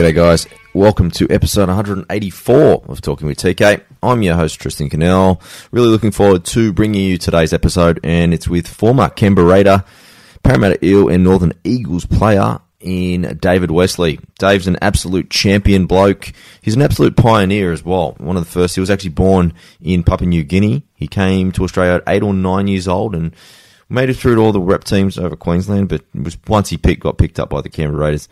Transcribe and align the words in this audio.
G'day, 0.00 0.14
guys. 0.14 0.46
Welcome 0.72 1.10
to 1.10 1.28
episode 1.28 1.68
184 1.68 2.84
of 2.88 3.02
Talking 3.02 3.26
with 3.26 3.36
TK. 3.36 3.82
I'm 4.02 4.22
your 4.22 4.34
host, 4.34 4.58
Tristan 4.58 4.88
Knell. 4.90 5.42
Really 5.72 5.88
looking 5.88 6.10
forward 6.10 6.46
to 6.46 6.72
bringing 6.72 7.02
you 7.02 7.18
today's 7.18 7.52
episode, 7.52 8.00
and 8.02 8.32
it's 8.32 8.48
with 8.48 8.66
former 8.66 9.10
Canberra 9.10 9.46
Raider, 9.46 9.84
Parramatta 10.42 10.82
Eel, 10.82 11.10
and 11.10 11.22
Northern 11.22 11.52
Eagles 11.64 12.06
player 12.06 12.60
in 12.80 13.36
David 13.42 13.70
Wesley. 13.70 14.18
Dave's 14.38 14.66
an 14.66 14.78
absolute 14.80 15.28
champion 15.28 15.84
bloke. 15.84 16.32
He's 16.62 16.76
an 16.76 16.80
absolute 16.80 17.14
pioneer 17.14 17.70
as 17.70 17.84
well. 17.84 18.12
One 18.12 18.38
of 18.38 18.44
the 18.44 18.50
first. 18.50 18.76
He 18.76 18.80
was 18.80 18.88
actually 18.88 19.10
born 19.10 19.52
in 19.82 20.02
Papua 20.02 20.30
New 20.30 20.44
Guinea. 20.44 20.82
He 20.94 21.08
came 21.08 21.52
to 21.52 21.64
Australia 21.64 21.96
at 21.96 22.04
eight 22.06 22.22
or 22.22 22.32
nine 22.32 22.68
years 22.68 22.88
old 22.88 23.14
and 23.14 23.36
made 23.90 24.08
it 24.08 24.14
through 24.14 24.36
to 24.36 24.40
all 24.40 24.52
the 24.52 24.62
rep 24.62 24.84
teams 24.84 25.18
over 25.18 25.36
Queensland. 25.36 25.90
But 25.90 26.04
was 26.14 26.38
once 26.48 26.70
he 26.70 26.78
picked, 26.78 27.02
got 27.02 27.18
picked 27.18 27.38
up 27.38 27.50
by 27.50 27.60
the 27.60 27.68
Canberra 27.68 28.04
Raiders 28.06 28.30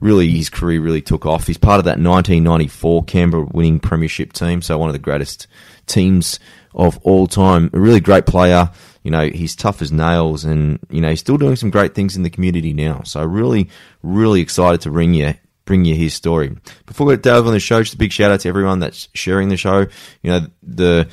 really 0.00 0.30
his 0.30 0.50
career 0.50 0.80
really 0.80 1.02
took 1.02 1.26
off. 1.26 1.46
He's 1.46 1.58
part 1.58 1.78
of 1.78 1.84
that 1.84 1.98
1994 1.98 3.04
Canberra 3.04 3.44
winning 3.52 3.80
premiership 3.80 4.32
team, 4.32 4.62
so 4.62 4.78
one 4.78 4.88
of 4.88 4.94
the 4.94 4.98
greatest 4.98 5.46
teams 5.86 6.40
of 6.74 6.98
all 7.02 7.26
time. 7.26 7.70
A 7.72 7.80
really 7.80 8.00
great 8.00 8.26
player. 8.26 8.70
You 9.02 9.10
know, 9.10 9.28
he's 9.28 9.56
tough 9.56 9.80
as 9.80 9.90
nails 9.90 10.44
and, 10.44 10.78
you 10.90 11.00
know, 11.00 11.08
he's 11.10 11.20
still 11.20 11.38
doing 11.38 11.56
some 11.56 11.70
great 11.70 11.94
things 11.94 12.16
in 12.16 12.22
the 12.22 12.30
community 12.30 12.74
now. 12.74 13.02
So 13.02 13.24
really, 13.24 13.70
really 14.02 14.40
excited 14.40 14.82
to 14.82 14.90
bring 14.90 15.14
you 15.14 15.34
bring 15.70 15.84
you 15.84 15.94
his 15.94 16.12
story. 16.12 16.56
Before 16.84 17.06
we 17.06 17.16
delve 17.16 17.46
on 17.46 17.52
the 17.52 17.60
show, 17.60 17.80
just 17.80 17.94
a 17.94 17.96
big 17.96 18.10
shout 18.10 18.32
out 18.32 18.40
to 18.40 18.48
everyone 18.48 18.80
that's 18.80 19.08
sharing 19.14 19.50
the 19.50 19.56
show. 19.56 19.86
You 20.20 20.30
know, 20.30 20.40
the 20.64 21.08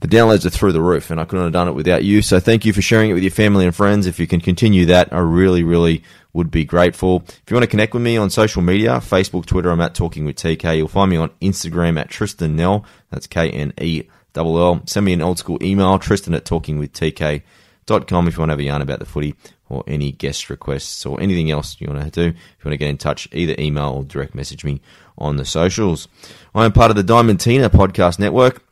the 0.00 0.08
downloads 0.08 0.44
are 0.44 0.50
through 0.50 0.72
the 0.72 0.80
roof, 0.80 1.10
and 1.10 1.20
I 1.20 1.24
couldn't 1.24 1.44
have 1.44 1.52
done 1.52 1.68
it 1.68 1.74
without 1.74 2.02
you. 2.02 2.20
So 2.20 2.40
thank 2.40 2.64
you 2.64 2.72
for 2.72 2.82
sharing 2.82 3.10
it 3.10 3.14
with 3.14 3.22
your 3.22 3.30
family 3.30 3.66
and 3.66 3.74
friends. 3.74 4.08
If 4.08 4.18
you 4.18 4.26
can 4.26 4.40
continue 4.40 4.86
that, 4.86 5.12
I 5.12 5.20
really, 5.20 5.62
really 5.62 6.02
would 6.32 6.50
be 6.50 6.64
grateful. 6.64 7.24
If 7.26 7.42
you 7.48 7.54
want 7.54 7.64
to 7.64 7.70
connect 7.70 7.94
with 7.94 8.02
me 8.02 8.16
on 8.16 8.30
social 8.30 8.62
media, 8.62 8.98
Facebook, 8.98 9.46
Twitter, 9.46 9.70
I'm 9.70 9.80
at 9.80 9.94
Talking 9.94 10.24
with 10.24 10.36
TK. 10.36 10.76
You'll 10.76 10.88
find 10.88 11.10
me 11.10 11.16
on 11.16 11.30
Instagram 11.42 11.98
at 11.98 12.08
Tristan 12.08 12.56
Knell. 12.56 12.84
That's 13.10 13.26
K 13.26 13.50
N 13.50 13.72
E 13.80 14.04
double 14.32 14.58
L. 14.58 14.82
Send 14.86 15.06
me 15.06 15.12
an 15.12 15.22
old 15.22 15.38
school 15.38 15.62
email, 15.62 15.98
Tristan 15.98 16.34
at 16.34 16.44
talkingwithtk.com 16.44 18.28
if 18.28 18.34
you 18.34 18.38
want 18.38 18.50
to 18.50 18.52
have 18.52 18.60
a 18.60 18.64
yarn 18.64 18.82
about 18.82 19.00
the 19.00 19.06
footy 19.06 19.34
or 19.68 19.84
any 19.86 20.12
guest 20.12 20.50
requests 20.50 21.04
or 21.06 21.20
anything 21.20 21.50
else 21.50 21.76
you 21.80 21.88
want 21.88 22.02
to 22.02 22.10
do. 22.10 22.28
If 22.28 22.64
you 22.64 22.68
want 22.68 22.74
to 22.74 22.76
get 22.76 22.88
in 22.90 22.98
touch, 22.98 23.28
either 23.32 23.54
email 23.58 23.94
or 23.94 24.04
direct 24.04 24.34
message 24.34 24.64
me 24.64 24.80
on 25.18 25.36
the 25.36 25.44
socials. 25.44 26.08
I 26.54 26.64
am 26.64 26.72
part 26.72 26.90
of 26.90 26.96
the 26.96 27.04
Diamantina 27.04 27.68
podcast 27.68 28.18
network. 28.18 28.64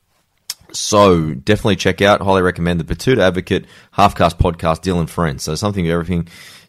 So 0.72 1.32
definitely 1.32 1.76
check 1.76 2.02
out, 2.02 2.20
highly 2.20 2.42
recommend 2.42 2.78
the 2.78 2.94
Batuta 2.94 3.20
Advocate 3.20 3.64
Halfcast 3.96 4.38
podcast, 4.38 4.82
Dylan 4.82 5.08
Friends. 5.08 5.42
So 5.42 5.54
something 5.54 5.88
everything 5.88 6.28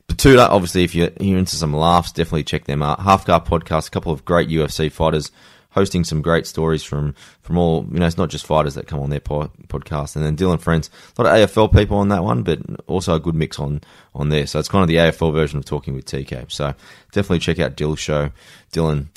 Batuta, 0.10 0.50
obviously, 0.50 0.84
if 0.84 0.96
you're, 0.96 1.12
you're 1.20 1.38
into 1.38 1.56
some 1.56 1.74
laughs, 1.74 2.12
definitely 2.12 2.44
check 2.44 2.66
them 2.66 2.82
out. 2.84 3.00
Half 3.00 3.26
Guard 3.26 3.46
Podcast, 3.46 3.88
a 3.88 3.92
couple 3.92 4.12
of 4.12 4.26
great 4.26 4.50
UFC 4.50 4.92
fighters 4.92 5.32
hosting 5.72 6.04
some 6.04 6.22
great 6.22 6.48
stories 6.48 6.84
from, 6.84 7.14
from 7.42 7.58
all, 7.58 7.86
you 7.92 8.00
know, 8.00 8.06
it's 8.06 8.18
not 8.18 8.30
just 8.30 8.46
fighters 8.46 8.74
that 8.74 8.88
come 8.88 9.00
on 9.00 9.10
their 9.12 9.20
po- 9.20 9.52
podcast. 9.68 10.16
And 10.16 10.26
then 10.26 10.36
Dylan 10.36 10.60
Friends, 10.60 10.90
a 11.18 11.22
lot 11.22 11.40
of 11.40 11.50
AFL 11.50 11.72
people 11.72 11.98
on 11.98 12.10
that 12.10 12.24
one, 12.24 12.42
but 12.44 12.60
also 12.88 13.14
a 13.14 13.20
good 13.20 13.36
mix 13.36 13.60
on, 13.60 13.82
on 14.16 14.30
there. 14.30 14.48
So 14.48 14.60
it's 14.60 14.68
kind 14.68 14.82
of 14.82 14.88
the 14.88 14.96
AFL 14.96 15.32
version 15.32 15.60
of 15.60 15.66
talking 15.66 15.94
with 15.94 16.06
TK. 16.06 16.52
So 16.52 16.74
definitely 17.12 17.40
check 17.40 17.60
out 17.60 17.76
Dill's 17.76 18.00
show, 18.00 18.32
Dylan, 18.74 19.08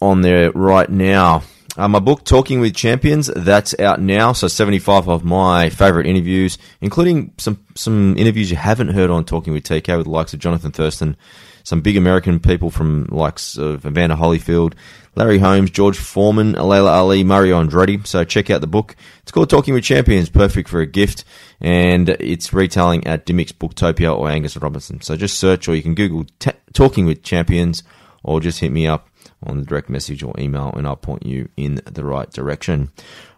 on 0.00 0.22
there 0.22 0.50
right 0.52 0.88
now. 0.88 1.42
Uh, 1.74 1.88
my 1.88 1.98
book, 2.00 2.22
Talking 2.24 2.60
with 2.60 2.74
Champions, 2.74 3.28
that's 3.34 3.78
out 3.80 3.98
now. 3.98 4.34
So 4.34 4.46
75 4.46 5.08
of 5.08 5.24
my 5.24 5.70
favourite 5.70 6.06
interviews, 6.06 6.58
including 6.82 7.32
some, 7.38 7.64
some 7.74 8.14
interviews 8.18 8.50
you 8.50 8.58
haven't 8.58 8.88
heard 8.88 9.08
on 9.08 9.24
Talking 9.24 9.54
with 9.54 9.64
TK 9.64 9.96
with 9.96 10.04
the 10.04 10.12
likes 10.12 10.34
of 10.34 10.40
Jonathan 10.40 10.70
Thurston, 10.70 11.16
some 11.64 11.80
big 11.80 11.96
American 11.96 12.40
people 12.40 12.70
from 12.70 13.06
likes 13.06 13.56
of 13.56 13.86
Evander 13.86 14.16
Holyfield, 14.16 14.74
Larry 15.14 15.38
Holmes, 15.38 15.70
George 15.70 15.96
Foreman, 15.96 16.52
Laila 16.52 16.90
Ali, 16.90 17.24
Mario 17.24 17.62
Andretti. 17.62 18.06
So 18.06 18.22
check 18.24 18.50
out 18.50 18.60
the 18.60 18.66
book. 18.66 18.94
It's 19.22 19.32
called 19.32 19.48
Talking 19.48 19.72
with 19.72 19.84
Champions, 19.84 20.28
perfect 20.28 20.68
for 20.68 20.80
a 20.80 20.86
gift, 20.86 21.24
and 21.58 22.10
it's 22.10 22.52
retailing 22.52 23.06
at 23.06 23.24
Dymocks 23.24 23.52
Booktopia 23.52 24.14
or 24.14 24.28
Angus 24.28 24.58
Robertson. 24.58 25.00
So 25.00 25.16
just 25.16 25.38
search 25.38 25.68
or 25.68 25.74
you 25.74 25.82
can 25.82 25.94
Google 25.94 26.26
t- 26.38 26.50
Talking 26.74 27.06
with 27.06 27.22
Champions 27.22 27.82
or 28.22 28.40
just 28.40 28.60
hit 28.60 28.72
me 28.72 28.86
up 28.86 29.08
on 29.44 29.58
the 29.58 29.64
direct 29.64 29.88
message 29.88 30.22
or 30.22 30.34
email 30.38 30.72
and 30.76 30.86
I'll 30.86 30.96
point 30.96 31.24
you 31.26 31.48
in 31.56 31.80
the 31.84 32.04
right 32.04 32.30
direction. 32.30 32.90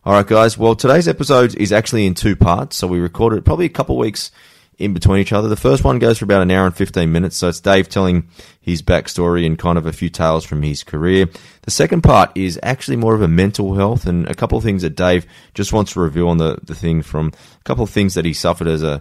All 0.04 0.12
right, 0.12 0.26
guys. 0.26 0.58
Well, 0.58 0.76
today's 0.76 1.08
episode 1.08 1.56
is 1.56 1.72
actually 1.72 2.06
in 2.06 2.14
two 2.14 2.36
parts. 2.36 2.76
So 2.76 2.86
we 2.86 2.98
recorded 2.98 3.44
probably 3.44 3.66
a 3.66 3.70
couple 3.70 3.96
weeks 3.96 4.30
in 4.78 4.92
between 4.92 5.20
each 5.20 5.32
other. 5.32 5.48
The 5.48 5.56
first 5.56 5.84
one 5.84 5.98
goes 5.98 6.18
for 6.18 6.24
about 6.24 6.42
an 6.42 6.50
hour 6.50 6.66
and 6.66 6.76
15 6.76 7.10
minutes. 7.10 7.36
So 7.36 7.48
it's 7.48 7.60
Dave 7.60 7.88
telling 7.88 8.28
his 8.60 8.82
backstory 8.82 9.46
and 9.46 9.58
kind 9.58 9.78
of 9.78 9.86
a 9.86 9.92
few 9.92 10.10
tales 10.10 10.44
from 10.44 10.62
his 10.62 10.82
career. 10.82 11.26
The 11.62 11.70
second 11.70 12.02
part 12.02 12.30
is 12.34 12.58
actually 12.62 12.96
more 12.96 13.14
of 13.14 13.22
a 13.22 13.28
mental 13.28 13.74
health 13.74 14.06
and 14.06 14.28
a 14.28 14.34
couple 14.34 14.58
of 14.58 14.64
things 14.64 14.82
that 14.82 14.96
Dave 14.96 15.26
just 15.54 15.72
wants 15.72 15.92
to 15.92 16.00
review 16.00 16.28
on 16.28 16.38
the, 16.38 16.58
the 16.62 16.74
thing 16.74 17.02
from 17.02 17.32
a 17.60 17.64
couple 17.64 17.84
of 17.84 17.90
things 17.90 18.14
that 18.14 18.24
he 18.24 18.32
suffered 18.32 18.66
as 18.66 18.82
a, 18.82 19.00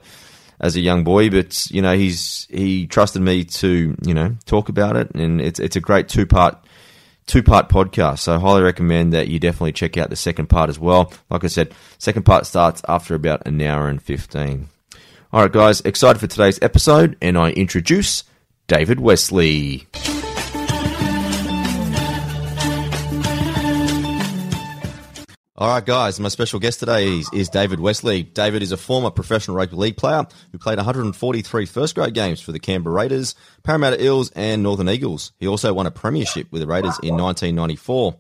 as 0.60 0.78
a 0.78 0.80
young 0.80 1.04
boy, 1.04 1.30
but 1.30 1.70
you 1.72 1.82
know 1.82 1.96
he's 1.96 2.48
he 2.50 2.88
trusted 2.88 3.22
me 3.22 3.44
to 3.44 3.96
you 4.02 4.14
know 4.14 4.36
talk 4.46 4.70
about 4.70 4.96
it, 4.96 5.12
and 5.14 5.42
it's 5.42 5.60
it's 5.60 5.76
a 5.76 5.82
great 5.82 6.08
two 6.08 6.26
part 6.26 6.58
two 7.26 7.44
part 7.44 7.70
podcast. 7.70 8.20
So 8.20 8.36
I 8.36 8.40
highly 8.40 8.62
recommend 8.62 9.14
that 9.14 9.28
you 9.28 9.40
definitely 9.40 9.72
check 9.74 9.98
out 9.98 10.10
the 10.10 10.16
second 10.16 10.48
part 10.48 10.70
as 10.70 10.80
well. 10.80 11.14
Like 11.30 11.44
I 11.44 11.48
said, 11.48 11.74
second 11.98 12.24
part 12.24 12.46
starts 12.46 12.82
after 12.88 13.16
about 13.16 13.46
an 13.48 13.62
hour 13.62 13.88
and 13.88 14.02
15. 14.02 14.70
All 15.32 15.42
right, 15.42 15.52
guys, 15.52 15.82
excited 15.82 16.20
for 16.20 16.28
today's 16.28 16.60
episode, 16.62 17.18
and 17.22 17.38
I 17.38 17.52
introduce 17.52 18.24
David 18.68 19.00
Wesley. 19.00 19.88
All 25.56 25.68
right, 25.68 25.86
guys, 25.86 26.20
my 26.20 26.30
special 26.30 26.60
guest 26.60 26.80
today 26.80 27.20
is, 27.20 27.30
is, 27.32 27.48
David 27.48 27.80
Wesley. 27.80 28.24
David 28.24 28.64
is 28.64 28.72
a 28.72 28.78
former 28.78 29.12
professional 29.12 29.56
rugby 29.56 29.76
league 29.76 29.98
player 29.98 30.26
who 30.52 30.58
played 30.58 30.78
143 30.78 31.68
first 31.68 31.94
grade 31.94 32.16
games 32.16 32.42
for 32.42 32.52
the 32.52 32.60
Canberra 32.60 32.96
Raiders, 32.96 33.36
Parramatta 33.62 34.04
Eels, 34.04 34.32
and 34.32 34.64
Northern 34.64 34.90
Eagles. 34.90 35.32
He 35.38 35.46
also 35.46 35.72
won 35.72 35.86
a 35.86 35.92
premiership 35.92 36.52
with 36.52 36.64
the 36.64 36.68
Raiders 36.68 36.98
in 37.04 37.18
1994. 37.18 38.16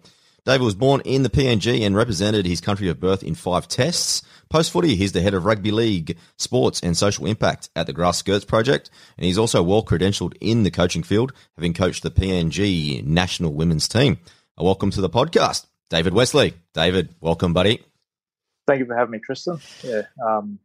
David 0.45 0.63
was 0.63 0.75
born 0.75 1.01
in 1.05 1.23
the 1.23 1.29
PNG 1.31 1.81
and 1.81 1.95
represented 1.95 2.45
his 2.45 2.61
country 2.61 2.87
of 2.87 2.99
birth 2.99 3.23
in 3.23 3.33
five 3.33 3.67
tests. 3.67 4.21
Post 4.49 4.69
footy, 4.69 4.95
he's 4.95 5.13
the 5.13 5.21
head 5.21 5.33
of 5.33 5.45
rugby 5.45 5.71
league, 5.71 6.15
sports, 6.37 6.81
and 6.81 6.95
social 6.95 7.25
impact 7.25 7.67
at 7.75 7.87
the 7.87 7.93
Grass 7.93 8.19
Skirts 8.19 8.45
Project, 8.45 8.91
and 9.17 9.25
he's 9.25 9.39
also 9.39 9.63
well 9.63 9.81
credentialed 9.81 10.35
in 10.39 10.61
the 10.61 10.69
coaching 10.69 11.01
field, 11.01 11.33
having 11.55 11.73
coached 11.73 12.03
the 12.03 12.11
PNG 12.11 13.03
national 13.03 13.55
women's 13.55 13.87
team. 13.87 14.19
Welcome 14.55 14.91
to 14.91 15.01
the 15.01 15.09
podcast. 15.09 15.65
David 15.93 16.15
Wesley. 16.15 16.55
David, 16.73 17.13
welcome, 17.21 17.53
buddy. 17.53 17.79
Thank 18.65 18.79
you 18.79 18.87
for 18.87 18.97
having 18.97 19.11
me, 19.11 19.19
Tristan. 19.19 19.59
Yeah, 19.83 20.01
um, 20.25 20.57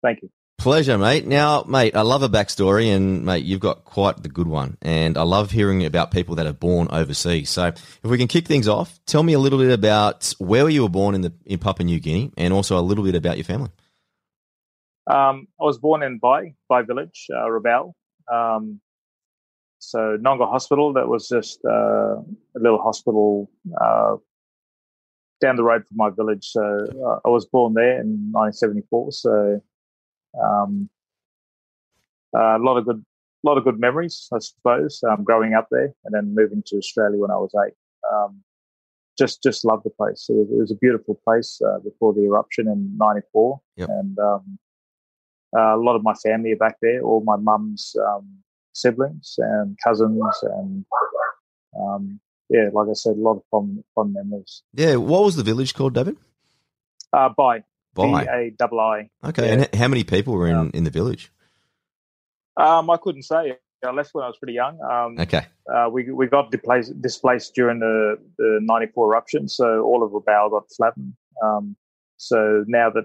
thank 0.00 0.22
you. 0.22 0.30
Pleasure, 0.58 0.96
mate. 0.96 1.26
Now, 1.26 1.64
mate, 1.66 1.96
I 1.96 2.02
love 2.02 2.22
a 2.22 2.28
backstory, 2.28 2.94
and 2.94 3.24
mate, 3.24 3.44
you've 3.44 3.58
got 3.58 3.84
quite 3.84 4.22
the 4.22 4.28
good 4.28 4.46
one. 4.46 4.78
And 4.80 5.18
I 5.18 5.22
love 5.22 5.50
hearing 5.50 5.84
about 5.84 6.12
people 6.12 6.36
that 6.36 6.46
are 6.46 6.52
born 6.52 6.86
overseas. 6.92 7.50
So, 7.50 7.66
if 7.66 8.04
we 8.04 8.16
can 8.16 8.28
kick 8.28 8.46
things 8.46 8.68
off, 8.68 9.00
tell 9.06 9.24
me 9.24 9.32
a 9.32 9.40
little 9.40 9.58
bit 9.58 9.72
about 9.72 10.32
where 10.38 10.68
you 10.68 10.82
were 10.82 10.88
born 10.88 11.16
in 11.16 11.22
the 11.22 11.32
in 11.44 11.58
Papua 11.58 11.84
New 11.84 11.98
Guinea, 11.98 12.30
and 12.36 12.54
also 12.54 12.78
a 12.78 12.80
little 12.80 13.02
bit 13.02 13.16
about 13.16 13.36
your 13.36 13.44
family. 13.44 13.70
Um, 15.10 15.48
I 15.60 15.64
was 15.64 15.78
born 15.78 16.04
in 16.04 16.20
Bai, 16.20 16.54
Bai 16.68 16.82
Village, 16.82 17.26
uh, 17.34 17.48
Rabaul. 17.48 17.92
Um, 18.32 18.80
so 19.80 20.16
Nonga 20.16 20.46
Hospital, 20.46 20.92
that 20.92 21.08
was 21.08 21.26
just 21.26 21.58
uh, 21.64 22.20
a 22.20 22.60
little 22.60 22.80
hospital 22.80 23.50
uh, 23.82 24.14
down 25.44 25.56
the 25.56 25.62
road 25.62 25.86
from 25.86 25.98
my 25.98 26.10
village. 26.10 26.46
So 26.46 26.86
uh, 27.06 27.18
I 27.24 27.28
was 27.28 27.44
born 27.44 27.74
there 27.74 28.00
in 28.00 28.32
1974. 28.32 29.12
So 29.12 29.62
um, 30.42 30.88
uh, 32.34 32.56
a 32.56 32.62
lot 32.62 32.78
of 32.78 32.86
good, 32.86 33.04
a 33.44 33.46
lot 33.46 33.58
of 33.58 33.64
good 33.64 33.78
memories, 33.78 34.28
I 34.32 34.38
suppose, 34.38 35.02
um, 35.08 35.22
growing 35.22 35.52
up 35.54 35.68
there, 35.70 35.92
and 36.04 36.14
then 36.14 36.34
moving 36.34 36.62
to 36.66 36.76
Australia 36.76 37.18
when 37.18 37.30
I 37.30 37.36
was 37.36 37.52
eight. 37.66 37.74
Um, 38.10 38.42
just, 39.18 39.42
just 39.42 39.64
loved 39.64 39.84
the 39.84 39.90
place. 39.90 40.26
It 40.28 40.32
was, 40.32 40.48
it 40.50 40.58
was 40.58 40.70
a 40.72 40.76
beautiful 40.76 41.20
place 41.24 41.60
uh, 41.64 41.78
before 41.80 42.14
the 42.14 42.22
eruption 42.22 42.66
in 42.66 42.96
'94, 42.96 43.60
yep. 43.76 43.88
and 43.90 44.18
um, 44.18 44.58
uh, 45.56 45.76
a 45.76 45.82
lot 45.86 45.94
of 45.94 46.02
my 46.02 46.14
family 46.14 46.52
are 46.52 46.56
back 46.56 46.78
there. 46.82 47.00
All 47.02 47.22
my 47.22 47.36
mum's 47.36 47.94
um, 48.08 48.26
siblings 48.72 49.34
and 49.38 49.78
cousins 49.84 50.42
and 50.42 50.84
um, 51.78 52.18
yeah, 52.48 52.68
like 52.72 52.88
I 52.88 52.92
said, 52.94 53.16
a 53.16 53.20
lot 53.20 53.36
of 53.36 53.42
fun, 53.50 53.82
fun 53.94 54.12
memories. 54.12 54.62
Yeah, 54.72 54.96
what 54.96 55.24
was 55.24 55.36
the 55.36 55.42
village 55.42 55.74
called, 55.74 55.94
David? 55.94 56.16
Uh, 57.12 57.28
Bai. 57.28 57.64
double 58.58 58.80
I. 58.80 59.10
Okay, 59.24 59.46
yeah. 59.46 59.52
and 59.52 59.74
how 59.74 59.88
many 59.88 60.04
people 60.04 60.34
were 60.34 60.48
in, 60.48 60.56
um, 60.56 60.70
in 60.74 60.84
the 60.84 60.90
village? 60.90 61.32
Um, 62.56 62.90
I 62.90 62.96
couldn't 62.96 63.22
say. 63.22 63.56
I 63.84 63.90
left 63.90 64.10
when 64.14 64.24
I 64.24 64.28
was 64.28 64.38
pretty 64.38 64.54
young. 64.54 64.80
Um, 64.80 65.18
okay. 65.20 65.46
Uh, 65.72 65.88
we 65.90 66.10
we 66.10 66.26
got 66.26 66.50
displaced, 66.50 67.00
displaced 67.02 67.54
during 67.54 67.80
the, 67.80 68.18
the 68.38 68.58
94 68.62 69.06
eruption, 69.06 69.48
so 69.48 69.82
all 69.82 70.02
of 70.02 70.12
Rabaul 70.12 70.50
got 70.50 70.64
flattened. 70.74 71.14
Um, 71.42 71.76
so 72.16 72.64
now 72.66 72.90
that 72.90 73.04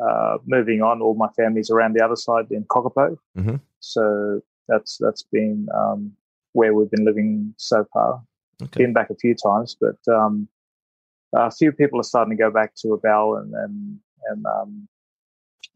uh, 0.00 0.38
moving 0.46 0.82
on, 0.82 1.02
all 1.02 1.14
my 1.14 1.28
family's 1.36 1.70
around 1.70 1.94
the 1.94 2.04
other 2.04 2.16
side 2.16 2.46
in 2.50 2.64
Kokopo. 2.64 3.16
Mm-hmm. 3.36 3.56
So 3.80 4.40
that's 4.68 4.98
that's 4.98 5.24
been 5.24 5.68
um, 5.74 6.12
where 6.52 6.74
we've 6.74 6.90
been 6.90 7.04
living 7.04 7.54
so 7.56 7.86
far. 7.92 8.22
Okay. 8.62 8.84
Been 8.84 8.92
back 8.92 9.10
a 9.10 9.14
few 9.16 9.34
times, 9.34 9.76
but 9.80 9.96
um, 10.12 10.48
a 11.34 11.50
few 11.50 11.72
people 11.72 11.98
are 12.00 12.04
starting 12.04 12.36
to 12.36 12.40
go 12.42 12.50
back 12.50 12.74
to 12.76 12.88
Rabaul 12.88 13.40
and 13.40 13.54
and 13.54 13.98
and 14.28 14.46
um, 14.46 14.88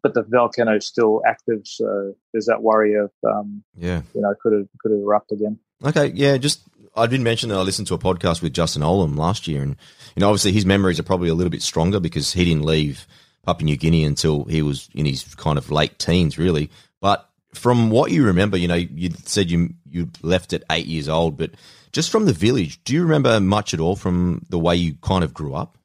but 0.02 0.14
the 0.14 0.22
volcano 0.22 0.76
is 0.76 0.86
still 0.86 1.20
active, 1.26 1.62
so 1.64 2.14
there's 2.32 2.46
that 2.46 2.62
worry 2.62 2.94
of 2.94 3.10
um, 3.26 3.64
Yeah. 3.76 4.02
you 4.14 4.20
know 4.20 4.34
could 4.40 4.52
it 4.52 4.68
could 4.78 4.92
it 4.92 5.00
erupt 5.02 5.32
again. 5.32 5.58
Okay, 5.84 6.12
yeah, 6.14 6.36
just 6.36 6.60
I 6.94 7.06
did 7.06 7.20
mention 7.20 7.48
that 7.48 7.58
I 7.58 7.62
listened 7.62 7.88
to 7.88 7.94
a 7.94 7.98
podcast 7.98 8.40
with 8.42 8.52
Justin 8.54 8.82
Olam 8.82 9.16
last 9.16 9.48
year, 9.48 9.62
and 9.62 9.76
you 10.14 10.20
know, 10.20 10.28
obviously 10.28 10.52
his 10.52 10.64
memories 10.66 11.00
are 11.00 11.04
probably 11.04 11.28
a 11.28 11.34
little 11.34 11.50
bit 11.50 11.62
stronger 11.62 11.98
because 11.98 12.32
he 12.32 12.44
didn't 12.44 12.64
leave 12.64 13.06
Papua 13.44 13.64
New 13.64 13.76
Guinea 13.76 14.04
until 14.04 14.44
he 14.44 14.62
was 14.62 14.88
in 14.94 15.06
his 15.06 15.34
kind 15.34 15.58
of 15.58 15.70
late 15.70 15.98
teens, 15.98 16.38
really. 16.38 16.70
But 17.00 17.28
from 17.56 17.90
what 17.90 18.10
you 18.10 18.24
remember, 18.24 18.56
you 18.56 18.68
know, 18.68 18.74
you 18.74 19.10
said 19.24 19.50
you 19.50 19.74
you 19.90 20.10
left 20.22 20.52
at 20.52 20.62
eight 20.70 20.86
years 20.86 21.08
old, 21.08 21.36
but 21.36 21.52
just 21.92 22.10
from 22.10 22.26
the 22.26 22.32
village, 22.32 22.82
do 22.84 22.94
you 22.94 23.02
remember 23.02 23.40
much 23.40 23.72
at 23.72 23.80
all 23.80 23.96
from 23.96 24.44
the 24.48 24.58
way 24.58 24.76
you 24.76 24.94
kind 25.02 25.24
of 25.24 25.32
grew 25.32 25.54
up? 25.54 25.78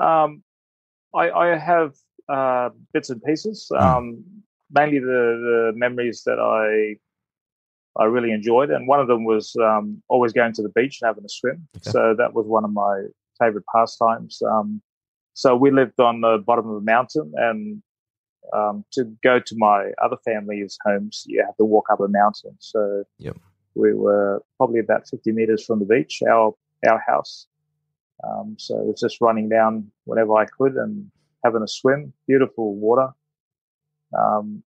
Um, 0.00 0.42
I, 1.14 1.30
I 1.30 1.58
have 1.58 1.94
uh, 2.28 2.70
bits 2.92 3.10
and 3.10 3.22
pieces. 3.22 3.66
Hmm. 3.70 3.82
Um, 3.82 4.24
mainly 4.70 4.98
the, 4.98 5.06
the 5.06 5.72
memories 5.74 6.22
that 6.26 6.38
I 6.38 6.98
I 8.00 8.04
really 8.04 8.30
enjoyed, 8.30 8.70
and 8.70 8.86
one 8.86 9.00
of 9.00 9.08
them 9.08 9.24
was 9.24 9.56
um, 9.56 10.00
always 10.08 10.32
going 10.32 10.52
to 10.52 10.62
the 10.62 10.68
beach 10.68 10.98
and 11.00 11.08
having 11.08 11.24
a 11.24 11.28
swim. 11.28 11.66
Okay. 11.76 11.90
So 11.90 12.14
that 12.16 12.32
was 12.32 12.46
one 12.46 12.64
of 12.64 12.72
my 12.72 13.02
favorite 13.40 13.64
pastimes. 13.74 14.40
Um, 14.42 14.80
so 15.34 15.56
we 15.56 15.72
lived 15.72 15.98
on 15.98 16.20
the 16.20 16.38
bottom 16.46 16.68
of 16.70 16.76
a 16.76 16.80
mountain, 16.80 17.32
and 17.36 17.82
um, 18.52 18.84
to 18.92 19.04
go 19.22 19.38
to 19.40 19.54
my 19.56 19.90
other 20.02 20.16
family's 20.24 20.78
homes, 20.84 21.24
you 21.26 21.42
have 21.44 21.56
to 21.56 21.64
walk 21.64 21.86
up 21.90 22.00
a 22.00 22.08
mountain. 22.08 22.56
So 22.58 23.04
Yep. 23.18 23.36
we 23.74 23.94
were 23.94 24.42
probably 24.56 24.80
about 24.80 25.08
fifty 25.08 25.32
meters 25.32 25.64
from 25.64 25.78
the 25.80 25.84
beach. 25.84 26.22
Our 26.28 26.54
our 26.88 27.02
house. 27.06 27.46
Um, 28.24 28.56
so 28.58 28.78
it 28.78 28.86
was 28.86 29.00
just 29.00 29.20
running 29.20 29.48
down 29.48 29.90
whenever 30.04 30.36
I 30.36 30.44
could 30.46 30.74
and 30.74 31.10
having 31.44 31.62
a 31.62 31.68
swim, 31.68 32.12
beautiful 32.26 32.74
water, 32.74 33.10
um, 34.18 34.62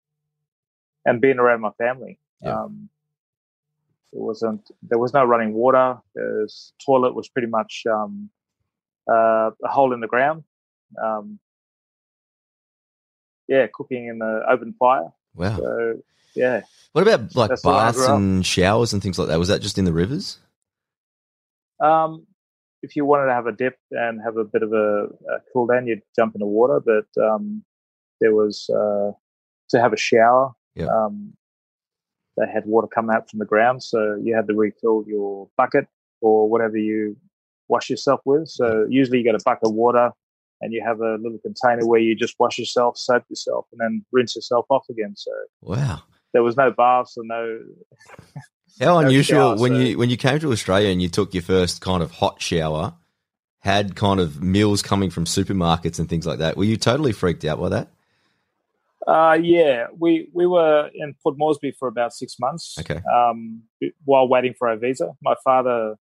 and 1.05 1.21
being 1.21 1.39
around 1.39 1.61
my 1.61 1.73
family. 1.73 2.19
Yeah. 2.43 2.63
Um, 2.63 2.89
it 4.13 4.19
wasn't 4.19 4.69
there 4.83 4.99
was 4.99 5.13
no 5.13 5.25
running 5.25 5.53
water. 5.53 5.99
The 6.15 6.49
toilet 6.85 7.15
was 7.15 7.29
pretty 7.29 7.49
much 7.49 7.85
um, 7.91 8.31
uh, 9.11 9.51
a 9.65 9.69
hole 9.69 9.93
in 9.93 10.01
the 10.01 10.09
ground. 10.09 10.45
Um, 11.03 11.39
yeah, 13.51 13.67
cooking 13.75 14.07
in 14.07 14.21
the 14.21 14.43
open 14.49 14.75
fire. 14.79 15.13
Wow. 15.35 15.59
So 15.59 16.03
yeah, 16.35 16.63
What 16.93 17.03
about 17.03 17.35
like 17.35 17.49
That's 17.51 17.63
the 17.63 17.69
way 17.69 17.75
I 17.75 17.87
baths 17.87 18.07
and 18.07 18.47
showers 18.47 18.93
and 18.93 19.03
things 19.03 19.19
like 19.19 19.29
that? 19.29 19.39
Was 19.39 19.49
that 19.49 19.61
just 19.61 19.77
in 19.77 19.85
the 19.85 19.93
rivers? 19.93 20.39
Um, 21.81 22.27
if 22.83 22.95
you 22.95 23.05
wanted 23.05 23.27
to 23.27 23.35
have 23.35 23.47
a 23.47 23.53
dip 23.53 23.77
and 23.91 24.21
have 24.23 24.37
a 24.37 24.45
bit 24.45 24.63
of 24.63 24.73
a, 24.73 25.05
a 25.05 25.41
cool 25.53 25.67
down, 25.67 25.89
you'd 25.89 26.03
jump 26.15 26.37
in 26.37 26.39
the 26.39 26.47
water. 26.47 26.81
But 26.81 27.07
um, 27.21 27.65
there 28.21 28.35
was 28.35 28.71
uh, 28.71 29.11
to 29.71 29.81
have 29.81 29.93
a 29.93 29.97
shower. 29.97 30.53
Yeah. 30.77 30.87
Um, 30.87 31.35
they 32.37 32.47
had 32.47 32.65
water 32.65 32.87
come 32.87 33.11
out 33.11 33.29
from 33.29 33.41
the 33.41 33.45
ground, 33.45 33.83
so 33.83 34.17
you 34.23 34.35
had 34.37 34.47
to 34.47 34.55
refill 34.55 35.05
your 35.07 35.49
bucket 35.57 35.89
or 36.21 36.49
whatever 36.49 36.77
you 36.77 37.17
wash 37.69 37.91
yourself 37.91 38.21
with. 38.25 38.49
So 38.49 38.87
usually 38.89 39.19
you 39.19 39.25
get 39.25 39.35
a 39.35 39.41
bucket 39.45 39.69
of 39.69 39.75
water, 39.75 40.13
and 40.61 40.73
you 40.73 40.83
have 40.85 41.01
a 41.01 41.15
little 41.17 41.39
container 41.39 41.87
where 41.87 42.01
you 42.01 42.15
just 42.15 42.35
wash 42.39 42.59
yourself, 42.59 42.97
soap 42.99 43.25
yourself, 43.29 43.67
and 43.73 43.81
then 43.81 44.05
rinse 44.13 44.37
yourself 44.37 44.67
off 44.71 44.85
again. 44.91 45.15
So 45.17 45.31
Wow. 45.63 46.03
there 46.33 46.43
was 46.43 46.57
no 46.57 46.71
baths 46.71 47.17
or 47.17 47.25
no 47.25 47.61
How 48.81 48.87
No 48.87 48.99
unusual 49.07 49.55
shower, 49.55 49.57
when 49.61 49.73
so- 49.73 49.79
you 49.79 49.99
when 49.99 50.11
you 50.11 50.17
came 50.17 50.39
to 50.41 50.53
Australia 50.53 50.89
and 50.91 51.03
you 51.03 51.09
took 51.09 51.35
your 51.35 51.43
first 51.43 51.81
kind 51.81 52.03
of 52.03 52.11
hot 52.13 52.41
shower, 52.41 52.95
had 53.59 53.95
kind 53.95 54.21
of 54.21 54.43
meals 54.43 54.81
coming 54.81 55.11
from 55.11 55.25
supermarkets 55.27 55.99
and 55.99 56.09
things 56.09 56.27
like 56.27 56.39
that. 56.39 56.57
Were 56.57 56.65
you 56.65 56.77
totally 56.79 57.13
freaked 57.13 57.45
out 57.45 57.61
by 57.61 57.69
that? 57.71 57.89
Uh, 59.07 59.37
yeah, 59.43 59.87
we 59.99 60.29
we 60.33 60.47
were 60.47 60.89
in 60.95 61.15
Port 61.23 61.37
Moresby 61.37 61.73
for 61.73 61.89
about 61.89 62.13
six 62.15 62.39
months. 62.39 62.77
Okay. 62.79 63.01
Um, 63.13 63.63
while 64.05 64.29
waiting 64.29 64.55
for 64.59 64.69
our 64.69 64.77
visa, 64.77 65.13
my 65.23 65.35
father 65.43 65.97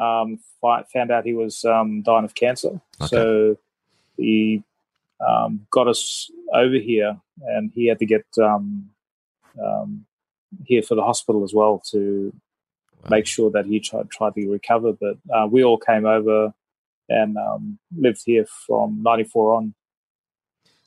um, 0.00 0.38
found 0.92 1.10
out 1.10 1.24
he 1.24 1.34
was 1.34 1.64
um, 1.64 2.02
dying 2.02 2.24
of 2.24 2.34
cancer, 2.34 2.80
Okay. 3.00 3.06
so 3.08 3.56
he 4.20 4.62
um, 5.26 5.66
got 5.70 5.88
us 5.88 6.30
over 6.54 6.76
here, 6.76 7.20
and 7.42 7.72
he 7.74 7.86
had 7.86 7.98
to 7.98 8.06
get 8.06 8.24
um, 8.42 8.90
um, 9.62 10.06
here 10.64 10.82
for 10.82 10.94
the 10.94 11.02
hospital 11.02 11.44
as 11.44 11.52
well 11.54 11.82
to 11.90 12.32
Wow. 13.04 13.08
make 13.12 13.26
sure 13.26 13.50
that 13.52 13.64
he 13.64 13.80
tried 13.80 14.10
tried 14.10 14.34
to 14.34 14.46
recover. 14.50 14.92
But 14.92 15.16
uh, 15.34 15.46
we 15.46 15.64
all 15.64 15.78
came 15.78 16.04
over 16.04 16.52
and 17.08 17.36
um, 17.38 17.78
lived 17.96 18.22
here 18.26 18.44
from 18.66 19.02
'94 19.02 19.54
on. 19.54 19.74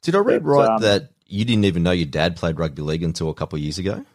Did 0.04 0.16
I 0.16 0.20
read 0.20 0.44
But, 0.44 0.50
right 0.50 0.70
um, 0.70 0.82
that 0.82 1.12
you 1.26 1.44
didn't 1.44 1.66
even 1.66 1.82
know 1.82 1.92
your 1.92 2.06
dad 2.06 2.36
played 2.36 2.60
rugby 2.60 2.84
league 2.84 3.04
until 3.04 3.30
a 3.30 3.34
couple 3.34 3.58
of 3.58 3.64
years 3.64 3.80
ago? 3.80 4.06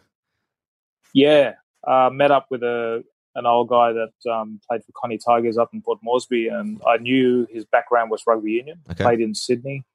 Yeah, 1.13 1.55
uh, 1.85 2.09
met 2.13 2.31
up 2.31 2.47
with 2.49 2.63
a 2.63 3.03
an 3.39 3.45
old 3.45 3.69
guy 3.69 3.93
that 3.93 4.31
um, 4.31 4.59
played 4.67 4.81
for 4.83 4.91
Kone 4.91 5.17
Tigers 5.25 5.57
up 5.57 5.69
in 5.73 5.81
Port 5.81 5.99
Moresby, 6.03 6.49
and 6.49 6.81
I 6.85 6.97
knew 6.97 7.47
his 7.49 7.65
background 7.65 8.11
was 8.11 8.21
rugby 8.27 8.51
union. 8.51 8.81
Okay. 8.91 9.03
Played 9.03 9.21
in 9.21 9.33
Sydney. 9.33 9.85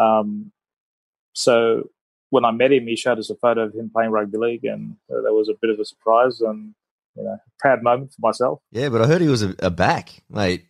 Um, 0.00 0.52
so 1.32 1.90
when 2.30 2.44
I 2.44 2.52
met 2.52 2.72
him, 2.72 2.86
he 2.86 2.96
showed 2.96 3.18
us 3.18 3.28
a 3.28 3.34
photo 3.34 3.62
of 3.64 3.74
him 3.74 3.90
playing 3.92 4.12
rugby 4.12 4.38
league, 4.38 4.64
and 4.64 4.96
uh, 5.10 5.20
that 5.20 5.32
was 5.34 5.48
a 5.48 5.54
bit 5.60 5.70
of 5.70 5.80
a 5.80 5.84
surprise 5.84 6.40
and 6.40 6.74
you 7.16 7.24
know 7.24 7.38
proud 7.58 7.82
moment 7.82 8.12
for 8.12 8.20
myself. 8.20 8.60
Yeah, 8.70 8.88
but 8.88 9.02
I 9.02 9.06
heard 9.06 9.20
he 9.20 9.28
was 9.28 9.42
a, 9.42 9.54
a 9.58 9.70
back, 9.70 10.22
mate. 10.30 10.64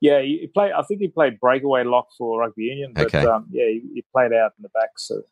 Yeah, 0.00 0.22
he, 0.22 0.48
played. 0.52 0.72
I 0.72 0.82
think 0.82 1.00
he 1.00 1.08
played 1.08 1.38
breakaway 1.38 1.84
lock 1.84 2.08
for 2.16 2.40
rugby 2.40 2.64
union, 2.64 2.92
but 2.94 3.06
Okay. 3.06 3.24
um, 3.26 3.46
yeah, 3.52 3.66
he, 3.66 3.82
he 3.94 4.04
played 4.12 4.32
out 4.32 4.52
in 4.58 4.62
the 4.62 4.70
back. 4.70 4.90
So, 4.96 5.22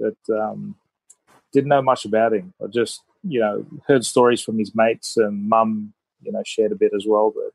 but 0.00 0.16
um, 0.34 0.76
didn't 1.52 1.68
know 1.68 1.82
much 1.82 2.04
about 2.04 2.32
him. 2.32 2.52
I 2.62 2.66
just 2.66 3.02
you 3.26 3.40
know 3.40 3.66
heard 3.86 4.04
stories 4.04 4.42
from 4.42 4.58
his 4.58 4.74
mates 4.74 5.16
and 5.16 5.48
mum. 5.48 5.92
You 6.22 6.32
know, 6.32 6.42
shared 6.44 6.72
a 6.72 6.76
bit 6.76 6.92
as 6.96 7.04
well. 7.06 7.32
But 7.34 7.52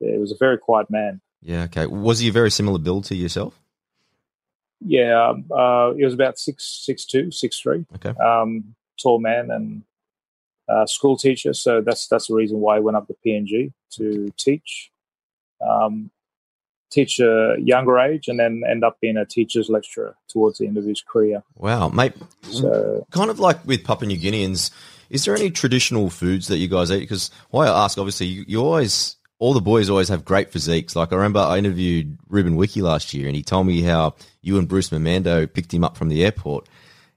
yeah, 0.00 0.12
he 0.12 0.18
was 0.18 0.32
a 0.32 0.36
very 0.38 0.58
quiet 0.58 0.90
man. 0.90 1.20
Yeah, 1.40 1.64
okay. 1.64 1.86
Was 1.86 2.20
he 2.20 2.28
a 2.28 2.32
very 2.32 2.50
similar 2.50 2.78
build 2.78 3.04
to 3.06 3.16
yourself? 3.16 3.58
Yeah, 4.84 5.28
um, 5.28 5.44
uh, 5.50 5.92
he 5.94 6.04
was 6.04 6.14
about 6.14 6.38
six 6.38 6.82
six 6.84 7.04
two, 7.04 7.30
six 7.30 7.60
three. 7.60 7.86
Okay. 7.94 8.10
Um, 8.20 8.74
tall 9.00 9.20
man 9.20 9.50
and 9.50 9.82
uh, 10.68 10.86
school 10.86 11.16
teacher. 11.16 11.52
So 11.52 11.80
that's 11.80 12.08
that's 12.08 12.28
the 12.28 12.34
reason 12.34 12.58
why 12.58 12.76
I 12.76 12.80
went 12.80 12.96
up 12.96 13.06
to 13.08 13.16
PNG 13.24 13.72
to 13.92 14.32
teach. 14.36 14.90
Um, 15.60 16.10
teach 16.92 17.18
a 17.18 17.56
younger 17.58 17.98
age 17.98 18.28
and 18.28 18.38
then 18.38 18.62
end 18.68 18.84
up 18.84 19.00
being 19.00 19.16
a 19.16 19.24
teacher's 19.24 19.68
lecturer 19.68 20.14
towards 20.28 20.58
the 20.58 20.66
end 20.66 20.76
of 20.76 20.84
his 20.84 21.02
career. 21.02 21.42
Wow, 21.56 21.88
mate. 21.88 22.12
So 22.42 23.06
kind 23.10 23.30
of 23.30 23.40
like 23.40 23.64
with 23.66 23.82
Papua 23.84 24.06
New 24.06 24.18
Guineans, 24.18 24.70
is 25.10 25.24
there 25.24 25.34
any 25.34 25.50
traditional 25.50 26.10
foods 26.10 26.48
that 26.48 26.58
you 26.58 26.68
guys 26.68 26.90
eat? 26.90 27.00
Because 27.00 27.30
why 27.50 27.66
I 27.66 27.84
ask, 27.84 27.98
obviously, 27.98 28.26
you, 28.26 28.44
you 28.46 28.60
always, 28.60 29.16
all 29.38 29.54
the 29.54 29.60
boys 29.60 29.90
always 29.90 30.08
have 30.08 30.24
great 30.24 30.52
physiques. 30.52 30.94
Like 30.94 31.12
I 31.12 31.16
remember 31.16 31.40
I 31.40 31.58
interviewed 31.58 32.18
Ruben 32.28 32.56
Wiki 32.56 32.82
last 32.82 33.14
year, 33.14 33.26
and 33.26 33.34
he 33.34 33.42
told 33.42 33.66
me 33.66 33.82
how 33.82 34.14
you 34.42 34.58
and 34.58 34.68
Bruce 34.68 34.90
Mamando 34.90 35.52
picked 35.52 35.72
him 35.72 35.84
up 35.84 35.96
from 35.96 36.08
the 36.08 36.24
airport, 36.24 36.68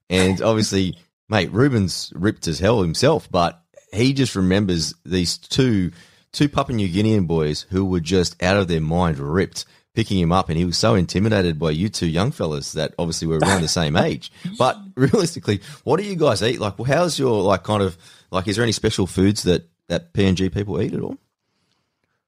and 0.09 0.41
obviously, 0.43 0.97
mate, 1.29 1.51
Ruben's 1.51 2.11
ripped 2.15 2.47
as 2.47 2.59
hell 2.59 2.81
himself, 2.81 3.29
but 3.29 3.61
he 3.93 4.13
just 4.13 4.35
remembers 4.35 4.93
these 5.05 5.37
two 5.37 5.91
two 6.35 6.49
Papua 6.49 6.75
New 6.75 6.89
Guinean 6.89 7.27
boys 7.27 7.65
who 7.69 7.85
were 7.85 7.99
just 7.99 8.41
out 8.43 8.57
of 8.57 8.67
their 8.67 8.81
mind 8.81 9.19
ripped. 9.19 9.65
Picking 9.93 10.19
him 10.19 10.33
up, 10.33 10.49
and 10.49 10.57
he 10.57 10.65
was 10.65 10.77
so 10.77 10.93
intimidated 10.93 11.57
by 11.57 11.71
you 11.71 11.87
two 11.87 12.05
young 12.05 12.29
fellas 12.29 12.73
that 12.73 12.93
obviously 12.99 13.29
were 13.29 13.37
around 13.37 13.61
the 13.61 13.67
same 13.81 13.95
age. 13.95 14.29
But 14.57 14.77
realistically, 14.97 15.61
what 15.85 16.01
do 16.01 16.05
you 16.05 16.17
guys 16.17 16.43
eat? 16.43 16.59
Like, 16.59 16.77
well, 16.77 16.83
how's 16.83 17.17
your 17.17 17.41
like 17.41 17.63
kind 17.63 17.81
of 17.81 17.97
like? 18.29 18.45
Is 18.49 18.57
there 18.57 18.63
any 18.63 18.73
special 18.73 19.07
foods 19.07 19.43
that 19.43 19.69
that 19.87 20.11
PNG 20.11 20.53
people 20.53 20.81
eat 20.81 20.93
at 20.93 20.99
all? 20.99 21.17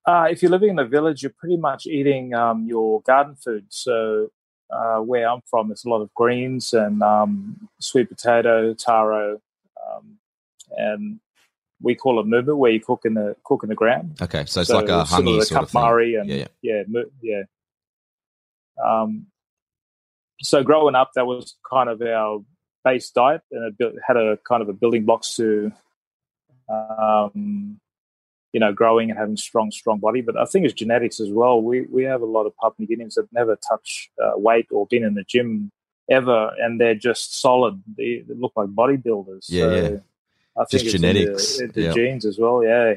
uh, 0.08 0.28
if 0.32 0.42
you're 0.42 0.52
living 0.52 0.70
in 0.70 0.80
a 0.80 0.86
village, 0.86 1.22
you're 1.22 1.34
pretty 1.38 1.58
much 1.58 1.86
eating 1.86 2.34
um, 2.34 2.66
your 2.66 3.02
garden 3.02 3.36
food. 3.36 3.66
So 3.68 4.32
uh, 4.70 5.00
where 5.00 5.30
I'm 5.30 5.42
from, 5.50 5.70
it's 5.70 5.86
a 5.86 5.90
lot 5.90 6.02
of 6.02 6.14
greens 6.14 6.74
and 6.74 7.04
um, 7.04 7.68
sweet 7.80 8.08
potato, 8.08 8.74
taro, 8.74 9.42
um, 9.86 10.18
and 10.78 11.20
we 11.82 11.96
call 11.96 12.20
it 12.20 12.26
mumu, 12.26 12.56
where 12.58 12.72
you 12.72 12.80
cook 12.80 13.02
in 13.06 13.14
the 13.14 13.36
cook 13.44 13.64
in 13.64 13.70
the 13.70 13.76
ground. 13.76 14.18
Okay, 14.22 14.46
so 14.46 14.62
it's 14.62 14.70
So 14.70 14.78
like 14.78 14.90
a 14.90 15.04
hangi 15.04 15.40
to 15.40 15.46
sort 15.46 15.64
of 15.64 15.70
thing. 15.70 15.82
Kapmari 15.82 16.20
and 16.20 16.30
Yeah, 16.30 16.48
yeah. 16.62 16.84
yeah, 16.90 17.04
yeah. 17.22 17.44
Um, 18.84 19.28
so 20.42 20.64
growing 20.64 20.96
up, 20.96 21.12
that 21.16 21.26
was 21.26 21.56
kind 21.70 21.90
of 21.90 22.02
our 22.02 22.44
base 22.84 23.10
diet, 23.10 23.42
and 23.52 23.74
it 23.80 23.96
had 24.06 24.18
a 24.18 24.38
kind 24.48 24.62
of 24.62 24.70
a 24.70 24.74
building 24.74 25.06
blocks 25.06 25.36
to, 25.36 25.72
um, 26.70 27.80
you 28.54 28.60
know, 28.60 28.72
growing 28.72 29.10
and 29.10 29.20
having 29.20 29.38
strong, 29.38 29.72
strong 29.72 30.00
body. 30.00 30.22
But 30.22 30.38
I 30.38 30.46
think 30.46 30.66
it's 30.66 30.74
genetics 30.74 31.20
as 31.20 31.30
well. 31.32 31.62
We 31.62 31.82
we 31.82 32.04
have 32.04 32.22
a 32.22 32.26
lot 32.26 32.46
of 32.46 32.56
Papua 32.58 32.88
New 32.88 32.98
Guineans 32.98 33.16
that 33.16 33.28
never 33.32 33.58
touch 33.68 34.10
uh, 34.24 34.34
weight 34.36 34.68
or 34.72 34.86
been 34.88 35.04
in 35.04 35.16
the 35.16 35.24
gym 35.24 35.72
ever, 36.10 36.52
and 36.60 36.80
they're 36.80 36.96
just 36.96 37.40
solid. 37.40 37.82
They, 37.98 38.24
they 38.28 38.36
look 38.36 38.54
like 38.56 38.70
bodybuilders. 38.70 39.46
Yeah, 39.50 39.64
so 39.64 39.76
yeah. 39.76 39.98
I 40.60 40.66
think 40.66 40.84
Just 40.84 40.96
genetics. 40.96 41.58
the, 41.58 41.72
Yeah. 41.76 41.92
genes 41.94 42.26
as 42.26 42.40
well. 42.40 42.64
Yeah. 42.64 42.96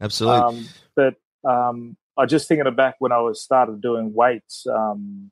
Absolutely. 0.00 0.40
Um, 0.40 0.68
but 0.94 1.14
um, 1.48 1.96
I 2.16 2.26
just 2.26 2.48
thinking 2.48 2.66
of 2.66 2.76
back 2.76 2.96
when 2.98 3.12
I 3.12 3.18
was 3.18 3.40
started 3.42 3.80
doing 3.80 4.12
weights 4.14 4.66
um, 4.66 5.30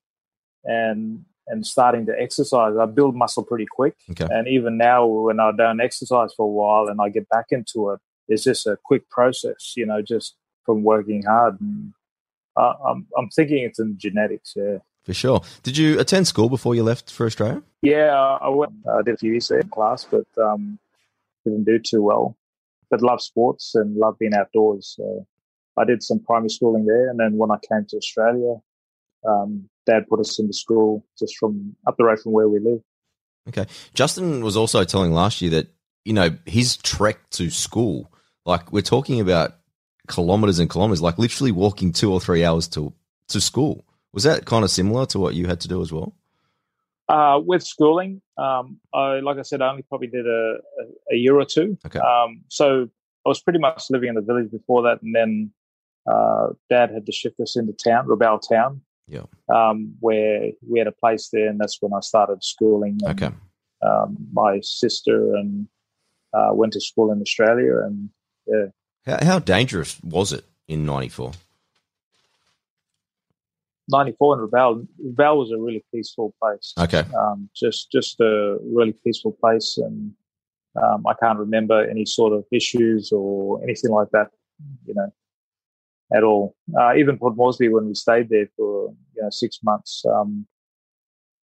and 0.65 1.25
and 1.49 1.67
starting 1.67 2.07
to 2.07 2.13
exercise. 2.19 2.77
I 2.77 2.87
build 2.87 3.17
muscle 3.17 3.43
pretty 3.43 3.67
quick, 3.69 3.97
okay. 4.13 4.29
and 4.31 4.47
even 4.47 4.79
now 4.79 5.05
when 5.05 5.41
I 5.41 5.51
don't 5.51 5.81
exercise 5.81 6.33
for 6.37 6.45
a 6.45 6.49
while 6.49 6.87
and 6.89 7.01
I 7.01 7.09
get 7.09 7.29
back 7.29 7.47
into 7.51 7.91
it, 7.91 8.01
it's 8.29 8.45
just 8.45 8.67
a 8.67 8.79
quick 8.85 9.11
process. 9.11 9.75
You 9.77 9.87
know, 9.87 10.01
just 10.01 10.37
from 10.65 10.85
working 10.85 11.25
hard. 11.25 11.61
And 11.61 11.93
uh, 12.57 12.75
I'm 12.87 13.07
I'm 13.19 13.29
thinking 13.31 13.65
it's 13.65 13.81
in 13.81 13.99
genetics. 13.99 14.55
Yeah. 14.57 14.79
For 15.05 15.15
sure. 15.15 15.41
Did 15.63 15.77
you 15.77 15.99
attend 15.99 16.29
school 16.29 16.49
before 16.49 16.75
you 16.75 16.83
left 16.83 17.11
for 17.11 17.27
Australia? 17.27 17.63
Yeah, 17.83 18.15
I 18.15 18.49
went. 18.51 18.73
I 18.89 19.03
did 19.03 19.15
a 19.15 19.19
few 19.19 19.33
years 19.33 19.49
there 19.49 19.59
in 19.61 19.69
class, 19.69 20.05
but 20.05 20.27
um, 20.39 20.79
didn't 21.45 21.65
do 21.65 21.79
too 21.79 22.03
well. 22.03 22.37
But 22.91 23.03
love 23.03 23.23
sports 23.23 23.75
and 23.75 23.97
love 23.97 24.19
being 24.19 24.35
outdoors. 24.35 24.95
So 24.97 25.27
I 25.77 25.85
did 25.85 26.03
some 26.03 26.21
primary 26.21 26.51
schooling 26.51 26.87
there, 26.87 27.09
and 27.09 27.19
then 27.19 27.37
when 27.37 27.51
I 27.51 27.59
came 27.69 27.87
to 27.89 27.97
Australia, 27.97 28.57
um, 29.27 29.69
Dad 29.87 30.09
put 30.09 30.21
us 30.21 30.39
into 30.39 30.53
school 30.53 31.05
just 31.19 31.37
from 31.39 31.77
up 31.87 31.97
the 31.97 32.05
road 32.05 32.21
from 32.21 32.33
where 32.33 32.49
we 32.49 32.59
live. 32.59 32.81
Okay. 33.49 33.67
Justin 33.95 34.43
was 34.45 34.57
also 34.57 34.85
telling 34.85 35.13
last 35.13 35.41
year 35.41 35.51
that, 35.53 35.69
you 36.05 36.13
know, 36.13 36.37
his 36.47 36.77
trek 36.77 37.19
to 37.31 37.51
school, 37.51 38.13
like 38.45 38.73
we're 38.73 38.83
talking 38.83 39.21
about 39.21 39.57
kilometers 40.09 40.59
and 40.59 40.69
kilometers, 40.69 41.03
like 41.03 41.19
literally 41.19 41.53
walking 41.53 41.93
two 41.93 42.13
or 42.13 42.21
three 42.21 42.45
hours 42.45 42.69
to 42.69 42.93
to 43.29 43.41
school. 43.41 43.85
Was 44.13 44.25
that 44.25 44.45
kind 44.45 44.65
of 44.65 44.71
similar 44.71 45.07
to 45.07 45.19
what 45.21 45.35
you 45.35 45.47
had 45.47 45.61
to 45.61 45.69
do 45.69 45.83
as 45.83 45.93
well? 45.93 46.15
Uh, 47.11 47.41
with 47.45 47.63
schooling, 47.65 48.23
um, 48.39 48.79
I 48.95 49.19
like 49.19 49.37
I 49.37 49.43
said, 49.43 49.61
I 49.61 49.71
only 49.71 49.83
probably 49.83 50.07
did 50.07 50.27
a, 50.29 50.59
a, 50.81 51.15
a 51.15 51.17
year 51.17 51.35
or 51.35 51.45
two. 51.45 51.77
Okay. 51.85 51.99
Um, 51.99 52.43
so 52.49 52.89
I 53.27 53.29
was 53.29 53.43
pretty 53.43 53.59
much 53.59 53.91
living 53.91 54.11
in 54.11 54.15
the 54.15 54.21
village 54.21 54.51
before 54.53 54.83
that, 54.83 55.03
and 55.03 55.13
then 55.13 55.51
uh, 56.11 56.49
Dad 56.69 56.91
had 56.93 57.07
to 57.07 57.13
shift 57.13 57.41
us 57.41 57.57
into 57.57 57.73
town, 57.73 58.07
Rabaul 58.07 58.41
Town. 58.49 58.83
Yeah. 59.09 59.25
Um, 59.53 59.95
where 59.99 60.53
we 60.69 60.79
had 60.79 60.87
a 60.87 60.93
place 60.93 61.31
there, 61.33 61.49
and 61.49 61.59
that's 61.59 61.79
when 61.81 61.93
I 61.93 62.01
started 62.01 62.45
schooling. 62.45 62.99
And, 63.03 63.23
Okay. 63.23 63.35
Um, 63.83 64.17
my 64.33 64.61
sister 64.61 65.35
and 65.35 65.67
uh, 66.33 66.51
went 66.53 66.75
to 66.75 66.81
school 66.81 67.11
in 67.11 67.21
Australia, 67.21 67.79
and 67.85 68.11
How, 69.05 69.25
how 69.25 69.39
dangerous 69.41 69.99
was 70.05 70.33
it 70.33 70.45
in 70.69 70.87
94? 70.87 71.33
'94 73.91 74.39
in 74.39 74.49
Rabaul. 74.49 74.87
Rabaul 75.05 75.39
was 75.39 75.51
a 75.51 75.59
really 75.59 75.85
peaceful 75.93 76.35
place. 76.43 76.73
Okay. 76.79 77.05
um, 77.19 77.49
just 77.55 77.91
just 77.91 78.21
a 78.21 78.59
really 78.63 78.95
peaceful 79.05 79.33
place, 79.33 79.79
and 79.79 80.13
um, 80.77 81.07
I 81.07 81.15
can't 81.15 81.39
remember 81.39 81.89
any 81.89 82.05
sort 82.05 82.33
of 82.33 82.45
issues 82.53 83.13
or 83.13 83.63
anything 83.63 83.91
like 83.91 84.11
that, 84.13 84.31
you 84.87 84.95
know, 84.95 85.13
at 86.15 86.23
all. 86.23 86.55
Uh, 86.79 86.95
even 86.97 87.19
Port 87.19 87.37
Moresby, 87.37 87.69
when 87.69 87.87
we 87.89 87.95
stayed 87.95 88.29
there 88.29 88.49
for 88.57 88.95
you 89.17 89.23
know 89.23 89.31
six 89.31 89.59
months, 89.63 90.05
um, 90.07 90.47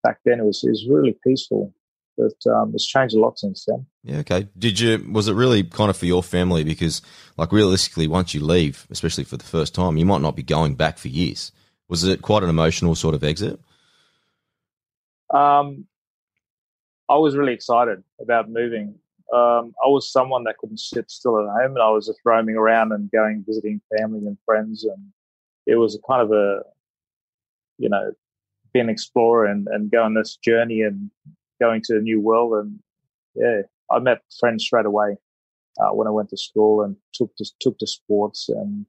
back 0.03 0.19
then 0.25 0.41
it 0.41 0.45
was 0.45 0.63
it 0.65 0.71
was 0.71 0.87
really 0.89 1.17
peaceful, 1.25 1.73
but 2.17 2.51
um, 2.51 2.73
it's 2.75 2.87
changed 2.87 3.15
a 3.15 3.21
lot 3.21 3.39
since 3.39 3.65
then. 3.67 3.87
Yeah, 4.03 4.19
okay. 4.19 4.49
Did 4.59 4.81
you 4.81 5.07
was 5.11 5.29
it 5.29 5.35
really 5.35 5.63
kind 5.63 5.91
of 5.91 5.97
for 5.97 6.07
your 6.07 6.23
family 6.23 6.65
because 6.65 7.03
like 7.37 7.53
realistically 7.53 8.09
once 8.09 8.35
you 8.35 8.41
leave, 8.41 8.87
especially 8.91 9.25
for 9.25 9.37
the 9.37 9.45
first 9.45 9.75
time, 9.75 9.97
you 9.97 10.07
might 10.07 10.23
not 10.23 10.37
be 10.37 10.43
going 10.43 10.75
back 10.75 10.99
for 10.99 11.09
years. 11.09 11.53
Was 11.93 12.05
it 12.05 12.23
quite 12.23 12.43
an 12.43 12.49
emotional 12.49 12.95
sort 12.95 13.15
of 13.15 13.23
exit? 13.23 13.61
Um, 15.29 15.85
I 17.07 17.17
was 17.17 17.37
really 17.37 17.53
excited 17.53 18.03
about 18.19 18.49
moving. 18.49 18.95
Um, 19.31 19.75
I 19.85 19.89
was 19.89 20.11
someone 20.11 20.45
that 20.45 20.57
couldn't 20.57 20.81
sit 20.81 21.11
still 21.11 21.39
at 21.39 21.45
home, 21.45 21.73
and 21.73 21.83
I 21.83 21.91
was 21.91 22.07
just 22.07 22.21
roaming 22.25 22.57
around 22.57 22.93
and 22.93 23.11
going 23.11 23.45
visiting 23.47 23.83
family 23.95 24.27
and 24.27 24.39
friends, 24.47 24.85
and 24.85 25.13
it 25.67 25.75
was 25.75 25.95
a 25.95 25.99
kind 26.11 26.23
of 26.23 26.33
a, 26.33 26.63
you 27.77 27.91
know, 27.91 28.13
being 28.73 28.87
an 28.87 28.91
explorer 28.91 29.45
and, 29.45 29.69
and 29.69 29.91
go 29.91 30.03
on 30.03 30.15
this 30.15 30.39
journey 30.43 30.81
and 30.81 31.11
going 31.61 31.83
to 31.85 31.99
a 31.99 32.01
new 32.01 32.23
world, 32.23 32.55
and 32.55 32.79
yeah, 33.35 33.61
I 33.91 33.99
met 33.99 34.23
friends 34.41 34.65
straight 34.65 34.87
away 34.87 35.19
uh, 35.79 35.91
when 35.91 36.07
I 36.07 36.11
went 36.11 36.31
to 36.31 36.39
school 36.39 36.85
and 36.85 36.97
took 37.13 37.37
to, 37.37 37.45
took 37.61 37.79
to 37.81 37.87
sports, 37.87 38.49
and 38.49 38.87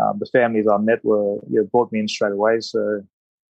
um, 0.00 0.18
the 0.18 0.26
families 0.26 0.66
I 0.70 0.78
met 0.78 1.04
were 1.04 1.36
you 1.48 1.60
know, 1.60 1.68
brought 1.72 1.92
me 1.92 2.00
in 2.00 2.08
straight 2.08 2.32
away, 2.32 2.60
so 2.60 3.02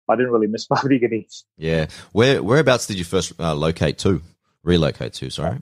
I 0.09 0.15
didn't 0.15 0.31
really 0.31 0.47
miss 0.47 0.67
New 0.85 0.99
Guinea. 0.99 1.27
Yeah. 1.57 1.87
Where 2.11 2.41
whereabouts 2.43 2.87
did 2.87 2.97
you 2.97 3.03
first 3.03 3.33
uh, 3.39 3.55
locate 3.55 3.97
to? 3.99 4.21
Relocate 4.63 5.13
to, 5.13 5.29
sorry. 5.29 5.61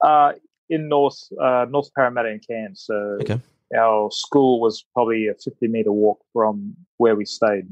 Uh, 0.00 0.32
in 0.68 0.88
North 0.88 1.18
uh, 1.40 1.66
North 1.68 1.92
Parramatta 1.94 2.30
in 2.30 2.40
Cairns. 2.40 2.84
So 2.86 3.18
Okay. 3.20 3.40
our 3.76 4.10
school 4.10 4.60
was 4.60 4.84
probably 4.94 5.28
a 5.28 5.34
50 5.34 5.68
meter 5.68 5.92
walk 5.92 6.20
from 6.32 6.74
where 6.98 7.16
we 7.16 7.24
stayed. 7.24 7.66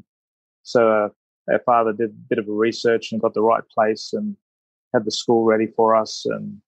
So 0.63 0.91
uh, 0.91 1.09
our 1.53 1.61
father 1.61 1.93
did 1.93 2.11
a 2.11 2.29
bit 2.29 2.39
of 2.39 2.49
a 2.49 2.53
research 2.53 3.13
and 3.13 3.21
got 3.21 3.35
the 3.35 3.43
right 3.43 3.63
place 3.75 4.13
and 4.13 4.37
had 4.93 5.05
the 5.05 5.11
school 5.11 5.45
ready 5.45 5.67
for 5.67 5.97
us. 5.97 6.25
And 6.27 6.61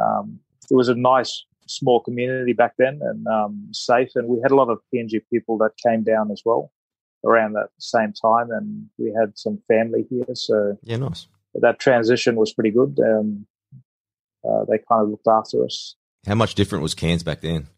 um, 0.00 0.38
it 0.70 0.74
was 0.74 0.88
a 0.88 0.94
nice 0.94 1.44
small 1.70 2.00
community 2.00 2.52
back 2.52 2.74
then 2.78 3.00
and 3.02 3.26
um, 3.26 3.68
safe. 3.72 4.10
And 4.14 4.28
we 4.28 4.40
had 4.42 4.50
a 4.50 4.56
lot 4.56 4.68
of 4.68 4.78
PNG 4.92 5.20
people 5.32 5.58
that 5.58 5.72
came 5.76 6.02
down 6.02 6.30
as 6.30 6.42
well 6.44 6.72
around 7.24 7.52
that 7.52 7.68
same 7.78 8.12
time. 8.12 8.50
And 8.50 8.86
we 8.98 9.12
had 9.18 9.38
some 9.38 9.60
family 9.68 10.06
here. 10.10 10.34
So 10.34 10.76
Yeah, 10.82 10.96
nice. 10.96 11.26
that 11.54 11.78
transition 11.78 12.36
was 12.36 12.52
pretty 12.52 12.70
good. 12.70 12.98
Um, 13.00 13.46
uh, 14.44 14.64
they 14.68 14.78
kind 14.78 15.02
of 15.02 15.10
looked 15.10 15.28
after 15.28 15.64
us. 15.64 15.96
How 16.26 16.34
much 16.34 16.54
different 16.54 16.82
was 16.82 16.94
Cairns 16.94 17.22
back 17.22 17.40
then? 17.40 17.68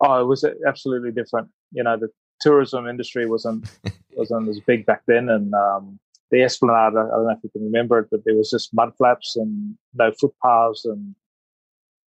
Oh, 0.00 0.20
it 0.20 0.26
was 0.26 0.44
absolutely 0.66 1.10
different. 1.10 1.48
You 1.72 1.82
know, 1.82 1.96
the 1.96 2.08
tourism 2.40 2.86
industry 2.86 3.26
wasn't 3.26 3.68
wasn't 4.16 4.48
as 4.48 4.60
big 4.60 4.86
back 4.86 5.02
then, 5.06 5.28
and 5.28 5.52
um, 5.54 5.98
the 6.30 6.42
Esplanade. 6.42 6.96
I 6.96 7.08
don't 7.10 7.24
know 7.24 7.30
if 7.30 7.42
you 7.42 7.50
can 7.50 7.64
remember 7.64 7.98
it, 7.98 8.08
but 8.10 8.24
there 8.24 8.34
was 8.34 8.50
just 8.50 8.72
mud 8.72 8.92
flaps 8.96 9.36
and 9.36 9.76
no 9.94 10.12
footpaths, 10.20 10.84
and 10.84 11.14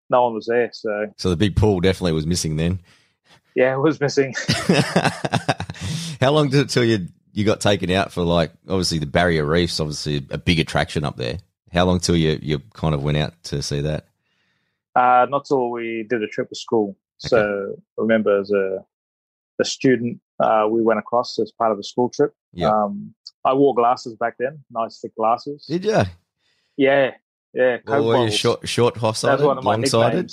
no 0.10 0.24
one 0.26 0.34
was 0.34 0.46
there. 0.48 0.70
So 0.74 1.08
So 1.18 1.30
the 1.30 1.38
big 1.38 1.56
pool 1.56 1.80
definitely 1.80 2.14
was 2.14 2.26
missing 2.28 2.56
then. 2.56 2.80
yeah, 3.56 3.74
it 3.74 3.80
was 3.80 4.00
missing. 4.00 4.34
How 6.22 6.32
long 6.32 6.50
did 6.50 6.62
it 6.62 6.70
till 6.70 6.84
you 6.84 7.08
you 7.34 7.46
got 7.46 7.62
taken 7.62 7.90
out 7.92 8.12
for 8.12 8.24
like 8.24 8.52
obviously 8.68 9.00
the 9.00 9.06
barrier 9.06 9.46
reefs, 9.46 9.80
obviously 9.80 10.26
a 10.30 10.38
big 10.38 10.60
attraction 10.60 11.04
up 11.04 11.16
there. 11.18 11.38
How 11.72 11.86
long 11.86 12.00
till 12.00 12.16
you 12.16 12.40
you 12.42 12.60
kind 12.74 12.94
of 12.96 13.04
went 13.04 13.18
out 13.18 13.42
to 13.46 13.62
see 13.62 13.82
that? 13.82 14.06
Uh, 14.96 15.28
not 15.30 15.46
till 15.46 15.70
we 15.70 16.06
did 16.10 16.22
a 16.24 16.28
trip 16.28 16.50
to 16.50 16.56
school. 16.56 16.98
So 17.18 17.76
I 17.98 18.02
remember 18.02 18.40
as 18.40 18.52
a 18.52 18.84
a 19.60 19.66
student, 19.66 20.20
uh, 20.40 20.68
we 20.70 20.82
went 20.82 21.00
across 21.00 21.38
as 21.40 21.52
part 21.52 21.72
of 21.72 21.80
a 21.80 21.84
school 21.84 22.10
trip. 22.10 22.34
Yeah. 22.54 22.70
Um, 22.70 23.14
I 23.46 23.54
wore 23.54 23.76
glasses 23.76 24.16
back 24.16 24.36
then, 24.40 24.64
nice 24.72 25.00
thick 25.00 25.16
glasses. 25.16 25.66
Did 25.68 25.86
you? 25.86 26.02
Yeah, 26.78 27.12
yeah. 27.54 27.78
Coke 27.78 28.06
Or 28.06 28.14
bottles. 28.14 28.36
short 28.36 28.68
short 28.68 28.96
That's 28.96 29.20
sided, 29.20 29.44
long-sided? 29.44 30.32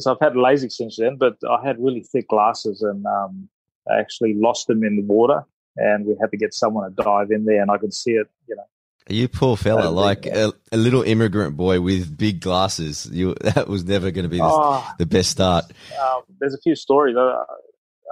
So 0.00 0.12
I've 0.12 0.20
had 0.20 0.34
LASIK 0.34 0.72
since 0.72 0.96
then, 0.96 1.16
but 1.16 1.36
I 1.48 1.66
had 1.66 1.76
really 1.80 2.02
thick 2.02 2.28
glasses, 2.28 2.82
and 2.82 3.04
um, 3.04 3.48
I 3.90 3.98
actually 3.98 4.34
lost 4.34 4.68
them 4.68 4.84
in 4.84 4.96
the 4.96 5.02
water, 5.02 5.44
and 5.76 6.06
we 6.06 6.14
had 6.20 6.30
to 6.30 6.36
get 6.36 6.54
someone 6.54 6.94
to 6.94 7.02
dive 7.02 7.30
in 7.30 7.44
there, 7.44 7.60
and 7.60 7.70
I 7.70 7.78
could 7.78 7.92
see 7.92 8.12
it. 8.12 8.28
You 8.46 8.56
know, 8.56 8.64
You 9.08 9.28
poor 9.28 9.56
fella, 9.56 9.88
like 9.88 10.26
a, 10.26 10.52
a 10.70 10.76
little 10.76 11.02
immigrant 11.02 11.56
boy 11.56 11.80
with 11.80 12.16
big 12.16 12.40
glasses. 12.40 13.08
You 13.12 13.34
that 13.40 13.66
was 13.68 13.84
never 13.84 14.10
going 14.10 14.24
to 14.24 14.28
be 14.28 14.38
the, 14.38 14.44
oh, 14.44 14.88
the 14.98 15.06
best 15.06 15.30
start. 15.30 15.64
um, 16.00 16.22
there's 16.40 16.54
a 16.54 16.60
few 16.60 16.76
stories. 16.76 17.16
Uh, 17.16 17.42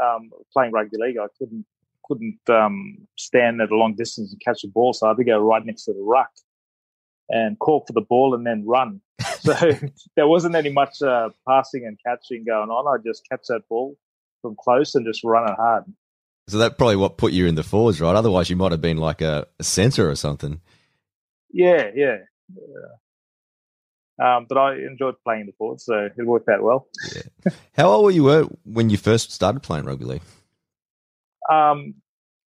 um, 0.02 0.30
playing 0.52 0.72
rugby 0.72 0.98
league, 0.98 1.18
I 1.18 1.26
couldn't 1.38 1.64
couldn't 2.04 2.38
um, 2.48 2.98
stand 3.16 3.60
at 3.60 3.70
a 3.70 3.76
long 3.76 3.94
distance 3.94 4.32
and 4.32 4.40
catch 4.40 4.62
the 4.62 4.68
ball, 4.68 4.92
so 4.92 5.06
I 5.06 5.10
had 5.10 5.16
to 5.18 5.24
go 5.24 5.38
right 5.38 5.64
next 5.64 5.84
to 5.84 5.92
the 5.92 6.02
ruck 6.02 6.30
and 7.28 7.58
call 7.58 7.84
for 7.86 7.92
the 7.92 8.00
ball 8.00 8.34
and 8.34 8.46
then 8.46 8.64
run. 8.66 9.00
So 9.40 9.54
there 10.16 10.26
wasn't 10.26 10.56
any 10.56 10.70
much 10.72 11.00
uh, 11.02 11.28
passing 11.48 11.86
and 11.86 11.96
catching 12.04 12.44
going 12.44 12.68
on. 12.68 12.86
I 12.88 13.00
just 13.04 13.22
catch 13.30 13.42
that 13.48 13.62
ball 13.68 13.96
from 14.42 14.56
close 14.58 14.94
and 14.96 15.06
just 15.06 15.22
run 15.22 15.48
it 15.48 15.54
hard. 15.54 15.84
So 16.48 16.58
that 16.58 16.78
probably 16.78 16.96
what 16.96 17.16
put 17.16 17.32
you 17.32 17.46
in 17.46 17.54
the 17.54 17.62
forwards, 17.62 18.00
right? 18.00 18.14
Otherwise, 18.16 18.50
you 18.50 18.56
might 18.56 18.72
have 18.72 18.80
been 18.80 18.96
like 18.96 19.20
a, 19.20 19.46
a 19.60 19.64
centre 19.64 20.10
or 20.10 20.16
something. 20.16 20.60
Yeah, 21.52 21.90
yeah. 21.94 22.16
yeah. 24.18 24.36
Um, 24.36 24.46
but 24.48 24.58
I 24.58 24.76
enjoyed 24.76 25.14
playing 25.24 25.46
the 25.46 25.52
forward, 25.52 25.80
so 25.80 26.08
it 26.16 26.26
worked 26.26 26.48
out 26.48 26.62
well. 26.62 26.88
How 27.76 27.88
old 27.88 28.04
were 28.04 28.10
you 28.10 28.58
when 28.64 28.90
you 28.90 28.96
first 28.96 29.30
started 29.32 29.60
playing 29.62 29.84
rugby 29.84 30.06
league? 30.06 30.22
Um, 31.50 31.94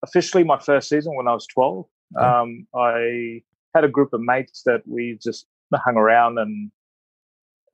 officially, 0.02 0.42
my 0.44 0.58
first 0.58 0.88
season 0.88 1.14
when 1.14 1.28
I 1.28 1.34
was 1.34 1.46
12, 1.46 1.86
Okay. 2.16 2.26
um, 2.26 2.66
I 2.74 3.42
had 3.74 3.84
a 3.84 3.88
group 3.88 4.12
of 4.12 4.20
mates 4.20 4.62
that 4.66 4.82
we 4.86 5.18
just 5.22 5.46
hung 5.74 5.96
around, 5.96 6.38
and 6.38 6.70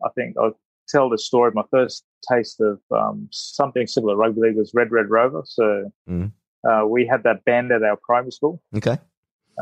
I 0.04 0.08
think 0.14 0.36
I'll 0.38 0.58
tell 0.88 1.08
the 1.08 1.18
story. 1.18 1.50
My 1.54 1.64
first 1.70 2.04
taste 2.30 2.60
of 2.60 2.78
um, 2.90 3.28
something 3.32 3.86
similar 3.86 4.14
to 4.14 4.18
rugby 4.18 4.40
league 4.40 4.56
was 4.56 4.72
Red 4.74 4.92
Red 4.92 5.10
Rover. 5.10 5.42
So 5.44 5.90
Mhm. 6.08 6.32
Uh, 6.68 6.84
we 6.86 7.06
had 7.06 7.22
that 7.22 7.44
band 7.44 7.70
at 7.70 7.82
our 7.84 7.96
primary 8.02 8.32
school. 8.32 8.60
Okay. 8.76 8.98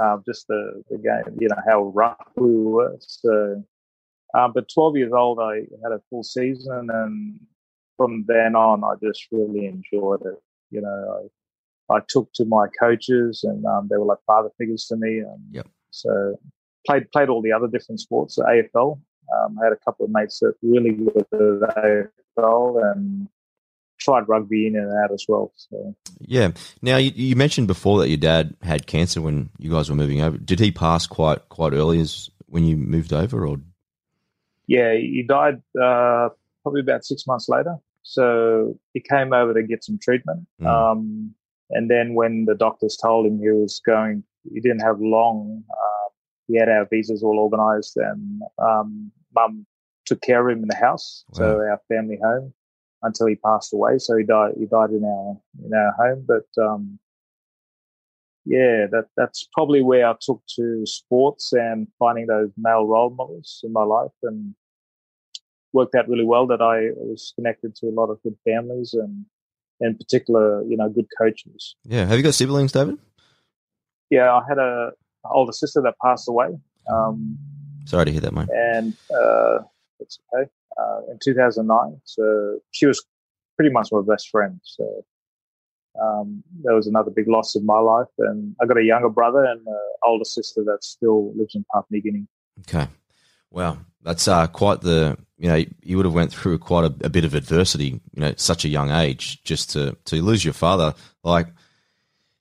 Um, 0.00 0.22
just 0.26 0.46
the, 0.48 0.82
the 0.90 0.96
game, 0.96 1.36
you 1.38 1.48
know, 1.48 1.60
how 1.68 1.84
rough 1.94 2.16
we 2.36 2.56
were. 2.56 2.96
So, 3.00 3.62
um, 4.34 4.52
but 4.54 4.68
12 4.72 4.96
years 4.96 5.12
old, 5.12 5.38
I 5.38 5.66
had 5.82 5.92
a 5.92 6.00
full 6.08 6.22
season. 6.22 6.88
And 6.90 7.38
from 7.96 8.24
then 8.26 8.56
on, 8.56 8.84
I 8.84 8.94
just 9.02 9.26
really 9.30 9.66
enjoyed 9.66 10.22
it. 10.24 10.40
You 10.70 10.80
know, 10.80 11.28
I, 11.90 11.96
I 11.96 12.00
took 12.08 12.32
to 12.34 12.46
my 12.46 12.68
coaches 12.80 13.44
and 13.44 13.64
um, 13.66 13.88
they 13.90 13.98
were 13.98 14.06
like 14.06 14.18
father 14.26 14.48
figures 14.56 14.86
to 14.86 14.96
me. 14.96 15.22
Um, 15.22 15.42
yep. 15.50 15.68
So 15.94 16.38
played, 16.86 17.10
played 17.12 17.28
all 17.28 17.42
the 17.42 17.52
other 17.52 17.68
different 17.68 18.00
sports, 18.00 18.36
the 18.36 18.42
AFL. 18.42 19.00
Um, 19.34 19.58
I 19.60 19.64
had 19.64 19.72
a 19.72 19.84
couple 19.84 20.04
of 20.04 20.10
mates 20.12 20.40
that 20.40 20.54
really 20.62 20.92
good 20.92 21.16
at 21.16 21.30
the 21.30 22.10
AFL 22.38 22.92
and 22.92 23.28
tried 23.98 24.28
rugby 24.28 24.66
in 24.66 24.76
and 24.76 24.92
out 25.02 25.12
as 25.12 25.24
well. 25.28 25.52
So 25.56 25.94
yeah. 26.20 26.50
Now 26.82 26.96
you, 26.96 27.12
you, 27.14 27.36
mentioned 27.36 27.68
before 27.68 28.00
that 28.00 28.08
your 28.08 28.18
dad 28.18 28.54
had 28.62 28.86
cancer 28.86 29.22
when 29.22 29.50
you 29.58 29.70
guys 29.70 29.88
were 29.88 29.96
moving 29.96 30.20
over. 30.20 30.36
Did 30.36 30.60
he 30.60 30.70
pass 30.70 31.06
quite 31.06 31.48
quite 31.48 31.72
early 31.72 32.00
as 32.00 32.28
when 32.46 32.64
you 32.64 32.76
moved 32.76 33.12
over, 33.12 33.46
or? 33.46 33.58
Yeah, 34.66 34.94
he 34.94 35.24
died 35.26 35.62
uh, 35.80 36.30
probably 36.62 36.80
about 36.80 37.04
six 37.04 37.26
months 37.26 37.48
later. 37.48 37.76
So 38.02 38.78
he 38.92 39.00
came 39.00 39.32
over 39.32 39.54
to 39.54 39.62
get 39.62 39.84
some 39.84 39.98
treatment. 39.98 40.46
Mm. 40.60 40.66
Um, 40.66 41.34
and 41.70 41.90
then 41.90 42.14
when 42.14 42.44
the 42.44 42.54
doctors 42.54 42.96
told 43.00 43.26
him 43.26 43.38
he 43.38 43.50
was 43.50 43.80
going, 43.84 44.22
he 44.52 44.60
didn't 44.60 44.80
have 44.80 45.00
long. 45.00 45.64
Uh, 45.70 46.08
he 46.46 46.58
had 46.58 46.68
our 46.68 46.86
visas 46.90 47.22
all 47.22 47.38
organised, 47.38 47.96
and 47.96 48.42
um, 48.58 49.10
mum 49.34 49.66
took 50.04 50.20
care 50.20 50.46
of 50.46 50.56
him 50.56 50.62
in 50.62 50.68
the 50.68 50.76
house, 50.76 51.24
wow. 51.30 51.38
so 51.38 51.60
our 51.60 51.80
family 51.88 52.18
home 52.22 52.52
until 53.02 53.26
he 53.26 53.36
passed 53.36 53.72
away. 53.72 53.98
So 53.98 54.16
he 54.16 54.24
died. 54.24 54.52
He 54.58 54.66
died 54.66 54.90
in 54.90 55.04
our 55.04 55.36
in 55.64 55.74
our 55.74 55.92
home. 55.92 56.26
But 56.26 56.62
um, 56.62 56.98
yeah, 58.44 58.86
that 58.90 59.06
that's 59.16 59.48
probably 59.52 59.82
where 59.82 60.06
I 60.06 60.14
took 60.20 60.42
to 60.56 60.84
sports 60.86 61.52
and 61.52 61.88
finding 61.98 62.26
those 62.26 62.50
male 62.56 62.86
role 62.86 63.10
models 63.10 63.60
in 63.64 63.72
my 63.72 63.84
life, 63.84 64.12
and 64.22 64.54
worked 65.72 65.94
out 65.94 66.08
really 66.08 66.24
well 66.24 66.46
that 66.46 66.62
I 66.62 66.90
was 66.96 67.32
connected 67.36 67.74
to 67.76 67.86
a 67.86 67.94
lot 67.94 68.10
of 68.10 68.22
good 68.22 68.36
families 68.44 68.94
and 68.94 69.26
in 69.80 69.96
particular, 69.96 70.62
you 70.64 70.76
know, 70.76 70.88
good 70.88 71.08
coaches. 71.18 71.74
Yeah. 71.84 72.06
Have 72.06 72.16
you 72.16 72.22
got 72.22 72.34
siblings, 72.34 72.70
David? 72.72 72.98
Yeah, 74.14 74.32
I 74.32 74.42
had 74.48 74.58
a 74.58 74.92
older 75.24 75.52
sister 75.52 75.82
that 75.82 75.94
passed 76.00 76.28
away. 76.28 76.48
Um, 76.88 77.36
Sorry 77.84 78.04
to 78.04 78.12
hear 78.12 78.20
that, 78.20 78.32
mate. 78.32 78.48
And 78.50 78.94
uh, 79.10 79.58
it's 79.98 80.20
okay 80.32 80.48
uh, 80.78 81.00
in 81.10 81.18
2009. 81.22 82.00
So 82.04 82.60
she 82.70 82.86
was 82.86 83.04
pretty 83.56 83.72
much 83.72 83.88
my 83.90 84.02
best 84.06 84.28
friend. 84.28 84.60
So 84.62 85.04
um, 86.00 86.44
that 86.62 86.74
was 86.74 86.86
another 86.86 87.10
big 87.10 87.26
loss 87.26 87.56
in 87.56 87.66
my 87.66 87.80
life. 87.80 88.06
And 88.18 88.54
I 88.62 88.66
got 88.66 88.78
a 88.78 88.84
younger 88.84 89.08
brother 89.08 89.44
and 89.44 89.66
an 89.66 89.80
older 90.04 90.24
sister 90.24 90.62
that 90.64 90.84
still 90.84 91.34
lives 91.36 91.56
in 91.56 91.64
Papua 91.72 91.86
New 91.90 92.02
Guinea. 92.02 92.26
Okay. 92.60 92.86
Well, 93.50 93.78
that's 94.02 94.28
uh, 94.28 94.46
quite 94.46 94.80
the 94.80 95.18
you 95.38 95.48
know 95.48 95.64
you 95.82 95.96
would 95.96 96.06
have 96.06 96.14
went 96.14 96.32
through 96.32 96.58
quite 96.58 96.84
a, 96.84 97.06
a, 97.06 97.08
bit 97.08 97.24
of 97.24 97.34
adversity 97.34 98.00
you 98.12 98.20
know 98.20 98.28
at 98.28 98.38
such 98.38 98.64
a 98.64 98.68
young 98.68 98.90
age 98.90 99.42
just 99.42 99.70
to 99.70 99.96
to 100.04 100.22
lose 100.22 100.44
your 100.44 100.54
father 100.54 100.94
like 101.24 101.48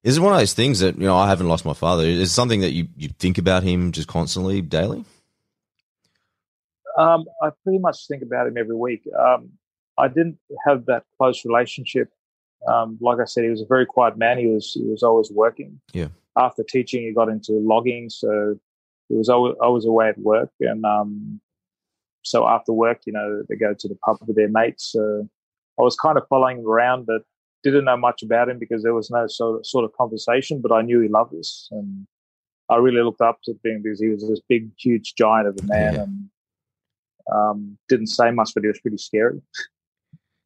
is 0.04 0.18
it 0.18 0.22
one 0.22 0.34
of 0.34 0.40
those 0.40 0.54
things 0.54 0.80
that 0.80 0.96
you 0.98 1.06
know 1.06 1.16
I 1.16 1.28
haven't 1.28 1.48
lost 1.48 1.66
my 1.66 1.74
father 1.74 2.04
is 2.04 2.32
something 2.32 2.62
that 2.62 2.72
you 2.72 2.88
you 2.96 3.10
think 3.10 3.38
about 3.38 3.64
him 3.64 3.92
just 3.92 4.08
constantly 4.08 4.62
daily 4.62 5.06
um, 6.98 7.26
I 7.42 7.50
pretty 7.64 7.80
much 7.80 8.08
think 8.08 8.22
about 8.22 8.48
him 8.48 8.58
every 8.58 8.76
week. 8.76 9.08
Um, 9.18 9.52
I 9.98 10.08
didn't 10.08 10.38
have 10.66 10.86
that 10.86 11.04
close 11.18 11.46
relationship. 11.46 12.10
Um, 12.68 12.98
like 13.02 13.20
I 13.20 13.26
said, 13.26 13.44
he 13.44 13.50
was 13.50 13.62
a 13.62 13.66
very 13.66 13.86
quiet 13.86 14.18
man. 14.18 14.38
He 14.38 14.48
was 14.48 14.74
he 14.74 14.86
was 14.86 15.04
always 15.04 15.32
working. 15.32 15.80
Yeah. 15.92 16.08
After 16.38 16.64
teaching, 16.64 17.04
he 17.04 17.14
got 17.14 17.30
into 17.30 17.54
logging, 17.54 18.10
so 18.10 18.58
he 19.10 19.16
was 19.16 19.30
always, 19.30 19.56
always 19.62 19.86
away 19.86 20.10
at 20.10 20.18
work. 20.18 20.50
And 20.62 20.84
um, 20.86 21.42
so 22.24 22.48
after 22.48 22.74
work, 22.74 23.02
you 23.06 23.14
know, 23.14 23.44
they 23.50 23.56
go 23.56 23.74
to 23.74 23.88
the 23.88 23.96
pub 23.96 24.18
with 24.26 24.36
their 24.36 24.50
mates. 24.50 24.92
So 24.92 25.28
I 25.80 25.82
was 25.82 25.96
kind 25.96 26.18
of 26.18 26.28
following 26.28 26.60
him 26.60 26.68
around, 26.68 27.06
but 27.06 27.24
didn't 27.64 27.86
know 27.86 27.98
much 27.98 28.24
about 28.24 28.50
him 28.50 28.60
because 28.60 28.84
there 28.84 28.94
was 28.94 29.10
no 29.10 29.26
sort 29.28 29.60
of, 29.60 29.66
sort 29.66 29.86
of 29.86 29.94
conversation. 29.94 30.62
But 30.62 30.72
I 30.72 30.82
knew 30.82 31.00
he 31.00 31.08
loved 31.08 31.34
us, 31.36 31.68
and 31.72 32.06
I 32.70 32.78
really 32.78 33.02
looked 33.02 33.22
up 33.22 33.40
to 33.46 33.52
him 33.64 33.82
because 33.82 34.00
he 34.00 34.10
was 34.10 34.28
this 34.28 34.42
big, 34.48 34.72
huge 34.78 35.16
giant 35.16 35.48
of 35.48 35.58
a 35.62 35.66
man, 35.66 35.94
yeah. 35.94 36.02
and 36.02 36.30
um, 37.32 37.78
didn't 37.90 38.08
say 38.08 38.32
much, 38.32 38.52
but 38.54 38.64
he 38.64 38.68
was 38.68 38.80
pretty 38.80 38.98
scary. 38.98 39.42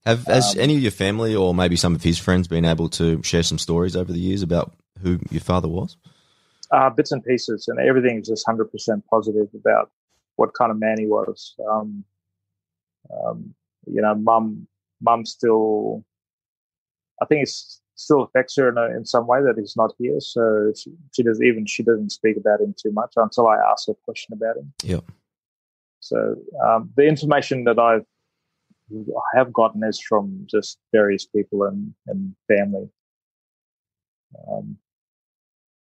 Have 0.06 0.24
has 0.26 0.56
um, 0.56 0.62
any 0.62 0.76
of 0.76 0.82
your 0.82 0.92
family 0.92 1.36
or 1.36 1.54
maybe 1.54 1.76
some 1.76 1.94
of 1.94 2.04
his 2.04 2.18
friends 2.18 2.48
been 2.48 2.64
able 2.64 2.88
to 2.90 3.22
share 3.24 3.44
some 3.44 3.58
stories 3.58 3.96
over 3.96 4.14
the 4.14 4.20
years 4.20 4.42
about 4.42 4.74
who 5.02 5.20
your 5.30 5.42
father 5.42 5.68
was? 5.68 5.98
Uh, 6.72 6.90
bits 6.90 7.12
and 7.12 7.24
pieces, 7.24 7.68
and 7.68 7.80
everything 7.80 8.20
is 8.20 8.28
just 8.28 8.46
hundred 8.46 8.72
percent 8.72 9.04
positive 9.10 9.48
about 9.54 9.90
what 10.36 10.54
kind 10.54 10.72
of 10.72 10.80
man 10.80 10.98
he 10.98 11.08
was. 11.08 11.56
Um, 11.70 12.06
um, 13.10 13.54
you 13.86 14.02
know, 14.02 14.16
mum, 14.16 14.68
mum 15.02 15.26
still, 15.26 16.04
I 17.22 17.26
think 17.26 17.44
it 17.44 17.54
still 17.96 18.22
affects 18.22 18.56
her 18.58 18.70
in, 18.70 18.78
a, 18.78 18.96
in 18.96 19.06
some 19.06 19.28
way 19.28 19.42
that 19.42 19.58
he's 19.58 19.76
not 19.76 19.94
here. 19.98 20.20
So 20.20 20.72
she, 20.76 20.92
she 21.16 21.24
does 21.24 21.42
even 21.42 21.66
she 21.66 21.84
doesn't 21.84 22.12
speak 22.12 22.38
about 22.38 22.62
him 22.62 22.76
too 22.82 22.92
much 22.92 23.14
until 23.16 23.48
I 23.48 23.58
ask 23.58 23.88
a 23.88 23.94
question 24.06 24.34
about 24.34 24.58
him. 24.58 24.74
Yeah. 24.84 25.00
So 26.00 26.36
um, 26.64 26.92
the 26.96 27.08
information 27.08 27.64
that 27.66 27.80
I've 27.80 28.06
I 28.92 29.38
have 29.38 29.52
gotten 29.52 29.84
is 29.84 30.00
from 30.00 30.48
just 30.50 30.80
various 30.94 31.26
people 31.26 31.64
and, 31.64 31.94
and 32.08 32.34
family. 32.48 32.90
Um, 34.50 34.78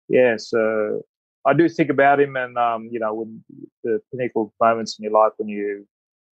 yeah, 0.08 0.38
so 0.38 1.03
I 1.45 1.53
do 1.53 1.69
think 1.69 1.89
about 1.89 2.19
him, 2.19 2.36
and 2.36 2.58
um, 2.58 2.89
you 2.91 2.99
know, 2.99 3.13
when 3.13 3.43
the 3.84 4.01
pinnacle 4.12 4.53
moments 4.60 4.97
in 4.97 5.03
your 5.03 5.13
life 5.13 5.34
when 5.38 5.49
you 5.49 5.88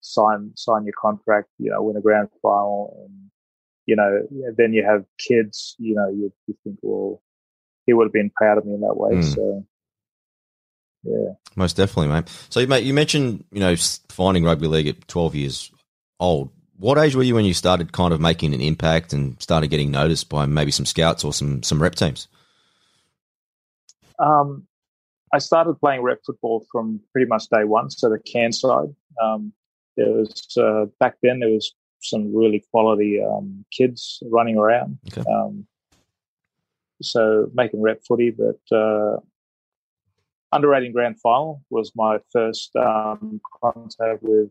sign 0.02 0.52
sign 0.56 0.84
your 0.84 0.94
contract, 1.00 1.48
you 1.58 1.72
know, 1.72 1.82
win 1.82 1.96
a 1.96 2.02
grand 2.02 2.30
final, 2.42 3.08
and 3.08 3.21
you 3.86 3.96
know, 3.96 4.22
then 4.56 4.74
you 4.74 4.84
have 4.86 5.06
kids. 5.18 5.76
You 5.80 5.96
know, 5.96 6.10
you, 6.10 6.32
you 6.48 6.58
think, 6.64 6.78
well, 6.82 7.22
he 7.86 7.94
would 7.94 8.06
have 8.06 8.14
been 8.14 8.32
proud 8.36 8.58
of 8.58 8.66
me 8.66 8.76
in 8.76 8.82
that 8.82 8.96
way. 8.96 9.16
Mm. 9.16 9.36
So 9.36 9.66
yeah, 11.04 11.34
most 11.56 11.78
definitely, 11.78 12.10
mate. 12.10 12.30
So, 12.50 12.66
mate, 12.66 12.84
you 12.84 12.94
mentioned 12.94 13.46
you 13.52 13.60
know 13.60 13.76
finding 14.10 14.44
rugby 14.44 14.68
league 14.68 14.88
at 14.88 15.08
twelve 15.08 15.36
years 15.36 15.72
old. 16.20 16.52
What 16.78 16.98
age 16.98 17.16
were 17.16 17.24
you 17.24 17.36
when 17.36 17.46
you 17.46 17.54
started 17.54 17.92
kind 17.92 18.14
of 18.14 18.20
making 18.20 18.54
an 18.54 18.62
impact 18.62 19.14
and 19.14 19.40
started 19.42 19.68
getting 19.68 19.92
noticed 19.92 20.30
by 20.30 20.46
maybe 20.46 20.72
some 20.72 20.86
scouts 20.86 21.24
or 21.24 21.34
some 21.34 21.64
some 21.64 21.82
rep 21.82 21.96
teams? 21.96 22.28
Um, 24.20 24.68
I 25.34 25.40
started 25.40 25.80
playing 25.80 26.02
rep 26.02 26.20
football 26.26 26.66
from 26.72 27.02
pretty 27.12 27.28
much 27.28 27.50
day 27.50 27.64
one. 27.64 27.90
So 27.90 28.10
the 28.10 28.20
Cairns 28.20 28.60
side, 28.60 28.94
um, 29.22 29.54
there 29.98 30.12
was 30.12 30.48
uh, 30.58 30.86
back 31.00 31.16
then 31.24 31.40
there 31.40 31.50
was 31.50 31.74
some 32.02 32.36
really 32.36 32.64
quality 32.72 33.24
um, 33.24 33.66
kids 33.72 34.22
running 34.26 34.58
around. 34.58 34.98
Okay. 35.12 35.30
Um, 35.30 35.66
so 37.02 37.50
making 37.54 37.82
rep 37.82 38.02
footy, 38.08 38.32
but 38.32 38.76
uh, 38.76 39.18
under 40.52 40.76
18 40.76 40.92
grand 40.92 41.20
final 41.20 41.64
was 41.70 41.92
my 41.96 42.20
first 42.32 42.76
um, 42.76 43.40
contact 43.64 44.22
with 44.22 44.50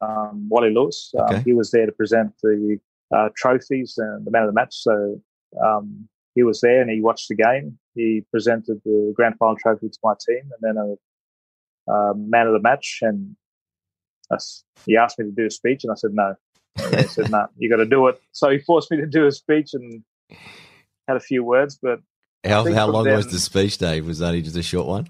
um, 0.00 0.48
Wally 0.48 0.72
Lewis. 0.72 1.12
Um, 1.18 1.26
okay. 1.26 1.42
he 1.44 1.52
was 1.52 1.70
there 1.70 1.86
to 1.86 1.92
present 1.92 2.32
the 2.42 2.78
uh, 3.14 3.28
trophies 3.36 3.94
and 3.98 4.26
the 4.26 4.30
man 4.30 4.42
of 4.42 4.48
the 4.48 4.54
match. 4.54 4.74
So 4.74 5.20
um, 5.62 6.08
he 6.34 6.42
was 6.42 6.60
there 6.60 6.80
and 6.80 6.90
he 6.90 7.00
watched 7.00 7.28
the 7.28 7.34
game. 7.34 7.78
He 7.94 8.24
presented 8.30 8.80
the 8.84 9.12
grand 9.14 9.36
final 9.38 9.56
trophy 9.56 9.88
to 9.88 9.98
my 10.02 10.14
team 10.26 10.42
and 10.42 10.60
then 10.60 10.76
a, 10.76 11.92
a 11.92 12.14
man 12.14 12.46
of 12.46 12.52
the 12.52 12.60
match. 12.60 12.98
And 13.02 13.36
I, 14.30 14.36
he 14.84 14.96
asked 14.96 15.18
me 15.18 15.26
to 15.26 15.30
do 15.30 15.46
a 15.46 15.50
speech, 15.50 15.84
and 15.84 15.92
I 15.92 15.94
said 15.94 16.12
no. 16.12 16.34
And 16.78 16.96
he 16.96 17.06
said, 17.08 17.30
"No, 17.30 17.46
you 17.56 17.70
got 17.70 17.76
to 17.76 17.86
do 17.86 18.06
it." 18.08 18.20
So 18.32 18.50
he 18.50 18.58
forced 18.58 18.90
me 18.90 18.98
to 18.98 19.06
do 19.06 19.26
a 19.26 19.32
speech 19.32 19.74
and 19.74 20.02
had 21.08 21.16
a 21.16 21.20
few 21.20 21.44
words, 21.44 21.78
but 21.80 22.00
how 22.44 22.72
how 22.72 22.86
long 22.86 23.04
then, 23.04 23.16
was 23.16 23.28
the 23.28 23.38
speech, 23.38 23.78
Dave? 23.78 24.06
Was 24.06 24.18
that 24.20 24.40
just 24.42 24.56
a 24.56 24.62
short 24.62 24.86
one? 24.86 25.08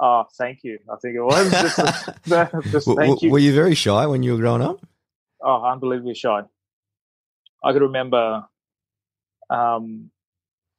Oh, 0.00 0.24
thank 0.36 0.62
you. 0.62 0.78
I 0.90 0.96
think 1.02 1.16
it 1.16 1.22
was. 1.22 1.50
Just, 1.50 1.78
a, 1.78 2.62
just 2.70 2.88
thank 2.96 3.22
you. 3.22 3.30
Were 3.30 3.38
you 3.38 3.52
very 3.52 3.74
shy 3.74 4.06
when 4.06 4.22
you 4.22 4.32
were 4.32 4.38
growing 4.38 4.62
up? 4.62 4.84
Oh, 5.42 5.64
unbelievably 5.64 6.14
shy. 6.14 6.42
I 7.64 7.72
could 7.72 7.82
remember 7.82 8.44
um, 9.50 10.10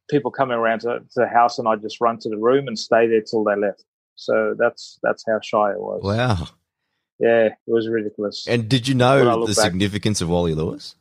people 0.10 0.32
coming 0.32 0.58
around 0.58 0.82
to, 0.82 1.00
to, 1.00 1.06
the 1.16 1.28
house, 1.28 1.60
and 1.60 1.68
I'd 1.68 1.82
just 1.82 2.00
run 2.00 2.18
to 2.20 2.30
the 2.30 2.38
room 2.38 2.68
and 2.68 2.80
stay 2.80 3.08
there 3.08 3.22
till 3.22 3.44
they 3.44 3.56
left. 3.56 3.84
So 4.16 4.56
that's 4.58 5.00
that's 5.04 5.24
how 5.28 5.40
shy 5.42 5.72
it 5.72 5.80
was. 5.80 6.02
Wow. 6.04 6.48
Yeah, 7.20 7.48
it 7.48 7.54
was 7.68 7.88
ridiculous. 7.88 8.48
And 8.48 8.70
did 8.70 8.88
you 8.88 8.96
know 8.96 9.46
the 9.46 9.54
back. 9.54 9.66
significance 9.66 10.22
of 10.22 10.30
Wally 10.30 10.56
Lewis? 10.56 10.96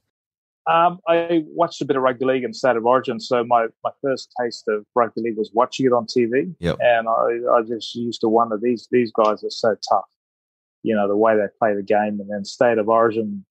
Um, 0.69 0.99
I 1.09 1.45
watched 1.47 1.81
a 1.81 1.87
bit 1.87 1.97
of 1.97 2.03
rugby 2.03 2.27
league 2.27 2.45
and 2.45 2.55
State 2.55 2.77
of 2.77 2.85
Origin, 2.85 3.21
so 3.21 3.43
my, 3.43 3.69
my 3.83 3.91
first 4.03 4.31
taste 4.39 4.65
of 4.69 4.85
rugby 4.95 5.23
league 5.23 5.39
was 5.39 5.51
watching 5.55 5.87
it 5.87 5.93
on 5.93 6.05
TV. 6.05 6.55
Yep. 6.59 6.77
And 6.81 7.09
I, 7.09 7.57
I 7.57 7.63
just 7.63 7.95
used 7.95 8.21
to 8.21 8.29
wonder 8.29 8.59
these 8.61 8.87
these 8.91 9.11
guys 9.11 9.43
are 9.43 9.51
so 9.51 9.77
tough, 9.89 10.05
you 10.83 10.95
know, 10.95 11.09
the 11.09 11.17
way 11.17 11.37
they 11.37 11.47
play 11.59 11.75
the 11.75 11.83
game. 11.83 12.21
And 12.21 12.29
then 12.29 12.45
State 12.45 12.77
of 12.77 12.89
Origin, 12.89 13.47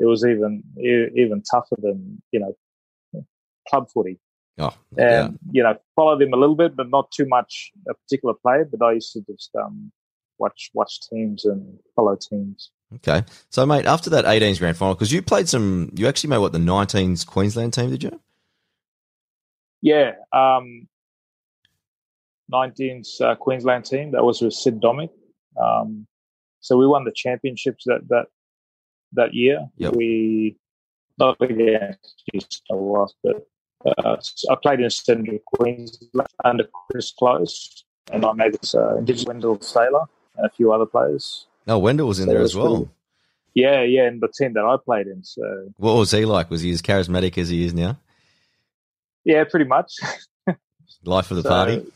it 0.00 0.06
was 0.06 0.24
even 0.24 0.64
even 0.78 1.42
tougher 1.48 1.76
than 1.78 2.20
you 2.32 2.40
know 2.40 3.24
club 3.68 3.88
footy. 3.94 4.18
Oh, 4.58 4.74
and 4.98 5.38
you 5.52 5.62
know 5.62 5.76
followed 5.94 6.20
him 6.20 6.32
a 6.32 6.36
little 6.36 6.56
bit, 6.56 6.74
but 6.74 6.90
not 6.90 7.12
too 7.12 7.26
much 7.26 7.70
a 7.88 7.94
particular 7.94 8.34
player. 8.34 8.64
But 8.64 8.84
I 8.84 8.92
used 8.92 9.12
to 9.12 9.20
just 9.20 9.50
um, 9.54 9.92
watch 10.40 10.70
watch 10.74 11.00
teams 11.08 11.44
and 11.44 11.78
follow 11.94 12.16
teams. 12.16 12.70
Okay, 12.96 13.22
so 13.50 13.64
mate, 13.64 13.86
after 13.86 14.10
that 14.10 14.24
18s 14.24 14.58
grand 14.58 14.76
final, 14.76 14.94
because 14.94 15.12
you 15.12 15.22
played 15.22 15.48
some, 15.48 15.92
you 15.94 16.08
actually 16.08 16.30
made 16.30 16.38
what 16.38 16.52
the 16.52 16.58
19s 16.58 17.24
Queensland 17.24 17.72
team, 17.72 17.90
did 17.90 18.02
you? 18.02 18.20
Yeah, 19.80 20.14
um, 20.32 20.88
19s 22.52 23.20
uh, 23.20 23.36
Queensland 23.36 23.84
team 23.84 24.10
that 24.12 24.24
was 24.24 24.40
with 24.40 24.54
Sid 24.54 24.80
Domic. 24.80 25.10
Um, 25.60 26.06
so 26.60 26.76
we 26.76 26.86
won 26.86 27.04
the 27.04 27.12
championships 27.14 27.84
that 27.86 28.00
that 28.08 28.26
that 29.12 29.34
year. 29.34 29.66
Yep. 29.76 29.94
We 29.94 30.56
not 31.18 31.36
against 31.40 32.22
East 32.34 32.62
was, 32.70 33.14
but 33.22 33.46
uh, 33.86 34.16
I 34.50 34.56
played 34.62 34.80
in 34.80 34.90
Central 34.90 35.38
Queensland 35.54 36.28
under 36.44 36.64
Chris 36.90 37.12
Close, 37.16 37.84
and 38.12 38.24
I 38.24 38.32
made 38.32 38.54
this 38.54 38.74
uh, 38.74 38.96
Indigenous 38.96 39.26
Wendell 39.26 39.60
Sailor 39.60 40.06
a 40.42 40.48
few 40.50 40.72
other 40.72 40.86
players. 40.86 41.46
Oh, 41.68 41.78
Wendell 41.78 42.08
was 42.08 42.18
in 42.20 42.26
So 42.26 42.32
there 42.32 42.40
it 42.40 42.44
as 42.44 42.56
well. 42.56 42.76
pretty- 42.76 42.90
Yeah, 43.54 43.82
yeah, 43.82 44.06
and 44.06 44.20
the 44.20 44.28
team 44.28 44.52
that 44.54 44.64
I 44.64 44.76
played 44.84 45.06
in. 45.06 45.22
So 45.24 45.72
What 45.76 45.94
was 45.96 46.10
he 46.10 46.24
like? 46.24 46.50
Was 46.50 46.62
he 46.62 46.70
as 46.72 46.82
charismatic 46.82 47.36
as 47.38 47.48
he 47.48 47.64
is 47.64 47.74
now? 47.74 47.98
yeah, 49.24 49.44
pretty 49.44 49.66
much. 49.66 49.92
Life 51.04 51.30
of 51.30 51.36
the 51.38 51.42
So, 51.42 51.48
party. 51.48 51.86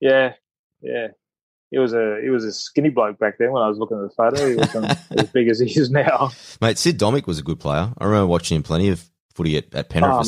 Yeah, 0.00 0.34
yeah. 0.80 1.08
He 1.70 1.78
was 1.78 1.94
a 1.94 2.18
he 2.22 2.28
was 2.28 2.44
a 2.44 2.52
skinny 2.52 2.90
bloke 2.90 3.18
back 3.18 3.38
then 3.38 3.50
when 3.52 3.62
I 3.62 3.68
was 3.68 3.78
looking 3.78 3.96
at 3.96 4.02
the 4.02 4.10
photo. 4.14 4.46
He 4.48 4.56
wasn't 4.56 4.84
as 5.18 5.30
big 5.30 5.48
as 5.48 5.58
he 5.58 5.66
is 5.78 5.90
now. 5.90 6.30
Mate, 6.60 6.76
Sid 6.78 6.98
Domic 6.98 7.26
was 7.26 7.38
a 7.38 7.42
good 7.42 7.58
player. 7.60 7.92
I 7.96 8.04
remember 8.04 8.26
watching 8.26 8.56
him 8.56 8.62
plenty 8.62 8.88
of 8.90 9.02
footy 9.34 9.56
at, 9.56 9.74
at 9.74 9.88
Penrith, 9.88 10.12
Oh, 10.12 10.18
mate. 10.18 10.26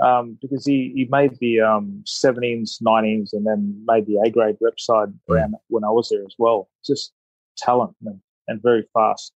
Um, 0.00 0.38
because 0.40 0.64
he, 0.64 0.92
he 0.94 1.08
made 1.10 1.36
the 1.40 1.60
um, 1.60 2.04
17s, 2.06 2.80
19s, 2.80 3.32
and 3.32 3.44
then 3.44 3.82
made 3.84 4.06
the 4.06 4.22
A 4.24 4.30
grade 4.30 4.56
rep 4.60 4.78
side 4.78 5.08
around 5.28 5.56
when 5.68 5.82
I 5.82 5.90
was 5.90 6.08
there 6.08 6.22
as 6.24 6.34
well. 6.38 6.68
Just 6.86 7.12
talent 7.56 7.96
and, 8.04 8.20
and 8.46 8.62
very 8.62 8.86
fast. 8.94 9.32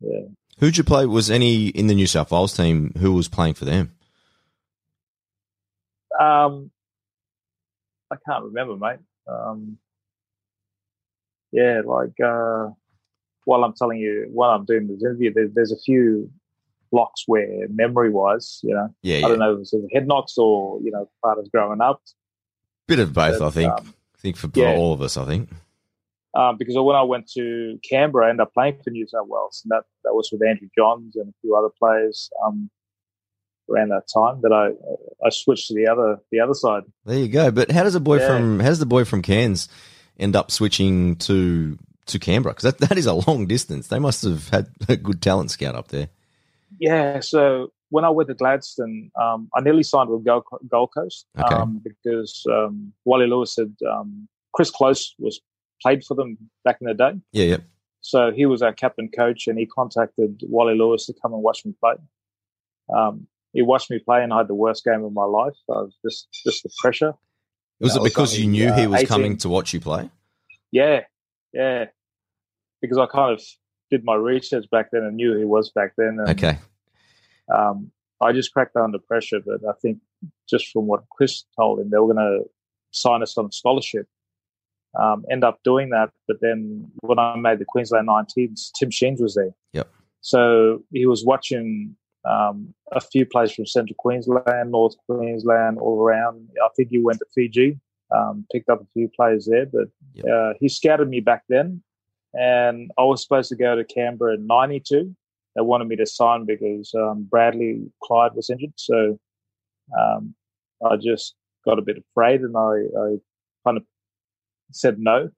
Yeah. 0.00 0.26
Who'd 0.58 0.76
you 0.76 0.84
play? 0.84 1.06
Was 1.06 1.30
any 1.30 1.66
in 1.68 1.88
the 1.88 1.94
New 1.94 2.06
South 2.06 2.30
Wales 2.30 2.56
team 2.56 2.92
who 2.98 3.12
was 3.12 3.28
playing 3.28 3.54
for 3.54 3.64
them? 3.64 3.96
Um, 6.18 6.70
I 8.10 8.16
can't 8.26 8.44
remember, 8.44 8.76
mate. 8.76 9.00
Um, 9.26 9.78
yeah, 11.50 11.82
like 11.84 12.18
uh, 12.24 12.68
while 13.44 13.64
I'm 13.64 13.74
telling 13.74 13.98
you, 13.98 14.28
while 14.32 14.50
I'm 14.50 14.64
doing 14.64 14.86
this 14.86 15.02
interview, 15.02 15.32
there, 15.32 15.48
there's 15.52 15.72
a 15.72 15.80
few 15.84 16.30
blocks 16.94 17.20
where 17.26 17.66
memory-wise, 17.82 18.60
you 18.62 18.74
know, 18.74 18.88
Yeah, 19.02 19.16
I 19.16 19.18
yeah. 19.20 19.28
don't 19.28 19.38
know 19.42 19.54
if 19.54 19.60
it's 19.60 19.70
the 19.72 19.88
head 19.92 20.06
knocks 20.06 20.34
or 20.38 20.80
you 20.84 20.90
know, 20.94 21.04
part 21.24 21.38
of 21.38 21.50
growing 21.50 21.80
up. 21.80 22.00
Bit 22.86 23.00
of 23.00 23.12
both, 23.12 23.38
But, 23.40 23.46
I 23.48 23.50
think. 23.50 23.72
um, 23.72 23.94
I 24.16 24.18
think 24.24 24.36
for 24.36 24.48
yeah. 24.54 24.74
all 24.78 24.92
of 24.92 25.00
us, 25.02 25.16
I 25.16 25.24
think. 25.26 25.50
um, 26.34 26.56
because 26.58 26.74
when 26.76 26.96
I 26.96 27.02
went 27.02 27.26
to 27.32 27.78
Canberra, 27.88 28.26
I 28.26 28.30
ended 28.30 28.42
up 28.46 28.54
playing 28.54 28.78
for 28.82 28.90
New 28.90 29.06
South 29.06 29.26
Wales, 29.28 29.62
and 29.64 29.70
that, 29.72 29.84
that 30.04 30.14
was 30.14 30.28
with 30.32 30.42
Andrew 30.50 30.68
Johns 30.76 31.14
and 31.16 31.28
a 31.28 31.34
few 31.42 31.54
other 31.56 31.70
players 31.78 32.30
um, 32.44 32.70
around 33.70 33.90
that 33.90 34.06
time. 34.12 34.40
That 34.42 34.52
I 34.52 34.64
I 35.26 35.30
switched 35.30 35.68
to 35.68 35.74
the 35.74 35.88
other 35.88 36.18
the 36.30 36.40
other 36.40 36.54
side. 36.54 36.82
There 37.06 37.18
you 37.18 37.28
go. 37.28 37.50
But 37.50 37.70
how 37.70 37.82
does 37.84 37.94
a 37.94 38.00
boy 38.00 38.18
Yeah. 38.18 38.28
from 38.28 38.60
how 38.60 38.68
does 38.68 38.78
the 38.78 38.86
boy 38.96 39.04
from 39.04 39.22
Cairns 39.22 39.68
end 40.18 40.34
up 40.36 40.50
switching 40.50 41.16
to 41.28 41.78
to 42.06 42.18
Canberra? 42.18 42.52
Because 42.54 42.68
that, 42.72 42.88
that 42.88 42.98
is 42.98 43.06
a 43.06 43.14
long 43.26 43.46
distance. 43.46 43.88
They 43.88 43.98
must 43.98 44.22
have 44.24 44.48
had 44.50 44.66
a 44.88 44.96
good 44.96 45.20
talent 45.22 45.50
scout 45.50 45.74
up 45.74 45.88
there. 45.88 46.08
Yeah, 46.84 47.20
so 47.20 47.72
when 47.88 48.04
I 48.04 48.10
went 48.10 48.28
to 48.28 48.34
Gladstone, 48.34 49.10
um, 49.18 49.48
I 49.56 49.62
nearly 49.62 49.82
signed 49.82 50.10
with 50.10 50.22
Gold, 50.22 50.44
Gold 50.70 50.90
Coast 50.94 51.26
Okay. 51.38 51.54
um, 51.54 51.80
because 51.82 52.44
um, 52.52 52.92
Wally 53.06 53.26
Lewis 53.26 53.54
said 53.54 53.74
um, 53.90 54.28
Chris 54.52 54.70
Close 54.70 55.14
was 55.18 55.40
played 55.80 56.04
for 56.04 56.14
them 56.14 56.36
back 56.62 56.76
in 56.82 56.86
the 56.86 56.92
day. 56.92 57.12
Yeah, 57.32 57.44
yeah. 57.44 57.56
So 58.02 58.32
he 58.32 58.44
was 58.44 58.60
our 58.60 58.74
captain 58.74 59.08
coach, 59.08 59.46
and 59.46 59.58
he 59.58 59.64
contacted 59.64 60.42
Wally 60.46 60.76
Lewis 60.76 61.06
to 61.06 61.14
come 61.22 61.32
and 61.32 61.42
watch 61.42 61.64
me 61.64 61.72
play. 61.80 61.94
Um, 62.94 63.28
he 63.54 63.62
watched 63.62 63.90
me 63.90 63.98
play, 63.98 64.22
and 64.22 64.30
I 64.30 64.38
had 64.38 64.48
the 64.48 64.54
worst 64.54 64.84
game 64.84 65.04
of 65.04 65.14
my 65.14 65.24
life. 65.24 65.54
I 65.70 65.80
was 65.80 65.96
just 66.04 66.28
just 66.44 66.64
the 66.64 66.70
pressure. 66.82 67.14
Was 67.80 67.96
it 67.96 68.02
was 68.02 68.10
because 68.12 68.38
you 68.38 68.44
only, 68.44 68.58
knew 68.58 68.72
he 68.74 68.84
uh, 68.84 68.90
was 68.90 69.00
18. 69.00 69.08
coming 69.08 69.36
to 69.38 69.48
watch 69.48 69.72
you 69.72 69.80
play? 69.80 70.10
Yeah, 70.70 71.00
yeah. 71.54 71.86
Because 72.82 72.98
I 72.98 73.06
kind 73.06 73.32
of 73.32 73.42
did 73.90 74.04
my 74.04 74.16
research 74.16 74.66
back 74.70 74.90
then 74.92 75.04
and 75.04 75.16
knew 75.16 75.34
he 75.38 75.46
was 75.46 75.70
back 75.70 75.92
then. 75.96 76.18
Okay. 76.28 76.58
Um, 77.52 77.90
I 78.20 78.32
just 78.32 78.52
cracked 78.52 78.76
under 78.76 78.98
pressure, 78.98 79.40
but 79.44 79.60
I 79.68 79.72
think 79.82 79.98
just 80.48 80.68
from 80.72 80.86
what 80.86 81.04
Chris 81.10 81.44
told 81.58 81.80
him, 81.80 81.90
they 81.90 81.98
were 81.98 82.12
going 82.14 82.16
to 82.16 82.44
sign 82.92 83.22
us 83.22 83.36
on 83.36 83.46
a 83.46 83.52
scholarship. 83.52 84.06
Um, 84.98 85.24
end 85.30 85.42
up 85.42 85.58
doing 85.64 85.90
that, 85.90 86.10
but 86.28 86.36
then 86.40 86.86
when 87.00 87.18
I 87.18 87.34
made 87.36 87.58
the 87.58 87.64
Queensland 87.64 88.06
19s, 88.08 88.70
Tim 88.78 88.90
Sheens 88.92 89.20
was 89.20 89.34
there. 89.34 89.50
Yep. 89.72 89.88
So 90.20 90.84
he 90.92 91.04
was 91.06 91.24
watching 91.24 91.96
um, 92.24 92.72
a 92.92 93.00
few 93.00 93.26
players 93.26 93.52
from 93.52 93.66
Central 93.66 93.96
Queensland, 93.98 94.70
North 94.70 94.94
Queensland, 95.08 95.78
all 95.78 96.00
around. 96.00 96.48
I 96.64 96.68
think 96.76 96.90
he 96.90 96.98
went 97.02 97.18
to 97.18 97.26
Fiji, 97.34 97.80
um, 98.14 98.46
picked 98.52 98.68
up 98.68 98.80
a 98.82 98.86
few 98.94 99.10
players 99.14 99.46
there, 99.50 99.66
but 99.66 99.88
Yep. 100.14 100.24
uh, 100.32 100.52
he 100.60 100.68
scouted 100.68 101.08
me 101.08 101.18
back 101.18 101.42
then, 101.48 101.82
and 102.32 102.92
I 102.96 103.02
was 103.02 103.20
supposed 103.20 103.48
to 103.48 103.56
go 103.56 103.74
to 103.74 103.84
Canberra 103.84 104.34
in 104.34 104.46
'92 104.46 105.14
they 105.54 105.62
wanted 105.62 105.88
me 105.88 105.96
to 105.96 106.06
sign 106.06 106.46
because 106.46 106.92
um, 106.94 107.26
Bradley 107.30 107.90
Clyde 108.02 108.34
was 108.34 108.50
injured. 108.50 108.72
So 108.76 109.18
um, 109.98 110.34
I 110.84 110.96
just 110.96 111.34
got 111.64 111.78
a 111.78 111.82
bit 111.82 111.96
afraid 111.98 112.40
and 112.40 112.56
I, 112.56 113.00
I 113.00 113.16
kind 113.64 113.76
of 113.76 113.84
said 114.72 114.98
no. 114.98 115.30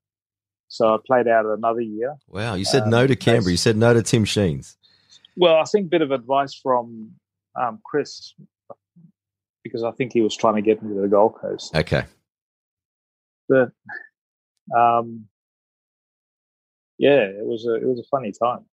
So 0.68 0.94
I 0.94 0.98
played 1.07 1.29
out 1.29 1.46
another 1.46 1.81
year. 1.81 2.16
Wow. 2.29 2.55
You 2.55 2.64
said 2.64 2.85
Um, 2.85 2.90
no 2.90 3.07
to 3.07 3.14
Canberra. 3.16 3.52
You 3.52 3.57
said 3.57 3.76
no 3.76 3.94
to 3.94 4.02
Tim 4.02 4.24
Sheens. 4.24 4.76
Well, 5.37 5.57
I 5.57 5.64
think 5.64 5.87
a 5.87 5.90
bit 5.90 6.02
of 6.02 6.11
advice 6.11 6.55
from 6.55 7.12
um, 7.55 7.79
Chris 7.85 8.35
because 9.62 9.83
I 9.83 9.90
think 9.92 10.12
he 10.12 10.22
was 10.22 10.37
trying 10.37 10.55
to 10.55 10.62
get 10.62 10.83
me 10.83 10.94
to 10.94 11.00
the 11.00 11.09
Gold 11.09 11.35
Coast. 11.40 11.74
Okay. 11.74 12.05
But 13.48 13.70
um, 14.76 15.26
yeah, 16.98 17.20
it 17.20 17.44
was 17.44 17.66
a 17.66 17.74
it 17.74 17.85
was 17.85 18.00
a 18.00 18.09
funny 18.11 18.33
time. 18.33 18.64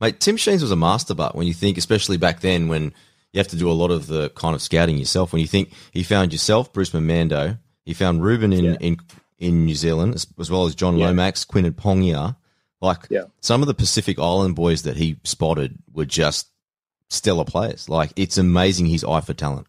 Mate, 0.00 0.20
Tim 0.20 0.36
Sheens 0.36 0.62
was 0.62 0.70
a 0.70 0.76
master 0.76 1.14
butt 1.14 1.34
when 1.34 1.46
you 1.46 1.54
think, 1.54 1.76
especially 1.78 2.16
back 2.16 2.40
then 2.40 2.68
when 2.68 2.92
you 3.32 3.38
have 3.38 3.48
to 3.48 3.56
do 3.56 3.70
a 3.70 3.72
lot 3.72 3.90
of 3.90 4.06
the 4.06 4.30
kind 4.30 4.54
of 4.54 4.62
scouting 4.62 4.96
yourself. 4.96 5.32
When 5.32 5.40
you 5.40 5.48
think 5.48 5.72
he 5.92 6.02
found 6.02 6.32
yourself, 6.32 6.72
Bruce 6.72 6.90
Mamando, 6.90 7.58
he 7.84 7.94
found 7.94 8.22
Ruben 8.22 8.52
in, 8.52 8.64
Yeah. 8.64 8.76
in 8.80 8.96
in 9.38 9.64
New 9.66 9.74
Zealand, 9.76 10.14
as, 10.16 10.26
as 10.40 10.50
well 10.50 10.66
as 10.66 10.74
John 10.74 10.96
Yeah. 10.98 11.06
Lomax, 11.06 11.44
Quentin 11.44 11.72
Pongia. 11.72 12.36
Like 12.80 13.06
Yeah. 13.10 13.24
some 13.40 13.60
of 13.62 13.66
the 13.68 13.74
Pacific 13.74 14.18
Island 14.18 14.54
boys 14.56 14.82
that 14.82 14.96
he 14.96 15.16
spotted 15.24 15.78
were 15.92 16.04
just 16.04 16.48
stellar 17.08 17.44
players. 17.44 17.88
Like 17.88 18.12
it's 18.16 18.36
amazing 18.38 18.86
his 18.86 19.04
eye 19.04 19.20
for 19.20 19.34
talent. 19.34 19.66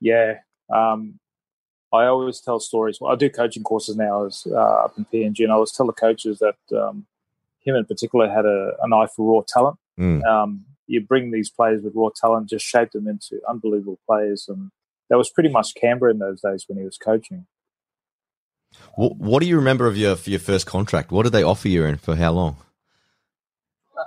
Yeah. 0.00 0.38
Um, 0.70 1.18
I 1.92 2.06
always 2.06 2.40
tell 2.40 2.60
stories. 2.60 2.98
Well, 3.00 3.12
I 3.12 3.16
do 3.16 3.30
coaching 3.30 3.62
courses 3.62 3.96
now 3.96 4.26
as, 4.26 4.46
uh, 4.50 4.54
up 4.84 4.98
in 4.98 5.04
PNG, 5.06 5.40
and 5.44 5.52
I 5.52 5.54
always 5.54 5.72
tell 5.72 5.86
the 5.86 5.92
coaches 5.92 6.40
that 6.40 6.56
um, 6.76 7.06
him 7.66 7.74
in 7.74 7.84
particular 7.84 8.28
had 8.28 8.46
a, 8.46 8.72
an 8.82 8.92
eye 8.92 9.06
for 9.14 9.34
raw 9.34 9.42
talent. 9.46 9.78
Mm. 9.98 10.24
Um, 10.24 10.64
you 10.86 11.00
bring 11.00 11.30
these 11.30 11.50
players 11.50 11.82
with 11.82 11.94
raw 11.94 12.10
talent, 12.14 12.48
just 12.48 12.64
shape 12.64 12.92
them 12.92 13.08
into 13.08 13.40
unbelievable 13.48 13.98
players. 14.06 14.46
And 14.48 14.70
that 15.10 15.18
was 15.18 15.30
pretty 15.30 15.48
much 15.48 15.74
Canberra 15.74 16.12
in 16.12 16.18
those 16.18 16.40
days 16.40 16.64
when 16.68 16.78
he 16.78 16.84
was 16.84 16.96
coaching. 16.96 17.46
What, 18.94 19.16
what 19.16 19.42
do 19.42 19.48
you 19.48 19.56
remember 19.56 19.86
of 19.86 19.96
your 19.96 20.16
for 20.16 20.30
your 20.30 20.40
first 20.40 20.66
contract? 20.66 21.10
What 21.10 21.24
did 21.24 21.32
they 21.32 21.42
offer 21.42 21.68
you 21.68 21.84
and 21.84 22.00
for 22.00 22.14
how 22.14 22.32
long? 22.32 22.56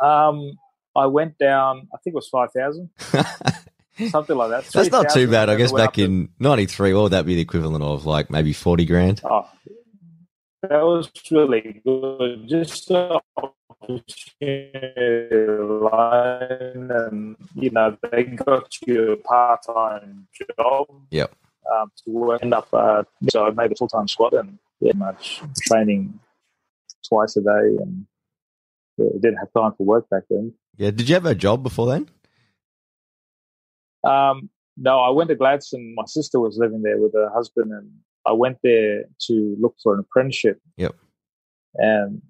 Um, 0.02 0.60
I 0.96 1.08
went 1.08 1.38
down, 1.38 1.88
I 1.94 1.98
think 1.98 2.14
it 2.14 2.16
was 2.16 2.30
5,000, 2.30 2.90
something 4.10 4.36
like 4.36 4.50
that. 4.52 4.66
That's 4.66 4.92
not 4.92 5.10
too 5.10 5.30
bad. 5.30 5.50
I 5.50 5.56
guess 5.56 5.72
back 5.72 5.98
in 5.98 6.30
'93, 6.40 6.94
what 6.94 7.04
would 7.04 7.12
that 7.14 7.26
be 7.26 7.36
the 7.36 7.42
equivalent 7.42 7.84
of? 7.84 8.06
Like 8.06 8.30
maybe 8.30 8.54
40 8.54 8.86
grand? 8.86 9.22
Oh, 9.24 9.50
that 10.62 10.84
was 10.84 11.10
really 11.32 11.82
good. 11.86 12.48
Just 12.48 12.88
the 12.88 13.22
opportunity 13.38 14.00
line, 15.58 16.92
and 16.92 17.36
you 17.56 17.70
know 17.72 17.98
they 18.12 18.24
got 18.24 18.68
you 18.86 19.12
a 19.14 19.18
part 19.18 19.62
time 19.66 20.28
job. 20.58 20.88
Yep. 21.12 21.36
Um, 21.72 21.92
to 22.04 22.12
work 22.12 22.42
end 22.42 22.54
up. 22.54 22.68
Uh, 22.74 23.04
so 23.30 23.46
I 23.46 23.52
made 23.52 23.72
a 23.72 23.76
full 23.76 23.88
time 23.88 24.08
squad 24.08 24.34
and 24.34 24.58
yeah, 24.80 24.94
much 24.96 25.42
training 25.62 26.20
twice 27.08 27.36
a 27.38 27.42
day 27.42 27.78
and 27.80 28.06
yeah, 28.98 29.10
didn't 29.20 29.38
have 29.38 29.54
time 29.54 29.74
for 29.78 29.86
work 29.86 30.10
back 30.10 30.24
then. 30.30 30.54
Yeah. 30.78 30.92
Did 30.92 31.08
you 31.08 31.16
have 31.16 31.26
a 31.26 31.36
job 31.36 31.62
before 31.62 31.88
then? 31.88 32.10
Um, 34.04 34.50
no, 34.78 35.00
I 35.00 35.10
went 35.10 35.30
to 35.30 35.36
Gladstone. 35.36 35.94
My 35.96 36.06
sister 36.08 36.40
was 36.40 36.58
living 36.58 36.82
there 36.82 36.98
with 36.98 37.14
her 37.14 37.30
husband, 37.34 37.72
and 37.72 37.92
I 38.28 38.34
went 38.34 38.58
there 38.64 39.04
to 39.28 39.58
look 39.60 39.76
for 39.82 39.94
an 39.94 40.00
apprenticeship. 40.00 40.60
Yep. 40.78 40.96
And 41.76 42.22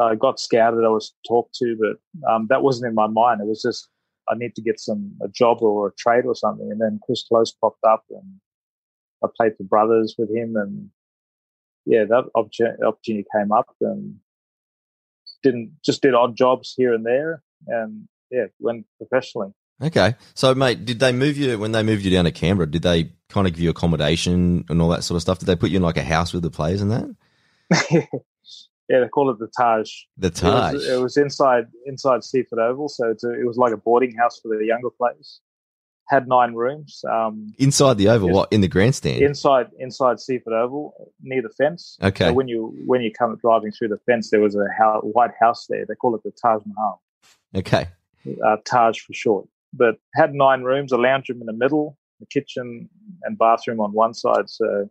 I 0.00 0.14
got 0.14 0.40
scouted. 0.40 0.84
I 0.84 0.88
was 0.88 1.14
talked 1.26 1.54
to, 1.56 1.76
but 1.78 2.30
um, 2.30 2.46
that 2.48 2.62
wasn't 2.62 2.88
in 2.88 2.94
my 2.94 3.06
mind. 3.06 3.40
It 3.40 3.46
was 3.46 3.62
just 3.62 3.88
I 4.28 4.34
need 4.36 4.54
to 4.54 4.62
get 4.62 4.80
some 4.80 5.12
a 5.22 5.28
job 5.28 5.62
or 5.62 5.88
a 5.88 5.94
trade 5.98 6.24
or 6.24 6.34
something. 6.34 6.70
And 6.70 6.80
then 6.80 7.00
Chris 7.04 7.24
Close 7.26 7.52
popped 7.52 7.84
up, 7.84 8.04
and 8.10 8.40
I 9.24 9.28
played 9.36 9.56
for 9.56 9.64
Brothers 9.64 10.14
with 10.16 10.34
him, 10.34 10.56
and 10.56 10.88
yeah, 11.84 12.04
that 12.04 12.24
opportunity 12.34 13.26
came 13.36 13.52
up, 13.52 13.74
and 13.80 14.16
didn't 15.42 15.72
just 15.84 16.02
did 16.02 16.14
odd 16.14 16.36
jobs 16.36 16.74
here 16.76 16.94
and 16.94 17.04
there, 17.04 17.42
and 17.66 18.08
yeah, 18.30 18.46
went 18.60 18.86
professionally. 18.98 19.52
Okay, 19.82 20.14
so 20.34 20.54
mate, 20.54 20.84
did 20.84 21.00
they 21.00 21.12
move 21.12 21.36
you 21.36 21.58
when 21.58 21.72
they 21.72 21.82
moved 21.82 22.04
you 22.04 22.10
down 22.10 22.24
to 22.24 22.30
Canberra? 22.30 22.70
Did 22.70 22.82
they 22.82 23.10
kind 23.28 23.46
of 23.46 23.52
give 23.52 23.60
you 23.60 23.70
accommodation 23.70 24.64
and 24.68 24.80
all 24.80 24.88
that 24.90 25.02
sort 25.02 25.16
of 25.16 25.22
stuff? 25.22 25.40
Did 25.40 25.46
they 25.46 25.56
put 25.56 25.70
you 25.70 25.78
in 25.78 25.82
like 25.82 25.96
a 25.96 26.04
house 26.04 26.32
with 26.32 26.42
the 26.42 26.50
players 26.50 26.80
and 26.80 26.90
that? 26.92 27.16
yeah, 28.88 29.00
they 29.00 29.08
call 29.08 29.30
it 29.30 29.38
the 29.38 29.48
Taj. 29.48 29.90
The 30.16 30.30
Taj. 30.30 30.74
It 30.74 30.76
was, 30.76 30.88
it 30.88 31.02
was 31.02 31.16
inside 31.16 31.66
inside 31.84 32.20
Seiffert 32.20 32.58
Oval, 32.58 32.88
so 32.88 33.06
a, 33.06 33.30
it 33.32 33.46
was 33.46 33.56
like 33.56 33.72
a 33.72 33.76
boarding 33.76 34.14
house 34.14 34.38
for 34.40 34.56
the 34.56 34.64
younger 34.64 34.90
players. 34.90 35.40
Had 36.08 36.28
nine 36.28 36.54
rooms. 36.54 37.04
Um, 37.10 37.54
inside 37.58 37.96
the 37.96 38.08
oval, 38.08 38.28
what 38.28 38.52
in 38.52 38.60
the 38.60 38.68
grandstand? 38.68 39.22
Inside 39.22 39.68
inside 39.78 40.18
Seiffert 40.18 40.52
Oval, 40.52 41.12
near 41.22 41.42
the 41.42 41.48
fence. 41.48 41.96
Okay. 42.02 42.26
So 42.26 42.32
when 42.34 42.46
you 42.48 42.76
when 42.86 43.00
you 43.00 43.10
come 43.10 43.36
driving 43.40 43.72
through 43.72 43.88
the 43.88 43.98
fence, 44.06 44.30
there 44.30 44.40
was 44.40 44.54
a 44.54 44.66
house, 44.76 45.02
white 45.02 45.30
house 45.40 45.66
there. 45.68 45.86
They 45.88 45.94
call 45.94 46.14
it 46.14 46.22
the 46.22 46.32
Taj 46.32 46.62
Mahal. 46.66 47.02
Okay. 47.54 47.88
Uh, 48.44 48.56
Taj 48.64 49.00
for 49.00 49.12
short. 49.14 49.48
But 49.72 49.96
had 50.14 50.34
nine 50.34 50.62
rooms, 50.62 50.92
a 50.92 50.96
lounge 50.96 51.28
room 51.28 51.40
in 51.40 51.46
the 51.46 51.52
middle, 51.52 51.96
the 52.20 52.26
kitchen 52.26 52.88
and 53.22 53.38
bathroom 53.38 53.80
on 53.80 53.92
one 53.92 54.14
side. 54.14 54.48
So 54.48 54.90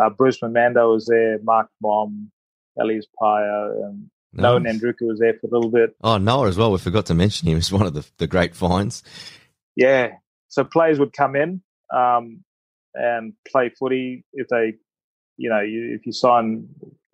uh, 0.00 0.10
Bruce 0.10 0.40
Mamando 0.40 0.92
was 0.94 1.06
there, 1.06 1.38
Mark 1.42 1.68
Mom, 1.82 2.30
Elias 2.78 3.06
Pier, 3.20 3.84
and 3.84 4.08
nice. 4.32 4.42
Noa 4.42 4.60
Nadruku 4.60 5.02
was 5.08 5.18
there 5.18 5.34
for 5.34 5.48
a 5.48 5.50
little 5.50 5.70
bit. 5.70 5.96
Oh, 6.02 6.18
Noa 6.18 6.48
as 6.48 6.56
well. 6.56 6.70
We 6.72 6.78
forgot 6.78 7.06
to 7.06 7.14
mention 7.14 7.48
him 7.48 7.58
as 7.58 7.72
one 7.72 7.86
of 7.86 7.94
the, 7.94 8.06
the 8.18 8.26
great 8.26 8.54
finds. 8.54 9.02
Yeah. 9.74 10.12
So 10.48 10.64
players 10.64 10.98
would 10.98 11.12
come 11.12 11.36
in 11.36 11.62
um, 11.94 12.44
and 12.94 13.32
play 13.46 13.70
footy 13.70 14.24
if 14.32 14.48
they, 14.48 14.74
you 15.36 15.50
know, 15.50 15.60
you, 15.60 15.94
if 15.94 16.06
you 16.06 16.12
sign 16.12 16.68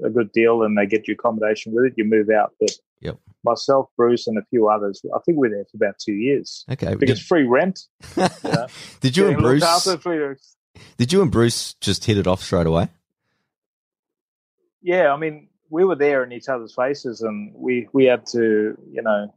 a 0.04 0.10
good 0.10 0.32
deal 0.32 0.62
and 0.62 0.76
they 0.76 0.86
get 0.86 1.08
you 1.08 1.14
accommodation 1.14 1.72
with 1.72 1.86
it, 1.86 1.94
you 1.96 2.04
move 2.04 2.30
out. 2.30 2.52
But 2.60 2.70
yep. 3.04 3.18
myself, 3.44 3.88
Bruce, 3.96 4.26
and 4.26 4.38
a 4.38 4.42
few 4.50 4.68
others, 4.68 5.00
I 5.14 5.18
think 5.24 5.38
we 5.38 5.48
are 5.48 5.50
there 5.50 5.64
for 5.70 5.76
about 5.76 5.94
two 5.98 6.14
years. 6.14 6.64
Okay. 6.70 6.94
Because 6.94 7.20
did, 7.20 7.26
free 7.26 7.44
rent. 7.44 7.80
You 8.16 8.28
know, 8.44 8.66
did 9.00 9.16
you 9.16 9.28
and 9.28 9.38
Bruce? 9.38 9.96
Did 10.96 11.12
you 11.12 11.22
and 11.22 11.30
Bruce 11.30 11.74
just 11.74 12.04
hit 12.04 12.18
it 12.18 12.26
off 12.26 12.42
straight 12.42 12.66
away? 12.66 12.88
Yeah, 14.82 15.12
I 15.12 15.16
mean, 15.16 15.48
we 15.70 15.84
were 15.84 15.96
there 15.96 16.24
in 16.24 16.32
each 16.32 16.48
other's 16.48 16.74
faces, 16.74 17.22
and 17.22 17.52
we 17.54 17.88
we 17.92 18.04
had 18.04 18.26
to, 18.26 18.76
you 18.90 19.02
know, 19.02 19.34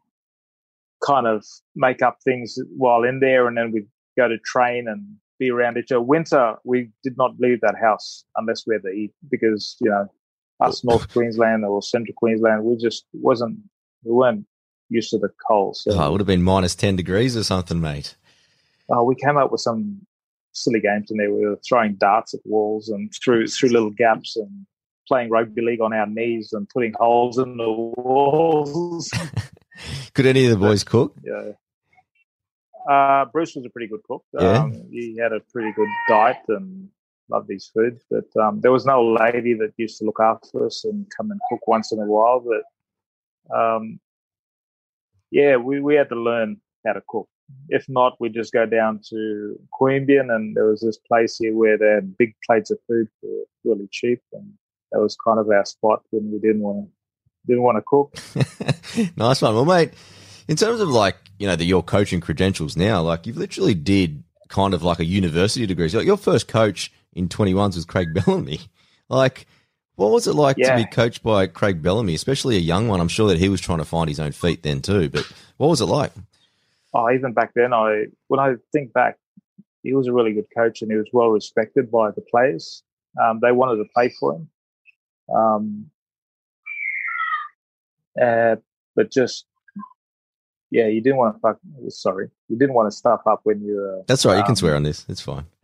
kind 1.06 1.28
of 1.28 1.46
make 1.76 2.02
up 2.02 2.18
things 2.24 2.58
while 2.76 3.04
in 3.04 3.20
there, 3.20 3.48
and 3.48 3.58
then 3.58 3.72
we'd 3.72 3.88
go 4.18 4.28
to 4.28 4.38
train 4.40 4.88
and 4.88 5.16
be 5.40 5.52
around 5.52 5.78
each 5.78 5.92
other. 5.92 6.02
Winter, 6.02 6.56
we 6.64 6.90
did 7.04 7.18
not 7.18 7.32
leave 7.40 7.62
that 7.62 7.76
house 7.80 8.26
unless 8.36 8.66
we 8.66 8.76
had 8.76 8.82
to 8.84 8.90
eat 8.90 9.14
because 9.30 9.78
you 9.80 9.90
know 9.90 10.08
us 10.60 10.84
North 10.84 11.12
Queensland 11.12 11.66
or 11.66 11.82
Central 11.82 12.14
Queensland, 12.16 12.64
we 12.64 12.78
just 12.78 13.06
wasn't 13.14 13.58
we 14.04 14.12
weren't 14.12 14.46
used 14.90 15.10
to 15.12 15.18
the 15.18 15.30
cold. 15.48 15.78
So 15.78 15.92
oh, 15.92 16.08
it 16.08 16.12
would 16.12 16.22
have 16.22 16.28
been 16.28 16.44
minus 16.44 16.76
ten 16.76 16.96
degrees 16.96 17.36
or 17.36 17.44
something, 17.44 17.80
mate. 17.80 18.16
Oh, 18.90 19.04
we 19.04 19.16
came 19.16 19.38
up 19.38 19.52
with 19.52 19.62
some 19.62 20.06
silly 20.54 20.80
games 20.80 21.12
in 21.12 21.18
there. 21.18 21.34
We 21.34 21.46
were 21.46 21.60
throwing 21.68 21.96
darts 21.96 22.34
at 22.34 22.40
walls 22.46 22.90
and 22.90 23.12
through 23.24 23.48
through 23.48 23.70
little 23.70 23.92
gaps 23.92 24.36
and 24.36 24.66
playing 25.08 25.30
rugby 25.30 25.62
league 25.62 25.82
on 25.82 25.94
our 25.94 26.08
knees 26.08 26.52
and 26.54 26.68
putting 26.70 26.94
holes 26.98 27.38
in 27.38 27.58
the 27.58 27.72
walls. 27.72 29.12
Could 30.14 30.26
any 30.26 30.46
of 30.46 30.52
the 30.52 30.58
boys 30.58 30.84
cook? 30.84 31.16
Yeah. 31.24 31.52
Uh, 32.90 33.26
Bruce 33.26 33.56
was 33.56 33.66
a 33.66 33.70
pretty 33.70 33.88
good 33.88 34.02
cook. 34.04 34.24
Yeah. 34.34 34.64
Um, 34.64 34.74
he 34.90 35.18
had 35.22 35.34
a 35.34 35.42
pretty 35.52 35.74
good 35.74 35.90
diet 36.08 36.38
and 36.48 36.90
loved 37.30 37.50
his 37.50 37.70
food. 37.74 38.00
But 38.10 38.36
um, 38.42 38.62
there 38.62 38.72
was 38.72 38.86
no 38.86 39.04
lady 39.04 39.54
that 39.56 39.74
used 39.78 39.98
to 40.00 40.06
look 40.06 40.20
after 40.20 40.66
us 40.66 40.86
and 40.86 41.06
come 41.16 41.32
and 41.32 41.40
cook 41.50 41.68
once 41.68 41.92
in 41.92 42.00
a 42.00 42.06
while. 42.06 42.42
But 42.42 43.56
um, 43.56 44.00
yeah, 45.32 45.58
we, 45.58 45.82
we 45.82 45.96
had 45.96 46.10
to 46.10 46.16
learn 46.16 46.62
how 46.86 46.94
to 46.94 47.02
cook. 47.08 47.28
If 47.70 47.88
not, 47.88 48.18
we 48.20 48.30
just 48.30 48.52
go 48.52 48.66
down 48.66 49.00
to 49.10 49.58
Queanbeyan, 49.80 50.34
and 50.34 50.56
there 50.56 50.66
was 50.66 50.82
this 50.82 50.98
place 50.98 51.38
here 51.38 51.56
where 51.56 51.78
they 51.78 51.88
had 51.88 52.18
big 52.18 52.36
plates 52.46 52.72
of 52.72 52.78
food 52.88 53.08
for 53.22 53.30
really 53.64 53.88
cheap, 53.90 54.22
and 54.34 54.52
that 54.92 55.00
was 55.00 55.16
kind 55.16 55.40
of 55.40 55.50
our 55.50 55.64
spot 55.66 56.02
when 56.10 56.30
we 56.32 56.40
didn't 56.40 56.62
want 56.62 56.86
to 56.86 56.92
didn't 57.48 57.64
want 57.64 57.78
to 57.78 57.84
cook. 57.88 58.14
nice 59.18 59.42
one, 59.42 59.56
well, 59.56 59.66
mate. 59.66 59.92
In 60.50 60.58
terms 60.58 60.82
of 60.82 60.90
like 60.90 61.16
you 61.40 61.48
know 61.48 61.56
the, 61.56 61.64
your 61.64 61.84
coaching 61.84 62.20
credentials 62.20 62.76
now, 62.76 63.02
like 63.02 63.26
you've 63.26 63.38
literally 63.38 63.74
did 63.74 64.24
kind 64.50 64.74
of 64.74 64.84
like 64.84 65.00
a 65.00 65.06
university 65.06 65.66
degree. 65.66 65.90
So 65.90 65.98
like 65.98 66.08
your 66.08 66.18
first 66.18 66.48
coach 66.48 66.92
in 67.18 67.28
21s 67.28 67.76
was 67.76 67.86
Craig 67.86 68.14
Bellamy. 68.26 68.60
Like, 69.10 69.48
what 69.96 70.12
was 70.12 70.28
it 70.28 70.34
like 70.34 70.58
yeah. 70.58 70.76
to 70.76 70.84
be 70.84 70.90
coached 70.90 71.24
by 71.24 71.48
Craig 71.48 71.82
Bellamy, 71.82 72.14
especially 72.14 72.56
a 72.56 72.60
young 72.60 72.88
one? 72.88 73.00
I'm 73.00 73.08
sure 73.08 73.28
that 73.30 73.40
he 73.40 73.50
was 73.50 73.60
trying 73.60 73.80
to 73.80 73.86
find 73.86 74.08
his 74.08 74.20
own 74.20 74.32
feet 74.32 74.64
then 74.64 74.82
too. 74.82 75.10
But 75.10 75.30
what 75.58 75.68
was 75.68 75.82
it 75.82 75.86
like? 75.86 76.12
Oh, 76.94 77.12
even 77.12 77.34
back 77.34 77.52
then, 77.56 77.74
I 77.74 78.06
when 78.28 78.40
I 78.40 78.56
think 78.72 78.94
back, 78.94 79.18
he 79.84 79.94
was 79.94 80.08
a 80.08 80.14
really 80.14 80.34
good 80.34 80.48
coach 80.56 80.82
and 80.82 80.92
he 80.92 80.98
was 80.98 81.08
well 81.12 81.30
respected 81.30 81.92
by 81.92 82.12
the 82.12 82.22
players. 82.22 82.84
Um, 83.22 83.40
they 83.42 83.52
wanted 83.52 83.78
to 83.78 83.90
play 83.94 84.10
for 84.20 84.36
him. 84.36 84.50
Um, 85.36 85.92
uh, 88.22 88.58
but 88.96 89.12
just 89.12 89.46
yeah, 90.70 90.88
you 90.88 91.02
didn't 91.02 91.18
want 91.18 91.36
to 91.36 91.40
fuck. 91.40 91.60
Sorry, 91.90 92.30
you 92.50 92.58
didn't 92.58 92.76
want 92.76 92.92
to 92.92 92.96
stuff 92.96 93.22
up 93.26 93.42
when 93.44 93.62
you. 93.62 94.04
That's 94.08 94.26
right. 94.26 94.34
Um, 94.34 94.40
you 94.40 94.44
can 94.44 94.52
um, 94.52 94.56
swear 94.58 94.76
on 94.76 94.84
this. 94.84 95.06
It's 95.08 95.22
fine. 95.22 95.46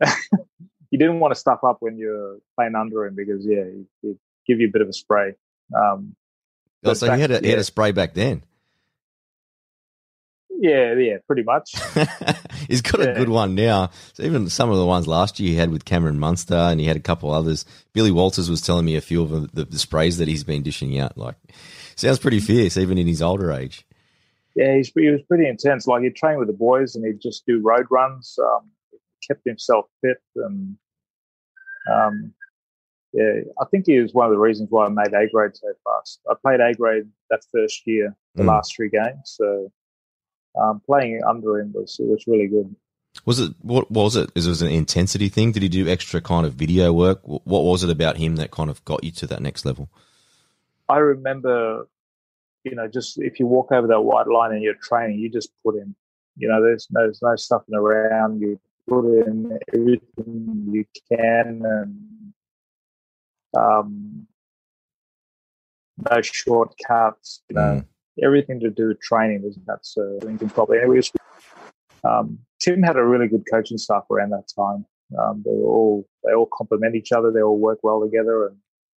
you 0.94 0.98
didn't 0.98 1.18
want 1.18 1.34
to 1.34 1.40
stuff 1.40 1.64
up 1.64 1.78
when 1.80 1.98
you're 1.98 2.38
playing 2.54 2.76
under 2.76 3.04
him 3.04 3.16
because 3.16 3.44
yeah, 3.44 3.64
he'd, 4.02 4.16
give 4.46 4.60
you 4.60 4.68
a 4.68 4.70
bit 4.70 4.80
of 4.80 4.88
a 4.88 4.92
spray. 4.92 5.32
Um, 5.76 6.14
oh, 6.84 6.94
so 6.94 7.08
back, 7.08 7.16
he 7.16 7.20
had 7.22 7.30
a, 7.32 7.34
yeah. 7.34 7.40
he 7.40 7.48
had 7.48 7.58
a 7.58 7.64
spray 7.64 7.90
back 7.90 8.14
then. 8.14 8.44
Yeah, 10.50 10.94
yeah, 10.94 11.16
pretty 11.26 11.42
much. 11.42 11.72
He's 12.68 12.80
got 12.80 13.00
yeah. 13.00 13.06
a 13.08 13.14
good 13.16 13.28
one 13.28 13.56
now. 13.56 13.90
So 14.12 14.22
even 14.22 14.48
some 14.48 14.70
of 14.70 14.76
the 14.76 14.86
ones 14.86 15.08
last 15.08 15.40
year 15.40 15.50
he 15.50 15.56
had 15.56 15.70
with 15.72 15.84
Cameron 15.84 16.20
Munster, 16.20 16.54
and 16.54 16.78
he 16.78 16.86
had 16.86 16.96
a 16.96 17.00
couple 17.00 17.32
others. 17.32 17.64
Billy 17.92 18.12
Walters 18.12 18.48
was 18.48 18.60
telling 18.60 18.84
me 18.84 18.94
a 18.94 19.00
few 19.00 19.22
of 19.22 19.52
the, 19.52 19.64
the 19.64 19.78
sprays 19.80 20.18
that 20.18 20.28
he's 20.28 20.44
been 20.44 20.62
dishing 20.62 20.96
out. 21.00 21.18
Like, 21.18 21.34
sounds 21.96 22.20
pretty 22.20 22.38
fierce, 22.38 22.76
even 22.76 22.98
in 22.98 23.08
his 23.08 23.20
older 23.20 23.50
age. 23.50 23.84
Yeah, 24.54 24.76
he's, 24.76 24.92
he 24.94 25.10
was 25.10 25.22
pretty 25.22 25.48
intense. 25.48 25.88
Like 25.88 26.04
he'd 26.04 26.14
train 26.14 26.38
with 26.38 26.46
the 26.46 26.54
boys, 26.54 26.94
and 26.94 27.04
he'd 27.04 27.20
just 27.20 27.44
do 27.46 27.60
road 27.60 27.86
runs. 27.90 28.38
Um, 28.40 28.70
kept 29.26 29.44
himself 29.44 29.86
fit, 30.00 30.18
and 30.36 30.76
um, 31.90 32.32
yeah, 33.12 33.42
I 33.60 33.64
think 33.66 33.86
he 33.86 34.00
was 34.00 34.12
one 34.12 34.26
of 34.26 34.32
the 34.32 34.38
reasons 34.38 34.70
why 34.70 34.86
I 34.86 34.88
made 34.88 35.14
A 35.14 35.28
grade 35.28 35.56
so 35.56 35.72
fast. 35.84 36.20
I 36.28 36.34
played 36.40 36.60
A 36.60 36.74
grade 36.74 37.08
that 37.30 37.44
first 37.52 37.86
year, 37.86 38.16
the 38.34 38.42
mm. 38.42 38.48
last 38.48 38.74
three 38.74 38.88
games. 38.88 39.36
So 39.36 39.70
um, 40.60 40.80
playing 40.84 41.22
under 41.26 41.60
him 41.60 41.72
was 41.72 41.96
was 42.00 42.24
really 42.26 42.48
good. 42.48 42.74
Was 43.24 43.38
it 43.38 43.54
what 43.60 43.90
was 43.90 44.16
it? 44.16 44.30
Is 44.34 44.46
it 44.46 44.50
was 44.50 44.62
an 44.62 44.68
intensity 44.68 45.28
thing? 45.28 45.52
Did 45.52 45.62
he 45.62 45.68
do 45.68 45.88
extra 45.88 46.20
kind 46.20 46.44
of 46.44 46.54
video 46.54 46.92
work? 46.92 47.20
What 47.22 47.64
was 47.64 47.84
it 47.84 47.90
about 47.90 48.16
him 48.16 48.36
that 48.36 48.50
kind 48.50 48.68
of 48.68 48.84
got 48.84 49.04
you 49.04 49.12
to 49.12 49.26
that 49.28 49.40
next 49.42 49.64
level? 49.64 49.88
I 50.88 50.98
remember, 50.98 51.88
you 52.64 52.74
know, 52.74 52.88
just 52.88 53.18
if 53.18 53.38
you 53.38 53.46
walk 53.46 53.70
over 53.70 53.86
that 53.86 54.00
white 54.00 54.26
line 54.26 54.52
and 54.52 54.62
you're 54.62 54.74
training, 54.74 55.18
you 55.18 55.30
just 55.30 55.50
put 55.64 55.76
in. 55.76 55.94
You 56.36 56.48
know, 56.48 56.60
there's 56.60 56.88
no 56.90 57.02
there's 57.02 57.22
no 57.22 57.36
stuffing 57.36 57.76
around. 57.76 58.40
You 58.40 58.58
put 58.88 59.06
in 59.26 59.58
everything 59.72 60.66
you 60.70 60.84
can 61.10 61.62
and 61.64 62.14
um, 63.56 64.26
no 66.10 66.22
shortcuts. 66.22 67.42
You 67.48 67.56
know, 67.56 67.60
mm. 67.60 67.86
everything 68.24 68.60
to 68.60 68.70
do 68.70 68.88
with 68.88 69.00
training. 69.00 69.42
There's 69.42 69.58
that's 69.66 69.96
uh, 69.96 70.26
anything 70.26 70.50
properly. 70.50 70.78
Anyway, 70.78 71.00
um, 72.04 72.38
Tim 72.60 72.82
had 72.82 72.96
a 72.96 73.04
really 73.04 73.28
good 73.28 73.44
coaching 73.50 73.78
staff 73.78 74.04
around 74.10 74.30
that 74.30 74.48
time. 74.54 74.86
Um, 75.18 75.42
they 75.44 75.52
were 75.52 75.68
all 75.68 76.08
they 76.24 76.32
all 76.32 76.48
complement 76.56 76.96
each 76.96 77.12
other. 77.12 77.30
They 77.30 77.42
all 77.42 77.58
work 77.58 77.80
well 77.82 78.00
together, 78.00 78.48
and 78.48 78.56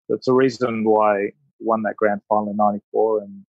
that's 0.10 0.28
the 0.28 0.34
reason 0.34 0.84
why 0.84 1.18
I 1.18 1.32
won 1.60 1.84
that 1.84 1.96
grand 1.96 2.22
final 2.30 2.52
in 2.52 2.58
'94 2.58 3.22
and 3.22 3.46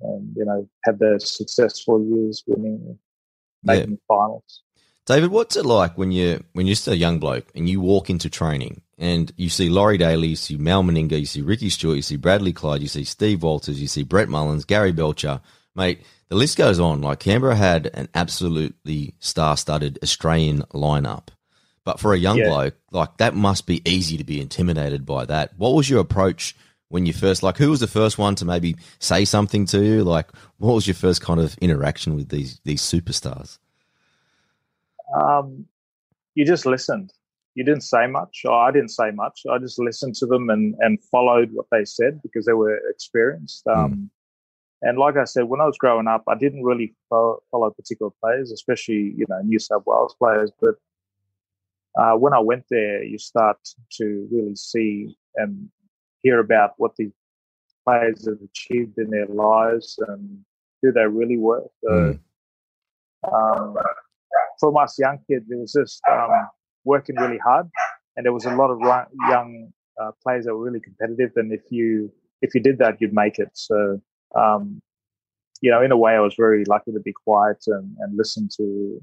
and 0.00 0.36
you 0.36 0.44
know 0.44 0.68
had 0.84 0.98
the 0.98 1.18
successful 1.20 2.04
years 2.04 2.42
winning 2.46 2.98
making 3.62 3.92
yeah. 3.92 3.96
finals. 4.08 4.62
David, 5.06 5.30
what's 5.30 5.56
it 5.56 5.66
like 5.66 5.98
when 5.98 6.12
you 6.12 6.42
when 6.54 6.66
you're 6.66 6.76
still 6.76 6.94
a 6.94 6.96
young 6.96 7.18
bloke 7.18 7.46
and 7.54 7.68
you 7.68 7.80
walk 7.80 8.08
into 8.08 8.30
training 8.30 8.80
and 8.96 9.30
you 9.36 9.50
see 9.50 9.68
Laurie 9.68 9.98
Daley, 9.98 10.28
you 10.28 10.36
see 10.36 10.56
Mal 10.56 10.82
Meninga, 10.82 11.20
you 11.20 11.26
see 11.26 11.42
Ricky 11.42 11.68
Stuart, 11.68 11.96
you 11.96 12.02
see 12.02 12.16
Bradley 12.16 12.54
Clyde, 12.54 12.80
you 12.80 12.88
see 12.88 13.04
Steve 13.04 13.42
Walters, 13.42 13.80
you 13.80 13.86
see 13.86 14.02
Brett 14.02 14.30
Mullins, 14.30 14.64
Gary 14.64 14.92
Belcher, 14.92 15.40
mate. 15.74 16.02
The 16.30 16.36
list 16.36 16.56
goes 16.56 16.80
on. 16.80 17.02
Like 17.02 17.20
Canberra 17.20 17.54
had 17.54 17.90
an 17.92 18.08
absolutely 18.14 19.14
star-studded 19.18 19.98
Australian 20.02 20.62
lineup, 20.72 21.28
but 21.84 22.00
for 22.00 22.14
a 22.14 22.18
young 22.18 22.38
yeah. 22.38 22.48
bloke, 22.48 22.74
like 22.90 23.18
that 23.18 23.34
must 23.34 23.66
be 23.66 23.82
easy 23.88 24.16
to 24.16 24.24
be 24.24 24.40
intimidated 24.40 25.04
by 25.04 25.26
that. 25.26 25.52
What 25.58 25.74
was 25.74 25.88
your 25.90 26.00
approach 26.00 26.56
when 26.88 27.04
you 27.04 27.12
first 27.12 27.42
like 27.42 27.58
who 27.58 27.68
was 27.68 27.80
the 27.80 27.86
first 27.86 28.16
one 28.16 28.36
to 28.36 28.46
maybe 28.46 28.76
say 29.00 29.26
something 29.26 29.66
to 29.66 29.84
you? 29.84 30.02
Like 30.02 30.30
what 30.56 30.72
was 30.72 30.86
your 30.86 30.94
first 30.94 31.20
kind 31.20 31.40
of 31.40 31.58
interaction 31.58 32.16
with 32.16 32.30
these 32.30 32.58
these 32.64 32.80
superstars? 32.80 33.58
Um, 35.20 35.66
you 36.34 36.44
just 36.44 36.66
listened. 36.66 37.12
You 37.54 37.64
didn't 37.64 37.82
say 37.82 38.06
much. 38.06 38.42
Or 38.44 38.52
I 38.52 38.70
didn't 38.72 38.90
say 38.90 39.10
much. 39.12 39.42
I 39.50 39.58
just 39.58 39.78
listened 39.78 40.14
to 40.16 40.26
them 40.26 40.50
and 40.50 40.74
and 40.80 41.02
followed 41.04 41.50
what 41.52 41.66
they 41.70 41.84
said 41.84 42.20
because 42.22 42.46
they 42.46 42.52
were 42.52 42.80
experienced. 42.90 43.66
Um, 43.66 43.92
mm. 43.92 44.08
And 44.82 44.98
like 44.98 45.16
I 45.16 45.24
said, 45.24 45.44
when 45.44 45.60
I 45.60 45.66
was 45.66 45.78
growing 45.78 46.06
up, 46.06 46.24
I 46.28 46.34
didn't 46.34 46.62
really 46.62 46.94
follow, 47.08 47.42
follow 47.50 47.70
particular 47.70 48.12
players, 48.20 48.52
especially 48.52 49.14
you 49.16 49.24
know 49.28 49.40
New 49.42 49.58
South 49.58 49.84
Wales 49.86 50.14
players. 50.18 50.50
But 50.60 50.74
uh, 51.96 52.16
when 52.16 52.34
I 52.34 52.40
went 52.40 52.64
there, 52.70 53.02
you 53.02 53.18
start 53.18 53.58
to 53.92 54.28
really 54.30 54.56
see 54.56 55.16
and 55.36 55.68
hear 56.22 56.40
about 56.40 56.72
what 56.76 56.96
the 56.96 57.10
players 57.84 58.26
have 58.26 58.38
achieved 58.42 58.98
in 58.98 59.10
their 59.10 59.26
lives 59.26 59.98
and 60.08 60.40
who 60.82 60.92
they 60.92 61.06
really 61.06 61.38
were. 61.38 61.64
So, 61.82 62.18
mm. 63.24 63.32
um, 63.32 63.76
from 64.60 64.76
us 64.76 64.98
young 64.98 65.18
kids, 65.28 65.46
it 65.50 65.58
was 65.58 65.72
just 65.72 66.00
um, 66.10 66.30
working 66.84 67.16
really 67.16 67.38
hard, 67.38 67.68
and 68.16 68.24
there 68.24 68.32
was 68.32 68.44
a 68.44 68.54
lot 68.54 68.70
of 68.70 68.80
young 69.28 69.72
uh, 70.00 70.10
players 70.22 70.44
that 70.44 70.54
were 70.54 70.64
really 70.64 70.80
competitive. 70.80 71.30
And 71.36 71.52
if 71.52 71.62
you 71.70 72.12
if 72.42 72.54
you 72.54 72.60
did 72.60 72.78
that, 72.78 73.00
you'd 73.00 73.14
make 73.14 73.38
it. 73.38 73.50
So, 73.54 74.00
um, 74.36 74.82
you 75.60 75.70
know, 75.70 75.82
in 75.82 75.92
a 75.92 75.96
way, 75.96 76.12
I 76.12 76.20
was 76.20 76.34
very 76.36 76.64
lucky 76.66 76.92
to 76.92 77.00
be 77.00 77.12
quiet 77.12 77.64
and, 77.66 77.96
and 78.00 78.16
listen 78.16 78.48
to 78.56 79.00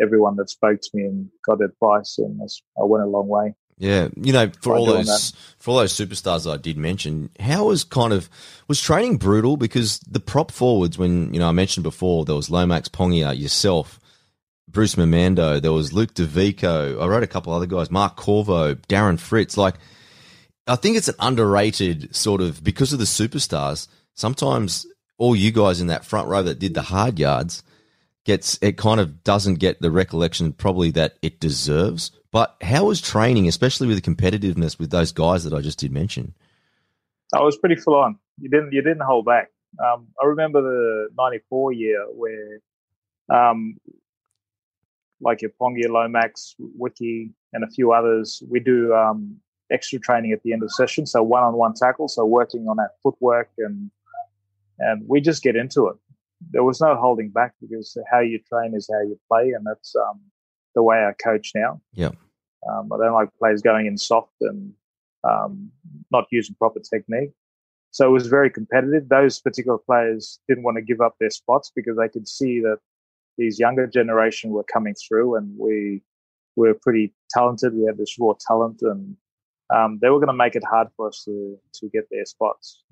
everyone 0.00 0.36
that 0.36 0.48
spoke 0.48 0.80
to 0.80 0.90
me 0.94 1.02
and 1.04 1.28
got 1.44 1.60
advice, 1.62 2.18
and 2.18 2.40
I 2.40 2.84
went 2.84 3.04
a 3.04 3.08
long 3.08 3.28
way. 3.28 3.54
Yeah, 3.78 4.08
you 4.16 4.32
know, 4.32 4.50
for 4.60 4.76
all 4.76 4.86
those 4.86 5.32
that. 5.32 5.38
for 5.58 5.72
all 5.72 5.76
those 5.78 5.92
superstars 5.92 6.50
I 6.50 6.56
did 6.56 6.76
mention, 6.76 7.30
how 7.40 7.66
was 7.66 7.84
kind 7.84 8.12
of 8.12 8.30
was 8.68 8.80
training 8.80 9.16
brutal 9.16 9.56
because 9.56 9.98
the 10.00 10.20
prop 10.20 10.52
forwards 10.52 10.98
when 10.98 11.32
you 11.34 11.40
know 11.40 11.48
I 11.48 11.52
mentioned 11.52 11.82
before 11.82 12.24
there 12.24 12.36
was 12.36 12.48
Lomax 12.48 12.88
Pongia, 12.88 13.36
yourself, 13.36 13.98
Bruce 14.72 14.94
Mamando, 14.94 15.60
there 15.60 15.72
was 15.72 15.92
Luke 15.92 16.14
Davico, 16.14 17.00
I 17.00 17.06
wrote 17.06 17.22
a 17.22 17.28
couple 17.28 17.52
other 17.52 17.66
guys, 17.66 17.90
Mark 17.90 18.16
Corvo, 18.16 18.74
Darren 18.74 19.18
Fritz. 19.18 19.56
Like, 19.56 19.74
I 20.66 20.76
think 20.76 20.96
it's 20.96 21.08
an 21.08 21.14
underrated 21.18 22.14
sort 22.14 22.40
of 22.40 22.64
because 22.64 22.92
of 22.92 22.98
the 22.98 23.04
superstars. 23.04 23.88
Sometimes 24.14 24.86
all 25.18 25.36
you 25.36 25.52
guys 25.52 25.80
in 25.80 25.88
that 25.88 26.04
front 26.04 26.28
row 26.28 26.42
that 26.42 26.58
did 26.58 26.74
the 26.74 26.82
hard 26.82 27.18
yards 27.18 27.62
gets 28.24 28.58
it 28.62 28.76
kind 28.76 29.00
of 29.00 29.24
doesn't 29.24 29.54
get 29.54 29.80
the 29.80 29.90
recollection 29.90 30.52
probably 30.52 30.90
that 30.92 31.16
it 31.22 31.40
deserves 31.40 32.12
but 32.32 32.56
how 32.62 32.86
was 32.86 33.00
training, 33.00 33.46
especially 33.46 33.86
with 33.86 34.02
the 34.02 34.10
competitiveness 34.10 34.78
with 34.78 34.90
those 34.90 35.12
guys 35.12 35.44
that 35.44 35.52
I 35.52 35.60
just 35.60 35.78
did 35.78 35.92
mention? 35.92 36.34
I 37.34 37.42
was 37.42 37.58
pretty 37.58 37.76
full 37.76 37.94
on. 37.94 38.18
You 38.40 38.48
didn't 38.48 38.72
you 38.72 38.82
didn't 38.82 39.02
hold 39.02 39.26
back. 39.26 39.50
Um, 39.78 40.08
I 40.20 40.26
remember 40.26 40.62
the 40.62 41.08
'94 41.16 41.72
year 41.72 42.06
where, 42.10 42.58
um, 43.28 43.76
like 45.22 45.40
your 45.40 45.52
Pongia, 45.60 45.88
Lomax, 45.88 46.54
Wiki, 46.58 47.30
and 47.52 47.64
a 47.64 47.68
few 47.68 47.92
others, 47.92 48.42
we 48.50 48.60
do 48.60 48.92
um, 48.94 49.36
extra 49.70 49.98
training 49.98 50.32
at 50.32 50.42
the 50.42 50.52
end 50.52 50.62
of 50.62 50.68
the 50.68 50.74
session. 50.74 51.06
So 51.06 51.22
one-on-one 51.22 51.74
tackle, 51.74 52.08
so 52.08 52.24
working 52.24 52.66
on 52.68 52.76
that 52.76 52.90
footwork, 53.02 53.50
and 53.58 53.90
and 54.78 55.04
we 55.06 55.20
just 55.20 55.42
get 55.42 55.56
into 55.56 55.86
it. 55.88 55.96
There 56.50 56.64
was 56.64 56.80
no 56.80 56.96
holding 56.96 57.30
back 57.30 57.54
because 57.60 57.96
how 58.10 58.20
you 58.20 58.40
train 58.52 58.74
is 58.74 58.88
how 58.92 59.00
you 59.00 59.18
play, 59.28 59.50
and 59.50 59.64
that's 59.64 59.94
um, 59.96 60.20
the 60.74 60.82
way 60.82 60.98
I 60.98 61.12
coach 61.22 61.52
now. 61.54 61.80
Yeah. 61.94 62.10
Um, 62.68 62.92
I 62.92 62.98
don't 62.98 63.14
like 63.14 63.28
players 63.38 63.62
going 63.62 63.86
in 63.86 63.96
soft 63.96 64.34
and 64.40 64.72
um, 65.24 65.70
not 66.10 66.26
using 66.30 66.54
proper 66.56 66.80
technique. 66.80 67.30
So 67.90 68.06
it 68.06 68.10
was 68.10 68.26
very 68.26 68.50
competitive. 68.50 69.08
Those 69.08 69.40
particular 69.40 69.78
players 69.78 70.40
didn't 70.48 70.64
want 70.64 70.76
to 70.78 70.82
give 70.82 71.00
up 71.00 71.16
their 71.20 71.30
spots 71.30 71.70
because 71.74 71.96
they 71.96 72.08
could 72.08 72.26
see 72.26 72.60
that 72.60 72.78
these 73.38 73.58
younger 73.58 73.86
generation 73.86 74.50
were 74.50 74.64
coming 74.64 74.94
through 74.94 75.36
and 75.36 75.56
we 75.58 76.02
were 76.56 76.74
pretty 76.74 77.14
talented. 77.30 77.74
We 77.74 77.86
had 77.86 77.98
this 77.98 78.16
raw 78.18 78.34
talent 78.46 78.82
and 78.82 79.16
um, 79.74 79.98
they 80.02 80.10
were 80.10 80.18
going 80.18 80.28
to 80.28 80.34
make 80.34 80.54
it 80.54 80.64
hard 80.64 80.88
for 80.96 81.08
us 81.08 81.22
to, 81.24 81.58
to 81.74 81.88
get 81.88 82.08
their 82.10 82.26
spots. 82.26 82.82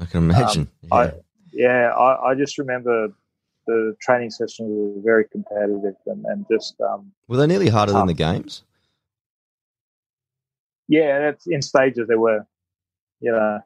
I 0.00 0.04
can 0.06 0.30
imagine. 0.30 0.68
Um, 0.90 0.90
yeah, 0.90 0.96
I, 0.96 1.12
yeah 1.52 1.90
I, 1.90 2.30
I, 2.30 2.34
just 2.34 2.58
remember 2.58 3.08
the 3.66 3.94
training 4.00 4.30
sessions 4.30 4.68
were 4.70 5.02
very 5.02 5.24
competitive 5.28 5.94
and, 6.06 6.24
and 6.26 6.46
just 6.50 6.80
um, 6.80 7.12
were 7.28 7.36
they 7.36 7.46
nearly 7.46 7.68
harder 7.68 7.92
than 7.92 8.06
the 8.06 8.14
games? 8.14 8.62
Yeah, 10.88 11.18
that's 11.18 11.46
in 11.46 11.62
stages. 11.62 12.06
There 12.06 12.18
were, 12.18 12.46
you 13.20 13.32
know, 13.32 13.60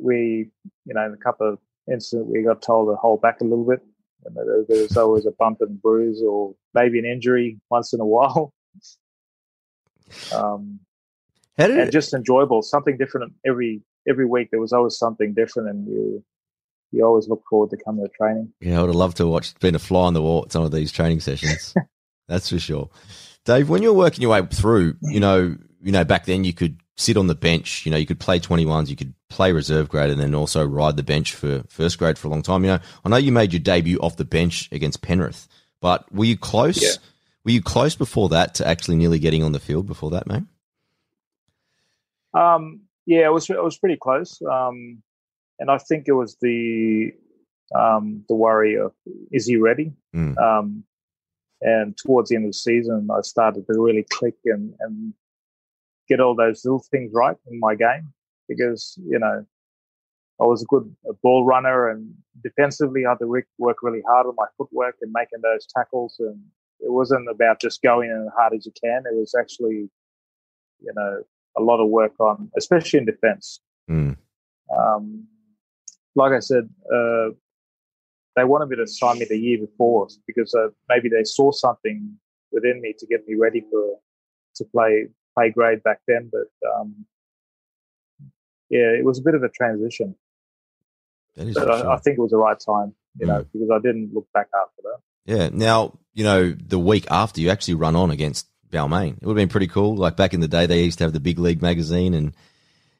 we, 0.00 0.50
you 0.84 0.94
know, 0.94 1.06
in 1.06 1.12
a 1.12 1.16
couple 1.16 1.48
of 1.52 1.58
incidents, 1.90 2.30
we 2.30 2.42
got 2.42 2.62
told 2.62 2.88
to 2.88 2.96
hold 2.96 3.22
back 3.22 3.40
a 3.40 3.44
little 3.44 3.64
bit. 3.64 3.82
And 4.26 4.66
there's 4.68 4.96
always 4.96 5.26
a 5.26 5.30
bump 5.32 5.58
and 5.60 5.80
bruise 5.80 6.22
or 6.26 6.54
maybe 6.74 6.98
an 6.98 7.04
injury 7.04 7.58
once 7.70 7.92
in 7.92 8.00
a 8.00 8.06
while. 8.14 8.52
Um, 10.34 10.80
and 11.58 11.72
it- 11.72 11.92
just 11.92 12.12
enjoyable, 12.14 12.62
something 12.62 12.96
different 12.96 13.32
every 13.46 13.82
every 14.08 14.26
week. 14.26 14.48
There 14.50 14.60
was 14.60 14.72
always 14.72 14.96
something 14.98 15.34
different, 15.34 15.68
and 15.70 15.86
you 15.88 16.24
you 16.92 17.04
always 17.04 17.28
look 17.28 17.42
forward 17.48 17.70
to 17.70 17.76
coming 17.76 18.04
to 18.06 18.10
training. 18.16 18.52
Yeah, 18.60 18.78
I 18.78 18.80
would 18.82 18.88
have 18.88 18.96
loved 18.96 19.16
to 19.18 19.26
watch 19.26 19.54
been 19.60 19.74
a 19.74 19.78
fly 19.78 20.02
on 20.06 20.14
the 20.14 20.22
wall 20.22 20.44
at 20.44 20.52
some 20.52 20.62
of 20.64 20.70
these 20.72 20.92
training 20.92 21.20
sessions. 21.20 21.74
That's 22.28 22.48
for 22.50 22.58
sure. 22.58 22.90
Dave, 23.44 23.68
when 23.68 23.82
you 23.82 23.92
were 23.92 23.98
working 23.98 24.22
your 24.22 24.32
way 24.32 24.42
through, 24.50 24.96
you 25.02 25.20
know, 25.20 25.56
you 25.82 25.92
know, 25.92 26.04
back 26.04 26.24
then 26.26 26.42
you 26.44 26.52
could 26.52 26.80
sit 26.96 27.16
on 27.16 27.26
the 27.26 27.34
bench, 27.34 27.84
you 27.84 27.92
know, 27.92 27.98
you 27.98 28.06
could 28.06 28.20
play 28.20 28.40
21s, 28.40 28.88
you 28.88 28.96
could 28.96 29.14
play 29.28 29.52
reserve 29.52 29.88
grade 29.88 30.10
and 30.10 30.20
then 30.20 30.34
also 30.34 30.64
ride 30.64 30.96
the 30.96 31.02
bench 31.02 31.34
for 31.34 31.62
first 31.68 31.98
grade 31.98 32.18
for 32.18 32.28
a 32.28 32.30
long 32.30 32.42
time. 32.42 32.64
You 32.64 32.72
know, 32.72 32.78
I 33.04 33.08
know 33.08 33.16
you 33.16 33.32
made 33.32 33.52
your 33.52 33.60
debut 33.60 33.98
off 33.98 34.16
the 34.16 34.24
bench 34.24 34.68
against 34.72 35.02
Penrith, 35.02 35.46
but 35.80 36.10
were 36.12 36.24
you 36.24 36.36
close? 36.36 36.82
Yeah. 36.82 36.90
Were 37.44 37.52
you 37.52 37.62
close 37.62 37.94
before 37.94 38.30
that 38.30 38.54
to 38.56 38.66
actually 38.66 38.96
nearly 38.96 39.18
getting 39.18 39.42
on 39.42 39.52
the 39.52 39.60
field 39.60 39.86
before 39.86 40.10
that, 40.10 40.26
mate? 40.26 40.44
Um, 42.34 42.80
yeah, 43.04 43.26
it 43.26 43.32
was, 43.32 43.48
it 43.48 43.62
was 43.62 43.78
pretty 43.78 43.96
close. 43.96 44.40
Um, 44.42 45.02
and 45.58 45.70
I 45.70 45.78
think 45.78 46.04
it 46.08 46.12
was 46.12 46.36
the 46.40 47.12
um, 47.74 48.24
the 48.28 48.34
worry 48.34 48.76
of 48.78 48.92
is 49.32 49.46
he 49.46 49.56
ready? 49.56 49.92
Mm. 50.14 50.38
Um, 50.38 50.84
and 51.60 51.96
towards 51.96 52.28
the 52.28 52.36
end 52.36 52.44
of 52.44 52.50
the 52.50 52.58
season, 52.58 53.08
I 53.10 53.22
started 53.22 53.66
to 53.66 53.82
really 53.82 54.04
click 54.10 54.34
and, 54.44 54.74
and 54.80 55.14
get 56.08 56.20
all 56.20 56.34
those 56.34 56.64
little 56.64 56.84
things 56.90 57.10
right 57.12 57.36
in 57.50 57.58
my 57.60 57.74
game 57.74 58.12
because 58.48 58.98
you 59.08 59.18
know 59.18 59.44
I 60.40 60.44
was 60.44 60.62
a 60.62 60.66
good 60.66 60.94
ball 61.22 61.44
runner 61.44 61.88
and 61.88 62.12
defensively 62.42 63.06
I 63.06 63.10
had 63.10 63.18
to 63.20 63.42
work 63.58 63.78
really 63.82 64.02
hard 64.06 64.26
on 64.26 64.34
my 64.36 64.46
footwork 64.58 64.96
and 65.00 65.12
making 65.12 65.40
those 65.42 65.66
tackles 65.66 66.16
and 66.18 66.38
it 66.80 66.92
wasn't 66.92 67.28
about 67.30 67.60
just 67.60 67.82
going 67.82 68.10
in 68.10 68.26
as 68.26 68.32
hard 68.36 68.52
as 68.54 68.66
you 68.66 68.72
can. 68.82 69.04
It 69.06 69.14
was 69.14 69.34
actually 69.38 69.88
you 70.80 70.92
know 70.94 71.22
a 71.56 71.62
lot 71.62 71.82
of 71.82 71.88
work 71.88 72.12
on, 72.20 72.50
especially 72.56 72.98
in 72.98 73.06
defense. 73.06 73.60
Mm. 73.90 74.16
Um, 74.76 75.26
like 76.14 76.32
I 76.32 76.40
said, 76.40 76.68
uh, 76.92 77.30
they 78.34 78.44
wanted 78.44 78.68
me 78.68 78.76
to 78.76 78.86
sign 78.86 79.18
me 79.18 79.26
the 79.28 79.38
year 79.38 79.58
before 79.58 80.08
because 80.26 80.54
uh, 80.54 80.68
maybe 80.88 81.08
they 81.08 81.24
saw 81.24 81.50
something 81.50 82.14
within 82.52 82.80
me 82.80 82.94
to 82.98 83.06
get 83.06 83.26
me 83.26 83.34
ready 83.34 83.64
for 83.70 83.98
to 84.56 84.64
play 84.64 85.06
play 85.36 85.50
grade 85.50 85.82
back 85.82 86.00
then. 86.06 86.30
But 86.32 86.68
um, 86.68 87.06
yeah, 88.70 88.90
it 88.98 89.04
was 89.04 89.18
a 89.18 89.22
bit 89.22 89.34
of 89.34 89.42
a 89.42 89.48
transition. 89.48 90.14
But 91.36 91.70
I, 91.70 91.94
I, 91.94 91.98
think 91.98 92.18
it 92.18 92.22
was 92.22 92.30
the 92.30 92.38
right 92.38 92.58
time, 92.58 92.94
you 93.18 93.26
know, 93.26 93.40
mm. 93.40 93.46
because 93.52 93.70
I 93.70 93.78
didn't 93.78 94.14
look 94.14 94.26
back 94.32 94.48
after 94.54 94.82
that. 94.84 94.98
Yeah. 95.26 95.48
Now, 95.52 95.98
you 96.14 96.24
know, 96.24 96.50
the 96.50 96.78
week 96.78 97.06
after 97.10 97.42
you 97.42 97.50
actually 97.50 97.74
run 97.74 97.94
on 97.94 98.10
against 98.10 98.48
Balmain. 98.70 99.16
It 99.16 99.22
would 99.22 99.36
have 99.36 99.42
been 99.42 99.48
pretty 99.48 99.66
cool. 99.66 99.96
Like 99.96 100.16
back 100.16 100.34
in 100.34 100.40
the 100.40 100.48
day, 100.48 100.66
they 100.66 100.82
used 100.82 100.98
to 100.98 101.04
have 101.04 101.12
the 101.12 101.20
Big 101.20 101.38
League 101.38 101.62
magazine 101.62 102.14
and 102.14 102.28
it 102.28 102.34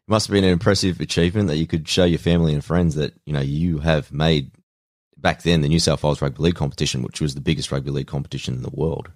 must 0.09 0.27
have 0.27 0.35
been 0.35 0.45
an 0.45 0.51
impressive 0.51 1.01
achievement 1.01 1.49
that 1.49 1.57
you 1.57 1.67
could 1.67 1.89
show 1.89 2.05
your 2.05 2.19
family 2.19 2.55
and 2.55 2.65
friends 2.65 2.95
that 2.95 3.15
you 3.25 3.33
know 3.33 3.41
you 3.41 3.79
have 3.79 4.13
made 4.13 4.53
back 5.17 5.43
then 5.43 5.61
the 5.61 5.69
New 5.69 5.81
South 5.81 6.03
Wales 6.03 6.23
Rugby 6.23 6.43
League 6.43 6.55
competition, 6.55 7.03
which 7.03 7.21
was 7.21 7.35
the 7.35 7.41
biggest 7.41 7.73
rugby 7.73 7.91
league 7.91 8.07
competition 8.07 8.55
in 8.55 8.63
the 8.63 8.71
world. 8.71 9.11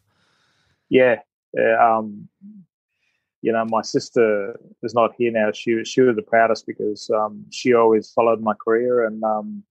Yeah, 0.89 1.17
um, 1.81 2.29
you 3.43 3.53
know, 3.53 3.65
my 3.65 3.83
sister 3.83 4.59
is 4.83 4.95
not 4.95 5.13
here 5.17 5.33
now. 5.33 5.51
She 5.53 5.83
she 5.85 6.03
was 6.03 6.17
the 6.17 6.23
proudest 6.23 6.67
because 6.67 7.09
um, 7.11 7.45
she 7.51 7.73
always 7.73 8.11
followed 8.11 8.43
my 8.43 8.55
career, 8.55 9.05
and 9.07 9.23
um, 9.25 9.63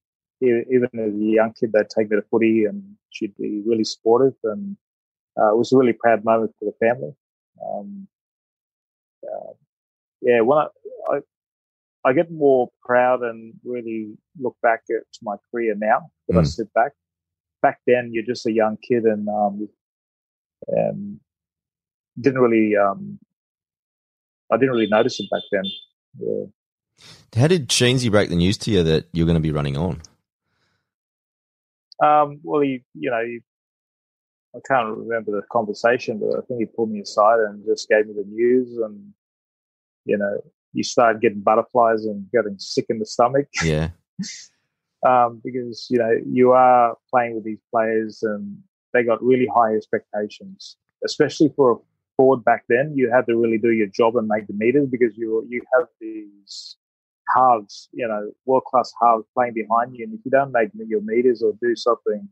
even 0.42 0.90
as 0.94 1.14
a 1.14 1.18
young 1.18 1.54
kid, 1.54 1.72
they'd 1.72 1.90
take 1.90 2.10
me 2.10 2.18
to 2.18 2.24
footy, 2.32 2.66
and 2.66 2.84
she'd 3.12 3.36
be 3.38 3.62
really 3.66 3.84
supportive, 3.84 4.34
and 4.44 4.76
uh, 5.40 5.52
it 5.54 5.58
was 5.58 5.72
a 5.72 5.78
really 5.78 5.94
proud 5.94 6.26
moment 6.26 6.54
for 6.58 6.66
the 6.66 6.86
family. 6.86 7.14
Um, 7.64 8.08
uh, 9.24 9.54
yeah, 10.22 10.42
when 10.42 10.58
I, 10.58 10.68
I, 11.12 11.20
I 12.06 12.14
get 12.14 12.32
more 12.32 12.70
proud 12.82 13.22
and 13.22 13.54
really 13.64 14.18
look 14.40 14.56
back 14.64 14.82
at 14.90 15.04
my 15.22 15.36
career 15.52 15.76
now 15.78 16.10
that 16.28 16.36
mm. 16.36 16.40
I 16.40 16.44
sit 16.44 16.74
back. 16.74 16.94
Back 17.62 17.80
then, 17.86 18.12
you're 18.14 18.24
just 18.24 18.46
a 18.46 18.52
young 18.52 18.78
kid 18.78 19.04
and 19.04 19.28
um, 19.28 19.68
and 20.68 21.20
didn't 22.20 22.40
really 22.40 22.76
um, 22.76 23.20
I 24.52 24.58
didn't 24.58 24.72
really 24.72 24.88
notice 24.88 25.20
it 25.20 25.30
back 25.30 25.42
then. 25.52 25.64
yeah. 26.20 26.46
How 27.40 27.48
did 27.48 27.70
Sheensy 27.70 28.12
break 28.12 28.30
the 28.30 28.36
news 28.36 28.58
to 28.60 28.72
you 28.72 28.84
that 28.84 29.08
you're 29.14 29.26
going 29.26 29.36
to 29.36 29.42
be 29.42 29.52
running 29.52 29.78
on? 29.78 30.02
Um, 32.04 32.40
well, 32.44 32.62
he, 32.62 32.84
you 32.94 33.12
know, 33.12 33.24
he, 33.26 33.40
I 34.56 34.60
can't 34.68 34.98
remember 34.98 35.32
the 35.32 35.44
conversation, 35.52 36.20
but 36.20 36.38
I 36.38 36.42
think 36.48 36.60
he 36.62 36.66
pulled 36.66 36.92
me 36.92 37.02
aside 37.02 37.40
and 37.40 37.64
just 37.66 37.88
gave 37.88 38.08
me 38.08 38.14
the 38.14 38.26
news, 38.28 38.78
and 38.78 39.14
you 40.06 40.18
know, 40.18 40.42
you 40.74 40.84
start 40.84 41.22
getting 41.22 41.42
butterflies 41.42 42.06
and 42.06 42.26
getting 42.32 42.58
sick 42.58 42.86
in 42.90 43.00
the 43.00 43.06
stomach. 43.06 43.48
Yeah. 43.64 43.90
um, 45.08 45.42
because 45.44 45.88
you 45.90 45.98
know 46.00 46.12
you 46.26 46.52
are 46.52 46.98
playing 47.14 47.36
with 47.36 47.44
these 47.44 47.62
players, 47.72 48.24
and 48.24 48.58
they 48.94 49.04
got 49.04 49.24
really 49.24 49.48
high 49.54 49.76
expectations, 49.76 50.78
especially 51.06 51.54
for 51.56 51.72
a 51.74 51.76
forward 52.20 52.44
back 52.44 52.66
then. 52.68 52.92
You 52.98 53.10
had 53.10 53.26
to 53.28 53.38
really 53.38 53.58
do 53.58 53.72
your 53.72 53.88
job 53.88 54.18
and 54.18 54.28
make 54.28 54.46
the 54.48 54.54
meters 54.54 54.90
because 54.92 55.16
you 55.16 55.46
you 55.50 55.62
have 55.74 55.88
these 56.02 56.76
halves, 57.34 57.88
you 57.94 58.06
know, 58.06 58.32
world 58.46 58.64
class 58.66 58.92
halves 59.02 59.24
playing 59.34 59.54
behind 59.54 59.96
you, 59.96 60.04
and 60.04 60.14
if 60.14 60.20
you 60.26 60.32
don't 60.32 60.52
make 60.52 60.70
your 60.76 61.00
meters 61.02 61.42
or 61.42 61.54
do 61.62 61.76
something 61.78 62.28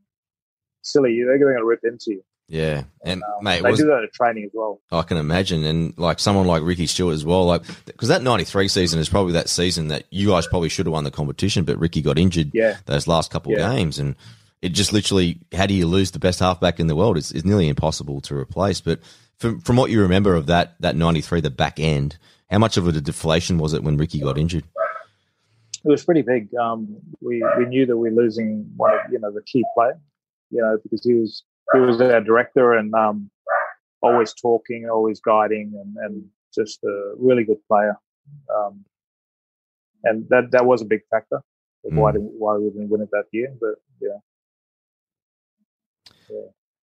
silly, 0.81 1.23
they're 1.23 1.39
going 1.39 1.55
to 1.55 1.63
rip 1.63 1.79
into 1.85 2.11
you. 2.11 2.23
Yeah, 2.49 2.83
and 3.03 3.23
Um, 3.23 3.43
mate, 3.43 3.61
they 3.61 3.75
do 3.75 3.85
that 3.87 4.03
at 4.03 4.13
training 4.13 4.43
as 4.45 4.51
well. 4.53 4.81
I 4.91 5.03
can 5.03 5.15
imagine, 5.17 5.63
and 5.63 5.97
like 5.97 6.19
someone 6.19 6.47
like 6.47 6.63
Ricky 6.63 6.87
Stuart 6.87 7.13
as 7.13 7.23
well, 7.23 7.45
like 7.45 7.61
because 7.85 8.09
that 8.09 8.23
'93 8.23 8.67
season 8.67 8.99
is 8.99 9.07
probably 9.07 9.33
that 9.33 9.47
season 9.47 9.87
that 9.87 10.03
you 10.09 10.29
guys 10.29 10.47
probably 10.47 10.69
should 10.69 10.85
have 10.85 10.93
won 10.93 11.05
the 11.05 11.11
competition, 11.11 11.63
but 11.63 11.79
Ricky 11.79 12.01
got 12.01 12.17
injured 12.19 12.51
Yeah, 12.53 12.75
those 12.85 13.07
last 13.07 13.31
couple 13.31 13.53
of 13.53 13.59
Yeah. 13.59 13.73
games, 13.73 13.99
and 13.99 14.15
it 14.61 14.69
just 14.69 14.91
literally, 14.91 15.39
how 15.53 15.65
do 15.65 15.73
you 15.73 15.85
lose 15.87 16.11
the 16.11 16.19
best 16.19 16.39
halfback 16.39 16.79
in 16.79 16.87
the 16.87 16.95
world? 16.95 17.15
It's, 17.17 17.31
it's 17.31 17.45
nearly 17.45 17.69
impossible 17.69 18.19
to 18.21 18.35
replace. 18.35 18.81
But 18.81 18.99
from 19.37 19.61
from 19.61 19.75
what 19.75 19.91
you 19.91 20.01
remember 20.01 20.35
of 20.35 20.47
that 20.47 20.75
that 20.81 20.95
'93, 20.95 21.41
the 21.41 21.49
back 21.49 21.79
end, 21.79 22.17
how 22.49 22.57
much 22.59 22.77
of 22.77 22.87
a 22.87 22.91
deflation 22.93 23.57
was 23.57 23.73
it 23.73 23.83
when 23.83 23.97
Ricky 23.97 24.19
got 24.19 24.37
injured? 24.37 24.63
it 25.85 25.89
was 25.89 26.03
pretty 26.03 26.21
big. 26.23 26.53
Um, 26.55 26.97
we 27.21 27.43
we 27.57 27.65
knew 27.65 27.85
that 27.85 27.95
we 27.97 28.09
were 28.09 28.15
losing 28.23 28.69
one 28.75 28.93
of 28.93 29.11
you 29.11 29.19
know 29.19 29.31
the 29.31 29.43
key 29.43 29.63
player, 29.75 29.99
you 30.49 30.61
know, 30.61 30.77
because 30.83 31.03
he 31.03 31.13
was 31.13 31.43
he 31.73 31.79
was 31.79 32.01
our 32.01 32.21
director 32.21 32.73
and 32.73 32.93
um, 32.93 33.29
always 34.01 34.33
talking, 34.33 34.89
always 34.89 35.19
guiding, 35.19 35.73
and, 35.81 35.95
and 35.97 36.25
just 36.53 36.83
a 36.83 37.13
really 37.17 37.43
good 37.43 37.59
player. 37.67 37.95
Um, 38.55 38.83
and 40.03 40.27
that 40.29 40.51
that 40.51 40.65
was 40.65 40.81
a 40.81 40.85
big 40.85 41.01
factor 41.09 41.41
why 41.83 42.11
Mm. 42.11 42.13
didn't, 42.15 42.31
why 42.39 42.57
we 42.57 42.69
didn't 42.69 42.89
win 42.89 43.01
it 43.01 43.09
that 43.11 43.25
year. 43.31 43.53
But 43.59 43.75
yeah, 44.01 44.17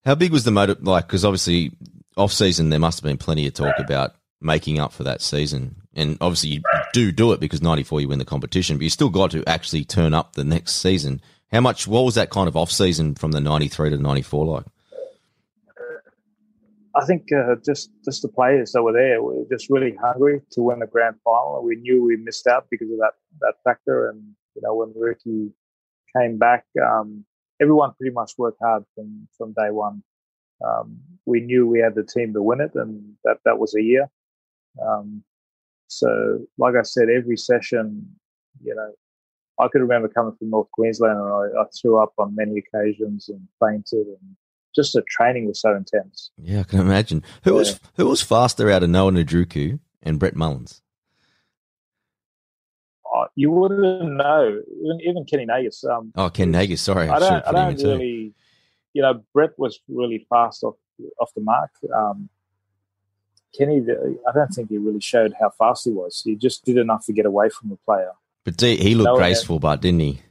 How 0.05 0.14
big 0.14 0.32
was 0.32 0.44
the 0.44 0.50
motive? 0.50 0.82
Like, 0.82 1.07
because 1.07 1.24
obviously 1.24 1.72
off 2.17 2.33
season 2.33 2.71
there 2.71 2.79
must 2.79 2.99
have 2.99 3.05
been 3.05 3.19
plenty 3.19 3.47
of 3.47 3.55
talk 3.55 3.75
about 3.79 4.15
making 4.41 4.79
up 4.79 4.93
for 4.93 5.05
that 5.05 5.23
season, 5.23 5.77
and 5.95 6.19
obviously 6.21 6.51
you 6.51 6.62
do 6.93 7.12
do 7.12 7.33
it 7.33 7.41
because 7.41 7.62
'94 7.62 8.01
you 8.01 8.09
win 8.09 8.19
the 8.19 8.25
competition, 8.25 8.77
but 8.77 8.85
you 8.85 8.91
still 8.91 9.11
got 9.11 9.31
to 9.33 9.45
actually 9.47 9.85
turn 9.85 10.15
up 10.15 10.35
the 10.35 10.45
next 10.45 10.77
season. 10.77 11.21
How 11.53 11.61
much? 11.61 11.87
What 11.87 12.05
was 12.05 12.15
that 12.17 12.31
kind 12.31 12.49
of 12.49 12.57
off 12.57 12.71
season 12.71 13.15
from 13.15 13.33
the 13.33 13.41
'93 13.41 13.91
to 13.91 13.97
'94 13.97 14.47
like? 14.47 14.65
I 16.97 17.05
think 17.05 17.29
uh, 17.33 17.57
just 17.65 17.91
just 18.05 18.23
the 18.23 18.29
players 18.29 18.73
that 18.73 18.83
were 18.83 18.93
there 18.93 19.21
were 19.21 19.45
just 19.51 19.69
really 19.69 19.97
hungry 20.01 20.43
to 20.53 20.62
win 20.62 20.79
the 20.79 20.87
grand 20.87 21.17
final. 21.25 21.62
We 21.65 21.77
knew 21.77 22.05
we 22.05 22.17
missed 22.17 22.47
out 22.47 22.67
because 22.71 22.91
of 22.91 22.99
that 22.99 23.15
that 23.41 23.55
factor, 23.65 24.09
and 24.11 24.23
you 24.55 24.62
know 24.62 24.75
when 24.75 24.93
Ricky 24.97 25.51
came 26.17 26.39
back, 26.39 26.65
um, 26.81 27.25
everyone 27.61 27.95
pretty 27.95 28.15
much 28.15 28.33
worked 28.39 28.59
hard 28.62 28.85
from 28.95 29.27
from 29.37 29.53
day 29.53 29.71
one. 29.71 30.03
Um, 30.62 30.98
we 31.26 31.40
knew 31.40 31.66
we 31.66 31.80
had 31.80 31.94
the 31.94 32.05
team 32.05 32.32
to 32.34 32.42
win 32.42 32.61
it, 32.61 32.72
and 32.74 33.14
that 33.24 33.38
that 33.44 33.59
was 33.59 33.74
a 33.74 33.82
year. 33.82 34.11
Um, 34.86 35.22
so, 35.88 36.40
like 36.59 36.74
I 36.78 36.82
said, 36.82 37.09
every 37.09 37.36
session, 37.36 38.07
you 38.62 38.74
know, 38.74 38.92
I 39.59 39.68
could 39.68 39.80
remember 39.80 40.09
coming 40.09 40.34
from 40.38 40.50
North 40.50 40.68
Queensland, 40.72 41.18
and 41.18 41.28
I, 41.28 41.62
I 41.62 41.64
threw 41.80 42.02
up 42.02 42.12
on 42.18 42.34
many 42.34 42.59
occasions 42.59 43.28
and 43.28 43.46
fainted, 43.61 44.07
and 44.07 44.36
just 44.74 44.92
the 44.92 45.02
training 45.09 45.46
was 45.46 45.61
so 45.61 45.74
intense. 45.76 46.30
Yeah, 46.36 46.61
I 46.61 46.64
can 46.64 46.80
imagine. 46.80 47.22
Who 47.44 47.55
was 47.55 47.80
who 47.96 48.07
was 48.07 48.22
faster 48.22 48.70
out 48.70 48.82
of 48.82 48.90
Noa 48.90 49.12
Nadruku 49.12 49.78
and 50.02 50.18
Brett 50.18 50.34
Mullins? 50.36 50.82
Uh, 53.14 53.26
you 53.36 53.50
wouldn't 53.50 54.16
know. 54.16 54.61
Even, 54.82 55.00
even 55.02 55.24
Kenny 55.24 55.46
Nagas. 55.46 55.84
Um, 55.84 56.12
Oh, 56.16 56.30
Ken 56.30 56.50
Nagas. 56.50 56.80
Sorry, 56.80 57.09
I 57.09 57.14
should 57.20 57.28
don't. 57.28 57.46
I 57.46 57.50
put 57.52 57.55
him 57.57 57.68
in 57.68 57.76
don't 57.76 57.98
too. 58.00 58.32
You 58.95 59.03
know, 59.03 59.22
Brett 59.34 59.59
was 59.59 59.80
really 59.88 60.26
fast 60.30 60.64
off 60.64 60.76
off 61.20 61.34
the 61.34 61.42
mark. 61.42 61.70
Um, 61.95 62.28
Kenny, 63.57 63.82
I 64.28 64.32
don't 64.32 64.49
think 64.49 64.70
he 64.70 64.78
really 64.78 65.01
showed 65.01 65.34
how 65.38 65.51
fast 65.51 65.84
he 65.84 65.90
was. 65.90 66.22
He 66.24 66.34
just 66.34 66.64
did 66.64 66.76
enough 66.76 67.07
to 67.07 67.12
get 67.12 67.26
away 67.26 67.49
from 67.51 67.68
the 67.68 67.76
player. 67.76 68.12
But 68.45 68.61
he 68.61 68.76
he 68.76 68.95
looked 68.95 69.09
Noa- 69.09 69.18
graceful, 69.18 69.59
but 69.59 69.80
didn't 69.80 70.01
he? 70.01 70.22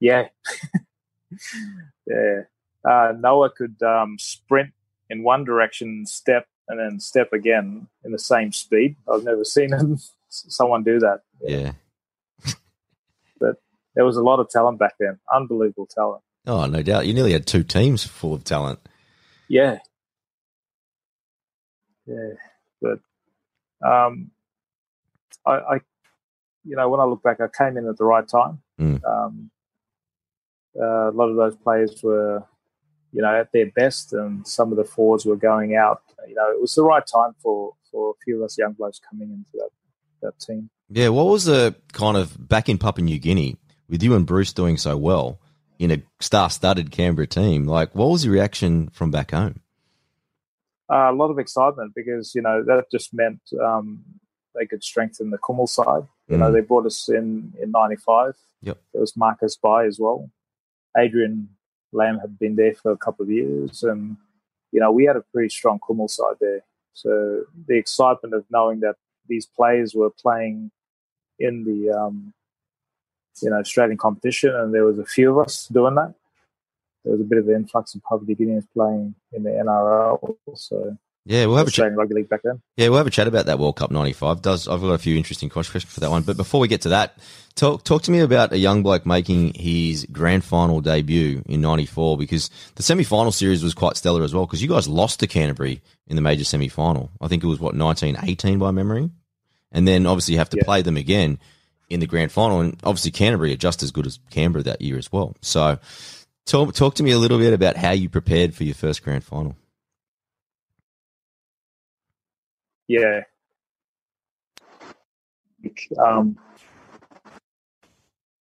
Yeah, 0.00 0.28
yeah. 2.06 2.42
Uh, 2.84 3.12
Noa 3.18 3.50
could 3.50 3.82
um, 3.82 4.16
sprint 4.18 4.72
in 5.10 5.22
one 5.22 5.44
direction, 5.44 6.06
step, 6.06 6.46
and 6.68 6.78
then 6.78 7.00
step 7.00 7.32
again 7.32 7.88
in 8.04 8.12
the 8.12 8.18
same 8.18 8.52
speed. 8.52 8.96
I've 9.12 9.24
never 9.24 9.44
seen 9.44 9.72
him, 9.72 9.98
someone 10.28 10.82
do 10.82 10.98
that. 11.00 11.20
Yeah. 11.42 11.72
But 13.38 13.56
there 13.94 14.04
was 14.04 14.16
a 14.16 14.22
lot 14.22 14.40
of 14.40 14.48
talent 14.48 14.78
back 14.78 14.94
then. 14.98 15.18
Unbelievable 15.34 15.86
talent. 15.86 16.22
Oh, 16.46 16.66
no 16.66 16.82
doubt. 16.82 17.06
You 17.06 17.14
nearly 17.14 17.32
had 17.32 17.46
two 17.46 17.62
teams 17.62 18.04
full 18.04 18.34
of 18.34 18.44
talent. 18.44 18.78
Yeah. 19.48 19.78
Yeah. 22.06 22.34
But 22.80 23.00
um 23.86 24.30
I, 25.44 25.52
I 25.52 25.80
you 26.64 26.76
know, 26.76 26.88
when 26.88 27.00
I 27.00 27.04
look 27.04 27.22
back 27.22 27.40
I 27.40 27.48
came 27.48 27.76
in 27.76 27.88
at 27.88 27.96
the 27.96 28.04
right 28.04 28.26
time. 28.26 28.60
Mm. 28.80 29.00
Um 29.04 29.50
uh, 30.78 31.10
a 31.10 31.12
lot 31.12 31.30
of 31.30 31.36
those 31.36 31.56
players 31.56 32.02
were, 32.02 32.44
you 33.10 33.22
know, 33.22 33.34
at 33.34 33.50
their 33.52 33.70
best 33.70 34.12
and 34.12 34.46
some 34.46 34.70
of 34.72 34.76
the 34.76 34.84
forwards 34.84 35.24
were 35.24 35.36
going 35.36 35.74
out. 35.74 36.02
You 36.28 36.34
know, 36.34 36.50
it 36.50 36.60
was 36.60 36.74
the 36.74 36.82
right 36.82 37.04
time 37.06 37.34
for, 37.42 37.72
for 37.90 38.10
a 38.10 38.14
few 38.24 38.36
of 38.36 38.42
us 38.42 38.58
young 38.58 38.72
blokes 38.72 39.00
coming 39.08 39.30
into 39.30 39.50
that, 39.54 39.70
that 40.20 40.38
team. 40.38 40.68
Yeah, 40.90 41.08
what 41.08 41.26
was 41.26 41.46
the 41.46 41.76
kind 41.92 42.16
of 42.16 42.48
back 42.48 42.68
in 42.68 42.76
Papua 42.76 43.04
New 43.04 43.18
Guinea 43.18 43.56
with 43.88 44.02
you 44.02 44.14
and 44.14 44.26
Bruce 44.26 44.52
doing 44.52 44.76
so 44.76 44.98
well 44.98 45.40
in 45.78 45.90
a 45.90 46.02
star-studded 46.20 46.90
Canberra 46.90 47.26
team? 47.26 47.66
Like, 47.66 47.94
what 47.94 48.10
was 48.10 48.24
your 48.24 48.34
reaction 48.34 48.88
from 48.90 49.10
back 49.10 49.30
home? 49.32 49.60
Uh, 50.90 51.10
a 51.10 51.12
lot 51.12 51.30
of 51.30 51.38
excitement 51.38 51.92
because, 51.94 52.34
you 52.34 52.42
know, 52.42 52.62
that 52.62 52.90
just 52.90 53.12
meant 53.12 53.40
um, 53.60 54.04
they 54.54 54.66
could 54.66 54.84
strengthen 54.84 55.30
the 55.30 55.38
Kumul 55.38 55.68
side. 55.68 56.06
You 56.28 56.38
know, 56.38 56.50
Mm. 56.50 56.54
they 56.54 56.60
brought 56.60 56.86
us 56.86 57.08
in 57.08 57.52
in 57.60 57.70
95. 57.70 58.36
Yep. 58.62 58.78
There 58.92 59.00
was 59.00 59.16
Marcus 59.16 59.56
Bai 59.56 59.84
as 59.86 59.98
well. 59.98 60.30
Adrian 60.96 61.48
Lam 61.92 62.18
had 62.18 62.38
been 62.38 62.56
there 62.56 62.74
for 62.74 62.90
a 62.92 62.96
couple 62.96 63.24
of 63.24 63.30
years. 63.30 63.82
And, 63.82 64.16
you 64.72 64.80
know, 64.80 64.90
we 64.92 65.04
had 65.04 65.16
a 65.16 65.20
pretty 65.32 65.48
strong 65.50 65.78
Kumul 65.78 66.08
side 66.10 66.36
there. 66.40 66.62
So 66.94 67.44
the 67.66 67.76
excitement 67.76 68.34
of 68.34 68.44
knowing 68.50 68.80
that 68.80 68.96
these 69.28 69.46
players 69.46 69.94
were 69.94 70.10
playing 70.10 70.70
in 71.38 71.64
the, 71.64 71.90
um, 71.90 72.32
you 73.42 73.50
know, 73.50 73.56
Australian 73.58 73.98
competition 73.98 74.54
and 74.54 74.72
there 74.74 74.84
was 74.84 74.98
a 74.98 75.04
few 75.04 75.30
of 75.30 75.44
us 75.46 75.66
doing 75.68 75.94
that. 75.96 76.14
There 77.04 77.12
was 77.12 77.20
a 77.20 77.24
bit 77.24 77.38
of 77.38 77.48
an 77.48 77.54
influx 77.54 77.94
of 77.94 78.02
Papua 78.02 78.26
New 78.26 78.36
Guineans 78.36 78.66
playing 78.74 79.14
in 79.32 79.44
the 79.44 79.50
NRL. 79.50 80.36
So 80.56 80.96
Yeah, 81.24 81.46
we'll 81.46 81.56
have 81.56 81.68
a 81.68 81.70
chat. 81.70 81.94
Rugby 81.94 82.14
League 82.16 82.28
back 82.28 82.40
then. 82.42 82.60
Yeah, 82.76 82.88
we'll 82.88 82.98
have 82.98 83.06
a 83.06 83.10
chat 83.10 83.28
about 83.28 83.46
that 83.46 83.58
World 83.58 83.76
Cup 83.76 83.90
'95. 83.92 84.42
Does 84.42 84.66
I've 84.66 84.80
got 84.80 84.90
a 84.92 84.98
few 84.98 85.16
interesting 85.16 85.48
questions 85.48 85.84
for 85.84 86.00
that 86.00 86.10
one, 86.10 86.22
but 86.22 86.36
before 86.36 86.60
we 86.60 86.66
get 86.66 86.80
to 86.82 86.88
that, 86.90 87.18
talk 87.54 87.84
talk 87.84 88.02
to 88.02 88.10
me 88.10 88.20
about 88.20 88.52
a 88.52 88.58
young 88.58 88.82
bloke 88.82 89.06
making 89.06 89.54
his 89.54 90.04
grand 90.10 90.42
final 90.44 90.80
debut 90.80 91.42
in 91.46 91.60
'94 91.60 92.18
because 92.18 92.50
the 92.74 92.82
semi 92.82 93.04
final 93.04 93.30
series 93.30 93.62
was 93.62 93.72
quite 93.74 93.96
stellar 93.96 94.24
as 94.24 94.34
well. 94.34 94.46
Because 94.46 94.60
you 94.62 94.68
guys 94.68 94.88
lost 94.88 95.20
to 95.20 95.28
Canterbury 95.28 95.82
in 96.08 96.16
the 96.16 96.22
major 96.22 96.44
semi 96.44 96.68
final. 96.68 97.10
I 97.20 97.28
think 97.28 97.44
it 97.44 97.48
was 97.48 97.60
what 97.60 97.76
1918 97.76 98.58
by 98.58 98.72
memory, 98.72 99.10
and 99.70 99.86
then 99.86 100.06
obviously 100.06 100.32
you 100.32 100.38
have 100.38 100.50
to 100.50 100.56
Yeah. 100.56 100.64
play 100.64 100.82
them 100.82 100.96
again 100.96 101.38
in 101.88 102.00
the 102.00 102.06
grand 102.06 102.32
final, 102.32 102.60
and 102.60 102.78
obviously 102.84 103.10
Canterbury 103.10 103.52
are 103.52 103.56
just 103.56 103.82
as 103.82 103.90
good 103.90 104.06
as 104.06 104.18
Canberra 104.30 104.62
that 104.64 104.82
year 104.82 104.98
as 104.98 105.12
well. 105.12 105.36
So, 105.42 105.78
talk 106.46 106.74
talk 106.74 106.94
to 106.96 107.02
me 107.02 107.12
a 107.12 107.18
little 107.18 107.38
bit 107.38 107.52
about 107.52 107.76
how 107.76 107.92
you 107.92 108.08
prepared 108.08 108.54
for 108.54 108.64
your 108.64 108.74
first 108.74 109.02
grand 109.02 109.24
final. 109.24 109.56
Yeah. 112.88 113.22
Um, 115.98 116.38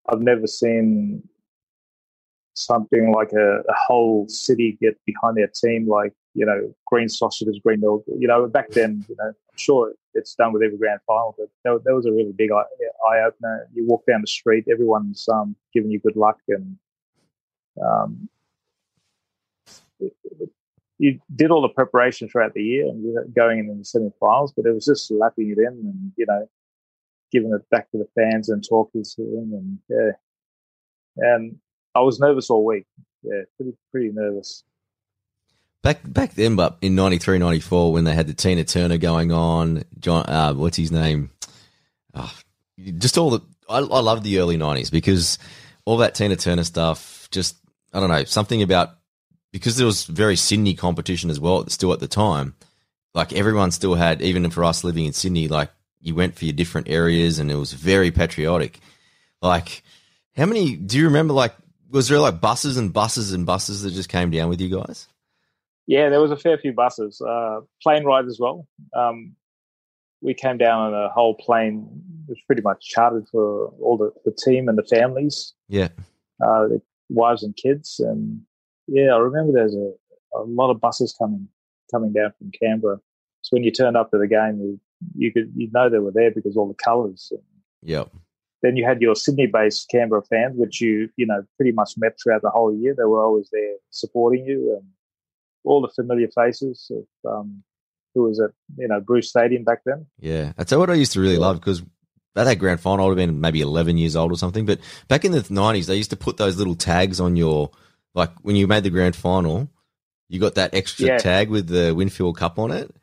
I've 0.09 0.21
never 0.21 0.47
seen 0.47 1.27
something 2.55 3.13
like 3.13 3.33
a, 3.33 3.61
a 3.61 3.75
whole 3.87 4.29
city 4.29 4.77
get 4.81 4.99
behind 5.07 5.37
their 5.37 5.49
team, 5.49 5.89
like, 5.89 6.13
you 6.35 6.45
know, 6.45 6.75
green 6.87 7.09
sausages, 7.09 7.59
green 7.65 7.81
milk. 7.81 8.05
You 8.07 8.29
know, 8.29 8.47
back 8.47 8.71
then, 8.71 9.05
you 9.09 9.17
know, 9.19 9.29
I'm 9.29 9.57
sure 9.57 9.93
it's 10.15 10.35
done 10.35 10.53
with 10.53 10.63
every 10.63 10.79
grand 10.79 11.01
final, 11.07 11.35
but 11.39 11.49
that, 11.65 11.85
that 11.85 11.95
was 11.95 12.07
a 12.07 12.13
really 12.13 12.33
big 12.33 12.51
eye, 12.53 13.21
opener. 13.27 13.69
You 13.75 13.87
walk 13.87 14.05
down 14.07 14.21
the 14.21 14.27
street, 14.27 14.67
everyone's 14.71 15.29
um, 15.29 15.57
giving 15.73 15.91
you 15.91 16.01
good 16.01 16.17
luck, 16.17 16.39
and 16.49 16.77
um, 17.85 18.29
you 20.99 21.19
did 21.35 21.51
all 21.51 21.63
the 21.63 21.69
preparation 21.69 22.29
throughout 22.29 22.55
the 22.55 22.63
year 22.63 22.87
and 22.87 23.35
going 23.35 23.59
in 23.59 23.79
the 23.79 23.85
semi-finals, 23.85 24.53
but 24.57 24.67
it 24.67 24.73
was 24.73 24.87
just 24.87 25.11
lapping 25.11 25.51
it 25.51 25.59
in 25.59 25.67
and 25.67 26.13
you 26.17 26.27
know 26.27 26.49
giving 27.33 27.53
it 27.53 27.69
back 27.71 27.91
to 27.91 27.99
the 27.99 28.09
fans 28.15 28.49
and 28.49 28.65
talking 28.67 29.03
to 29.03 29.23
them, 29.23 29.53
and 29.53 29.79
yeah, 29.89 30.13
and 31.17 31.57
I 31.95 32.01
was 32.01 32.21
nervous 32.21 32.51
all 32.51 32.65
week. 32.65 32.87
Yeah, 33.23 33.43
pretty 33.57 33.77
pretty 33.91 34.11
nervous. 34.13 34.65
Back 35.85 36.01
back 36.03 36.33
then, 36.33 36.57
but 36.57 36.79
in 36.81 36.95
93, 36.95 37.37
94, 37.37 37.93
when 37.93 38.05
they 38.05 38.15
had 38.15 38.27
the 38.27 38.33
Tina 38.33 38.65
Turner 38.65 38.97
going 38.97 39.31
on, 39.33 39.83
John, 40.01 40.25
uh, 40.25 40.55
what's 40.55 40.79
his 40.79 40.91
name? 40.91 41.31
Oh, 42.15 42.35
just 42.97 43.19
all 43.19 43.29
the. 43.29 43.41
I, 43.69 43.81
I 43.81 44.01
love 44.01 44.23
the 44.23 44.39
early 44.39 44.57
nineties 44.57 44.89
because 44.89 45.39
all 45.85 45.99
that 45.99 46.15
Tina 46.15 46.37
Turner 46.37 46.65
stuff. 46.65 47.29
Just 47.31 47.57
I 47.93 48.01
don't 48.01 48.09
know 48.09 48.25
something 48.25 48.63
about 48.63 48.93
because 49.53 49.77
there 49.77 49.85
was 49.85 50.07
very 50.07 50.37
Sydney 50.37 50.73
competition 50.73 51.29
as 51.29 51.39
well. 51.39 51.69
Still 51.69 51.93
at 51.93 52.01
the 52.01 52.09
time, 52.09 52.55
like 53.13 53.35
everyone 53.35 53.71
still 53.71 53.95
had, 53.95 54.23
even 54.23 54.49
for 54.49 54.65
us 54.65 54.85
living 54.85 55.05
in 55.05 55.13
Sydney, 55.13 55.49
like 55.49 55.71
you 56.01 56.15
went 56.15 56.35
for 56.35 56.47
your 56.47 56.55
different 56.55 56.89
areas, 56.89 57.39
and 57.39 57.51
it 57.51 57.57
was 57.57 57.75
very 57.75 58.11
patriotic. 58.11 58.81
Like, 59.43 59.83
how 60.35 60.47
many 60.47 60.77
do 60.77 60.97
you 60.97 61.05
remember? 61.05 61.35
Like, 61.35 61.55
was 61.91 62.09
there 62.09 62.21
like 62.21 62.41
buses 62.41 62.79
and 62.79 62.91
buses 62.91 63.35
and 63.35 63.45
buses 63.45 63.83
that 63.83 63.91
just 63.91 64.09
came 64.09 64.31
down 64.31 64.49
with 64.49 64.63
you 64.63 64.75
guys? 64.75 65.09
Yeah, 65.87 66.09
there 66.09 66.21
was 66.21 66.31
a 66.31 66.37
fair 66.37 66.57
few 66.57 66.73
buses, 66.73 67.21
uh, 67.21 67.61
plane 67.83 68.05
ride 68.05 68.25
as 68.27 68.39
well. 68.41 68.67
Um, 68.97 69.35
we 70.23 70.33
came 70.33 70.57
down 70.57 70.81
on 70.81 70.95
a 70.95 71.11
whole 71.11 71.35
plane, 71.35 71.87
which 72.27 72.41
pretty 72.47 72.63
much 72.63 72.87
chartered 72.89 73.27
for 73.31 73.69
all 73.83 73.99
the, 73.99 74.11
the 74.25 74.33
team 74.33 74.69
and 74.69 74.79
the 74.79 74.85
families. 74.85 75.53
Yeah, 75.69 75.89
uh, 76.43 76.69
the 76.69 76.83
wives 77.11 77.43
and 77.43 77.55
kids, 77.55 78.01
and 78.01 78.41
yeah, 78.87 79.15
I 79.15 79.19
remember 79.19 79.53
there's 79.53 79.75
a, 79.75 79.93
a 80.35 80.43
lot 80.45 80.71
of 80.71 80.81
buses 80.81 81.15
coming 81.19 81.49
coming 81.91 82.13
down 82.13 82.33
from 82.39 82.51
Canberra. 82.61 82.99
So 83.43 83.51
when 83.51 83.65
you 83.65 83.71
turned 83.71 83.97
up 83.97 84.11
to 84.11 84.19
the 84.19 84.27
game, 84.27 84.59
you, 84.59 84.81
you 85.15 85.33
could 85.33 85.53
you 85.55 85.71
know 85.73 85.91
they 85.91 85.99
were 85.99 86.13
there 86.13 86.31
because 86.31 86.57
all 86.57 86.69
the 86.69 86.83
colours. 86.83 87.31
Yep. 87.83 88.11
Then 88.63 88.77
you 88.77 88.87
had 88.87 89.03
your 89.03 89.15
Sydney-based 89.15 89.91
Canberra 89.91 90.23
fans, 90.23 90.55
which 90.57 90.81
you 90.81 91.11
you 91.17 91.27
know 91.27 91.45
pretty 91.59 91.73
much 91.73 91.93
met 91.99 92.17
throughout 92.19 92.41
the 92.41 92.51
whole 92.51 92.75
year. 92.75 92.95
They 92.97 93.05
were 93.05 93.23
always 93.23 93.51
there 93.53 93.75
supporting 93.91 94.47
you, 94.47 94.79
and 94.79 94.89
all 95.65 95.81
the 95.81 95.89
familiar 95.89 96.29
faces 96.29 96.91
of 96.91 97.31
um, 97.31 97.63
who 98.15 98.23
was 98.25 98.41
at 98.41 98.51
you 98.77 98.89
know 98.89 99.01
Bruce 99.01 99.29
Stadium 99.29 99.65
back 99.65 99.81
then. 99.85 100.07
Yeah, 100.19 100.53
that's 100.57 100.73
what 100.73 100.91
I 100.91 100.95
used 100.95 101.13
to 101.13 101.21
really 101.21 101.39
love 101.39 101.61
because 101.61 101.83
at 102.37 102.45
that 102.45 102.59
grand 102.59 102.81
final, 102.81 103.05
I 103.05 103.09
would 103.09 103.19
have 103.19 103.29
been 103.29 103.41
maybe 103.41 103.61
eleven 103.61 103.99
years 103.99 104.17
old 104.17 104.33
or 104.33 104.39
something. 104.39 104.67
But 104.67 104.81
back 105.09 105.25
in 105.25 105.33
the 105.33 105.47
nineties, 105.51 105.87
they 105.87 105.97
used 105.97 106.11
to 106.11 106.17
put 106.17 106.37
those 106.37 106.57
little 106.57 106.75
tags 106.75 107.21
on 107.21 107.37
your 107.37 107.71
like 108.15 108.31
when 108.43 108.57
you 108.57 108.67
made 108.67 108.85
the 108.85 108.91
grand 108.91 109.17
final, 109.17 109.69
you 110.29 110.41
got 110.41 110.55
that 110.55 110.75
extra 110.75 111.07
yeah. 111.07 111.19
tag 111.19 111.49
with 111.49 111.69
the 111.69 111.95
Winfield 111.95 112.37
Cup 112.37 112.59
on 112.59 112.71
it. 112.71 112.95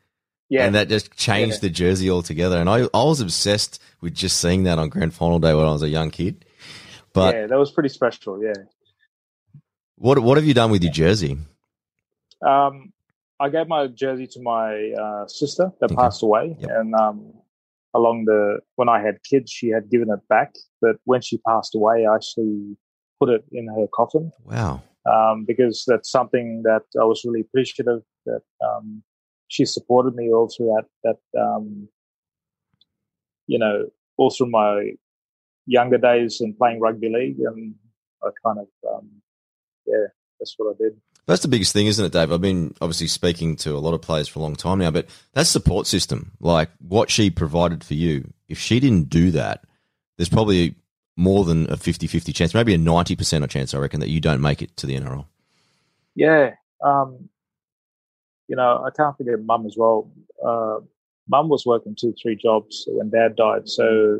Yeah. 0.49 0.66
And 0.66 0.76
that 0.76 0.89
just 0.89 1.16
changed 1.16 1.55
yeah. 1.55 1.62
the 1.62 1.70
jersey 1.70 2.09
altogether. 2.09 2.57
And 2.57 2.70
I, 2.70 2.82
I 2.93 3.03
was 3.03 3.22
obsessed 3.22 3.82
with 4.01 4.14
just 4.14 4.41
seeing 4.41 4.64
that 4.64 4.80
on 4.80 4.89
grand 4.89 5.14
final 5.14 5.39
day 5.39 5.53
when 5.53 5.66
I 5.66 5.72
was 5.72 5.82
a 5.82 5.88
young 5.88 6.12
kid. 6.12 6.43
But 7.14 7.36
yeah, 7.36 7.47
that 7.47 7.57
was 7.57 7.72
pretty 7.72 7.88
special. 7.88 8.43
Yeah. 8.43 8.53
What 9.95 10.20
What 10.20 10.38
have 10.38 10.45
you 10.45 10.53
done 10.53 10.72
with 10.72 10.84
your 10.84 10.91
jersey? 10.91 11.38
Um, 12.46 12.94
I 13.39 13.50
gave 13.50 13.68
my 13.68 13.88
jersey 13.88 14.28
to 14.28 14.42
my 14.42 14.92
uh, 14.92 15.28
sister 15.28 15.72
that 15.80 15.92
okay. 15.92 15.96
passed 15.96 16.22
away, 16.22 16.56
yep. 16.60 16.70
and 16.70 16.94
um, 16.96 17.34
along 17.94 18.26
the 18.26 18.60
when 18.76 18.88
I 18.88 19.02
had 19.02 19.24
kids, 19.24 19.52
she 19.52 19.70
had 19.70 19.89
given 19.89 20.10
it 20.12 20.20
back. 20.30 20.54
But 20.82 20.98
when 21.06 21.22
she 21.22 21.38
passed 21.39 21.74
away, 21.74 22.06
I 22.06 22.16
actually 22.16 22.78
put 23.20 23.30
it 23.30 23.44
in 23.52 23.68
her 23.68 23.88
coffin. 23.94 24.32
Wow! 24.46 24.84
Um, 25.12 25.46
because 25.46 25.84
that's 25.88 26.12
something 26.12 26.62
that 26.64 26.84
I 27.00 27.04
was 27.04 27.24
really 27.26 27.42
appreciative 27.42 28.02
that 28.28 28.42
um, 28.64 29.02
she 29.48 29.66
supported 29.66 30.16
me 30.16 30.32
all 30.32 30.48
through 30.56 30.76
that. 30.76 30.86
That 31.04 31.42
um, 31.42 31.88
you 33.48 33.58
know, 33.58 33.88
all 34.18 34.30
through 34.30 34.52
my 34.52 34.92
younger 35.66 35.98
days 35.98 36.42
in 36.42 36.54
playing 36.54 36.80
rugby 36.80 37.10
league, 37.10 37.39
and 37.39 37.74
I 38.24 38.30
kind 38.46 38.60
of 38.60 38.68
um, 38.88 39.10
yeah, 39.88 40.08
that's 40.39 40.54
what 40.58 40.76
I 40.76 40.84
did. 40.84 41.02
That's 41.28 41.42
the 41.42 41.48
biggest 41.48 41.74
thing, 41.74 41.88
isn't 41.88 42.04
it, 42.04 42.12
Dave? 42.12 42.32
I've 42.32 42.42
been 42.42 42.74
obviously 42.82 43.08
speaking 43.08 43.56
to 43.58 43.76
a 43.76 43.80
lot 43.80 43.94
of 43.94 44.02
players 44.02 44.28
for 44.28 44.40
a 44.40 44.42
long 44.42 44.56
time 44.56 44.80
now, 44.80 44.92
but 44.92 45.08
that 45.34 45.48
support 45.48 45.88
system, 45.88 46.32
like 46.40 46.70
what 46.80 47.10
she 47.10 47.30
provided 47.30 47.84
for 47.84 47.94
you, 47.94 48.34
if 48.50 48.58
she 48.58 48.80
didn't 48.80 49.10
do 49.10 49.32
that, 49.32 49.64
there's 50.18 50.30
probably 50.30 50.76
more 51.16 51.46
than 51.46 51.72
a 51.72 51.78
50 51.78 52.08
50 52.08 52.34
chance, 52.34 52.54
maybe 52.54 52.74
a 52.74 52.78
90% 52.78 53.50
chance, 53.50 53.74
I 53.74 53.78
reckon, 53.78 54.00
that 54.00 54.10
you 54.10 54.20
don't 54.20 54.42
make 54.42 54.62
it 54.62 54.76
to 54.78 54.88
the 54.88 54.98
NRL. 54.98 55.26
Yeah. 56.16 56.52
Um, 56.84 57.30
you 58.48 58.56
know, 58.56 58.84
I 58.84 58.90
can't 58.90 59.16
forget 59.16 59.42
mum 59.42 59.66
as 59.66 59.76
well. 59.78 60.12
Uh, 60.44 60.80
mum 61.30 61.50
was 61.50 61.66
working 61.66 61.96
two, 62.00 62.14
three 62.22 62.36
jobs 62.36 62.86
when 62.88 63.10
dad 63.10 63.36
died. 63.36 63.70
So 63.70 64.20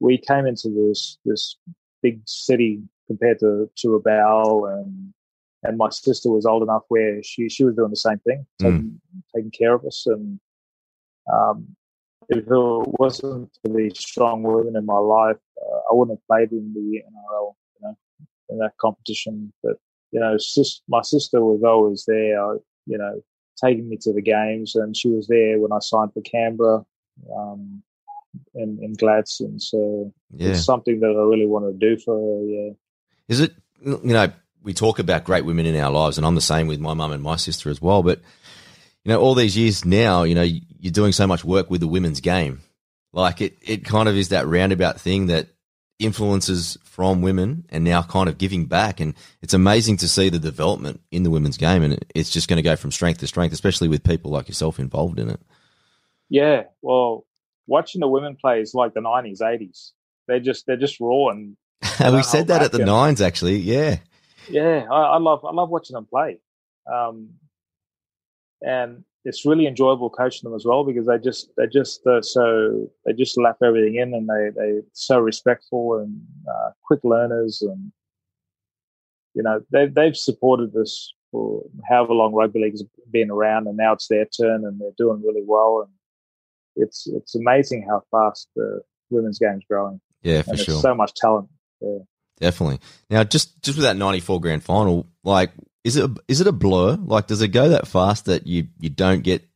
we 0.00 0.18
came 0.18 0.46
into 0.46 0.68
this, 0.68 1.18
this 1.24 1.56
big 2.02 2.20
city 2.26 2.82
compared 3.06 3.38
to, 3.40 3.70
to 3.76 3.88
Rabaul 3.88 4.80
and 4.80 5.14
and 5.62 5.76
my 5.76 5.90
sister 5.90 6.30
was 6.30 6.46
old 6.46 6.62
enough 6.62 6.82
where 6.88 7.22
she 7.22 7.48
she 7.48 7.64
was 7.64 7.74
doing 7.74 7.90
the 7.90 7.96
same 7.96 8.18
thing, 8.20 8.46
hmm. 8.60 8.64
taking, 8.64 9.00
mm. 9.16 9.22
taking 9.34 9.50
care 9.50 9.74
of 9.74 9.84
us. 9.84 10.06
And 10.06 10.40
um, 11.32 11.76
if 12.28 12.38
it 12.38 12.44
wasn't 12.48 13.50
for 13.62 13.72
these 13.72 13.98
strong 13.98 14.42
women 14.42 14.76
in 14.76 14.86
my 14.86 14.98
life, 14.98 15.36
uh, 15.60 15.78
I 15.90 15.94
wouldn't 15.94 16.18
have 16.18 16.26
played 16.26 16.52
in 16.52 16.72
the 16.72 17.02
NRL, 17.02 17.54
you 17.74 17.82
know, 17.82 17.96
in 18.48 18.58
that 18.58 18.76
competition. 18.80 19.52
But 19.62 19.76
you 20.12 20.20
know, 20.20 20.36
sis, 20.38 20.80
my 20.88 21.02
sister 21.02 21.40
was 21.42 21.62
always 21.62 22.04
there, 22.06 22.42
uh, 22.42 22.54
you 22.86 22.98
know, 22.98 23.20
taking 23.62 23.88
me 23.88 23.98
to 24.00 24.12
the 24.12 24.22
games, 24.22 24.74
and 24.74 24.96
she 24.96 25.08
was 25.08 25.28
there 25.28 25.58
when 25.58 25.72
I 25.72 25.78
signed 25.80 26.12
for 26.14 26.22
Canberra. 26.22 26.84
Um, 27.36 27.82
in, 28.54 28.78
in 28.80 28.92
Gladstone, 28.94 29.58
so 29.58 30.12
yeah. 30.32 30.50
it's 30.50 30.64
something 30.64 31.00
that 31.00 31.08
I 31.08 31.22
really 31.22 31.46
want 31.46 31.64
to 31.64 31.76
do 31.76 32.00
for 32.00 32.14
her. 32.14 32.46
Yeah, 32.46 32.70
is 33.26 33.40
it 33.40 33.52
you 33.84 33.98
know 34.04 34.32
we 34.62 34.74
talk 34.74 34.98
about 34.98 35.24
great 35.24 35.44
women 35.44 35.66
in 35.66 35.76
our 35.76 35.90
lives, 35.90 36.18
and 36.18 36.26
I'm 36.26 36.34
the 36.34 36.40
same 36.40 36.66
with 36.66 36.80
my 36.80 36.94
mum 36.94 37.12
and 37.12 37.22
my 37.22 37.36
sister 37.36 37.70
as 37.70 37.80
well. 37.80 38.02
But 38.02 38.20
you 39.04 39.12
know, 39.12 39.20
all 39.20 39.34
these 39.34 39.56
years 39.56 39.84
now, 39.84 40.24
you 40.24 40.34
know, 40.34 40.42
you're 40.42 40.92
doing 40.92 41.12
so 41.12 41.26
much 41.26 41.44
work 41.44 41.70
with 41.70 41.80
the 41.80 41.88
women's 41.88 42.20
game. 42.20 42.60
Like 43.12 43.40
it, 43.40 43.56
it 43.62 43.84
kind 43.84 44.08
of 44.08 44.16
is 44.16 44.28
that 44.28 44.46
roundabout 44.46 45.00
thing 45.00 45.26
that 45.26 45.48
influences 45.98 46.78
from 46.82 47.22
women 47.22 47.64
and 47.68 47.84
now 47.84 48.02
kind 48.02 48.28
of 48.28 48.38
giving 48.38 48.66
back. 48.66 49.00
And 49.00 49.14
it's 49.42 49.54
amazing 49.54 49.98
to 49.98 50.08
see 50.08 50.28
the 50.28 50.38
development 50.38 51.00
in 51.10 51.22
the 51.22 51.30
women's 51.30 51.56
game. 51.56 51.82
And 51.82 52.04
it's 52.14 52.30
just 52.30 52.48
going 52.48 52.56
to 52.56 52.62
go 52.62 52.76
from 52.76 52.90
strength 52.90 53.20
to 53.20 53.26
strength, 53.26 53.52
especially 53.52 53.88
with 53.88 54.02
people 54.02 54.30
like 54.30 54.48
yourself 54.48 54.78
involved 54.78 55.18
in 55.18 55.30
it. 55.30 55.40
Yeah. 56.28 56.64
Well, 56.80 57.26
watching 57.66 58.00
the 58.00 58.08
women 58.08 58.36
play 58.36 58.60
is 58.60 58.74
like 58.74 58.94
the 58.94 59.00
90s, 59.00 59.40
80s. 59.40 59.90
They're 60.26 60.40
just, 60.40 60.66
they're 60.66 60.76
just 60.76 61.00
raw. 61.00 61.28
And 61.28 61.56
we 62.14 62.22
said 62.22 62.48
that 62.48 62.62
at 62.62 62.72
the 62.72 62.84
nines, 62.84 63.20
actually. 63.20 63.56
Yeah. 63.56 63.98
Yeah, 64.48 64.86
I, 64.90 65.02
I, 65.02 65.18
love 65.18 65.44
I 65.44 65.52
love 65.52 65.70
watching 65.70 65.94
them 65.94 66.06
play, 66.06 66.38
um, 66.92 67.30
and 68.62 69.04
it's 69.24 69.44
really 69.44 69.66
enjoyable 69.66 70.10
coaching 70.10 70.48
them 70.48 70.56
as 70.56 70.64
well 70.64 70.84
because 70.84 71.06
they 71.06 71.18
just 71.18 71.50
they 71.56 71.66
just 71.66 72.06
uh, 72.06 72.22
so 72.22 72.90
they 73.04 73.12
just 73.12 73.38
lap 73.38 73.56
everything 73.62 73.96
in 73.96 74.14
and 74.14 74.28
they 74.28 74.50
they 74.56 74.80
so 74.92 75.18
respectful 75.18 75.98
and 75.98 76.20
uh, 76.48 76.70
quick 76.82 77.00
learners 77.04 77.62
and 77.62 77.92
you 79.34 79.42
know 79.42 79.60
they 79.70 79.86
they've 79.86 80.16
supported 80.16 80.74
us 80.76 81.12
for 81.30 81.62
however 81.88 82.14
long 82.14 82.32
rugby 82.32 82.62
league's 82.62 82.82
been 83.10 83.30
around 83.30 83.66
and 83.66 83.76
now 83.76 83.92
it's 83.92 84.08
their 84.08 84.24
turn 84.24 84.64
and 84.64 84.80
they're 84.80 84.90
doing 84.96 85.22
really 85.22 85.44
well 85.46 85.82
and 85.86 85.92
it's 86.76 87.06
it's 87.06 87.34
amazing 87.34 87.86
how 87.88 88.02
fast 88.10 88.48
the 88.56 88.80
women's 89.10 89.38
game's 89.38 89.64
growing. 89.68 90.00
Yeah, 90.22 90.42
for 90.42 90.50
and 90.50 90.58
sure. 90.58 90.80
So 90.80 90.94
much 90.94 91.14
talent. 91.14 91.48
Yeah. 91.80 91.98
Definitely. 92.40 92.80
Now, 93.10 93.22
just 93.22 93.62
just 93.62 93.76
with 93.76 93.84
that 93.84 93.96
'94 93.96 94.40
grand 94.40 94.64
final, 94.64 95.06
like, 95.22 95.52
is 95.84 95.96
it 95.96 96.10
is 96.26 96.40
it 96.40 96.46
a 96.46 96.52
blur? 96.52 96.96
Like, 96.96 97.26
does 97.26 97.42
it 97.42 97.48
go 97.48 97.68
that 97.68 97.86
fast 97.86 98.24
that 98.24 98.46
you 98.46 98.68
you 98.78 98.88
don't 98.88 99.22
get 99.22 99.46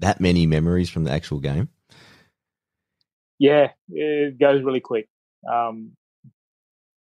that 0.00 0.20
many 0.20 0.46
memories 0.46 0.90
from 0.90 1.04
the 1.04 1.12
actual 1.12 1.38
game? 1.38 1.68
Yeah, 3.38 3.68
it 3.88 4.38
goes 4.38 4.62
really 4.62 4.80
quick. 4.80 5.08
Um, 5.50 5.92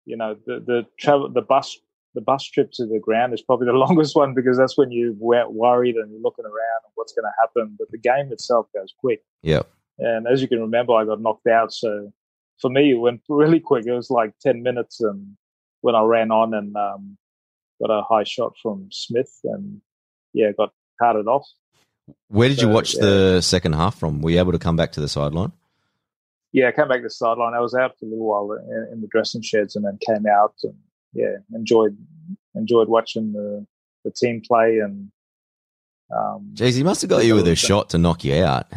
you 0.04 0.16
know, 0.16 0.36
the 0.46 0.60
the 0.64 0.86
travel, 0.98 1.28
the 1.32 1.42
bus, 1.42 1.76
the 2.14 2.20
bus 2.20 2.44
trip 2.44 2.70
to 2.74 2.86
the 2.86 3.00
ground 3.00 3.34
is 3.34 3.42
probably 3.42 3.66
the 3.66 3.72
longest 3.86 4.14
one 4.14 4.34
because 4.34 4.56
that's 4.56 4.78
when 4.78 4.92
you're 4.92 5.12
worried 5.12 5.96
and 5.96 6.10
you're 6.12 6.20
looking 6.20 6.44
around 6.44 6.80
and 6.84 6.92
what's 6.94 7.12
going 7.12 7.24
to 7.24 7.32
happen. 7.40 7.76
But 7.76 7.90
the 7.90 7.98
game 7.98 8.32
itself 8.32 8.68
goes 8.72 8.94
quick. 8.98 9.22
Yeah. 9.42 9.62
And 9.98 10.26
as 10.26 10.42
you 10.42 10.48
can 10.48 10.60
remember, 10.60 10.94
I 10.94 11.04
got 11.04 11.20
knocked 11.20 11.46
out, 11.46 11.72
so 11.72 12.12
for 12.60 12.70
me, 12.70 12.92
it 12.92 12.98
went 12.98 13.22
really 13.28 13.60
quick. 13.60 13.86
It 13.86 13.92
was 13.92 14.10
like 14.10 14.32
10 14.40 14.62
minutes 14.62 15.00
and 15.00 15.36
when 15.80 15.94
I 15.94 16.02
ran 16.02 16.30
on 16.30 16.54
and 16.54 16.74
um, 16.76 17.16
got 17.80 17.92
a 17.92 18.02
high 18.02 18.24
shot 18.24 18.54
from 18.62 18.88
Smith 18.90 19.38
and 19.44 19.80
yeah, 20.32 20.52
got 20.56 20.72
carted 20.98 21.26
off. 21.26 21.46
Where 22.28 22.48
did 22.48 22.58
so, 22.58 22.66
you 22.66 22.72
watch 22.72 22.94
yeah. 22.94 23.00
the 23.02 23.40
second 23.40 23.74
half 23.74 23.98
from? 23.98 24.20
Were 24.20 24.30
you 24.30 24.38
able 24.38 24.52
to 24.52 24.58
come 24.58 24.76
back 24.76 24.92
to 24.92 25.00
the 25.00 25.08
sideline? 25.08 25.52
Yeah, 26.52 26.68
I 26.68 26.72
came 26.72 26.88
back 26.88 26.98
to 26.98 27.04
the 27.04 27.10
sideline. 27.10 27.54
I 27.54 27.60
was 27.60 27.74
out 27.74 27.98
for 27.98 28.06
a 28.06 28.08
little 28.08 28.26
while 28.26 28.52
in, 28.52 28.88
in 28.92 29.00
the 29.00 29.08
dressing 29.08 29.42
sheds 29.42 29.76
and 29.76 29.84
then 29.84 29.98
came 30.06 30.26
out 30.26 30.54
and 30.62 30.74
yeah, 31.12 31.36
enjoyed 31.54 31.96
enjoyed 32.54 32.88
watching 32.88 33.32
the, 33.32 33.66
the 34.04 34.10
team 34.10 34.40
play 34.46 34.78
and 34.78 35.10
um, 36.14 36.50
Jeez, 36.54 36.76
he 36.76 36.82
must 36.82 37.02
have 37.02 37.10
got 37.10 37.24
you 37.24 37.34
with 37.34 37.48
a 37.48 37.56
shot 37.56 37.90
to 37.90 37.98
knock 37.98 38.24
you 38.24 38.42
out. 38.42 38.70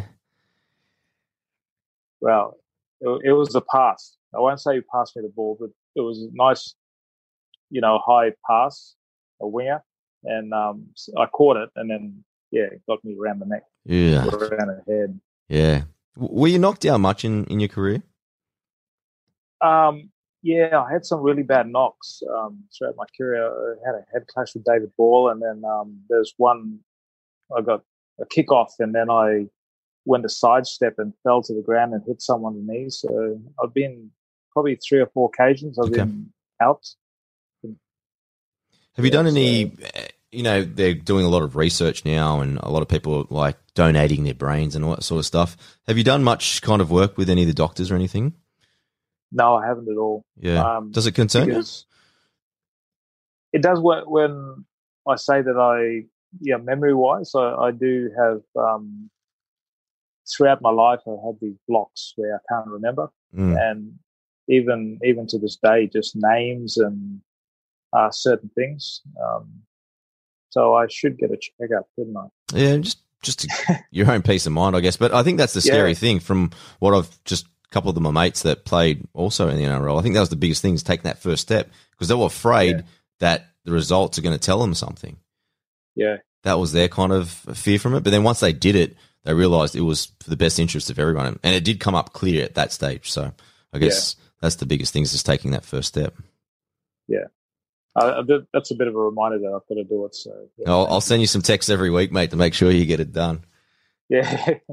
Well, 2.20 2.58
it, 3.02 3.22
it 3.26 3.34
was 3.34 3.54
a 3.56 3.62
pass. 3.62 4.16
I 4.36 4.40
won't 4.40 4.60
say 4.60 4.76
he 4.76 4.82
passed 4.82 5.16
me 5.16 5.22
the 5.24 5.30
ball, 5.30 5.58
but 5.60 5.70
it 5.96 6.02
was 6.02 6.22
a 6.22 6.28
nice, 6.34 6.76
you 7.70 7.82
know, 7.82 8.00
high 8.06 8.32
pass, 8.50 8.96
a 9.42 9.48
winger, 9.48 9.84
and 10.24 10.54
um, 10.54 10.88
I 11.18 11.26
caught 11.28 11.58
it, 11.58 11.70
and 11.76 11.90
then 11.90 12.24
yeah, 12.52 12.64
it 12.64 12.82
got 12.88 13.04
me 13.04 13.16
around 13.20 13.40
the 13.40 13.46
neck, 13.46 13.64
Yeah. 13.86 14.26
around 14.28 14.68
the 14.68 14.84
head. 14.92 15.20
Yeah. 15.50 15.84
Were 16.16 16.48
you 16.48 16.60
knocked 16.60 16.82
down 16.82 17.02
much 17.02 17.24
in, 17.26 17.46
in 17.46 17.60
your 17.60 17.70
career? 17.70 18.02
Um, 19.62 20.12
yeah, 20.44 20.80
I 20.80 20.92
had 20.92 21.06
some 21.06 21.22
really 21.22 21.44
bad 21.44 21.68
knocks 21.68 22.22
um, 22.36 22.64
throughout 22.78 22.96
my 22.96 23.06
career. 23.18 23.46
I 23.48 23.76
had 23.86 23.96
a 23.96 24.06
head 24.14 24.28
clash 24.28 24.54
with 24.54 24.64
David 24.64 24.92
Ball, 24.98 25.30
and 25.30 25.42
then 25.42 25.64
um, 25.70 26.00
there's 26.10 26.34
one 26.38 26.80
I 27.56 27.62
got 27.62 27.84
a 28.20 28.26
kick 28.26 28.52
off, 28.52 28.76
and 28.80 28.94
then 28.94 29.10
I 29.10 29.48
went 30.08 30.24
to 30.24 30.30
sidestep 30.30 30.96
and 30.98 31.14
fell 31.24 31.42
to 31.44 31.54
the 31.54 31.62
ground 31.62 31.94
and 31.94 32.02
hit 32.08 32.22
someone 32.22 32.56
in 32.56 32.66
the 32.66 32.74
knee. 32.74 32.90
So 32.90 33.40
I've 33.62 33.74
been 33.74 34.10
probably 34.54 34.76
three 34.78 35.00
or 35.00 35.08
four 35.08 35.30
occasions 35.34 35.78
I've 35.78 35.88
Okay. 35.92 35.98
been 35.98 36.32
out. 36.62 36.86
Have 38.96 39.06
you 39.06 39.12
done 39.12 39.28
any? 39.28 39.66
uh, 39.66 40.02
You 40.32 40.44
know, 40.44 40.64
they're 40.64 40.94
doing 40.94 41.24
a 41.26 41.30
lot 41.30 41.42
of 41.44 41.56
research 41.56 42.04
now, 42.04 42.42
and 42.42 42.58
a 42.58 42.70
lot 42.70 42.82
of 42.82 42.90
people 42.90 43.16
are, 43.22 43.26
like 43.30 43.58
donating 43.76 44.24
their 44.24 44.34
brains 44.34 44.76
and 44.76 44.84
all 44.84 44.96
that 44.96 45.04
sort 45.04 45.20
of 45.20 45.26
stuff. 45.26 45.56
Have 45.88 45.98
you 45.98 46.04
done 46.04 46.24
much 46.24 46.62
kind 46.62 46.82
of 46.82 46.92
work 46.92 47.18
with 47.18 47.30
any 47.30 47.44
of 47.44 47.48
the 47.48 47.54
doctors 47.54 47.92
or 47.92 47.96
anything? 47.96 48.34
No, 49.32 49.56
I 49.56 49.66
haven't 49.66 49.88
at 49.90 49.98
all. 49.98 50.26
Yeah. 50.36 50.78
Um, 50.78 50.92
Does 50.92 51.06
it 51.08 51.14
concern 51.14 51.48
you? 51.48 51.64
it 53.54 53.62
does 53.62 53.80
work 53.80 54.10
when 54.10 54.66
I 55.08 55.16
say 55.16 55.42
that 55.42 55.58
I, 55.58 56.08
yeah, 56.42 56.58
memory 56.58 56.94
wise, 56.94 57.32
I, 57.36 57.54
I 57.68 57.72
do 57.72 58.10
have, 58.18 58.42
um, 58.58 59.10
throughout 60.30 60.62
my 60.62 60.72
life, 60.72 61.00
I've 61.08 61.24
had 61.26 61.40
these 61.42 61.58
blocks 61.68 62.14
where 62.16 62.36
I 62.36 62.40
can't 62.54 62.68
remember. 62.68 63.10
Mm. 63.36 63.58
And 63.60 63.94
even, 64.48 65.00
even 65.04 65.28
to 65.28 65.40
this 65.40 65.58
day, 65.62 65.88
just 65.92 66.16
names 66.16 66.78
and 66.78 67.22
uh, 67.94 68.12
certain 68.12 68.50
things. 68.56 69.02
Um, 69.24 69.62
so 70.50 70.74
I 70.76 70.88
should 70.90 71.18
get 71.18 71.32
a 71.32 71.38
checkup, 71.38 71.88
shouldn't 71.96 72.18
I? 72.18 72.28
Yeah, 72.54 72.78
just 72.78 73.00
just 73.24 73.48
your 73.92 74.10
own 74.12 74.22
peace 74.22 74.46
of 74.46 74.54
mind, 74.54 74.76
I 74.76 74.80
guess. 74.80 74.98
But 74.98 75.14
I 75.14 75.24
think 75.24 75.38
that's 75.38 75.54
the 75.54 75.62
scary 75.62 75.90
Yeah. 75.90 75.96
thing. 75.96 76.20
From 76.20 76.52
what 76.80 76.94
I've 76.94 77.24
just 77.26 77.46
a 77.46 77.70
couple 77.72 77.90
of 77.90 77.96
them, 77.96 78.04
my 78.04 78.12
mates 78.12 78.44
that 78.44 78.64
played 78.66 79.06
also 79.14 79.50
in 79.50 79.58
the 79.58 79.64
NRL. 79.64 80.00
I 80.00 80.02
think 80.02 80.14
that 80.16 80.22
was 80.22 80.30
the 80.30 80.36
biggest 80.38 80.62
thing 80.62 80.74
is 80.76 80.84
taking 80.84 81.04
that 81.04 81.20
first 81.20 81.42
step 81.42 81.70
because 81.92 82.08
they 82.08 82.16
were 82.16 82.26
afraid 82.28 82.78
Yeah. 82.78 82.82
that 83.20 83.48
the 83.66 83.72
results 83.74 84.18
are 84.18 84.22
going 84.22 84.38
to 84.38 84.40
tell 84.46 84.60
them 84.60 84.74
something. 84.74 85.18
Yeah. 85.96 86.18
That 86.44 86.60
was 86.60 86.72
their 86.72 86.88
kind 86.88 87.12
of 87.12 87.30
fear 87.30 87.78
from 87.80 87.96
it. 87.96 88.04
But 88.04 88.12
then 88.12 88.24
once 88.24 88.40
they 88.40 88.54
did 88.54 88.76
it, 88.76 88.96
they 89.28 89.34
realized 89.34 89.76
it 89.76 89.82
was 89.82 90.06
for 90.22 90.30
the 90.30 90.38
best 90.38 90.58
interest 90.58 90.90
of 90.90 90.98
everyone, 90.98 91.38
and 91.44 91.54
it 91.54 91.66
did 91.66 91.82
come 91.82 91.96
up 91.96 92.14
clear 92.14 92.46
at 92.46 92.56
that 92.56 92.72
stage. 92.72 93.12
So 93.12 93.34
I 93.74 93.78
guess 93.78 94.16
that's 94.42 94.56
the 94.56 94.66
biggest 94.66 94.94
thing 94.94 95.04
is 95.04 95.12
just 95.12 95.26
taking 95.26 95.52
that 95.52 95.66
first 95.66 95.90
step. 95.90 96.16
Uh, 97.96 98.22
that- 98.22 98.48
that's 98.54 98.70
a 98.70 98.76
bit 98.76 98.88
of 98.88 98.94
a 98.96 99.00
reminder 99.00 99.40
that 99.40 99.48
I've 99.48 99.68
got 99.68 99.76
to 99.76 99.84
do 99.84 100.06
it. 100.06 100.14
So, 100.14 100.32
yeah. 100.58 100.70
I'll, 100.70 100.86
I'll 100.86 101.02
send 101.02 101.20
you 101.20 101.26
some 101.28 101.42
texts 101.42 101.70
every 101.70 101.90
week, 101.90 102.12
mate, 102.12 102.30
to 102.30 102.38
make 102.38 102.54
sure 102.54 102.70
you 102.70 102.86
get 102.86 103.00
it 103.00 103.12
done. 103.12 103.44
yeah. 104.08 104.54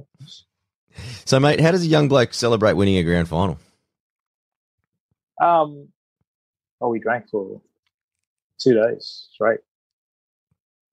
So, 1.24 1.40
mate, 1.40 1.58
how 1.58 1.72
does 1.72 1.82
a 1.82 1.88
young 1.88 2.06
bloke 2.06 2.32
celebrate 2.32 2.74
winning 2.74 2.98
a 2.98 3.02
grand 3.02 3.26
final? 3.26 3.58
Um, 5.42 5.88
oh, 6.80 6.88
we 6.90 7.00
drank 7.00 7.28
for 7.30 7.60
two 8.60 8.74
days 8.74 9.26
straight. 9.32 9.58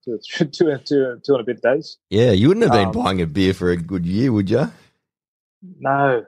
Two, 0.03 0.19
two, 0.23 0.45
two, 0.45 0.77
two, 0.85 1.21
two 1.25 1.33
and 1.33 1.41
a 1.41 1.43
bit 1.43 1.61
days. 1.61 1.97
Yeah, 2.09 2.31
you 2.31 2.47
wouldn't 2.47 2.63
have 2.63 2.73
been 2.73 2.87
Um, 2.87 3.03
buying 3.03 3.21
a 3.21 3.27
beer 3.27 3.53
for 3.53 3.69
a 3.71 3.77
good 3.77 4.05
year, 4.05 4.31
would 4.31 4.49
you? 4.49 4.71
No. 5.79 6.25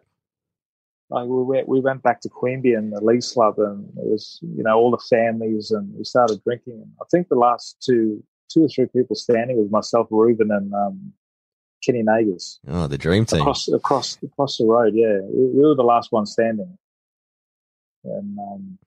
Like 1.09 1.27
we 1.27 1.43
went, 1.43 1.67
we 1.67 1.79
went 1.79 2.01
back 2.01 2.21
to 2.21 2.29
Queanbeyan 2.29 2.77
and 2.77 2.93
the 2.93 3.01
Leafs 3.01 3.33
Club, 3.33 3.55
and 3.59 3.87
it 3.97 4.05
was 4.05 4.39
you 4.41 4.63
know 4.63 4.75
all 4.77 4.89
the 4.91 5.03
families, 5.09 5.71
and 5.71 5.93
we 5.95 6.03
started 6.03 6.43
drinking. 6.43 6.73
And 6.73 6.91
I 7.01 7.05
think 7.11 7.29
the 7.29 7.35
last 7.35 7.77
two, 7.85 8.23
two 8.51 8.63
or 8.65 8.67
three 8.69 8.87
people 8.87 9.15
standing 9.15 9.57
was 9.57 9.69
myself, 9.69 10.07
Ruben, 10.09 10.49
and 10.51 10.73
um, 10.73 11.13
Kenny 11.85 12.01
Nagas 12.03 12.59
Oh, 12.67 12.87
the 12.87 12.97
dream 12.97 13.25
team. 13.25 13.41
across 13.41 13.67
across 13.67 14.17
across 14.23 14.57
the 14.57 14.65
road. 14.65 14.93
Yeah, 14.95 15.19
we, 15.29 15.47
we 15.47 15.65
were 15.65 15.75
the 15.75 15.83
last 15.83 16.11
one 16.11 16.25
standing, 16.25 16.77
and 18.05 18.37
um, 18.39 18.77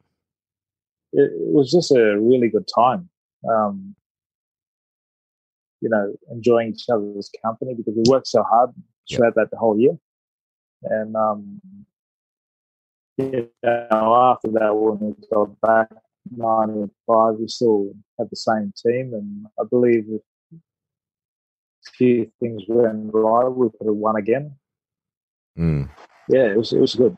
it, 1.12 1.30
it 1.32 1.52
was 1.54 1.70
just 1.70 1.92
a 1.92 2.18
really 2.18 2.48
good 2.48 2.68
time. 2.74 3.08
Um, 3.48 3.94
you 5.80 5.88
know, 5.88 6.14
enjoying 6.30 6.70
each 6.70 6.86
other's 6.90 7.30
company 7.44 7.74
because 7.74 7.94
we 7.96 8.02
worked 8.08 8.28
so 8.28 8.42
hard 8.42 8.70
throughout 9.10 9.34
that 9.36 9.50
the 9.50 9.56
whole 9.56 9.78
year, 9.78 9.96
and 10.82 11.16
um, 11.16 11.60
you 13.18 13.48
know, 13.62 14.14
after 14.16 14.50
that 14.52 14.74
when 14.74 14.98
we 15.00 15.14
got 15.32 15.60
back 15.60 15.88
nine 16.30 16.90
five, 17.06 17.34
we 17.34 17.48
still 17.48 17.92
had 18.18 18.28
the 18.30 18.36
same 18.36 18.72
team, 18.84 19.14
and 19.14 19.46
I 19.60 19.64
believe 19.68 20.04
if 20.08 20.22
a 20.52 21.90
few 21.96 22.30
things 22.40 22.62
went 22.68 23.10
right, 23.12 23.48
we 23.48 23.68
could 23.70 23.86
have 23.86 23.96
won 23.96 24.16
again 24.16 24.56
Mm. 25.58 25.88
yeah, 26.28 26.46
it 26.50 26.56
was 26.56 26.72
it 26.72 26.80
was 26.80 26.94
good. 26.94 27.16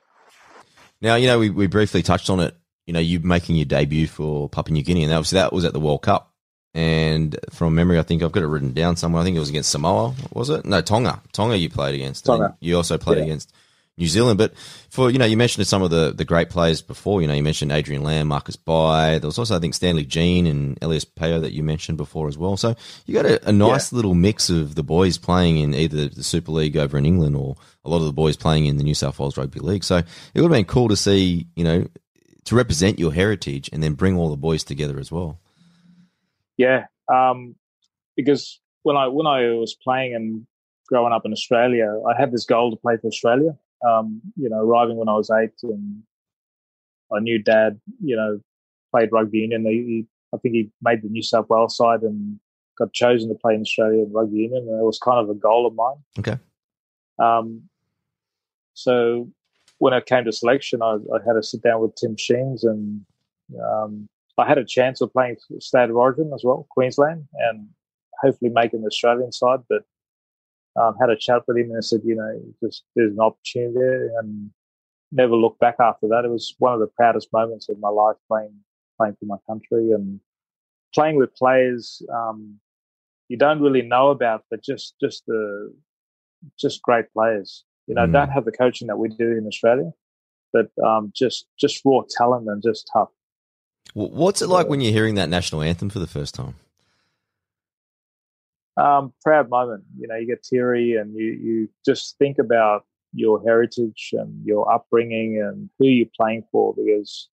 Now, 1.00 1.16
you 1.16 1.26
know, 1.26 1.38
we, 1.38 1.50
we 1.50 1.66
briefly 1.66 2.02
touched 2.02 2.30
on 2.30 2.40
it. 2.40 2.54
You 2.86 2.92
know, 2.92 3.00
you 3.00 3.20
making 3.20 3.56
your 3.56 3.66
debut 3.66 4.06
for 4.06 4.48
Papua 4.48 4.72
New 4.72 4.82
Guinea, 4.82 5.04
and 5.04 5.12
that 5.12 5.18
was 5.18 5.30
that 5.30 5.52
was 5.52 5.64
at 5.64 5.72
the 5.72 5.80
World 5.80 6.02
Cup. 6.02 6.27
And 6.74 7.36
from 7.50 7.74
memory, 7.74 7.98
I 7.98 8.02
think 8.02 8.22
I've 8.22 8.32
got 8.32 8.42
it 8.42 8.46
written 8.46 8.72
down 8.72 8.96
somewhere. 8.96 9.22
I 9.22 9.24
think 9.24 9.36
it 9.36 9.40
was 9.40 9.48
against 9.48 9.70
Samoa, 9.70 10.14
was 10.32 10.50
it? 10.50 10.64
No, 10.64 10.80
Tonga. 10.80 11.22
Tonga, 11.32 11.56
you 11.56 11.70
played 11.70 11.94
against. 11.94 12.26
Tonga. 12.26 12.56
You 12.60 12.76
also 12.76 12.98
played 12.98 13.18
Yeah. 13.18 13.24
against 13.24 13.52
New 13.96 14.06
Zealand. 14.06 14.38
But 14.38 14.52
for 14.90 15.10
you 15.10 15.18
know, 15.18 15.24
you 15.24 15.36
mentioned 15.36 15.66
some 15.66 15.82
of 15.82 15.90
the 15.90 16.12
the 16.14 16.24
great 16.24 16.50
players 16.50 16.82
before. 16.82 17.20
You 17.20 17.26
know, 17.26 17.34
you 17.34 17.42
mentioned 17.42 17.72
Adrian 17.72 18.02
Lam, 18.04 18.28
Marcus 18.28 18.54
Bai. 18.54 19.18
There 19.18 19.26
was 19.26 19.38
also 19.38 19.56
I 19.56 19.58
think 19.58 19.74
Stanley 19.74 20.04
Gene 20.04 20.46
and 20.46 20.78
Elias 20.82 21.04
Paiyo 21.04 21.40
that 21.40 21.52
you 21.52 21.62
mentioned 21.64 21.98
before 21.98 22.28
as 22.28 22.38
well. 22.38 22.56
So 22.56 22.76
you 23.06 23.14
got 23.14 23.26
a, 23.26 23.48
a 23.48 23.52
nice 23.52 23.92
little 23.92 24.14
mix 24.14 24.50
of 24.50 24.74
the 24.76 24.84
boys 24.84 25.18
playing 25.18 25.58
in 25.58 25.74
either 25.74 26.08
the 26.08 26.22
Super 26.22 26.52
League 26.52 26.76
over 26.76 26.96
in 26.96 27.06
England 27.06 27.34
or 27.34 27.56
a 27.84 27.88
lot 27.90 27.96
of 27.96 28.04
the 28.04 28.12
boys 28.12 28.36
playing 28.36 28.66
in 28.66 28.76
the 28.76 28.84
New 28.84 28.94
South 28.94 29.18
Wales 29.18 29.36
Rugby 29.36 29.58
League. 29.60 29.82
So 29.82 29.96
it 29.96 30.06
would 30.36 30.42
have 30.44 30.50
been 30.52 30.64
cool 30.66 30.88
to 30.88 30.96
see, 30.96 31.46
you 31.56 31.64
know, 31.64 31.86
to 32.44 32.54
represent 32.54 33.00
your 33.00 33.12
heritage 33.12 33.68
and 33.72 33.82
then 33.82 33.94
bring 33.94 34.16
all 34.16 34.30
the 34.30 34.36
boys 34.36 34.62
together 34.62 35.00
as 35.00 35.10
well. 35.10 35.40
Yeah, 36.58 36.86
um, 37.10 37.54
because 38.16 38.60
when 38.82 38.96
I 38.96 39.06
when 39.08 39.26
I 39.26 39.48
was 39.54 39.74
playing 39.74 40.14
and 40.14 40.46
growing 40.88 41.12
up 41.12 41.24
in 41.24 41.32
Australia, 41.32 42.00
I 42.06 42.20
had 42.20 42.32
this 42.32 42.44
goal 42.44 42.70
to 42.70 42.76
play 42.76 42.96
for 42.98 43.06
Australia. 43.06 43.56
Um, 43.88 44.20
you 44.36 44.50
know, 44.50 44.60
arriving 44.60 44.96
when 44.96 45.08
I 45.08 45.14
was 45.14 45.30
eight, 45.30 45.54
and 45.62 46.02
I 47.10 47.20
knew 47.20 47.40
Dad. 47.42 47.80
You 48.04 48.16
know, 48.16 48.40
played 48.90 49.10
rugby 49.12 49.38
union. 49.38 49.64
He, 49.64 49.70
he, 49.70 50.06
I 50.34 50.38
think 50.38 50.54
he 50.54 50.70
made 50.82 51.02
the 51.02 51.08
New 51.08 51.22
South 51.22 51.48
Wales 51.48 51.76
side 51.76 52.02
and 52.02 52.38
got 52.76 52.92
chosen 52.92 53.28
to 53.28 53.34
play 53.34 53.54
in 53.54 53.62
Australia 53.62 54.02
in 54.02 54.12
rugby 54.12 54.38
union. 54.38 54.66
And 54.68 54.80
it 54.80 54.84
was 54.84 54.98
kind 54.98 55.18
of 55.18 55.30
a 55.30 55.34
goal 55.34 55.66
of 55.66 55.74
mine. 55.74 55.96
Okay. 56.18 56.38
Um, 57.18 57.62
so 58.74 59.28
when 59.78 59.92
it 59.92 60.06
came 60.06 60.24
to 60.24 60.32
selection, 60.32 60.82
I, 60.82 60.94
I 61.14 61.18
had 61.26 61.34
to 61.34 61.42
sit 61.42 61.62
down 61.62 61.80
with 61.80 61.94
Tim 61.94 62.16
Sheens, 62.16 62.64
and 62.64 63.04
um, 63.62 64.08
I 64.38 64.46
had 64.46 64.58
a 64.58 64.64
chance 64.64 65.00
of 65.00 65.12
playing 65.12 65.36
State 65.60 65.90
of 65.90 65.96
Origin 65.96 66.30
as 66.34 66.42
well, 66.44 66.66
Queensland, 66.70 67.26
and 67.34 67.68
hopefully 68.20 68.50
making 68.50 68.80
the 68.82 68.88
Australian 68.88 69.32
side. 69.32 69.60
But 69.68 69.82
um, 70.80 70.96
had 71.00 71.10
a 71.10 71.16
chat 71.16 71.42
with 71.46 71.56
him 71.56 71.70
and 71.70 71.78
I 71.78 71.80
said, 71.80 72.00
you 72.04 72.14
know, 72.14 72.40
just 72.62 72.84
there's 72.94 73.12
an 73.12 73.20
opportunity 73.20 73.74
there, 73.74 74.18
and 74.20 74.50
never 75.10 75.34
looked 75.34 75.60
back 75.60 75.76
after 75.80 76.06
that. 76.08 76.24
It 76.24 76.30
was 76.30 76.54
one 76.58 76.74
of 76.74 76.80
the 76.80 76.86
proudest 76.86 77.32
moments 77.32 77.68
of 77.68 77.78
my 77.78 77.88
life 77.88 78.16
playing 78.28 78.54
playing 78.98 79.16
for 79.18 79.26
my 79.26 79.36
country 79.46 79.92
and 79.92 80.20
playing 80.94 81.16
with 81.16 81.34
players 81.36 82.02
um, 82.12 82.58
you 83.28 83.36
don't 83.36 83.60
really 83.60 83.82
know 83.82 84.08
about, 84.08 84.44
but 84.50 84.62
just 84.62 84.94
just 85.00 85.24
the 85.26 85.74
just 86.58 86.82
great 86.82 87.12
players. 87.12 87.64
You 87.86 87.94
know, 87.94 88.06
Mm. 88.06 88.12
don't 88.12 88.30
have 88.30 88.44
the 88.44 88.52
coaching 88.52 88.88
that 88.88 88.98
we 88.98 89.08
do 89.08 89.36
in 89.36 89.46
Australia, 89.46 89.92
but 90.52 90.70
um, 90.84 91.12
just 91.14 91.46
just 91.58 91.82
raw 91.84 92.02
talent 92.16 92.48
and 92.48 92.62
just 92.62 92.88
tough. 92.92 93.10
What's 93.94 94.42
it 94.42 94.48
like 94.48 94.68
when 94.68 94.80
you're 94.80 94.92
hearing 94.92 95.16
that 95.16 95.28
national 95.28 95.62
anthem 95.62 95.90
for 95.90 95.98
the 95.98 96.06
first 96.06 96.34
time? 96.34 96.54
Um, 98.76 99.12
proud 99.24 99.50
moment. 99.50 99.84
You 99.98 100.06
know, 100.06 100.14
you 100.16 100.26
get 100.26 100.42
teary 100.42 100.94
and 100.96 101.14
you 101.14 101.24
you 101.26 101.68
just 101.84 102.16
think 102.18 102.38
about 102.38 102.84
your 103.12 103.42
heritage 103.42 104.10
and 104.12 104.44
your 104.46 104.70
upbringing 104.72 105.40
and 105.42 105.68
who 105.78 105.86
you're 105.86 106.06
playing 106.16 106.44
for. 106.52 106.74
Because 106.74 107.28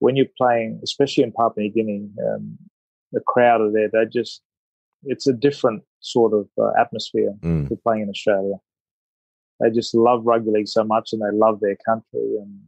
when 0.00 0.16
you're 0.16 0.26
playing, 0.36 0.80
especially 0.82 1.22
in 1.24 1.32
Papua 1.32 1.64
New 1.64 1.70
Guinea, 1.70 2.08
um, 2.26 2.58
the 3.12 3.20
crowd 3.20 3.60
are 3.60 3.70
there. 3.70 3.88
They 3.92 4.06
just 4.10 4.42
it's 5.04 5.28
a 5.28 5.32
different 5.32 5.84
sort 6.00 6.32
of 6.32 6.48
uh, 6.58 6.72
atmosphere 6.80 7.32
Mm. 7.42 7.68
to 7.68 7.76
playing 7.76 8.02
in 8.02 8.08
Australia. 8.10 8.54
They 9.60 9.70
just 9.70 9.94
love 9.94 10.24
rugby 10.24 10.50
league 10.50 10.68
so 10.68 10.82
much 10.84 11.12
and 11.12 11.20
they 11.22 11.36
love 11.36 11.60
their 11.60 11.76
country 11.76 12.36
and 12.40 12.60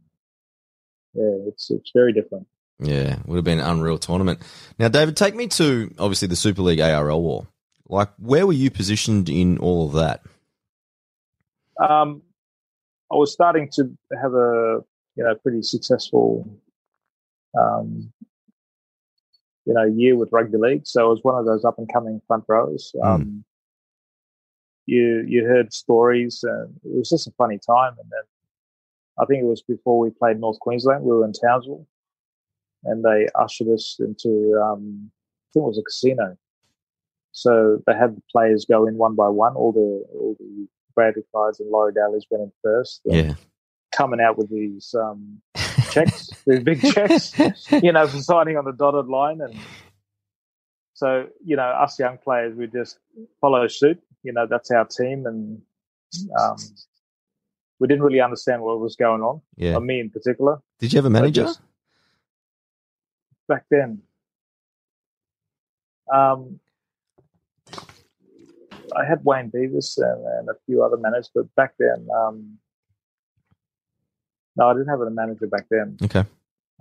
yeah, 1.13 1.49
it's 1.49 1.69
it's 1.69 1.91
very 1.93 2.13
different. 2.13 2.47
Yeah, 2.81 3.17
would 3.25 3.35
have 3.35 3.45
been 3.45 3.59
an 3.59 3.65
unreal 3.65 3.99
tournament. 3.99 4.41
Now, 4.79 4.87
David, 4.87 5.15
take 5.15 5.35
me 5.35 5.47
to 5.49 5.93
obviously 5.99 6.27
the 6.27 6.35
Super 6.35 6.63
League 6.63 6.79
ARL 6.79 7.21
war. 7.21 7.47
Like, 7.87 8.09
where 8.17 8.47
were 8.47 8.53
you 8.53 8.71
positioned 8.71 9.29
in 9.29 9.59
all 9.59 9.85
of 9.87 9.93
that? 9.93 10.23
Um, 11.79 12.21
I 13.11 13.15
was 13.15 13.31
starting 13.31 13.69
to 13.73 13.91
have 14.21 14.33
a 14.33 14.79
you 15.15 15.23
know 15.23 15.35
pretty 15.35 15.61
successful 15.61 16.47
um, 17.59 18.11
you 19.65 19.73
know 19.73 19.83
year 19.83 20.15
with 20.15 20.29
rugby 20.31 20.57
league. 20.57 20.87
So 20.87 21.05
I 21.05 21.07
was 21.07 21.19
one 21.21 21.37
of 21.37 21.45
those 21.45 21.65
up 21.65 21.77
and 21.77 21.91
coming 21.91 22.21
front 22.27 22.45
rows. 22.47 22.93
Mm. 22.95 23.05
Um, 23.05 23.43
You 24.87 25.23
you 25.27 25.45
heard 25.45 25.71
stories, 25.73 26.43
and 26.43 26.73
it 26.83 26.97
was 26.97 27.09
just 27.09 27.27
a 27.27 27.31
funny 27.37 27.59
time. 27.59 27.93
And 27.99 28.09
then 28.09 28.23
I 29.19 29.25
think 29.25 29.43
it 29.43 29.47
was 29.47 29.61
before 29.61 29.99
we 29.99 30.09
played 30.09 30.39
North 30.39 30.59
Queensland. 30.59 31.03
We 31.03 31.15
were 31.15 31.25
in 31.25 31.33
Townsville, 31.33 31.85
and 32.83 33.03
they 33.03 33.27
ushered 33.35 33.67
us 33.69 33.97
into 33.99 34.59
um, 34.63 35.11
I 35.11 35.47
think 35.53 35.63
it 35.63 35.67
was 35.67 35.77
a 35.77 35.83
casino. 35.83 36.37
So 37.33 37.81
they 37.87 37.93
had 37.93 38.15
the 38.17 38.21
players 38.31 38.65
go 38.69 38.85
in 38.87 38.97
one 38.97 39.15
by 39.15 39.27
one. 39.29 39.55
All 39.55 39.71
the 39.71 40.03
all 40.19 40.35
the 40.39 40.67
Bradley 40.95 41.23
Clydes 41.33 41.59
and 41.59 41.69
Laurie 41.69 41.93
Daley's 41.93 42.25
went 42.29 42.43
in 42.43 42.51
first. 42.63 43.01
Yeah. 43.05 43.33
coming 43.95 44.19
out 44.19 44.37
with 44.37 44.49
these 44.49 44.93
um, 44.97 45.41
checks, 45.91 46.29
these 46.45 46.59
big 46.63 46.81
checks, 46.81 47.33
you 47.71 47.91
know, 47.91 48.07
for 48.07 48.17
signing 48.21 48.57
on 48.57 48.65
the 48.65 48.71
dotted 48.73 49.07
line. 49.07 49.39
And 49.41 49.55
so, 50.93 51.27
you 51.43 51.55
know, 51.55 51.63
us 51.63 51.97
young 51.99 52.17
players, 52.17 52.55
we 52.55 52.67
just 52.67 52.99
follow 53.39 53.67
suit. 53.67 54.01
You 54.23 54.33
know, 54.33 54.45
that's 54.49 54.69
our 54.71 54.85
team. 54.85 55.25
And 55.25 55.61
um, 56.39 56.57
we 57.79 57.87
didn't 57.87 58.03
really 58.03 58.21
understand 58.21 58.61
what 58.61 58.79
was 58.79 58.95
going 58.95 59.21
on, 59.21 59.41
Yeah. 59.55 59.79
me 59.79 59.99
in 59.99 60.09
particular, 60.09 60.59
Did 60.79 60.93
you 60.93 60.97
have 60.97 61.05
a 61.05 61.09
manager? 61.09 61.43
just- 61.45 61.61
back 63.51 63.65
then. 63.69 64.01
Um, 66.11 66.59
I 68.95 69.05
had 69.07 69.23
Wayne 69.23 69.51
Beavis 69.51 69.97
and, 69.97 70.25
and 70.25 70.49
a 70.49 70.53
few 70.65 70.83
other 70.83 70.97
managers, 70.97 71.29
but 71.33 71.53
back 71.55 71.73
then, 71.79 72.07
um, 72.15 72.57
no, 74.57 74.67
I 74.67 74.73
didn't 74.73 74.89
have 74.89 74.99
a 75.01 75.09
manager 75.09 75.47
back 75.47 75.65
then. 75.69 75.97
Okay. 76.03 76.23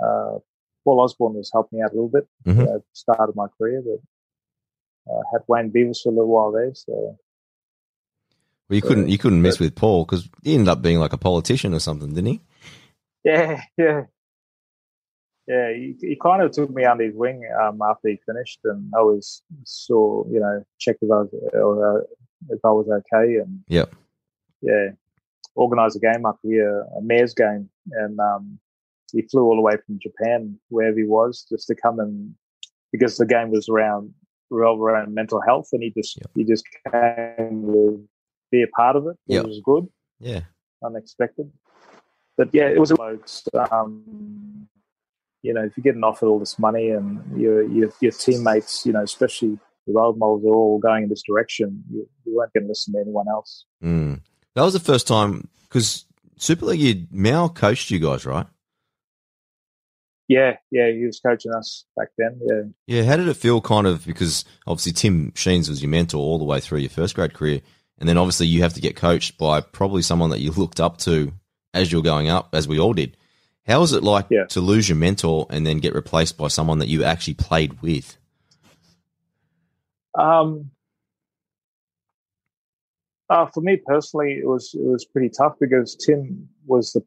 Uh, 0.02 0.38
Paul 0.84 1.00
Osborne 1.00 1.34
was 1.34 1.50
helping 1.52 1.78
me 1.78 1.84
out 1.84 1.92
a 1.92 1.94
little 1.94 2.08
bit 2.08 2.26
Mhm. 2.46 2.62
at 2.62 2.80
the 2.80 2.82
start 2.92 3.28
of 3.28 3.36
my 3.36 3.46
career, 3.58 3.82
but 3.84 5.12
uh, 5.12 5.22
had 5.32 5.42
Wayne 5.48 5.70
Beavis 5.70 6.02
for 6.02 6.08
a 6.10 6.12
little 6.12 6.28
while 6.28 6.52
there. 6.52 6.74
So 6.74 6.92
Well, 8.68 8.76
you 8.76 8.82
couldn't 8.82 9.08
you 9.08 9.18
couldn't 9.18 9.42
mess 9.42 9.58
with 9.60 9.74
Paul 9.74 10.04
because 10.04 10.28
he 10.42 10.54
ended 10.54 10.68
up 10.68 10.82
being 10.82 10.98
like 10.98 11.12
a 11.12 11.18
politician 11.18 11.74
or 11.74 11.80
something, 11.80 12.08
didn't 12.14 12.26
he? 12.34 12.40
yeah, 13.24 13.62
yeah, 13.76 14.04
yeah. 15.46 15.72
He, 15.72 15.96
he 16.00 16.16
kind 16.16 16.42
of 16.42 16.50
took 16.52 16.70
me 16.70 16.84
under 16.84 17.04
his 17.04 17.14
wing 17.14 17.42
um, 17.60 17.80
after 17.82 18.08
he 18.08 18.18
finished, 18.26 18.60
and 18.64 18.92
I 18.94 19.00
always 19.00 19.42
saw, 19.64 20.24
you 20.28 20.40
know, 20.40 20.64
checked 20.78 21.02
if 21.02 21.10
I 21.10 21.22
was 21.22 21.30
uh, 21.34 22.54
if 22.54 22.60
I 22.64 22.70
was 22.70 22.88
okay, 22.88 23.36
and 23.36 23.60
yeah, 23.68 23.86
yeah, 24.62 24.90
organised 25.56 25.96
a 25.96 26.00
game 26.00 26.26
up 26.26 26.38
here, 26.42 26.86
a 26.96 27.02
mayor's 27.02 27.34
game, 27.34 27.68
and 27.92 28.18
um, 28.18 28.58
he 29.12 29.22
flew 29.22 29.42
all 29.44 29.56
the 29.56 29.62
way 29.62 29.76
from 29.86 29.98
Japan, 30.00 30.58
wherever 30.68 30.96
he 30.98 31.04
was, 31.04 31.46
just 31.48 31.66
to 31.68 31.74
come 31.74 32.00
and 32.00 32.34
because 32.92 33.16
the 33.16 33.26
game 33.26 33.50
was 33.50 33.68
around 33.68 34.12
revolved 34.50 34.82
around 34.82 35.14
mental 35.14 35.40
health, 35.40 35.68
and 35.72 35.82
he 35.82 35.90
just 35.90 36.16
Yep. 36.16 36.30
he 36.34 36.44
just 36.44 36.64
came 36.92 37.62
to 37.66 38.08
be 38.50 38.62
a 38.62 38.68
part 38.68 38.96
of 38.96 39.06
it, 39.06 39.16
which 39.26 39.36
Yep. 39.36 39.46
was 39.46 39.60
good, 39.60 39.88
Yeah. 40.18 40.42
unexpected. 40.82 41.52
But 42.36 42.48
yeah, 42.52 42.68
it 42.68 42.80
was 42.80 42.92
blokes. 42.92 43.44
Um, 43.70 44.59
you 45.42 45.54
know, 45.54 45.62
if 45.64 45.76
you're 45.76 45.82
getting 45.82 46.04
offered 46.04 46.28
all 46.28 46.38
this 46.38 46.58
money 46.58 46.90
and 46.90 47.20
your 47.40 47.62
your, 47.62 47.90
your 48.00 48.12
teammates, 48.12 48.84
you 48.84 48.92
know, 48.92 49.02
especially 49.02 49.58
the 49.86 49.92
role 49.92 50.14
models 50.14 50.44
are 50.44 50.54
all 50.54 50.78
going 50.78 51.04
in 51.04 51.08
this 51.08 51.22
direction, 51.22 51.82
you, 51.90 52.08
you 52.24 52.36
weren't 52.36 52.52
going 52.52 52.64
to 52.64 52.68
listen 52.68 52.92
to 52.94 53.00
anyone 53.00 53.26
else. 53.28 53.64
Mm. 53.82 54.20
That 54.54 54.62
was 54.62 54.72
the 54.72 54.80
first 54.80 55.06
time 55.06 55.48
because 55.62 56.04
Super 56.36 56.66
League, 56.66 56.80
you, 56.80 57.06
Mal 57.10 57.48
coached 57.48 57.90
you 57.90 57.98
guys, 57.98 58.26
right? 58.26 58.46
Yeah, 60.28 60.58
yeah, 60.70 60.92
he 60.92 61.04
was 61.06 61.18
coaching 61.18 61.52
us 61.52 61.86
back 61.96 62.08
then. 62.16 62.40
Yeah. 62.44 62.62
Yeah. 62.98 63.02
How 63.02 63.16
did 63.16 63.26
it 63.26 63.34
feel, 63.34 63.60
kind 63.60 63.86
of? 63.86 64.06
Because 64.06 64.44
obviously 64.64 64.92
Tim 64.92 65.32
Sheens 65.34 65.68
was 65.68 65.82
your 65.82 65.90
mentor 65.90 66.18
all 66.18 66.38
the 66.38 66.44
way 66.44 66.60
through 66.60 66.78
your 66.78 66.90
first 66.90 67.16
grade 67.16 67.34
career, 67.34 67.60
and 67.98 68.08
then 68.08 68.16
obviously 68.16 68.46
you 68.46 68.62
have 68.62 68.74
to 68.74 68.80
get 68.80 68.94
coached 68.94 69.38
by 69.38 69.60
probably 69.60 70.02
someone 70.02 70.30
that 70.30 70.38
you 70.38 70.52
looked 70.52 70.78
up 70.78 70.98
to 70.98 71.32
as 71.74 71.90
you're 71.90 72.02
going 72.02 72.28
up, 72.28 72.54
as 72.54 72.68
we 72.68 72.78
all 72.78 72.92
did. 72.92 73.16
How 73.70 73.80
was 73.80 73.92
it 73.92 74.02
like 74.02 74.26
Yeah. 74.30 74.46
to 74.46 74.60
lose 74.60 74.88
your 74.88 74.96
mentor 74.96 75.46
and 75.48 75.64
then 75.64 75.78
get 75.78 75.94
replaced 75.94 76.36
by 76.36 76.48
someone 76.48 76.80
that 76.80 76.88
you 76.88 77.04
actually 77.04 77.34
played 77.34 77.80
with? 77.82 78.16
Um, 80.14 80.72
uh, 83.28 83.46
for 83.46 83.60
me 83.60 83.76
personally, 83.76 84.32
it 84.32 84.46
was 84.46 84.74
it 84.74 84.84
was 84.84 85.04
pretty 85.04 85.28
tough 85.28 85.54
because 85.60 85.94
Tim 85.94 86.48
was 86.66 86.92
the 86.92 87.02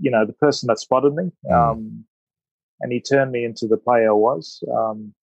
you 0.00 0.10
know 0.10 0.26
the 0.26 0.32
person 0.32 0.66
that 0.66 0.80
spotted 0.80 1.14
me, 1.14 1.30
Mm. 1.46 1.52
um, 1.52 2.04
and 2.80 2.92
he 2.92 3.00
turned 3.00 3.30
me 3.30 3.44
into 3.44 3.68
the 3.68 3.76
player 3.76 4.08
I 4.10 4.14
was. 4.14 4.62
Um, 4.74 5.14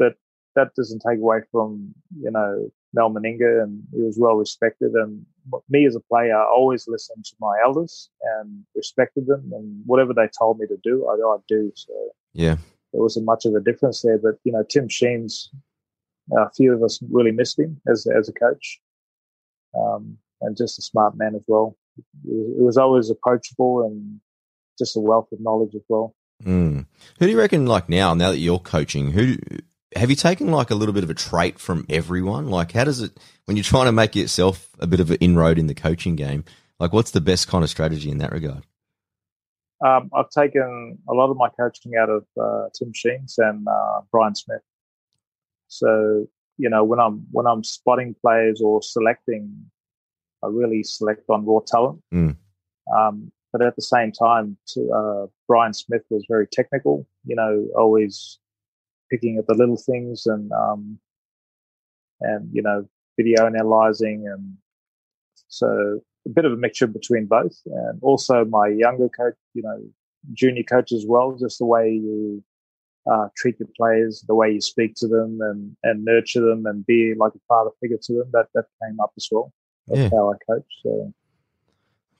but 0.00 0.16
that 0.56 0.74
doesn't 0.74 1.02
take 1.08 1.20
away 1.20 1.42
from 1.52 1.94
you 2.20 2.32
know 2.32 2.70
Mal 2.92 3.08
Meninga, 3.10 3.62
and 3.62 3.84
he 3.92 4.02
was 4.02 4.18
well 4.18 4.34
respected. 4.34 4.92
And 4.94 5.24
me 5.68 5.86
as 5.86 5.96
a 5.96 6.00
player, 6.00 6.36
I 6.36 6.44
always 6.44 6.86
listened 6.88 7.24
to 7.24 7.36
my 7.40 7.56
elders 7.64 8.10
and 8.38 8.64
respected 8.74 9.26
them, 9.26 9.50
and 9.54 9.82
whatever 9.86 10.12
they 10.14 10.28
told 10.38 10.58
me 10.58 10.66
to 10.66 10.76
do, 10.82 11.06
I 11.08 11.14
I'd 11.14 11.46
do. 11.48 11.72
So 11.74 11.92
Yeah. 12.32 12.56
there 12.92 13.02
wasn't 13.02 13.26
much 13.26 13.44
of 13.46 13.54
a 13.54 13.60
difference 13.60 14.02
there. 14.02 14.18
But 14.18 14.36
you 14.44 14.52
know, 14.52 14.62
Tim 14.62 14.88
Sheens, 14.88 15.48
a 16.36 16.50
few 16.50 16.72
of 16.72 16.82
us 16.82 17.00
really 17.10 17.32
missed 17.32 17.58
him 17.58 17.80
as 17.88 18.06
as 18.06 18.28
a 18.28 18.32
coach, 18.32 18.80
um, 19.74 20.18
and 20.40 20.56
just 20.56 20.78
a 20.78 20.82
smart 20.82 21.16
man 21.16 21.34
as 21.34 21.44
well. 21.48 21.76
It 22.24 22.62
was, 22.62 22.78
always 22.78 23.10
approachable 23.10 23.82
and 23.86 24.20
just 24.78 24.96
a 24.96 25.00
wealth 25.00 25.30
of 25.32 25.40
knowledge 25.40 25.74
as 25.74 25.82
well. 25.88 26.14
Mm. 26.42 26.86
Who 27.18 27.26
do 27.26 27.30
you 27.30 27.38
reckon, 27.38 27.66
like 27.66 27.88
now, 27.88 28.14
now 28.14 28.30
that 28.30 28.38
you're 28.38 28.58
coaching, 28.58 29.12
who 29.12 29.36
have 29.96 30.10
you 30.10 30.16
taken 30.16 30.50
like 30.50 30.70
a 30.70 30.74
little 30.74 30.92
bit 30.92 31.04
of 31.04 31.10
a 31.10 31.14
trait 31.14 31.58
from 31.58 31.86
everyone? 31.88 32.48
Like, 32.48 32.72
how 32.72 32.84
does 32.84 33.00
it 33.00 33.18
when 33.44 33.56
you're 33.56 33.64
trying 33.64 33.86
to 33.86 33.92
make 33.92 34.14
yourself 34.14 34.68
a 34.78 34.86
bit 34.86 35.00
of 35.00 35.10
an 35.10 35.18
inroad 35.20 35.58
in 35.58 35.66
the 35.66 35.74
coaching 35.74 36.16
game? 36.16 36.44
Like, 36.78 36.92
what's 36.92 37.10
the 37.10 37.20
best 37.20 37.48
kind 37.48 37.62
of 37.62 37.70
strategy 37.70 38.10
in 38.10 38.18
that 38.18 38.32
regard? 38.32 38.64
Um, 39.84 40.10
I've 40.14 40.30
taken 40.30 40.98
a 41.08 41.12
lot 41.12 41.30
of 41.30 41.36
my 41.36 41.48
coaching 41.58 41.92
out 41.96 42.08
of 42.08 42.24
uh, 42.40 42.68
Tim 42.78 42.92
Sheens 42.94 43.36
and 43.38 43.66
uh, 43.66 44.00
Brian 44.10 44.34
Smith. 44.34 44.62
So 45.68 46.26
you 46.58 46.70
know, 46.70 46.84
when 46.84 47.00
I'm 47.00 47.26
when 47.30 47.46
I'm 47.46 47.64
spotting 47.64 48.14
players 48.20 48.60
or 48.60 48.82
selecting, 48.82 49.52
I 50.42 50.48
really 50.48 50.82
select 50.82 51.24
on 51.28 51.44
raw 51.44 51.60
talent. 51.66 52.02
Mm. 52.12 52.36
Um, 52.96 53.32
but 53.52 53.62
at 53.62 53.76
the 53.76 53.82
same 53.82 54.12
time, 54.12 54.56
to, 54.68 54.90
uh, 54.90 55.26
Brian 55.46 55.74
Smith 55.74 56.02
was 56.08 56.24
very 56.28 56.46
technical. 56.46 57.06
You 57.24 57.36
know, 57.36 57.68
always 57.76 58.38
picking 59.12 59.36
at 59.38 59.46
the 59.46 59.54
little 59.54 59.76
things 59.76 60.26
and 60.26 60.50
um, 60.52 60.98
and 62.20 62.48
you 62.52 62.62
know, 62.62 62.88
video 63.16 63.46
analyzing, 63.46 64.26
and 64.26 64.56
so 65.48 66.00
a 66.26 66.30
bit 66.30 66.44
of 66.44 66.52
a 66.52 66.56
mixture 66.56 66.86
between 66.86 67.26
both. 67.26 67.56
And 67.66 67.98
also 68.02 68.44
my 68.44 68.68
younger 68.68 69.08
coach, 69.08 69.34
you 69.54 69.62
know, 69.62 69.78
junior 70.32 70.62
coach 70.62 70.92
as 70.92 71.04
well, 71.06 71.36
just 71.38 71.58
the 71.58 71.66
way 71.66 71.90
you 71.90 72.42
uh, 73.10 73.28
treat 73.36 73.58
your 73.60 73.68
players, 73.76 74.24
the 74.26 74.34
way 74.34 74.52
you 74.52 74.60
speak 74.60 74.94
to 74.96 75.08
them, 75.08 75.40
and 75.42 75.76
and 75.82 76.04
nurture 76.04 76.40
them, 76.40 76.64
and 76.66 76.86
be 76.86 77.14
like 77.16 77.32
a 77.34 77.40
father 77.48 77.70
figure 77.80 77.98
to 78.02 78.12
them. 78.14 78.30
That 78.32 78.46
that 78.54 78.66
came 78.82 78.98
up 79.00 79.12
as 79.16 79.28
well. 79.30 79.52
That's 79.88 80.00
Yeah. 80.00 80.10
how 80.10 80.32
I 80.32 80.36
coach. 80.50 80.70
So. 80.82 81.12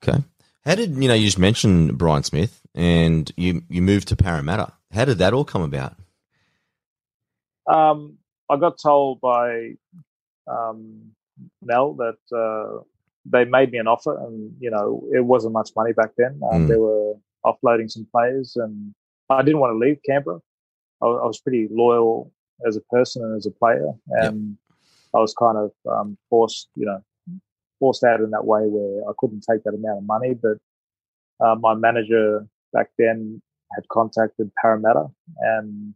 Okay. 0.02 0.18
How 0.64 0.74
did 0.74 0.96
you 0.96 1.08
know? 1.08 1.14
You 1.14 1.26
just 1.26 1.38
mentioned 1.38 1.96
Brian 1.98 2.22
Smith, 2.22 2.60
and 2.74 3.30
you 3.36 3.62
you 3.68 3.82
moved 3.82 4.08
to 4.08 4.16
Parramatta. 4.16 4.72
How 4.90 5.04
did 5.04 5.18
that 5.18 5.32
all 5.32 5.44
come 5.44 5.62
about? 5.62 5.96
Um, 7.66 8.18
I 8.50 8.56
got 8.56 8.78
told 8.82 9.20
by 9.20 9.74
um, 10.46 11.12
Mal 11.62 11.94
that 11.94 12.18
uh, 12.36 12.82
they 13.24 13.44
made 13.44 13.70
me 13.72 13.78
an 13.78 13.86
offer, 13.86 14.18
and 14.26 14.54
you 14.60 14.70
know 14.70 15.04
it 15.12 15.24
wasn't 15.24 15.54
much 15.54 15.70
money 15.76 15.92
back 15.92 16.10
then. 16.16 16.40
Um, 16.50 16.62
Mm. 16.62 16.68
They 16.68 16.76
were 16.76 17.14
offloading 17.44 17.90
some 17.90 18.06
players, 18.10 18.56
and 18.56 18.94
I 19.30 19.42
didn't 19.42 19.60
want 19.60 19.72
to 19.72 19.78
leave 19.78 19.98
Canberra. 20.06 20.40
I, 21.02 21.06
I 21.06 21.26
was 21.26 21.40
pretty 21.40 21.68
loyal 21.70 22.32
as 22.66 22.76
a 22.76 22.80
person 22.82 23.24
and 23.24 23.36
as 23.36 23.46
a 23.46 23.50
player, 23.50 23.92
and 24.08 24.56
I 25.14 25.18
was 25.18 25.34
kind 25.34 25.58
of 25.58 25.70
um, 25.90 26.16
forced, 26.30 26.68
you 26.74 26.86
know, 26.86 27.02
forced 27.78 28.04
out 28.04 28.20
in 28.20 28.30
that 28.30 28.44
way 28.44 28.62
where 28.64 29.08
I 29.08 29.12
couldn't 29.18 29.44
take 29.48 29.64
that 29.64 29.74
amount 29.74 29.98
of 29.98 30.04
money. 30.04 30.34
But 30.34 30.58
uh, 31.44 31.56
my 31.56 31.74
manager 31.74 32.46
back 32.72 32.88
then 32.98 33.42
had 33.74 33.88
contacted 33.88 34.50
Parramatta 34.60 35.06
and 35.40 35.94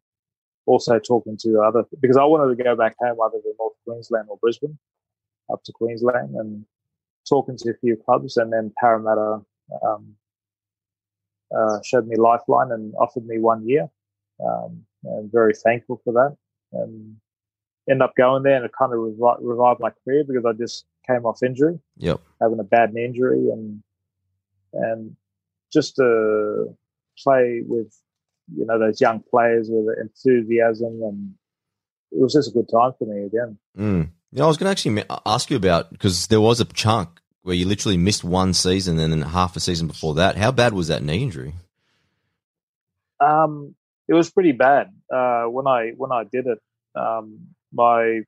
also 0.67 0.99
talking 0.99 1.37
to 1.43 1.61
other 1.61 1.85
because 2.01 2.17
I 2.17 2.25
wanted 2.25 2.57
to 2.57 2.63
go 2.63 2.77
back 2.77 2.97
home 3.01 3.19
other 3.25 3.39
than 3.43 3.55
North 3.59 3.75
Queensland 3.87 4.27
or 4.29 4.37
Brisbane, 4.39 4.79
up 5.53 5.63
to 5.65 5.73
Queensland 5.73 6.35
and 6.35 6.65
talking 7.29 7.57
to 7.57 7.71
a 7.71 7.75
few 7.75 7.97
clubs, 7.97 8.37
and 8.37 8.53
then 8.53 8.73
Parramatta 8.81 9.41
um, 9.85 10.15
uh, 11.57 11.79
showed 11.85 12.07
me 12.07 12.17
Lifeline 12.17 12.73
and 12.73 12.95
offered 13.01 13.27
me 13.27 13.39
one 13.39 13.67
year. 13.67 13.89
Um, 14.45 14.85
and 15.05 15.33
very 15.33 15.55
thankful 15.55 16.01
for 16.05 16.13
that, 16.13 16.37
and 16.73 17.17
end 17.89 18.03
up 18.03 18.15
going 18.17 18.43
there, 18.43 18.57
and 18.57 18.65
it 18.65 18.73
kind 18.79 18.93
of 18.93 18.99
revi- 18.99 19.39
revived 19.41 19.81
my 19.81 19.91
career 20.05 20.25
because 20.27 20.45
I 20.45 20.53
just 20.53 20.85
came 21.07 21.25
off 21.25 21.43
injury, 21.43 21.79
Yep. 21.97 22.21
having 22.43 22.59
a 22.61 22.65
bad 22.65 22.93
knee 22.93 23.05
injury, 23.05 23.49
and 23.51 23.83
and 24.75 25.17
just 25.73 25.97
to 25.97 26.77
play 27.23 27.63
with 27.67 27.97
you 28.55 28.65
know 28.67 28.79
those 28.79 29.01
young 29.01 29.23
players 29.31 29.69
with 29.71 29.97
enthusiasm 29.99 31.01
and 31.03 31.35
it 32.13 32.21
was 32.21 32.33
just 32.33 32.49
a 32.49 32.53
good 32.53 32.69
time 32.69 32.93
for 32.99 33.05
me 33.07 33.25
again. 33.25 33.59
Mm. 33.77 34.11
Yeah, 34.33 34.45
I 34.45 34.47
was 34.47 34.57
going 34.57 34.67
to 34.67 34.71
actually 34.71 35.03
ask 35.25 35.51
you 35.51 35.57
about 35.57 35.91
because 35.91 36.27
there 36.29 36.41
was 36.41 36.61
a 36.61 36.65
chunk 36.65 37.09
where 37.43 37.55
you 37.55 37.67
literally 37.67 37.97
missed 37.97 38.25
one 38.25 38.53
season 38.55 38.99
and 38.99 39.13
then 39.13 39.23
half 39.23 39.57
a 39.57 39.61
season 39.61 39.87
before 39.87 40.15
that. 40.15 40.37
How 40.37 40.51
bad 40.51 40.73
was 40.73 40.89
that 40.89 41.03
knee 41.03 41.23
injury? 41.23 41.55
Um, 43.21 43.75
it 44.09 44.15
was 44.15 44.31
pretty 44.31 44.53
bad. 44.53 44.93
Uh, 45.13 45.45
when 45.45 45.67
I 45.67 45.93
when 45.97 46.13
I 46.13 46.25
did 46.25 46.47
it, 46.47 46.59
um, 46.95 47.49
my 47.73 48.23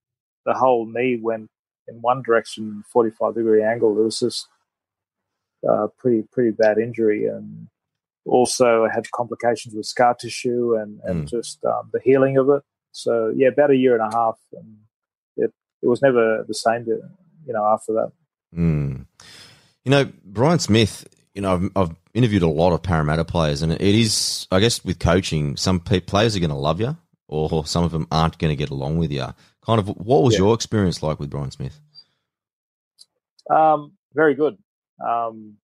the 0.46 0.54
whole 0.54 0.86
knee 0.86 1.18
went 1.20 1.50
in 1.88 1.96
one 2.00 2.22
direction, 2.22 2.84
forty 2.92 3.10
five 3.10 3.34
degree 3.34 3.62
angle. 3.62 3.98
It 3.98 4.04
was 4.04 4.20
just 4.20 4.46
uh, 5.68 5.88
pretty 5.98 6.22
pretty 6.30 6.52
bad 6.52 6.78
injury, 6.78 7.26
and 7.26 7.68
also 8.28 8.84
I 8.84 8.94
had 8.94 9.10
complications 9.10 9.74
with 9.74 9.86
scar 9.86 10.14
tissue 10.14 10.76
and 10.76 11.00
and 11.04 11.24
mm. 11.24 11.28
just 11.28 11.64
um, 11.64 11.90
the 11.92 12.00
healing 12.00 12.36
of 12.36 12.48
it. 12.50 12.62
So 12.92 13.32
yeah, 13.34 13.48
about 13.48 13.70
a 13.70 13.76
year 13.76 13.98
and 13.98 14.12
a 14.12 14.16
half, 14.16 14.38
and 14.52 14.78
it 15.36 15.52
it 15.82 15.88
was 15.88 16.02
never 16.02 16.44
the 16.46 16.54
same. 16.54 16.84
To, 16.86 17.00
you 17.46 17.52
know, 17.52 17.64
after 17.64 17.92
that. 17.94 18.12
Mm. 18.56 19.06
You 19.84 19.90
know, 19.90 20.12
Brian 20.24 20.58
Smith. 20.58 21.06
You 21.34 21.42
know, 21.42 21.54
I've, 21.54 21.70
I've, 21.76 21.96
interviewed 22.14 22.42
a 22.42 22.48
lot 22.48 22.72
of 22.72 22.82
Parramatta 22.82 23.24
players, 23.24 23.62
and 23.62 23.70
it 23.70 23.80
is, 23.80 24.48
I 24.50 24.58
guess, 24.58 24.84
with 24.84 24.98
coaching, 24.98 25.56
some 25.56 25.78
players 25.78 26.34
are 26.34 26.40
going 26.40 26.50
to 26.50 26.56
love 26.56 26.80
you, 26.80 26.96
or 27.28 27.64
some 27.64 27.84
of 27.84 27.92
them 27.92 28.08
aren't 28.10 28.38
going 28.38 28.50
to 28.50 28.56
get 28.56 28.70
along 28.70 28.98
with 28.98 29.12
you. 29.12 29.24
Kind 29.64 29.78
of, 29.78 29.86
what 29.86 30.24
was 30.24 30.34
yeah. 30.34 30.40
your 30.40 30.54
experience 30.54 31.00
like 31.00 31.20
with 31.20 31.30
Brian 31.30 31.52
Smith? 31.52 31.78
Um, 33.48 33.92
very 34.14 34.34
good. 34.34 34.58
Um, 35.06 35.58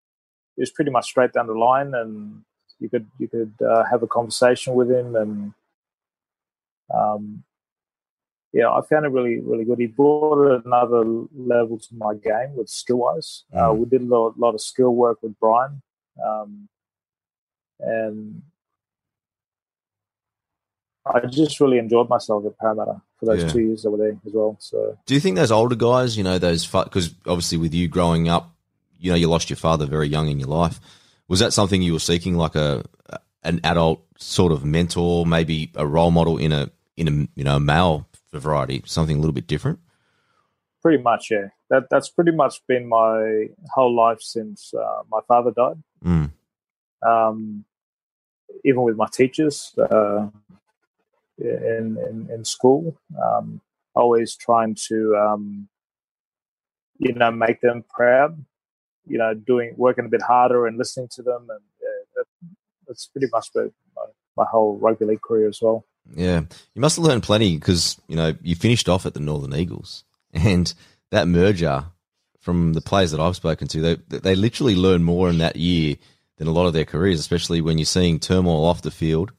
it 0.57 0.61
was 0.61 0.71
pretty 0.71 0.93
much 0.93 1.07
straight 1.07 1.33
down 1.33 1.49
the 1.49 1.55
line, 1.55 1.93
and 1.95 2.45
you 2.85 2.91
could 2.91 3.07
you 3.19 3.29
could 3.29 3.55
uh, 3.67 3.85
have 3.91 4.03
a 4.03 4.07
conversation 4.07 4.75
with 4.75 4.91
him, 4.91 5.17
and 5.17 5.55
um, 6.95 7.43
yeah, 8.53 8.71
I 8.71 8.83
found 8.83 9.07
it 9.07 9.09
really, 9.09 9.41
really 9.41 9.65
good. 9.65 9.79
He 9.79 9.87
brought 9.87 10.63
another 10.65 11.03
level 11.35 11.79
to 11.79 11.95
my 11.97 12.15
game 12.15 12.55
with 12.55 12.69
skill 12.69 12.99
wise. 12.99 13.45
Uh, 13.53 13.59
mm. 13.59 13.71
Uh, 13.71 13.75
we 13.75 13.87
did 13.87 14.03
a 14.03 14.05
lot, 14.05 14.39
lot, 14.39 14.55
of 14.55 14.61
skill 14.61 14.95
work 14.95 15.23
with 15.23 15.39
Brian, 15.41 15.81
um, 16.25 16.69
and 17.81 18.43
I 21.07 21.21
just 21.27 21.59
really 21.61 21.79
enjoyed 21.79 22.11
myself 22.11 22.45
at 22.45 22.59
Parramatta 22.59 23.01
for 23.19 23.27
those 23.27 23.45
yeah. 23.45 23.49
two 23.49 23.61
years 23.61 23.83
that 23.83 23.91
were 23.91 23.99
there 23.99 24.19
as 24.27 24.33
well. 24.33 24.57
So, 24.61 24.99
do 25.07 25.15
you 25.15 25.21
think 25.21 25.37
those 25.37 25.53
older 25.53 25.75
guys, 25.75 26.19
you 26.19 26.23
know, 26.23 26.39
those 26.39 26.67
because 26.67 27.15
obviously 27.27 27.57
with 27.57 27.73
you 27.73 27.89
growing 27.89 28.29
up, 28.29 28.55
you 28.99 29.11
know, 29.11 29.17
you 29.17 29.29
lost 29.29 29.49
your 29.49 29.57
father 29.57 29.87
very 29.87 30.09
young 30.09 30.29
in 30.29 30.39
your 30.39 30.49
life. 30.49 30.81
Was 31.29 31.41
that 31.41 31.53
something 31.53 31.81
you 31.83 31.93
were 31.95 31.99
seeking, 31.99 32.37
like 32.37 32.55
a 32.55 32.85
an 33.43 33.61
adult 33.63 34.05
sort 34.19 34.53
of 34.53 34.65
mentor, 34.65 35.27
maybe 35.27 35.71
a 35.75 35.87
role 35.87 36.11
model 36.11 36.39
in 36.39 36.53
a 36.53 36.71
in 36.97 37.09
a 37.09 37.39
you 37.39 37.45
know 37.45 37.59
male 37.59 38.09
variety, 38.33 38.83
something 38.87 39.17
a 39.17 39.21
little 39.21 39.33
bit 39.33 39.47
different? 39.47 39.79
Pretty 40.83 41.03
much, 41.03 41.29
yeah. 41.31 41.49
That 41.71 41.85
that's 41.91 42.09
pretty 42.09 42.33
much 42.33 42.61
been 42.67 42.89
my 42.89 43.47
whole 43.75 43.95
life 43.95 44.21
since 44.21 44.73
uh, 44.75 45.03
my 45.11 45.21
father 45.27 45.51
died. 45.51 45.83
Mm. 46.05 46.31
Um, 47.07 47.65
even 48.65 48.83
with 48.83 48.97
my 48.97 49.07
teachers 49.13 49.75
uh, 49.79 50.29
in, 51.39 51.99
in, 52.09 52.29
in 52.33 52.45
school, 52.45 52.97
um, 53.23 53.61
always 53.95 54.37
trying 54.37 54.75
to 54.89 55.17
um, 55.17 55.69
you 56.99 57.13
know 57.15 57.31
make 57.31 57.61
them 57.61 57.85
proud. 57.89 58.45
You 59.07 59.19
know, 59.19 59.35
doing 59.35 59.75
working 59.77 60.07
a 60.07 60.09
bit 60.09 60.23
harder 60.23 60.67
and 60.67 60.79
listening 60.79 61.09
to 61.13 61.23
them, 61.23 61.47
and 61.51 61.61
that, 62.17 62.25
that's 62.87 63.07
pretty 63.09 63.29
much 63.33 63.49
my, 63.55 64.05
my 64.37 64.45
whole 64.45 64.79
rugby 64.79 65.05
league 65.05 65.23
career 65.23 65.49
as 65.49 65.61
well. 65.61 65.85
Yeah, 66.15 66.41
you 66.75 66.81
must 66.81 66.97
have 66.97 67.05
learned 67.05 67.23
plenty 67.23 67.57
because 67.57 68.01
you 68.09 68.17
know 68.17 68.35
you 68.43 68.55
finished 68.55 68.89
off 68.89 69.07
at 69.07 69.15
the 69.15 69.21
Northern 69.21 69.55
Eagles, 69.55 70.05
and 70.33 70.73
that 71.11 71.29
merger 71.29 71.87
from 72.41 72.75
the 72.75 72.81
players 72.81 73.11
that 73.13 73.21
I've 73.21 73.37
spoken 73.37 73.69
to, 73.69 73.81
they 73.81 74.19
they 74.19 74.35
literally 74.35 74.77
learn 74.77 75.03
more 75.03 75.31
in 75.31 75.39
that 75.39 75.57
year 75.57 75.97
than 76.37 76.47
a 76.47 76.53
lot 76.53 76.67
of 76.67 76.75
their 76.75 76.85
careers, 76.85 77.21
especially 77.21 77.61
when 77.61 77.79
you're 77.79 77.87
seeing 77.87 78.21
turmoil 78.21 78.65
off 78.65 78.83
the 78.83 78.91
field, 78.91 79.33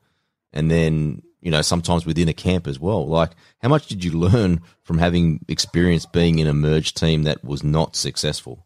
and 0.51 0.71
then 0.71 1.21
you 1.39 1.51
know 1.51 1.61
sometimes 1.61 2.05
within 2.05 2.29
a 2.29 2.33
camp 2.33 2.67
as 2.67 2.79
well. 2.79 3.07
Like, 3.07 3.31
how 3.59 3.69
much 3.69 3.87
did 3.87 4.03
you 4.03 4.11
learn 4.11 4.61
from 4.81 4.97
having 4.97 5.45
experience 5.47 6.05
being 6.07 6.39
in 6.39 6.47
a 6.47 6.53
merged 6.53 6.97
team 6.97 7.23
that 7.23 7.43
was 7.43 7.63
not 7.63 7.95
successful? 7.95 8.64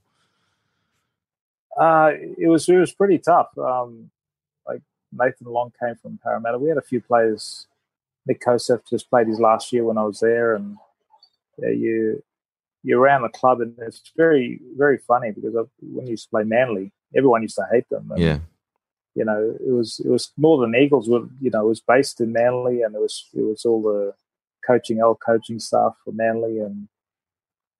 Uh, 1.80 2.12
it 2.38 2.48
was 2.48 2.68
it 2.68 2.76
was 2.76 2.92
pretty 2.92 3.18
tough. 3.20 3.58
Um, 3.58 4.12
like 4.68 4.82
Nathan 5.12 5.48
Long 5.48 5.72
came 5.80 5.96
from 5.96 6.20
Parramatta. 6.22 6.60
We 6.60 6.70
had 6.70 6.78
a 6.78 6.82
few 6.82 7.00
players 7.00 7.68
Nik 8.30 8.42
Kosef 8.42 8.88
just 8.88 9.10
played 9.10 9.28
his 9.28 9.40
last 9.40 9.74
year 9.74 9.84
when 9.84 9.98
I 9.98 10.04
was 10.04 10.20
there, 10.20 10.56
and 10.56 10.78
yeah, 11.58 11.70
you 11.70 12.24
you're 12.84 13.00
around 13.00 13.24
the 13.24 13.30
club, 13.30 13.60
and 13.60 13.76
it's 13.80 14.12
very 14.16 14.60
very 14.78 15.00
funny 15.00 15.32
because 15.32 15.56
I, 15.56 15.62
when 15.82 16.06
you 16.06 16.12
used 16.12 16.26
to 16.26 16.30
play 16.30 16.44
Manly, 16.44 16.92
everyone 17.16 17.42
used 17.42 17.56
to 17.56 17.66
hate 17.72 17.90
them. 17.90 18.12
And, 18.12 18.22
yeah, 18.22 18.40
you 19.16 19.26
know, 19.26 19.58
it 19.60 19.72
was 19.72 20.00
it 20.00 20.10
was 20.10 20.32
Northern 20.38 20.76
Eagles 20.76 21.10
were 21.10 21.28
you 21.42 21.50
know 21.50 21.66
it 21.66 21.70
was 21.70 21.82
based 21.82 22.22
in 22.22 22.32
Manly, 22.32 22.84
and 22.84 22.94
it 22.94 23.02
was 23.02 23.26
it 23.34 23.42
was 23.42 23.66
all 23.66 23.82
the 23.82 24.14
coaching, 24.66 25.02
old 25.02 25.20
coaching 25.26 25.60
staff 25.60 25.96
for 26.06 26.12
Manly, 26.12 26.60
and 26.60 26.88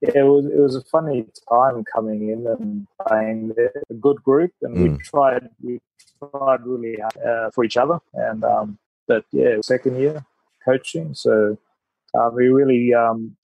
it 0.02 0.26
was 0.26 0.46
it 0.46 0.60
was 0.60 0.76
a 0.76 0.84
funny 0.84 1.26
time 1.50 1.84
coming 1.84 2.30
in 2.30 2.48
and 2.48 2.88
playing 3.08 3.54
a 3.90 3.94
good 3.96 4.24
group, 4.24 4.52
and 4.62 4.78
mm. 4.78 4.92
we 4.92 4.98
tried 5.04 5.50
we 5.62 5.80
tried 6.20 6.66
really 6.66 6.98
hard 7.02 7.18
uh, 7.18 7.52
for 7.52 7.64
each 7.64 7.78
other, 7.78 8.00
and 8.14 8.44
um, 8.44 8.78
but 9.08 9.26
yeah, 9.32 9.58
second 9.62 10.00
year 10.00 10.26
coaching. 10.64 11.14
So 11.14 11.58
uh, 12.14 12.30
we 12.34 12.48
really 12.48 12.94
um, 12.94 13.36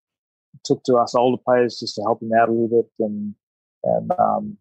took 0.63 0.83
to 0.85 0.95
us 0.95 1.15
older 1.15 1.41
players 1.43 1.79
just 1.79 1.95
to 1.95 2.01
help 2.03 2.19
them 2.19 2.31
out 2.33 2.49
a 2.49 2.51
little 2.51 2.83
bit 2.83 2.91
and 2.99 3.35
and 3.83 4.11
um, 4.19 4.57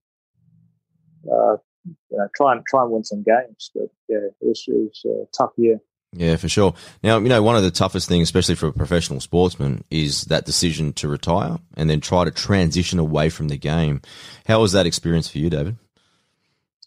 uh, 1.31 1.57
you 1.85 2.19
know, 2.19 2.29
try 2.35 2.53
and 2.53 2.65
try 2.67 2.83
and 2.83 2.91
win 2.91 3.05
some 3.05 3.23
games. 3.23 3.71
But 3.75 3.89
yeah, 4.09 4.19
it 4.19 4.35
was, 4.41 4.65
it 4.67 4.75
was 4.75 5.03
a 5.07 5.37
tough 5.37 5.53
year. 5.57 5.81
Yeah, 6.17 6.37
for 6.37 6.49
sure. 6.49 6.75
Now, 7.03 7.19
you 7.19 7.29
know, 7.29 7.43
one 7.43 7.57
of 7.57 7.63
the 7.63 7.71
toughest 7.71 8.09
things, 8.09 8.25
especially 8.25 8.55
for 8.55 8.69
a 8.69 8.73
professional 8.73 9.21
sportsman, 9.21 9.85
is 9.91 10.23
that 10.27 10.45
decision 10.45 10.93
to 10.95 11.09
retire 11.09 11.59
and 11.77 11.91
then 11.91 12.01
try 12.01 12.25
to 12.25 12.31
transition 12.31 12.99
away 12.99 13.31
from 13.31 13.49
the 13.49 13.57
game. 13.57 14.01
How 14.47 14.61
was 14.61 14.73
that 14.73 14.87
experience 14.87 15.29
for 15.29 15.39
you, 15.39 15.51
David? 15.51 15.77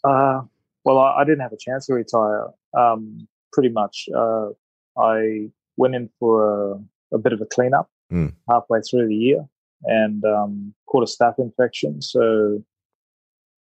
Uh, 0.04 0.42
well, 0.86 1.00
I, 1.00 1.22
I 1.22 1.24
didn't 1.26 1.42
have 1.42 1.52
a 1.52 1.58
chance 1.58 1.88
to 1.88 1.94
retire. 1.94 2.48
Um, 2.74 3.28
pretty 3.52 3.70
much, 3.70 4.08
uh, 4.16 4.50
I 4.98 5.50
went 5.76 5.96
in 5.96 6.10
for 6.20 6.72
a, 6.72 7.16
a 7.16 7.18
bit 7.18 7.34
of 7.34 7.42
a 7.42 7.46
cleanup 7.46 7.90
mm. 8.12 8.34
halfway 8.50 8.80
through 8.82 9.08
the 9.08 9.16
year 9.16 9.46
and 9.84 10.24
um, 10.24 10.74
caught 10.86 11.04
a 11.04 11.06
staph 11.06 11.38
infection. 11.40 12.02
So 12.02 12.64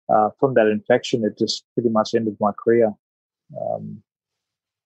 uh, 0.09 0.29
from 0.39 0.55
that 0.55 0.67
infection, 0.67 1.23
it 1.23 1.37
just 1.37 1.65
pretty 1.75 1.89
much 1.89 2.15
ended 2.15 2.37
my 2.39 2.51
career. 2.51 2.93
Um, 3.59 4.01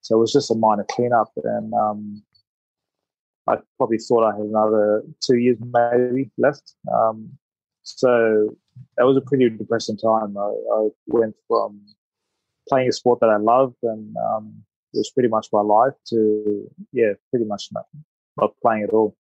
so 0.06 0.16
it 0.16 0.20
was 0.20 0.32
just 0.32 0.52
a 0.52 0.56
minor 0.56 0.86
cleanup, 0.88 1.32
and 1.44 1.74
um, 1.74 2.22
I 3.48 3.58
probably 3.78 3.98
thought 3.98 4.24
I 4.24 4.36
had 4.38 4.46
another 4.46 5.02
two 5.20 5.38
years 5.38 5.58
maybe 5.60 6.30
left. 6.38 6.76
Um, 6.94 7.32
so 7.82 8.56
that 8.98 9.06
was 9.06 9.18
a 9.18 9.22
pretty 9.22 9.50
depressing 9.50 9.98
time. 9.98 10.38
I, 10.38 10.54
I, 10.74 10.90
went 11.08 11.34
from 11.48 11.82
playing 12.70 12.88
a 12.88 12.92
sport 12.92 13.20
that 13.22 13.32
I 13.32 13.38
loved 13.38 13.78
and 13.82 14.16
um, 14.18 14.64
it 14.94 15.00
was 15.00 15.10
pretty 15.10 15.30
much 15.30 15.48
my 15.52 15.62
life 15.62 15.94
to 16.10 16.70
yeah, 16.92 17.14
pretty 17.32 17.46
much 17.46 17.70
not, 17.72 17.86
not 18.40 18.54
playing 18.62 18.84
at 18.84 18.92
all. 18.92 19.16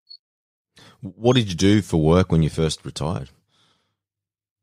What 1.01 1.35
did 1.35 1.49
you 1.49 1.55
do 1.55 1.81
for 1.81 1.97
work 1.97 2.31
when 2.31 2.43
you 2.43 2.51
first 2.51 2.85
retired? 2.85 3.29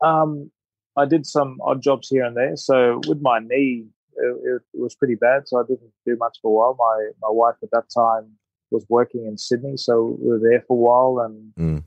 Um, 0.00 0.52
I 0.96 1.04
did 1.04 1.26
some 1.26 1.58
odd 1.62 1.82
jobs 1.82 2.08
here 2.08 2.24
and 2.24 2.36
there. 2.36 2.56
So 2.56 3.00
with 3.08 3.20
my 3.20 3.40
knee, 3.40 3.86
it, 4.16 4.62
it, 4.74 4.80
was 4.80 4.94
pretty 4.94 5.14
bad. 5.14 5.48
So 5.48 5.58
I 5.58 5.62
didn't 5.62 5.92
do 6.06 6.16
much 6.16 6.38
for 6.40 6.48
a 6.48 6.54
while. 6.54 6.76
My 6.78 7.10
my 7.20 7.32
wife 7.32 7.56
at 7.62 7.70
that 7.72 7.88
time 7.94 8.32
was 8.70 8.86
working 8.88 9.26
in 9.26 9.36
Sydney, 9.38 9.76
so 9.76 10.16
we 10.20 10.28
were 10.28 10.40
there 10.40 10.64
for 10.66 10.76
a 10.76 11.14
while. 11.14 11.24
And 11.24 11.54
mm. 11.54 11.84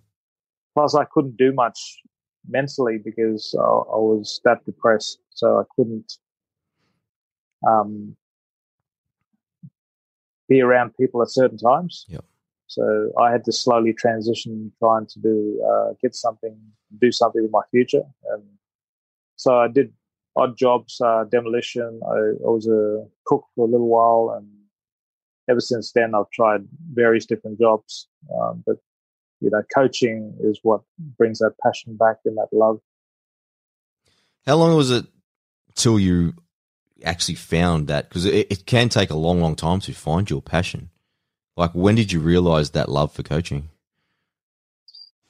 plus, 0.73 0.95
I 0.95 1.05
couldn't 1.05 1.37
do 1.37 1.51
much 1.53 2.01
mentally 2.47 2.99
because 3.03 3.55
I, 3.59 3.63
I 3.63 3.97
was 3.97 4.41
that 4.45 4.65
depressed. 4.65 5.19
So 5.29 5.59
I 5.59 5.63
couldn't 5.75 6.13
um, 7.67 8.15
be 10.47 10.61
around 10.61 10.95
people 10.99 11.21
at 11.21 11.31
certain 11.31 11.57
times. 11.57 12.05
Yep. 12.07 12.25
So 12.67 13.11
I 13.19 13.31
had 13.31 13.43
to 13.45 13.51
slowly 13.51 13.93
transition, 13.93 14.71
trying 14.79 15.05
to 15.07 15.19
do 15.19 15.61
uh, 15.69 15.93
get 16.01 16.15
something, 16.15 16.57
do 16.99 17.11
something 17.11 17.41
with 17.41 17.51
my 17.51 17.61
future, 17.71 18.03
and 18.31 18.43
so 19.35 19.59
I 19.59 19.67
did 19.67 19.93
odd 20.35 20.57
jobs, 20.57 20.99
uh, 21.01 21.23
demolition. 21.25 22.01
I, 22.05 22.15
I, 22.15 22.49
was 22.49 22.67
a 22.67 23.05
cook 23.25 23.45
for 23.55 23.67
a 23.67 23.71
little 23.71 23.87
while, 23.87 24.35
and 24.37 24.47
ever 25.49 25.59
since 25.59 25.91
then 25.91 26.13
I've 26.13 26.29
tried 26.31 26.67
various 26.93 27.25
different 27.25 27.59
jobs. 27.59 28.07
Um, 28.33 28.63
but 28.65 28.77
you 29.41 29.49
know, 29.49 29.61
coaching 29.73 30.35
is 30.41 30.59
what 30.63 30.81
brings 31.17 31.39
that 31.39 31.53
passion 31.63 31.97
back 31.97 32.17
and 32.25 32.37
that 32.37 32.47
love. 32.51 32.79
How 34.45 34.55
long 34.55 34.75
was 34.75 34.91
it 34.91 35.05
till 35.75 35.99
you 35.99 36.33
actually 37.03 37.35
found 37.35 37.87
that? 37.87 38.09
Because 38.09 38.25
it, 38.25 38.47
it 38.49 38.65
can 38.65 38.89
take 38.89 39.09
a 39.09 39.15
long, 39.15 39.41
long 39.41 39.55
time 39.55 39.79
to 39.81 39.93
find 39.93 40.29
your 40.29 40.41
passion. 40.41 40.89
Like, 41.57 41.71
when 41.71 41.95
did 41.95 42.11
you 42.11 42.19
realize 42.19 42.71
that 42.71 42.89
love 42.89 43.13
for 43.13 43.23
coaching? 43.23 43.69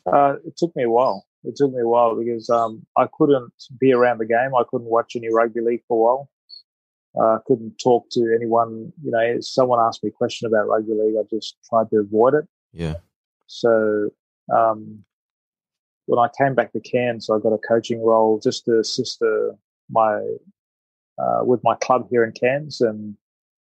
Uh, 0.06 0.36
it 0.46 0.58
took 0.58 0.76
me 0.76 0.84
a 0.84 0.90
while. 0.90 1.26
It 1.48 1.56
took 1.56 1.74
me 1.74 1.82
a 1.82 1.88
while 1.88 2.16
because 2.16 2.50
um, 2.50 2.86
I 2.98 3.08
couldn't 3.18 3.54
be 3.80 3.94
around 3.94 4.20
the 4.20 4.26
game. 4.26 4.56
I 4.56 4.64
couldn't 4.70 4.90
watch 4.90 5.16
any 5.16 5.32
rugby 5.32 5.62
league 5.62 5.84
for 5.88 5.98
a 5.98 6.04
while. 6.04 6.30
I 7.18 7.36
uh, 7.36 7.40
couldn't 7.46 7.78
talk 7.82 8.10
to 8.12 8.34
anyone. 8.36 8.92
You 9.04 9.12
know, 9.12 9.20
if 9.20 9.46
someone 9.46 9.80
asked 9.80 10.04
me 10.04 10.10
a 10.10 10.12
question 10.12 10.48
about 10.48 10.68
rugby 10.68 10.94
league, 10.94 11.16
I 11.18 11.24
just 11.30 11.56
tried 11.70 11.90
to 11.92 11.98
avoid 12.00 12.34
it. 12.34 12.46
Yeah. 12.74 12.96
So 13.48 14.10
um, 14.54 15.04
when 16.08 16.20
I 16.20 16.30
came 16.38 16.56
back 16.56 16.74
to 16.74 16.80
Cairns, 16.80 17.30
I 17.30 17.40
got 17.40 17.54
a 17.54 17.58
coaching 17.58 18.04
role 18.04 18.40
just 18.40 18.66
to 18.66 18.80
assist 18.80 19.22
uh, 19.22 19.54
my 19.90 20.20
uh, 21.18 21.44
with 21.44 21.62
my 21.64 21.76
club 21.76 22.08
here 22.10 22.24
in 22.24 22.34
Cairns, 22.34 22.82
and 22.82 23.16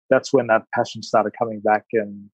that's 0.09 0.31
when 0.31 0.47
that 0.47 0.63
passion 0.73 1.01
started 1.01 1.33
coming 1.37 1.59
back 1.59 1.85
and 1.93 2.29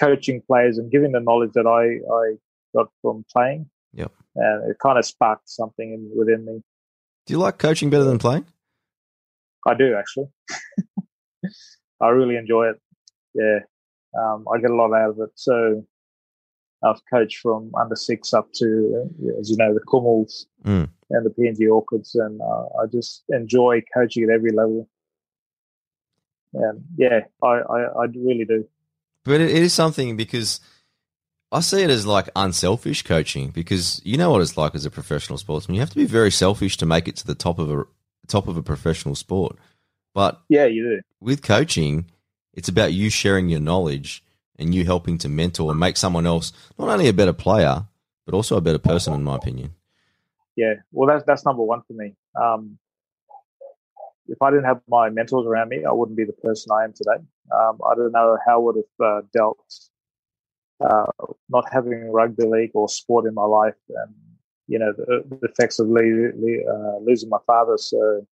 coaching 0.00 0.42
players 0.46 0.78
and 0.78 0.90
giving 0.90 1.12
the 1.12 1.20
knowledge 1.20 1.52
that 1.54 1.66
I 1.66 2.02
I 2.12 2.36
got 2.76 2.90
from 3.02 3.24
playing. 3.32 3.68
Yep. 3.94 4.12
And 4.36 4.70
it 4.70 4.76
kind 4.82 4.98
of 4.98 5.04
sparked 5.04 5.48
something 5.48 5.92
in, 5.92 6.10
within 6.16 6.44
me. 6.44 6.62
Do 7.26 7.32
you 7.32 7.38
like 7.38 7.58
coaching 7.58 7.90
better 7.90 8.04
than 8.04 8.18
playing? 8.18 8.46
I 9.66 9.74
do 9.74 9.96
actually. 9.96 10.28
I 12.00 12.08
really 12.08 12.36
enjoy 12.36 12.68
it. 12.68 12.80
Yeah, 13.34 13.58
um, 14.18 14.46
I 14.52 14.60
get 14.60 14.70
a 14.70 14.74
lot 14.74 14.92
out 14.92 15.10
of 15.10 15.20
it. 15.20 15.30
So 15.34 15.84
I've 16.84 17.00
coached 17.12 17.38
from 17.38 17.72
under 17.78 17.96
six 17.96 18.32
up 18.32 18.52
to, 18.54 19.10
as 19.38 19.50
you 19.50 19.56
know, 19.56 19.74
the 19.74 19.80
Kumuls 19.80 20.46
mm. 20.64 20.88
and 21.10 21.26
the 21.26 21.30
PNG 21.30 21.70
Orchids, 21.70 22.14
and 22.14 22.40
uh, 22.40 22.66
I 22.80 22.86
just 22.92 23.24
enjoy 23.30 23.82
coaching 23.94 24.24
at 24.24 24.30
every 24.30 24.52
level. 24.52 24.88
And 26.54 26.84
yeah, 26.96 27.20
I, 27.42 27.46
I, 27.46 27.80
I 27.82 28.04
really 28.14 28.44
do. 28.44 28.66
But 29.24 29.40
it 29.40 29.50
is 29.50 29.72
something 29.72 30.16
because 30.16 30.60
I 31.56 31.60
see 31.60 31.82
it 31.82 31.88
as 31.88 32.04
like 32.04 32.28
unselfish 32.36 33.02
coaching 33.02 33.48
because 33.48 34.02
you 34.04 34.18
know 34.18 34.30
what 34.30 34.42
it's 34.42 34.58
like 34.58 34.74
as 34.74 34.84
a 34.84 34.90
professional 34.90 35.38
sportsman. 35.38 35.74
You 35.74 35.80
have 35.80 35.88
to 35.88 35.96
be 35.96 36.04
very 36.04 36.30
selfish 36.30 36.76
to 36.76 36.84
make 36.84 37.08
it 37.08 37.16
to 37.16 37.26
the 37.26 37.34
top 37.34 37.58
of 37.58 37.70
a 37.70 37.84
top 38.26 38.46
of 38.46 38.58
a 38.58 38.62
professional 38.62 39.14
sport. 39.14 39.56
But 40.12 40.38
yeah, 40.50 40.66
you 40.66 40.82
do. 40.82 41.00
With 41.18 41.42
coaching, 41.42 42.10
it's 42.52 42.68
about 42.68 42.92
you 42.92 43.08
sharing 43.08 43.48
your 43.48 43.60
knowledge 43.60 44.22
and 44.58 44.74
you 44.74 44.84
helping 44.84 45.16
to 45.16 45.30
mentor 45.30 45.70
and 45.70 45.80
make 45.80 45.96
someone 45.96 46.26
else 46.26 46.52
not 46.78 46.90
only 46.90 47.08
a 47.08 47.14
better 47.14 47.32
player 47.32 47.86
but 48.26 48.34
also 48.34 48.58
a 48.58 48.60
better 48.60 48.78
person, 48.78 49.14
in 49.14 49.22
my 49.22 49.36
opinion. 49.36 49.72
Yeah, 50.56 50.74
well, 50.92 51.08
that's 51.08 51.24
that's 51.24 51.46
number 51.46 51.62
one 51.62 51.80
for 51.86 51.94
me. 51.94 52.16
Um, 52.38 52.76
if 54.28 54.42
I 54.42 54.50
didn't 54.50 54.64
have 54.64 54.82
my 54.88 55.08
mentors 55.08 55.46
around 55.46 55.70
me, 55.70 55.86
I 55.86 55.92
wouldn't 55.92 56.18
be 56.18 56.24
the 56.24 56.34
person 56.34 56.70
I 56.70 56.84
am 56.84 56.92
today. 56.92 57.24
Um, 57.50 57.78
I 57.88 57.94
don't 57.94 58.12
know 58.12 58.36
how 58.46 58.56
I 58.56 58.58
would 58.58 58.76
have 58.76 59.06
uh, 59.06 59.20
dealt 59.32 59.58
uh, 60.80 61.06
not 61.48 61.64
having 61.72 62.10
rugby 62.10 62.44
league 62.44 62.70
or 62.74 62.88
sport 62.88 63.26
in 63.26 63.34
my 63.34 63.44
life, 63.44 63.74
and 63.88 64.14
you 64.66 64.78
know 64.78 64.92
the, 64.96 65.24
the 65.28 65.48
effects 65.48 65.78
of 65.78 65.88
le- 65.88 66.32
le- 66.36 66.64
uh, 66.72 66.98
losing 67.00 67.28
my 67.28 67.38
father. 67.46 67.78
So 67.78 68.26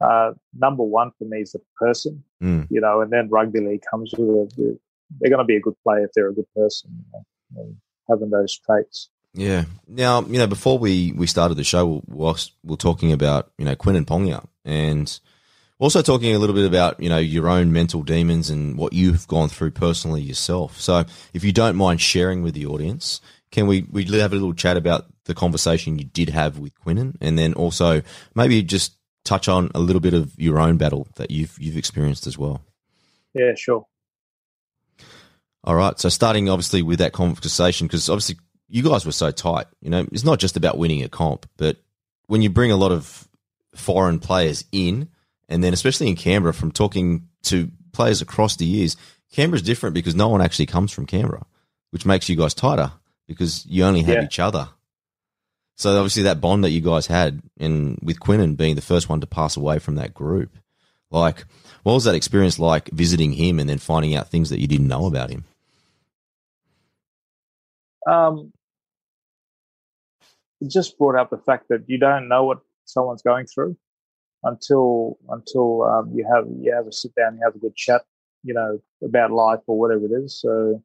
uh, 0.00 0.32
number 0.56 0.82
one 0.82 1.10
for 1.18 1.24
me 1.24 1.40
is 1.40 1.52
the 1.52 1.60
person, 1.76 2.22
mm. 2.42 2.66
you 2.70 2.80
know, 2.80 3.00
and 3.00 3.12
then 3.12 3.28
rugby 3.28 3.60
league 3.60 3.82
comes 3.90 4.14
with 4.16 4.58
it. 4.58 4.80
They're 5.20 5.30
going 5.30 5.38
to 5.38 5.44
be 5.44 5.56
a 5.56 5.60
good 5.60 5.74
player 5.82 6.04
if 6.04 6.12
they're 6.14 6.28
a 6.28 6.34
good 6.34 6.52
person, 6.54 7.04
you 7.10 7.56
know, 7.56 7.74
having 8.08 8.30
those 8.30 8.58
traits. 8.58 9.08
Yeah. 9.34 9.64
Now, 9.86 10.22
you 10.22 10.38
know, 10.38 10.46
before 10.46 10.78
we, 10.78 11.12
we 11.12 11.26
started 11.26 11.56
the 11.56 11.64
show, 11.64 12.02
we're, 12.06 12.34
we're 12.62 12.76
talking 12.76 13.12
about, 13.12 13.50
you 13.58 13.64
know, 13.64 13.74
Quentin 13.74 14.04
Pongia 14.04 14.46
and 14.64 15.18
also 15.78 16.02
talking 16.02 16.34
a 16.34 16.38
little 16.38 16.54
bit 16.54 16.66
about, 16.66 17.00
you 17.00 17.08
know, 17.08 17.18
your 17.18 17.48
own 17.48 17.72
mental 17.72 18.02
demons 18.02 18.50
and 18.50 18.76
what 18.76 18.92
you've 18.92 19.26
gone 19.28 19.48
through 19.48 19.70
personally 19.70 20.22
yourself. 20.22 20.80
So 20.80 21.04
if 21.32 21.44
you 21.44 21.52
don't 21.52 21.76
mind 21.76 22.00
sharing 22.00 22.42
with 22.42 22.54
the 22.54 22.66
audience, 22.66 23.20
can 23.50 23.66
we, 23.66 23.86
we 23.90 24.04
have 24.04 24.32
a 24.32 24.36
little 24.36 24.54
chat 24.54 24.76
about 24.76 25.06
the 25.24 25.34
conversation 25.34 25.98
you 25.98 26.04
did 26.04 26.30
have 26.30 26.58
with 26.58 26.78
Quentin 26.80 27.16
and 27.20 27.38
then 27.38 27.54
also 27.54 28.02
maybe 28.34 28.62
just 28.62 28.94
touch 29.24 29.48
on 29.48 29.70
a 29.74 29.78
little 29.78 30.00
bit 30.00 30.14
of 30.14 30.32
your 30.38 30.58
own 30.58 30.78
battle 30.78 31.06
that 31.16 31.30
you've 31.30 31.54
you've 31.58 31.76
experienced 31.76 32.26
as 32.26 32.38
well. 32.38 32.62
Yeah, 33.34 33.54
sure. 33.54 33.86
All 35.64 35.74
right. 35.74 35.98
So 35.98 36.08
starting 36.08 36.48
obviously 36.48 36.82
with 36.82 36.98
that 37.00 37.12
conversation, 37.12 37.86
because 37.86 38.08
obviously 38.08 38.36
you 38.68 38.82
guys 38.82 39.04
were 39.04 39.12
so 39.12 39.30
tight. 39.30 39.66
You 39.80 39.90
know, 39.90 40.06
it's 40.12 40.24
not 40.24 40.38
just 40.38 40.56
about 40.56 40.78
winning 40.78 41.02
a 41.02 41.08
comp, 41.08 41.46
but 41.56 41.76
when 42.26 42.42
you 42.42 42.50
bring 42.50 42.70
a 42.70 42.76
lot 42.76 42.92
of 42.92 43.28
foreign 43.74 44.18
players 44.18 44.64
in, 44.72 45.08
and 45.48 45.64
then 45.64 45.72
especially 45.72 46.08
in 46.08 46.16
Canberra, 46.16 46.52
from 46.52 46.72
talking 46.72 47.28
to 47.44 47.70
players 47.92 48.20
across 48.20 48.56
the 48.56 48.66
years, 48.66 48.96
Canberra's 49.32 49.62
different 49.62 49.94
because 49.94 50.14
no 50.14 50.28
one 50.28 50.42
actually 50.42 50.66
comes 50.66 50.92
from 50.92 51.06
Canberra, 51.06 51.46
which 51.90 52.06
makes 52.06 52.28
you 52.28 52.36
guys 52.36 52.54
tighter 52.54 52.92
because 53.26 53.64
you 53.66 53.84
only 53.84 54.02
have 54.02 54.16
yeah. 54.16 54.24
each 54.24 54.38
other. 54.38 54.68
So 55.76 55.96
obviously 55.96 56.24
that 56.24 56.40
bond 56.40 56.64
that 56.64 56.70
you 56.70 56.80
guys 56.80 57.06
had, 57.06 57.40
and 57.58 57.98
with 58.02 58.20
Quentin 58.20 58.56
being 58.56 58.74
the 58.74 58.80
first 58.80 59.08
one 59.08 59.20
to 59.20 59.26
pass 59.26 59.56
away 59.56 59.78
from 59.78 59.94
that 59.94 60.12
group, 60.12 60.50
like 61.10 61.44
what 61.82 61.94
was 61.94 62.04
that 62.04 62.14
experience 62.14 62.58
like 62.58 62.90
visiting 62.90 63.32
him 63.32 63.58
and 63.58 63.68
then 63.68 63.78
finding 63.78 64.14
out 64.14 64.28
things 64.28 64.50
that 64.50 64.60
you 64.60 64.66
didn't 64.66 64.88
know 64.88 65.06
about 65.06 65.30
him? 65.30 65.44
Um, 68.06 68.52
it 70.60 70.70
just 70.70 70.98
brought 70.98 71.18
up 71.18 71.30
the 71.30 71.38
fact 71.38 71.68
that 71.68 71.84
you 71.86 71.98
don't 71.98 72.28
know 72.28 72.44
what 72.44 72.58
someone's 72.84 73.22
going 73.22 73.46
through 73.46 73.76
until 74.44 75.18
until 75.28 75.82
um, 75.82 76.12
you 76.14 76.26
have 76.32 76.46
you 76.60 76.72
have 76.72 76.86
a 76.86 76.92
sit 76.92 77.14
down, 77.14 77.36
you 77.36 77.40
have 77.44 77.54
a 77.54 77.58
good 77.58 77.76
chat, 77.76 78.02
you 78.42 78.54
know, 78.54 78.80
about 79.02 79.30
life 79.32 79.60
or 79.66 79.78
whatever 79.78 80.04
it 80.06 80.12
is. 80.12 80.40
So 80.40 80.82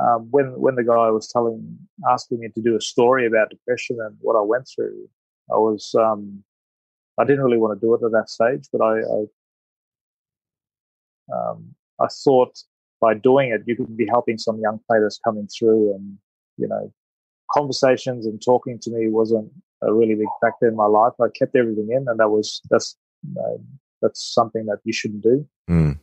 um, 0.00 0.28
when 0.30 0.52
when 0.60 0.74
the 0.74 0.84
guy 0.84 1.10
was 1.10 1.28
telling 1.28 1.78
asking 2.10 2.40
me 2.40 2.48
to 2.54 2.62
do 2.62 2.76
a 2.76 2.80
story 2.80 3.26
about 3.26 3.50
depression 3.50 3.98
and 4.00 4.16
what 4.20 4.36
I 4.36 4.42
went 4.42 4.68
through, 4.68 5.08
I 5.50 5.56
was 5.56 5.94
um, 5.98 6.44
I 7.18 7.24
didn't 7.24 7.42
really 7.42 7.58
want 7.58 7.78
to 7.78 7.86
do 7.86 7.94
it 7.94 8.04
at 8.04 8.12
that 8.12 8.30
stage, 8.30 8.68
but 8.72 8.82
I 8.82 9.00
I, 9.00 9.24
um, 11.34 11.74
I 12.00 12.06
thought 12.24 12.58
by 13.00 13.14
doing 13.14 13.50
it 13.50 13.62
you 13.66 13.76
could 13.76 13.96
be 13.96 14.06
helping 14.06 14.38
some 14.38 14.60
young 14.60 14.80
players 14.86 15.18
coming 15.24 15.48
through, 15.48 15.94
and 15.94 16.18
you 16.56 16.68
know, 16.68 16.92
conversations 17.52 18.26
and 18.26 18.40
talking 18.44 18.78
to 18.80 18.90
me 18.90 19.08
wasn't 19.08 19.50
a 19.82 19.92
really 19.92 20.14
big 20.14 20.28
factor 20.40 20.68
in 20.68 20.76
my 20.76 20.86
life. 20.86 21.12
I 21.20 21.28
kept 21.36 21.56
everything 21.56 21.88
in, 21.90 22.06
and 22.08 22.18
that 22.20 22.28
was 22.30 22.60
that's 22.70 22.96
uh, 23.38 23.58
that's 24.02 24.22
something 24.22 24.66
that 24.66 24.78
you 24.84 24.92
shouldn't 24.92 25.22
do. 25.22 25.46
Mm. 25.68 25.98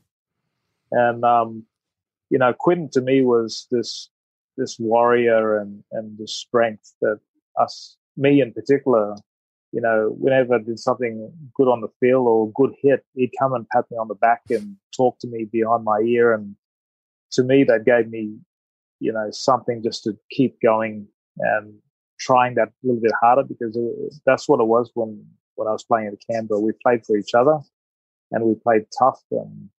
And 0.91 1.23
um, 1.23 1.63
you 2.29 2.37
know, 2.37 2.53
Quinn 2.53 2.89
to 2.93 3.01
me 3.01 3.23
was 3.23 3.67
this 3.71 4.09
this 4.57 4.77
warrior 4.79 5.59
and 5.59 5.83
and 5.91 6.17
the 6.17 6.27
strength 6.27 6.93
that 7.01 7.19
us, 7.59 7.97
me 8.15 8.41
in 8.41 8.53
particular, 8.53 9.15
you 9.71 9.81
know, 9.81 10.15
whenever 10.17 10.55
I 10.55 10.59
did 10.59 10.79
something 10.79 11.31
good 11.55 11.67
on 11.67 11.81
the 11.81 11.89
field 11.99 12.27
or 12.27 12.51
good 12.51 12.73
hit, 12.81 13.05
he'd 13.15 13.31
come 13.39 13.53
and 13.53 13.67
pat 13.69 13.85
me 13.91 13.97
on 13.97 14.07
the 14.07 14.15
back 14.15 14.41
and 14.49 14.75
talk 14.95 15.19
to 15.19 15.27
me 15.27 15.45
behind 15.45 15.83
my 15.83 15.99
ear, 15.99 16.33
and 16.33 16.55
to 17.31 17.43
me 17.43 17.63
that 17.65 17.85
gave 17.85 18.09
me, 18.09 18.37
you 18.99 19.11
know, 19.11 19.29
something 19.31 19.83
just 19.83 20.03
to 20.03 20.17
keep 20.31 20.59
going 20.61 21.07
and 21.39 21.75
trying 22.19 22.55
that 22.55 22.69
a 22.69 22.73
little 22.83 23.01
bit 23.01 23.11
harder 23.21 23.43
because 23.43 23.75
it, 23.75 24.13
that's 24.25 24.47
what 24.47 24.59
it 24.59 24.67
was 24.67 24.91
when 24.93 25.25
when 25.55 25.67
I 25.67 25.71
was 25.71 25.83
playing 25.83 26.07
at 26.07 26.13
Canberra. 26.29 26.59
We 26.59 26.71
played 26.83 27.05
for 27.05 27.17
each 27.17 27.33
other, 27.33 27.59
and 28.31 28.43
we 28.43 28.55
played 28.55 28.85
tough 28.97 29.21
and. 29.31 29.69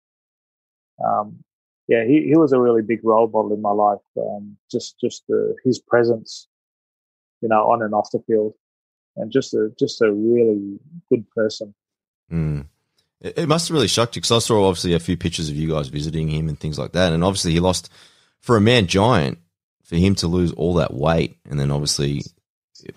Um, 1.05 1.45
yeah, 1.89 2.05
he, 2.05 2.25
he 2.29 2.37
was 2.37 2.53
a 2.53 2.61
really 2.61 2.83
big 2.83 3.01
role 3.03 3.29
model 3.29 3.55
in 3.55 3.63
my 3.63 3.71
life. 3.71 4.03
Um, 4.17 4.59
just 4.71 5.01
just 5.01 5.25
uh, 5.31 5.55
his 5.65 5.79
presence, 5.79 6.47
you 7.41 7.49
know, 7.49 7.71
on 7.71 7.83
and 7.83 7.95
off 7.95 8.11
the 8.13 8.23
field, 8.27 8.53
and 9.17 9.33
just 9.33 9.55
a 9.55 9.71
just 9.79 10.03
a 10.03 10.13
really 10.13 10.79
good 11.09 11.29
person. 11.31 11.75
Mm. 12.31 12.67
It, 13.23 13.39
it 13.39 13.49
must 13.49 13.69
have 13.69 13.75
really 13.75 13.89
shocked 13.89 14.17
you 14.17 14.21
because 14.21 14.33
I 14.33 14.47
saw 14.47 14.69
obviously 14.69 14.93
a 14.93 15.01
few 15.01 15.17
pictures 15.17 15.49
of 15.49 15.57
you 15.57 15.71
guys 15.71 15.89
visiting 15.89 16.29
him 16.29 16.49
and 16.49 16.61
things 16.61 16.79
like 16.79 16.93
that, 16.93 17.15
and 17.15 17.25
obviously 17.25 17.53
he 17.53 17.61
lost 17.61 17.91
for 18.39 18.59
a 18.59 18.61
man 18.61 18.87
giant 18.87 19.39
for 19.89 19.97
him 19.97 20.15
to 20.17 20.27
lose 20.27 20.53
all 20.53 20.75
that 20.75 20.93
weight 20.93 21.39
and 21.49 21.59
then 21.59 21.71
obviously 21.71 22.23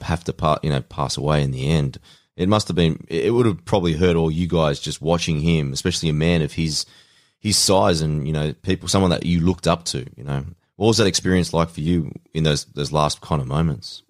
have 0.02 0.24
to 0.26 0.34
part 0.34 0.64
you 0.64 0.70
know 0.70 0.82
pass 0.82 1.18
away 1.18 1.42
in 1.42 1.52
the 1.52 1.70
end. 1.70 1.98
It 2.36 2.50
must 2.50 2.68
have 2.68 2.76
been. 2.76 3.06
It 3.08 3.34
would 3.34 3.46
have 3.46 3.64
probably 3.66 3.94
hurt 3.94 4.16
all 4.16 4.30
you 4.30 4.48
guys 4.48 4.80
just 4.80 5.02
watching 5.02 5.40
him, 5.40 5.74
especially 5.74 6.10
a 6.10 6.14
man 6.14 6.42
of 6.42 6.54
his 6.54 6.86
his 7.40 7.58
size 7.58 8.02
and 8.02 8.28
you 8.28 8.34
know 8.34 8.54
people, 8.54 8.88
someone 8.88 9.12
that 9.12 9.26
you 9.26 9.40
looked 9.40 9.68
up 9.68 9.86
to. 9.86 10.06
You 10.16 10.24
know, 10.24 10.46
what 10.76 10.88
was 10.88 10.98
that 10.98 11.08
experience 11.08 11.54
like 11.54 11.70
for 11.70 11.82
you 11.82 12.12
in 12.34 12.44
those 12.44 12.66
those 12.66 12.92
last 12.92 13.22
kind 13.22 13.42
of 13.42 13.48
moments? 13.48 14.04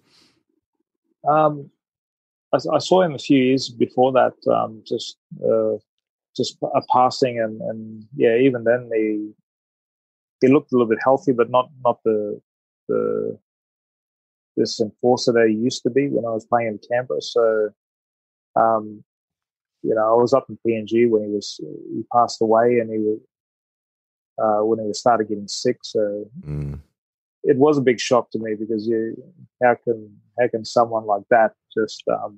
Um, 1.27 1.69
I, 2.51 2.57
I 2.73 2.79
saw 2.79 3.01
him 3.01 3.13
a 3.13 3.19
few 3.19 3.37
years 3.37 3.69
before 3.69 4.11
that, 4.13 4.33
um, 4.51 4.83
just 4.87 5.17
uh, 5.43 5.77
just 6.35 6.57
a 6.63 6.81
passing, 6.91 7.39
and 7.39 7.61
and 7.61 8.05
yeah, 8.15 8.37
even 8.37 8.63
then 8.63 8.89
he 8.93 9.33
he 10.41 10.47
looked 10.51 10.71
a 10.71 10.75
little 10.75 10.89
bit 10.89 10.99
healthy, 11.03 11.31
but 11.31 11.49
not 11.49 11.69
not 11.83 12.01
the 12.03 12.41
the 12.91 13.37
this 14.57 14.79
enforcer 14.81 15.31
that 15.31 15.47
he 15.49 15.55
used 15.55 15.81
to 15.83 15.89
be 15.89 16.09
when 16.09 16.25
I 16.25 16.31
was 16.31 16.45
playing 16.45 16.67
in 16.67 16.79
Canberra. 16.89 17.21
So, 17.21 17.69
um, 18.55 19.03
you 19.81 19.95
know, 19.95 20.05
I 20.13 20.21
was 20.21 20.33
up 20.33 20.47
in 20.49 20.57
PNG 20.65 21.09
when 21.09 21.23
he 21.23 21.29
was 21.29 21.59
he 21.95 22.03
passed 22.13 22.41
away, 22.41 22.79
and 22.79 22.89
he 22.91 22.99
was 22.99 23.19
uh, 24.43 24.65
when 24.65 24.79
he 24.79 24.87
was 24.87 24.99
started 24.99 25.27
getting 25.29 25.47
sick. 25.47 25.77
So 25.83 26.29
Mm. 26.45 26.79
it 27.43 27.57
was 27.57 27.77
a 27.77 27.81
big 27.89 27.99
shock 27.99 28.29
to 28.31 28.39
me 28.39 28.55
because 28.55 28.87
you, 28.87 29.15
how 29.63 29.75
can 29.83 29.97
how 30.39 30.47
can 30.49 30.63
someone 30.65 31.05
like 31.05 31.23
that 31.29 31.51
just 31.77 32.03
um, 32.07 32.37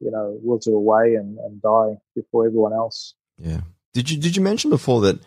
you 0.00 0.10
know 0.10 0.38
wilt 0.42 0.66
away 0.66 1.14
and, 1.14 1.38
and 1.38 1.62
die 1.62 1.92
before 2.14 2.46
everyone 2.46 2.72
else? 2.72 3.14
Yeah. 3.38 3.62
Did 3.94 4.10
you 4.10 4.18
did 4.18 4.36
you 4.36 4.42
mention 4.42 4.70
before 4.70 5.00
that 5.06 5.18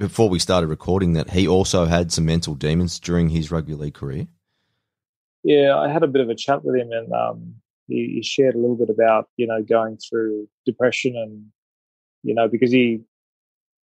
before 0.00 0.30
we 0.30 0.38
started 0.38 0.66
recording 0.66 1.12
that 1.12 1.30
he 1.30 1.46
also 1.46 1.84
had 1.84 2.10
some 2.10 2.24
mental 2.24 2.54
demons 2.54 2.98
during 2.98 3.28
his 3.28 3.50
rugby 3.50 3.74
league 3.74 3.94
career? 3.94 4.26
Yeah, 5.44 5.76
I 5.76 5.88
had 5.88 6.02
a 6.02 6.08
bit 6.08 6.22
of 6.22 6.30
a 6.30 6.34
chat 6.34 6.64
with 6.64 6.74
him, 6.74 6.90
and 6.90 7.12
um, 7.12 7.54
he, 7.86 8.14
he 8.14 8.22
shared 8.22 8.54
a 8.54 8.58
little 8.58 8.76
bit 8.76 8.90
about 8.90 9.28
you 9.36 9.46
know 9.46 9.62
going 9.62 9.98
through 9.98 10.48
depression 10.66 11.16
and 11.16 11.44
you 12.22 12.34
know 12.34 12.48
because 12.48 12.72
he 12.72 13.02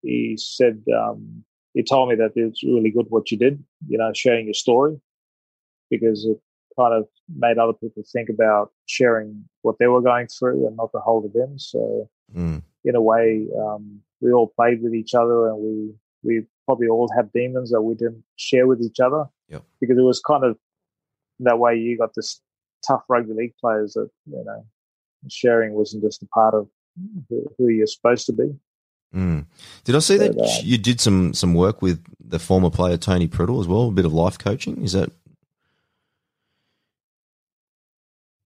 he 0.01 0.35
said 0.37 0.83
um, 0.97 1.43
he 1.73 1.83
told 1.83 2.09
me 2.09 2.15
that 2.15 2.31
it's 2.35 2.63
really 2.63 2.89
good 2.91 3.05
what 3.09 3.31
you 3.31 3.37
did, 3.37 3.63
you 3.87 3.97
know, 3.97 4.11
sharing 4.13 4.45
your 4.45 4.53
story 4.55 4.99
because 5.89 6.25
it 6.25 6.39
kind 6.77 6.93
of 6.93 7.07
made 7.35 7.57
other 7.57 7.73
people 7.73 8.03
think 8.11 8.29
about 8.29 8.71
sharing 8.85 9.43
what 9.61 9.77
they 9.79 9.87
were 9.87 10.01
going 10.01 10.27
through 10.27 10.65
and 10.67 10.77
not 10.77 10.91
to 10.91 10.99
hold 10.99 11.25
it 11.25 11.37
in. 11.37 11.59
So 11.59 12.09
Mm. 12.35 12.61
in 12.83 12.95
a 12.95 13.01
way, 13.01 13.47
um, 13.59 14.01
we 14.21 14.31
all 14.31 14.47
played 14.55 14.81
with 14.81 14.93
each 14.93 15.13
other 15.13 15.47
and 15.49 15.57
we 15.59 15.93
we 16.23 16.45
probably 16.65 16.87
all 16.87 17.09
had 17.15 17.31
demons 17.31 17.71
that 17.71 17.81
we 17.81 17.95
didn't 17.95 18.23
share 18.35 18.67
with 18.67 18.81
each 18.81 18.99
other 18.99 19.25
Yep. 19.49 19.63
because 19.81 19.97
it 19.97 20.01
was 20.01 20.19
kind 20.19 20.43
of 20.43 20.57
that 21.39 21.57
way 21.57 21.75
you 21.75 21.97
got 21.97 22.13
this 22.15 22.41
tough 22.85 23.03
rugby 23.09 23.33
league 23.33 23.53
players 23.59 23.93
that 23.93 24.09
you 24.25 24.43
know 24.45 24.65
sharing 25.29 25.73
wasn't 25.73 26.03
just 26.03 26.21
a 26.23 26.27
part 26.27 26.53
of 26.53 26.67
who, 27.29 27.45
who 27.57 27.67
you're 27.69 27.87
supposed 27.87 28.25
to 28.25 28.33
be. 28.33 28.53
Mm. 29.15 29.45
Did 29.85 29.95
I 29.95 29.99
see 29.99 30.17
that 30.17 30.35
But, 30.37 30.45
uh, 30.45 30.61
you 30.61 30.77
did 30.77 31.01
some 31.01 31.33
some 31.33 31.53
work 31.55 31.81
with 31.81 32.03
the 32.23 32.37
former 32.39 32.69
player 32.69 32.95
Tony 32.97 33.27
Priddle 33.27 33.59
as 33.59 33.67
well? 33.67 33.87
A 33.87 33.91
bit 33.91 34.05
of 34.05 34.13
life 34.13 34.37
coaching. 34.37 34.83
Is 34.83 34.93
that 34.93 35.11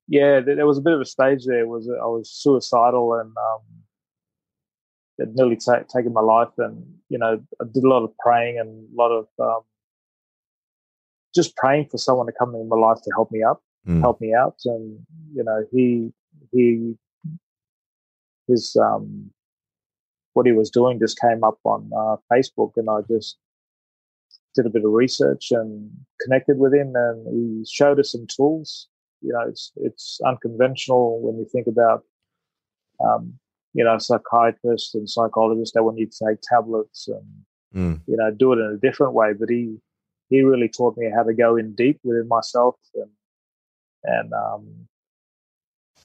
yeah, 0.07 0.39
there, 0.39 0.55
there 0.55 0.67
was 0.67 0.78
a 0.78 0.82
bit 0.82 0.93
of 0.93 1.01
a 1.01 1.05
stage 1.05 1.45
there. 1.45 1.67
Was 1.67 1.89
I 1.89 2.05
was 2.05 2.30
suicidal 2.30 3.15
and 3.15 3.30
um, 3.30 3.61
it 5.20 5.30
nearly 5.36 5.55
ta- 5.57 5.84
taken 5.95 6.14
my 6.14 6.22
life, 6.22 6.49
and 6.57 6.84
you 7.09 7.18
know 7.18 7.39
I 7.61 7.66
did 7.74 7.84
a 7.84 7.89
lot 7.89 8.03
of 8.03 8.11
praying 8.20 8.59
and 8.59 8.70
a 8.91 8.95
lot 9.01 9.11
of 9.11 9.28
um, 9.39 9.61
just 11.36 11.55
praying 11.55 11.88
for 11.89 11.97
someone 11.97 12.26
to 12.28 12.34
come 12.38 12.53
in 12.55 12.68
my 12.70 12.76
life 12.78 12.97
to 13.03 13.11
help 13.16 13.32
me 13.32 13.43
up, 13.43 13.61
Mm. 13.88 13.99
help 14.01 14.22
me 14.22 14.34
out, 14.34 14.55
and 14.66 14.99
you 15.36 15.43
know 15.43 15.66
he 15.72 16.11
he 16.51 16.95
his 18.47 18.76
um 18.76 19.30
what 20.34 20.45
he 20.45 20.51
was 20.51 20.70
doing 20.72 20.99
just 20.99 21.20
came 21.20 21.43
up 21.43 21.59
on 21.64 21.89
uh, 21.95 22.16
Facebook, 22.32 22.72
and 22.78 22.89
I 22.89 23.01
just 23.07 23.38
did 24.55 24.66
a 24.66 24.70
bit 24.70 24.84
of 24.86 24.91
research 24.91 25.51
and 25.51 25.91
connected 26.22 26.57
with 26.57 26.74
him, 26.74 26.93
and 26.95 27.28
he 27.28 27.66
showed 27.70 27.99
us 27.99 28.11
some 28.14 28.26
tools. 28.28 28.88
You 29.22 29.34
know, 29.34 29.41
it's 29.47 29.72
it's 29.76 30.20
unconventional 30.26 31.22
when 31.22 31.38
you 31.38 31.45
think 31.51 31.68
about, 31.68 32.03
um, 33.05 33.34
you 33.74 33.84
know, 33.84 33.97
psychiatrists 33.97 34.93
and 34.95 35.09
psychologists. 35.09 35.74
They 35.74 35.82
want 35.82 35.97
you 35.97 36.07
to 36.07 36.26
take 36.28 36.39
tablets 36.41 37.07
and 37.07 37.26
Mm. 37.76 38.01
you 38.05 38.15
know 38.15 38.30
do 38.30 38.53
it 38.53 38.59
in 38.59 38.65
a 38.67 38.78
different 38.78 39.13
way. 39.13 39.34
But 39.34 39.49
he 39.49 39.78
he 40.30 40.41
really 40.43 40.69
taught 40.69 40.95
me 40.97 41.09
how 41.13 41.24
to 41.24 41.34
go 41.34 41.55
in 41.55 41.74
deep 41.74 41.99
within 42.03 42.28
myself, 42.28 42.76
and 42.93 43.09
and 44.03 44.34
um, 44.34 44.88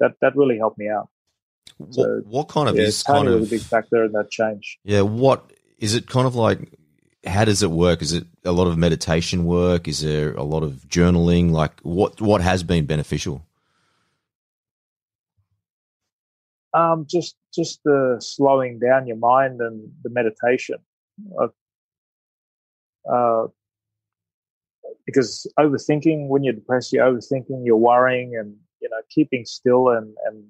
that 0.01 0.15
that 0.21 0.35
really 0.37 0.57
helped 0.57 0.79
me 0.79 0.89
out. 0.89 1.09
So, 1.91 2.03
what, 2.03 2.27
what 2.27 2.49
kind 2.49 2.69
of 2.69 2.77
yeah, 2.77 2.85
is 2.85 3.03
kind 3.03 3.29
of 3.29 3.43
a 3.43 3.47
big 3.47 3.61
factor 3.61 4.05
in 4.05 4.13
that 4.13 4.31
change. 4.31 4.79
yeah? 4.83 5.03
What 5.03 5.53
is 5.79 5.95
it? 5.95 6.09
Kind 6.09 6.27
of 6.27 6.35
like 6.35 6.73
how 7.27 7.45
does 7.45 7.63
it 7.63 7.71
work? 7.71 8.01
Is 8.01 8.13
it 8.13 8.25
a 8.45 8.53
lot 8.53 8.67
of 8.67 8.79
meditation 8.79 9.45
work? 9.45 9.87
Is 9.87 10.01
there 10.01 10.33
a 10.33 10.43
lot 10.43 10.63
of 10.63 10.85
journaling? 10.89 11.51
Like 11.51 11.81
what 11.81 12.21
what 12.21 12.41
has 12.41 12.63
been 12.63 12.87
beneficial? 12.87 13.45
Um, 16.75 17.07
just 17.09 17.37
just 17.55 17.81
the 17.85 18.17
slowing 18.21 18.79
down 18.79 19.07
your 19.07 19.17
mind 19.17 19.61
and 19.61 19.91
the 20.03 20.11
meditation. 20.11 20.77
Uh, 23.11 23.47
because 25.07 25.51
overthinking, 25.59 26.29
when 26.29 26.45
you're 26.45 26.53
depressed, 26.53 26.93
you're 26.93 27.11
overthinking, 27.11 27.65
you're 27.65 27.77
worrying, 27.77 28.37
and 28.37 28.55
you 28.81 28.89
know, 28.91 29.01
keeping 29.11 29.45
still 29.45 29.89
and 29.89 30.15
and 30.27 30.45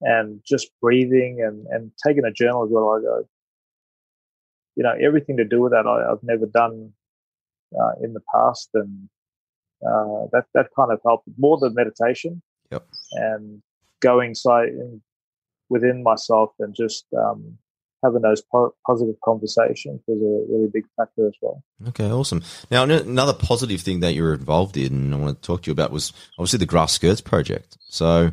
and 0.00 0.40
just 0.46 0.70
breathing 0.80 1.42
and 1.42 1.66
and 1.66 1.92
taking 2.04 2.24
a 2.24 2.32
journal 2.32 2.64
as 2.64 2.70
well. 2.70 2.90
I 2.90 3.00
go, 3.02 3.28
you 4.76 4.82
know, 4.82 4.94
everything 5.00 5.36
to 5.36 5.44
do 5.44 5.60
with 5.60 5.72
that, 5.72 5.86
I, 5.86 6.10
I've 6.10 6.22
never 6.22 6.46
done 6.46 6.92
uh, 7.78 7.92
in 8.02 8.14
the 8.14 8.22
past, 8.34 8.70
and 8.74 9.08
uh, 9.86 10.26
that 10.32 10.46
that 10.54 10.68
kind 10.74 10.90
of 10.90 11.00
helped 11.04 11.28
more 11.36 11.58
than 11.58 11.74
meditation. 11.74 12.40
Yep. 12.70 12.86
And 13.12 13.62
going 14.00 14.30
inside 14.30 14.68
in, 14.68 15.02
within 15.68 16.02
myself 16.02 16.50
and 16.58 16.74
just 16.74 17.04
um, 17.16 17.58
having 18.02 18.22
those 18.22 18.42
po- 18.42 18.74
positive 18.86 19.16
conversations 19.24 20.00
was 20.06 20.20
a 20.20 20.52
really 20.52 20.68
big 20.72 20.84
factor 20.96 21.26
as 21.26 21.34
well. 21.40 21.62
Okay, 21.88 22.10
awesome. 22.10 22.42
Now, 22.70 22.84
another 22.84 23.34
positive 23.34 23.80
thing 23.80 24.00
that 24.00 24.14
you 24.14 24.22
were 24.22 24.34
involved 24.34 24.76
in, 24.76 24.92
and 24.92 25.14
I 25.14 25.18
want 25.18 25.42
to 25.42 25.46
talk 25.46 25.62
to 25.62 25.70
you 25.70 25.72
about, 25.72 25.90
was 25.90 26.12
obviously 26.38 26.58
the 26.58 26.66
Grass 26.66 26.92
Skirts 26.92 27.20
project. 27.20 27.78
So, 27.88 28.32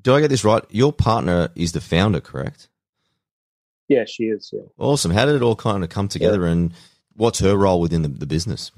do 0.00 0.14
I 0.14 0.20
get 0.20 0.28
this 0.28 0.44
right? 0.44 0.62
Your 0.70 0.92
partner 0.92 1.50
is 1.54 1.72
the 1.72 1.80
founder, 1.80 2.20
correct? 2.20 2.68
Yeah, 3.88 4.04
she 4.06 4.24
is. 4.24 4.50
Yeah. 4.52 4.62
Awesome. 4.78 5.10
How 5.10 5.26
did 5.26 5.36
it 5.36 5.42
all 5.42 5.56
kind 5.56 5.84
of 5.84 5.90
come 5.90 6.08
together, 6.08 6.46
and 6.46 6.72
what's 7.14 7.40
her 7.40 7.56
role 7.56 7.80
within 7.80 8.02
the, 8.02 8.08
the 8.08 8.26
business? 8.26 8.70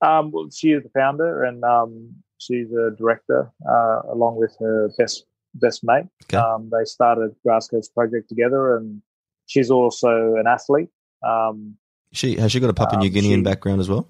Um, 0.00 0.32
well, 0.32 0.50
she 0.50 0.72
is 0.72 0.82
the 0.82 0.88
founder 0.88 1.44
and 1.44 1.62
um, 1.62 2.22
she's 2.44 2.68
a 2.72 2.90
director 3.00 3.50
uh, 3.68 4.00
along 4.14 4.36
with 4.36 4.54
her 4.60 4.90
best 4.98 5.24
best 5.54 5.80
mate. 5.84 6.06
Okay. 6.24 6.36
Um, 6.38 6.70
they 6.72 6.84
started 6.84 7.34
Grass 7.44 7.66
Skirts 7.66 7.88
Project 7.88 8.28
together, 8.28 8.76
and 8.76 9.02
she's 9.46 9.70
also 9.70 10.34
an 10.40 10.46
athlete. 10.46 10.88
Um, 11.26 11.76
She 12.12 12.36
has 12.36 12.50
she 12.52 12.60
got 12.60 12.70
a 12.70 12.74
Papua 12.74 12.98
New 13.00 13.08
Um, 13.08 13.14
Guinean 13.14 13.38
she- 13.40 13.42
background 13.50 13.80
as 13.80 13.88
well? 13.88 14.08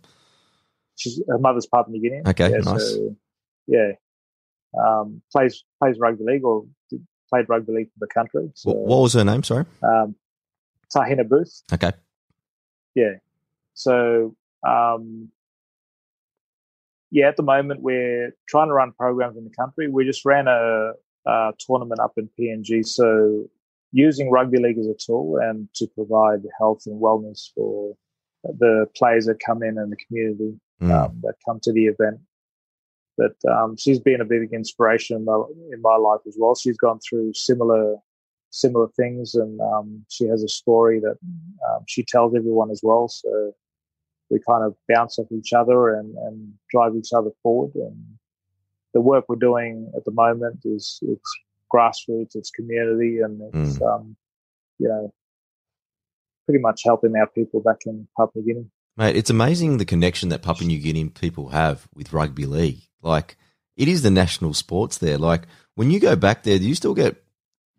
she's 0.96 1.20
her 1.28 1.38
mother's 1.38 1.66
Papua 1.66 1.92
New 1.92 2.02
Guinea. 2.02 2.22
Okay, 2.26 2.50
yeah, 2.50 2.58
nice. 2.58 2.90
So, 2.94 3.16
yeah, 3.66 3.92
um, 4.78 5.22
plays 5.32 5.64
plays 5.80 5.98
rugby 5.98 6.24
league 6.24 6.44
or 6.44 6.66
played 7.30 7.48
rugby 7.48 7.72
league 7.72 7.90
for 7.92 8.00
the 8.00 8.12
country. 8.18 8.50
So, 8.54 8.70
What, 8.70 8.78
what 8.88 8.98
was 9.04 9.12
her 9.14 9.24
name? 9.24 9.42
Sorry. 9.42 9.64
um, 9.82 10.14
Tahina 10.94 11.26
Booth. 11.28 11.62
Okay. 11.72 11.92
Yeah. 12.94 13.14
So, 13.74 14.36
um, 14.66 15.30
yeah, 17.12 17.28
at 17.28 17.36
the 17.36 17.42
moment 17.44 17.82
we're 17.82 18.34
trying 18.48 18.68
to 18.68 18.74
run 18.74 18.92
programs 18.92 19.36
in 19.36 19.44
the 19.44 19.50
country. 19.50 19.88
We 19.88 20.04
just 20.04 20.24
ran 20.24 20.48
a, 20.48 20.92
a 21.26 21.52
tournament 21.60 22.00
up 22.00 22.14
in 22.16 22.28
PNG. 22.38 22.84
So, 22.84 23.44
using 23.92 24.30
rugby 24.30 24.58
league 24.58 24.78
as 24.78 24.86
a 24.86 24.94
tool 24.94 25.36
and 25.36 25.68
to 25.74 25.86
provide 25.86 26.40
health 26.58 26.82
and 26.86 27.00
wellness 27.00 27.50
for 27.54 27.94
the 28.42 28.86
players 28.96 29.26
that 29.26 29.38
come 29.38 29.62
in 29.62 29.78
and 29.78 29.92
the 29.92 29.96
community 30.08 30.58
Mm. 30.82 30.90
um, 30.90 31.20
that 31.22 31.34
come 31.46 31.60
to 31.62 31.72
the 31.72 31.86
event. 31.86 32.18
But 33.16 33.36
um, 33.48 33.76
she's 33.76 34.00
been 34.00 34.20
a 34.20 34.24
big 34.24 34.52
inspiration 34.52 35.16
in 35.16 35.24
my, 35.24 35.40
in 35.72 35.80
my 35.80 35.96
life 35.96 36.20
as 36.26 36.36
well. 36.38 36.54
She's 36.54 36.76
gone 36.76 36.98
through 36.98 37.34
similar 37.34 37.96
similar 38.50 38.88
things, 38.96 39.34
and 39.34 39.60
um, 39.60 40.04
she 40.10 40.26
has 40.26 40.42
a 40.42 40.48
story 40.48 41.00
that 41.00 41.16
um, 41.68 41.84
she 41.86 42.04
tells 42.04 42.34
everyone 42.34 42.70
as 42.70 42.80
well. 42.82 43.08
So 43.08 43.52
we 44.32 44.40
kind 44.48 44.64
of 44.64 44.74
bounce 44.88 45.18
off 45.18 45.30
each 45.30 45.52
other 45.52 45.94
and, 45.94 46.16
and 46.16 46.54
drive 46.70 46.96
each 46.96 47.12
other 47.14 47.30
forward. 47.42 47.74
And 47.74 48.16
the 48.94 49.00
work 49.00 49.26
we're 49.28 49.36
doing 49.36 49.92
at 49.94 50.04
the 50.06 50.10
moment 50.10 50.60
is 50.64 50.98
it's 51.02 51.38
grassroots, 51.72 52.34
it's 52.34 52.50
community, 52.50 53.18
and 53.18 53.42
it's 53.52 53.80
um, 53.82 54.16
you 54.78 54.88
know 54.88 55.12
pretty 56.46 56.60
much 56.60 56.80
helping 56.84 57.14
our 57.14 57.26
people 57.28 57.60
back 57.60 57.82
in 57.86 58.08
Papua 58.16 58.42
New 58.42 58.54
Guinea. 58.54 58.66
Mate, 58.96 59.16
it's 59.16 59.30
amazing 59.30 59.76
the 59.76 59.84
connection 59.84 60.30
that 60.30 60.42
Papua 60.42 60.66
New 60.66 60.80
Guinea 60.80 61.08
people 61.10 61.50
have 61.50 61.86
with 61.94 62.12
rugby 62.12 62.46
league. 62.46 62.80
Like, 63.00 63.36
it 63.76 63.88
is 63.88 64.02
the 64.02 64.10
national 64.10 64.54
sports 64.54 64.98
there. 64.98 65.18
Like, 65.18 65.42
when 65.76 65.90
you 65.90 66.00
go 66.00 66.16
back 66.16 66.42
there, 66.42 66.58
do 66.58 66.64
you 66.66 66.74
still 66.74 66.94
get 66.94 67.22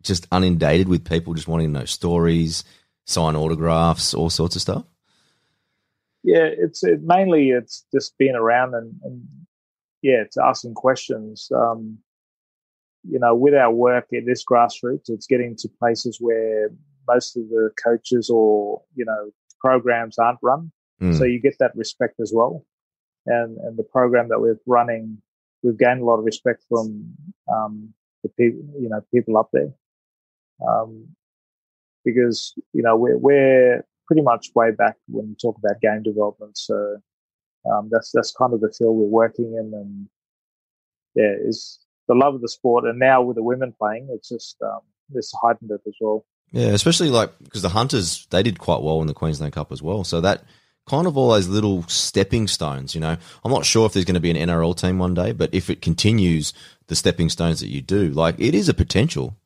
just 0.02 0.28
inundated 0.32 0.88
with 0.88 1.08
people 1.08 1.34
just 1.34 1.48
wanting 1.48 1.72
to 1.72 1.80
know 1.80 1.86
stories, 1.86 2.64
sign 3.06 3.36
autographs, 3.36 4.14
all 4.14 4.30
sorts 4.30 4.56
of 4.56 4.62
stuff? 4.62 4.86
Yeah, 6.24 6.48
it's 6.48 6.84
it, 6.84 7.02
mainly 7.04 7.50
it's 7.50 7.86
just 7.94 8.18
being 8.18 8.36
around 8.36 8.74
and, 8.74 8.94
and 9.04 9.24
yeah, 10.02 10.22
it's 10.22 10.38
asking 10.38 10.74
questions. 10.74 11.50
Um, 11.54 12.00
you 13.04 13.20
know, 13.20 13.36
with 13.36 13.54
our 13.54 13.72
work 13.72 14.08
at 14.14 14.26
this 14.26 14.44
grassroots, 14.46 15.10
it's 15.10 15.28
getting 15.28 15.56
to 15.58 15.70
places 15.80 16.18
where 16.20 16.70
most 17.08 17.36
of 17.36 17.50
the 17.50 17.72
coaches 17.84 18.30
or 18.30 18.82
you 18.96 19.06
know 19.06 19.32
programs 19.60 20.18
aren't 20.18 20.40
run. 20.42 20.72
Mm. 21.02 21.18
So 21.18 21.26
you 21.26 21.42
get 21.42 21.58
that 21.60 21.76
respect 21.76 22.20
as 22.22 22.32
well. 22.34 22.66
And 23.26 23.58
and 23.58 23.78
the 23.78 23.84
program 23.84 24.30
that 24.30 24.40
we're 24.40 24.60
running, 24.66 25.22
we've 25.62 25.78
gained 25.78 26.02
a 26.02 26.06
lot 26.06 26.20
of 26.20 26.26
respect 26.26 26.64
from 26.70 27.14
um, 27.54 27.94
the 28.24 28.30
people, 28.30 28.62
you 28.80 28.90
know, 28.90 29.02
people 29.14 29.38
up 29.38 29.50
there. 29.52 29.74
Um, 30.66 31.08
because 32.06 32.54
you 32.74 32.84
know 32.84 32.96
we're 32.96 33.18
we're 33.18 33.86
pretty 34.08 34.22
much 34.22 34.48
way 34.56 34.72
back 34.72 34.96
when 35.08 35.30
we 35.30 35.36
talk 35.36 35.58
about 35.58 35.82
game 35.82 36.04
development. 36.04 36.58
So 36.58 36.98
um, 37.72 37.90
that's 37.92 38.12
that's 38.12 38.32
kind 38.32 38.54
of 38.54 38.62
the 38.62 38.74
field 38.78 38.96
we're 38.96 39.06
working 39.06 39.56
in, 39.58 39.74
and 39.74 40.08
yeah, 41.16 41.34
is 41.48 41.80
the 42.08 42.16
love 42.16 42.36
of 42.36 42.42
the 42.42 42.50
sport. 42.50 42.86
And 42.86 43.00
now 43.00 43.22
with 43.22 43.36
the 43.36 43.44
women 43.44 43.74
playing, 43.78 44.10
it's 44.12 44.30
just 44.30 44.58
um, 44.62 44.80
it's 45.14 45.34
heightened 45.42 45.72
it 45.72 45.82
as 45.88 45.96
well. 46.00 46.26
Yeah, 46.52 46.68
especially 46.68 47.10
like 47.10 47.32
because 47.44 47.62
the 47.62 47.70
Hunters 47.70 48.28
they 48.30 48.44
did 48.44 48.60
quite 48.60 48.82
well 48.82 49.02
in 49.02 49.08
the 49.08 49.14
Queensland 49.14 49.54
Cup 49.54 49.72
as 49.72 49.82
well. 49.82 50.04
So 50.04 50.22
that 50.22 50.44
kind 50.88 51.08
of 51.08 51.18
all 51.18 51.30
those 51.30 51.48
little 51.48 51.84
stepping 51.84 52.48
stones. 52.48 52.94
You 52.94 53.02
know, 53.02 53.18
I'm 53.44 53.52
not 53.52 53.66
sure 53.66 53.86
if 53.86 53.94
there's 53.94 54.06
going 54.06 54.16
to 54.16 54.20
be 54.20 54.32
an 54.32 54.50
NRL 54.50 54.78
team 54.78 55.00
one 55.00 55.14
day, 55.14 55.32
but 55.32 55.54
if 55.54 55.70
it 55.70 55.82
continues 55.82 56.54
the 56.88 56.96
stepping 56.96 57.30
stones 57.30 57.60
that 57.62 57.70
you 57.70 57.82
do, 57.82 58.10
like 58.10 58.36
it 58.40 58.54
is 58.54 58.70
a 58.70 58.74
potential. 58.74 59.38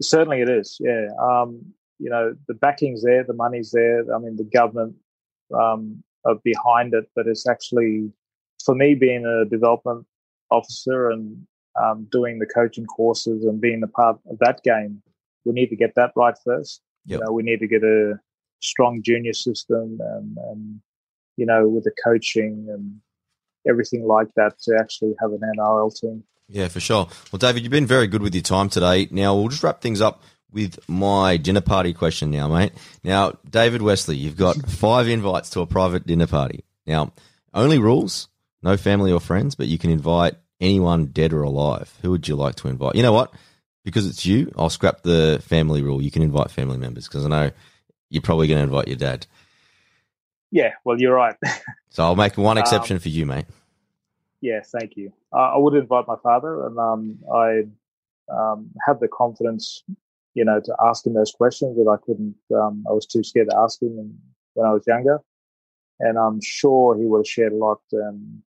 Certainly, 0.00 0.42
it 0.42 0.48
is. 0.48 0.76
Yeah, 0.80 1.08
um, 1.20 1.60
you 1.98 2.10
know, 2.10 2.34
the 2.46 2.54
backing's 2.54 3.02
there, 3.02 3.24
the 3.24 3.32
money's 3.32 3.70
there. 3.72 4.04
I 4.14 4.18
mean, 4.18 4.36
the 4.36 4.44
government 4.44 4.94
um, 5.52 6.02
are 6.24 6.36
behind 6.44 6.94
it, 6.94 7.10
but 7.14 7.26
it's 7.26 7.48
actually 7.48 8.10
for 8.64 8.74
me 8.74 8.94
being 8.94 9.24
a 9.24 9.44
development 9.44 10.06
officer 10.50 11.10
and 11.10 11.46
um, 11.80 12.06
doing 12.10 12.38
the 12.38 12.46
coaching 12.46 12.86
courses 12.86 13.44
and 13.44 13.60
being 13.60 13.82
a 13.82 13.88
part 13.88 14.18
of 14.30 14.38
that 14.40 14.62
game. 14.62 15.02
We 15.44 15.52
need 15.52 15.70
to 15.70 15.76
get 15.76 15.94
that 15.96 16.12
right 16.16 16.34
first. 16.44 16.82
Yep. 17.06 17.18
You 17.18 17.24
know, 17.24 17.32
we 17.32 17.42
need 17.42 17.60
to 17.60 17.68
get 17.68 17.82
a 17.82 18.18
strong 18.60 19.02
junior 19.02 19.32
system 19.32 19.98
and, 20.00 20.36
and 20.36 20.80
you 21.36 21.46
know, 21.46 21.68
with 21.68 21.84
the 21.84 21.92
coaching 22.02 22.66
and 22.70 22.96
everything 23.68 24.04
like 24.04 24.28
that 24.36 24.58
to 24.62 24.76
actually 24.78 25.14
have 25.20 25.30
an 25.30 25.40
NRL 25.56 25.94
team. 25.98 26.24
Yeah, 26.48 26.68
for 26.68 26.80
sure. 26.80 27.08
Well, 27.30 27.38
David, 27.38 27.62
you've 27.62 27.70
been 27.70 27.86
very 27.86 28.06
good 28.06 28.22
with 28.22 28.34
your 28.34 28.42
time 28.42 28.68
today. 28.68 29.08
Now, 29.10 29.34
we'll 29.34 29.48
just 29.48 29.62
wrap 29.62 29.80
things 29.80 30.00
up 30.00 30.22
with 30.50 30.78
my 30.88 31.36
dinner 31.36 31.60
party 31.60 31.92
question 31.92 32.30
now, 32.30 32.48
mate. 32.48 32.72
Now, 33.04 33.34
David 33.48 33.82
Westley, 33.82 34.16
you've 34.16 34.36
got 34.36 34.56
five 34.70 35.08
invites 35.08 35.50
to 35.50 35.60
a 35.60 35.66
private 35.66 36.06
dinner 36.06 36.26
party. 36.26 36.64
Now, 36.86 37.12
only 37.52 37.78
rules, 37.78 38.28
no 38.62 38.76
family 38.76 39.12
or 39.12 39.20
friends, 39.20 39.54
but 39.54 39.68
you 39.68 39.78
can 39.78 39.90
invite 39.90 40.34
anyone 40.60 41.06
dead 41.06 41.32
or 41.32 41.42
alive. 41.42 41.92
Who 42.02 42.10
would 42.12 42.26
you 42.26 42.34
like 42.34 42.56
to 42.56 42.68
invite? 42.68 42.94
You 42.94 43.02
know 43.02 43.12
what? 43.12 43.32
Because 43.84 44.06
it's 44.06 44.24
you, 44.24 44.52
I'll 44.56 44.70
scrap 44.70 45.02
the 45.02 45.42
family 45.44 45.82
rule. 45.82 46.02
You 46.02 46.10
can 46.10 46.22
invite 46.22 46.50
family 46.50 46.78
members 46.78 47.06
because 47.06 47.24
I 47.24 47.28
know 47.28 47.50
you're 48.10 48.22
probably 48.22 48.48
going 48.48 48.58
to 48.58 48.64
invite 48.64 48.88
your 48.88 48.96
dad. 48.96 49.26
Yeah, 50.50 50.72
well, 50.84 50.98
you're 50.98 51.14
right. 51.14 51.36
so 51.90 52.04
I'll 52.04 52.16
make 52.16 52.38
one 52.38 52.58
exception 52.58 52.96
um, 52.96 53.00
for 53.00 53.10
you, 53.10 53.26
mate. 53.26 53.44
Yeah, 54.40 54.60
thank 54.62 54.96
you. 54.96 55.12
Uh, 55.32 55.54
I 55.54 55.56
would 55.56 55.74
invite 55.74 56.06
my 56.06 56.16
father, 56.22 56.66
and 56.66 56.78
um, 56.78 57.18
I 57.34 57.62
um, 58.32 58.70
have 58.86 59.00
the 59.00 59.08
confidence, 59.08 59.82
you 60.34 60.44
know, 60.44 60.60
to 60.60 60.76
ask 60.84 61.06
him 61.06 61.14
those 61.14 61.32
questions 61.32 61.76
that 61.76 61.90
I 61.90 61.96
couldn't. 62.04 62.36
Um, 62.54 62.84
I 62.88 62.92
was 62.92 63.06
too 63.06 63.24
scared 63.24 63.50
to 63.50 63.56
ask 63.58 63.82
him 63.82 64.18
when 64.54 64.66
I 64.66 64.72
was 64.72 64.84
younger, 64.86 65.20
and 65.98 66.18
I'm 66.18 66.40
sure 66.40 66.96
he 66.96 67.04
would 67.04 67.18
have 67.18 67.28
shared 67.28 67.52
a 67.52 67.56
lot. 67.56 67.80
And 67.90 68.42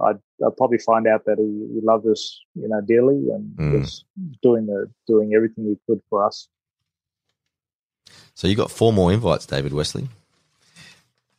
I'd, 0.00 0.18
I'd 0.46 0.56
probably 0.56 0.78
find 0.78 1.08
out 1.08 1.24
that 1.24 1.38
he, 1.38 1.74
he 1.74 1.84
loved 1.84 2.06
us, 2.06 2.40
you 2.54 2.68
know, 2.68 2.80
dearly, 2.80 3.30
and 3.30 3.56
mm. 3.56 3.80
was 3.80 4.04
doing 4.42 4.66
the 4.66 4.90
doing 5.08 5.34
everything 5.34 5.64
he 5.64 5.76
could 5.86 6.00
for 6.08 6.24
us. 6.24 6.48
So 8.34 8.46
you 8.46 8.54
got 8.54 8.70
four 8.70 8.92
more 8.92 9.12
invites, 9.12 9.44
David 9.44 9.72
Westley. 9.72 10.08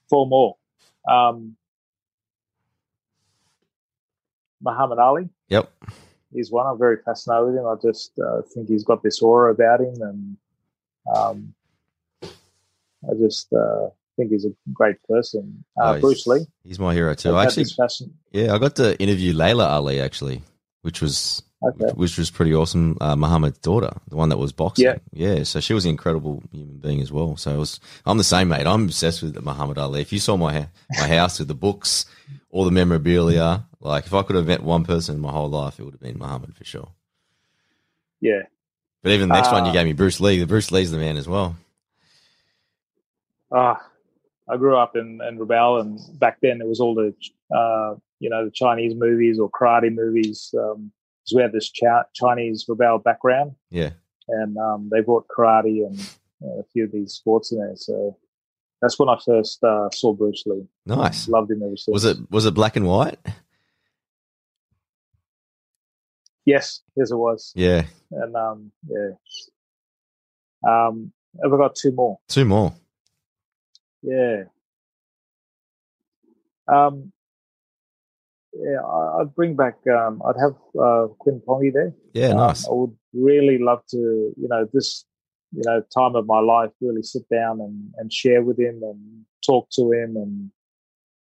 Four 0.09 0.27
more. 0.27 0.57
Um, 1.09 1.55
Muhammad 4.61 4.99
Ali. 4.99 5.29
Yep. 5.49 5.71
He's 6.33 6.51
one. 6.51 6.65
I'm 6.65 6.77
very 6.77 6.97
fascinated 7.03 7.47
with 7.47 7.55
him. 7.55 7.67
I 7.67 7.75
just 7.81 8.11
uh, 8.19 8.41
think 8.53 8.69
he's 8.69 8.83
got 8.83 9.03
this 9.03 9.21
aura 9.21 9.51
about 9.51 9.81
him, 9.81 10.01
and 10.01 10.37
um, 11.13 11.53
I 12.23 13.13
just 13.19 13.51
uh, 13.51 13.89
think 14.15 14.31
he's 14.31 14.45
a 14.45 14.53
great 14.71 15.01
person. 15.03 15.63
Uh, 15.81 15.95
oh, 15.95 15.99
Bruce 15.99 16.27
Lee. 16.27 16.45
He's 16.63 16.79
my 16.79 16.93
hero 16.93 17.13
too. 17.15 17.35
I 17.35 17.45
actually, 17.45 17.65
yeah, 18.31 18.53
I 18.53 18.59
got 18.59 18.75
to 18.77 18.99
interview 19.01 19.33
Laila 19.33 19.67
Ali 19.67 19.99
actually, 19.99 20.43
which 20.83 21.01
was 21.01 21.43
okay. 21.63 21.91
which 21.95 22.17
was 22.17 22.29
pretty 22.29 22.53
awesome. 22.53 22.97
Uh, 23.01 23.15
Muhammad's 23.15 23.57
daughter, 23.59 23.91
the 24.07 24.15
one 24.15 24.29
that 24.29 24.37
was 24.37 24.51
boxing. 24.51 24.85
Yeah, 24.85 24.97
yeah. 25.11 25.43
So 25.43 25.59
she 25.59 25.73
was 25.73 25.85
an 25.85 25.91
incredible 25.91 26.43
human 26.51 26.77
being 26.77 27.01
as 27.01 27.11
well. 27.11 27.35
So 27.37 27.53
it 27.53 27.57
was. 27.57 27.79
I'm 28.05 28.17
the 28.17 28.23
same, 28.23 28.49
mate. 28.49 28.67
I'm 28.67 28.85
obsessed 28.85 29.21
with 29.21 29.41
Muhammad 29.41 29.77
Ali. 29.77 30.01
If 30.01 30.13
you 30.13 30.19
saw 30.19 30.37
my 30.37 30.67
my 30.91 31.07
house 31.07 31.39
with 31.39 31.47
the 31.47 31.55
books, 31.55 32.05
all 32.51 32.65
the 32.65 32.71
memorabilia, 32.71 33.65
like 33.81 34.05
if 34.05 34.13
I 34.13 34.23
could 34.23 34.35
have 34.35 34.47
met 34.47 34.63
one 34.63 34.83
person 34.83 35.15
in 35.15 35.21
my 35.21 35.31
whole 35.31 35.49
life, 35.49 35.79
it 35.79 35.83
would 35.83 35.93
have 35.93 36.01
been 36.01 36.17
Muhammad 36.17 36.55
for 36.55 36.63
sure. 36.63 36.91
Yeah. 38.19 38.43
But 39.03 39.13
even 39.13 39.29
the 39.29 39.35
next 39.35 39.49
uh, 39.49 39.53
one 39.53 39.65
you 39.65 39.71
uh, 39.71 39.73
gave 39.73 39.85
me, 39.85 39.93
Bruce 39.93 40.19
Lee. 40.19 40.39
The 40.39 40.45
Bruce 40.45 40.71
Lee's 40.71 40.91
the 40.91 40.97
man 40.97 41.17
as 41.17 41.27
well. 41.27 41.55
Ah, 43.51 43.57
uh, 43.57 44.53
I 44.53 44.57
grew 44.57 44.77
up 44.77 44.95
in 44.95 45.19
in 45.27 45.37
Rabaul, 45.37 45.81
and 45.81 45.99
back 46.19 46.37
then 46.41 46.61
it 46.61 46.67
was 46.67 46.79
all 46.79 46.95
the 46.95 47.13
uh, 47.55 47.95
you 48.19 48.29
know 48.29 48.45
the 48.45 48.51
Chinese 48.51 48.93
movies 48.95 49.39
or 49.39 49.49
karate 49.49 49.93
movies. 49.93 50.53
Um, 50.57 50.91
because 51.23 51.35
we 51.35 51.41
had 51.41 51.51
this 51.51 51.71
Chinese 52.13 52.65
Rabaul 52.65 53.03
background. 53.03 53.55
Yeah. 53.69 53.91
And 54.27 54.57
um, 54.57 54.89
they 54.91 55.01
brought 55.01 55.27
karate 55.27 55.85
and 55.85 55.99
uh, 56.43 56.61
a 56.61 56.63
few 56.71 56.85
of 56.85 56.91
these 56.91 57.13
sports 57.13 57.51
in 57.51 57.59
there. 57.59 57.75
So 57.75 58.17
that's 58.81 58.97
when 58.97 59.09
I 59.09 59.17
first 59.23 59.63
uh, 59.63 59.89
saw 59.91 60.13
Bruce 60.13 60.43
Lee. 60.45 60.67
Nice. 60.85 61.27
Loved 61.27 61.51
him 61.51 61.63
ever 61.63 61.77
since. 61.77 61.93
Was 61.93 62.05
it 62.05 62.17
was 62.31 62.45
it 62.45 62.53
black 62.53 62.75
and 62.75 62.87
white? 62.87 63.19
Yes, 66.45 66.81
yes, 66.95 67.11
it 67.11 67.15
was. 67.15 67.51
Yeah. 67.55 67.83
And 68.11 68.35
um, 68.35 68.71
yeah. 68.87 69.11
Um, 70.67 71.11
have 71.41 71.53
I 71.53 71.57
got 71.57 71.75
two 71.75 71.91
more? 71.91 72.19
Two 72.27 72.45
more. 72.45 72.73
Yeah. 74.01 74.43
Um, 76.67 77.11
yeah, 78.53 78.81
I'd 78.83 79.33
bring 79.35 79.55
back. 79.55 79.75
Um, 79.87 80.21
I'd 80.27 80.39
have 80.39 80.55
uh, 80.79 81.07
Quinn 81.19 81.41
Pongia 81.47 81.73
there. 81.73 81.93
Yeah, 82.13 82.29
um, 82.29 82.37
nice. 82.37 82.67
I 82.67 82.71
would 82.71 82.95
really 83.13 83.57
love 83.59 83.85
to, 83.91 83.97
you 83.97 84.47
know, 84.49 84.67
this, 84.73 85.05
you 85.53 85.63
know, 85.65 85.81
time 85.93 86.15
of 86.15 86.25
my 86.25 86.39
life, 86.39 86.71
really 86.81 87.03
sit 87.03 87.27
down 87.29 87.61
and, 87.61 87.93
and 87.97 88.11
share 88.11 88.41
with 88.41 88.59
him 88.59 88.81
and 88.83 89.25
talk 89.45 89.69
to 89.71 89.91
him 89.91 90.15
and, 90.17 90.51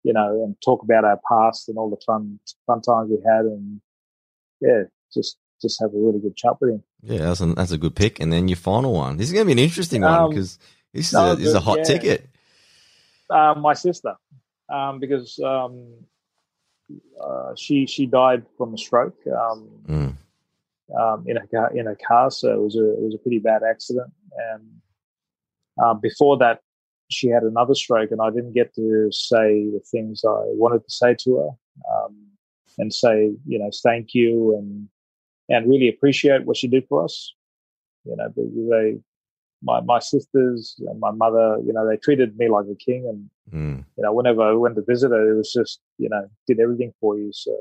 you 0.03 0.13
know, 0.13 0.43
and 0.45 0.57
talk 0.65 0.83
about 0.83 1.05
our 1.05 1.21
past 1.29 1.69
and 1.69 1.79
all 1.79 1.91
the 1.91 2.01
fun 2.05 2.41
fun 2.67 2.81
times 2.81 3.11
we 3.11 3.19
had 3.25 3.45
and 3.45 3.81
yeah, 4.61 4.83
just 5.13 5.39
just 5.61 5.81
have 5.81 5.91
a 5.91 5.99
really 5.99 6.19
good 6.19 6.37
chat 6.37 6.53
with 6.61 6.71
him. 6.71 6.83
Yeah, 7.03 7.19
that's 7.19 7.41
a, 7.41 7.47
that's 7.47 7.73
a 7.73 7.79
good 7.79 7.95
pick. 7.95 8.21
And 8.21 8.33
then 8.33 8.49
your 8.49 8.57
final 8.57 8.95
one. 8.95 9.17
This 9.17 9.27
is 9.29 9.33
going 9.33 9.45
to 9.45 9.47
be 9.47 9.61
an 9.61 9.65
interesting 9.65 10.03
one 10.03 10.31
because 10.31 10.59
um, 10.61 10.67
this 10.95 11.07
is, 11.09 11.13
no, 11.13 11.33
a, 11.33 11.37
this 11.37 11.47
is 11.49 11.55
a 11.55 11.61
hot 11.61 11.79
yeah. 11.79 11.85
ticket. 11.85 12.27
Uh, 13.29 13.55
my 13.57 13.75
sister, 13.75 14.15
um, 14.73 14.99
because 14.99 15.39
um, 15.39 15.87
uh, 17.23 17.55
she 17.57 17.87
she 17.87 18.07
died 18.07 18.45
from 18.57 18.75
a 18.75 18.79
stroke 18.79 19.17
um, 19.29 19.69
mm. 19.87 20.17
um, 20.99 21.25
in 21.29 21.37
a 21.37 21.47
car, 21.47 21.71
in 21.77 21.87
a 21.87 21.95
car. 21.95 22.31
So 22.31 22.53
it 22.53 22.61
was 22.61 22.77
a 22.77 22.93
it 22.95 23.03
was 23.03 23.15
a 23.15 23.19
pretty 23.19 23.39
bad 23.39 23.63
accident. 23.63 24.11
And 24.53 24.65
um, 25.81 26.01
before 26.01 26.39
that, 26.39 26.61
she 27.09 27.29
had 27.29 27.45
another 27.45 27.75
stroke, 27.75 28.11
and 28.11 28.21
I 28.21 28.31
didn't 28.31 28.53
get 28.53 28.75
to 28.75 29.11
say 29.13 29.71
the 29.71 29.83
things 29.91 30.23
I 30.25 30.43
wanted 30.47 30.83
to 30.85 30.91
say 30.91 31.15
to 31.21 31.37
her, 31.37 31.49
um, 31.95 32.17
and 32.79 32.93
say 32.93 33.33
you 33.47 33.59
know 33.61 33.71
thank 33.85 34.13
you 34.13 34.57
and 34.57 34.89
and 35.51 35.69
really 35.69 35.89
appreciate 35.89 36.47
what 36.47 36.57
she 36.57 36.69
did 36.69 36.87
for 36.89 37.05
us. 37.05 37.35
You 38.05 38.17
know, 38.17 38.33
they 38.35 38.99
my 39.63 39.81
my 39.81 39.99
sisters 39.99 40.77
and 40.79 40.99
my 40.99 41.11
mother, 41.11 41.59
you 41.65 41.73
know, 41.73 41.87
they 41.87 41.97
treated 41.97 42.39
me 42.39 42.49
like 42.49 42.67
a 42.67 42.75
king, 42.75 43.07
and 43.07 43.31
mm. 43.53 43.85
you 43.97 44.03
know, 44.03 44.15
whenever 44.15 44.43
I 44.43 44.53
went 44.53 44.77
to 44.77 44.83
visit 44.83 45.11
her, 45.11 45.33
it 45.33 45.37
was 45.37 45.53
just 45.53 45.81
you 45.99 46.09
know, 46.09 46.29
did 46.47 46.61
everything 46.61 46.95
for 47.01 47.19
you. 47.19 47.31
So, 47.33 47.55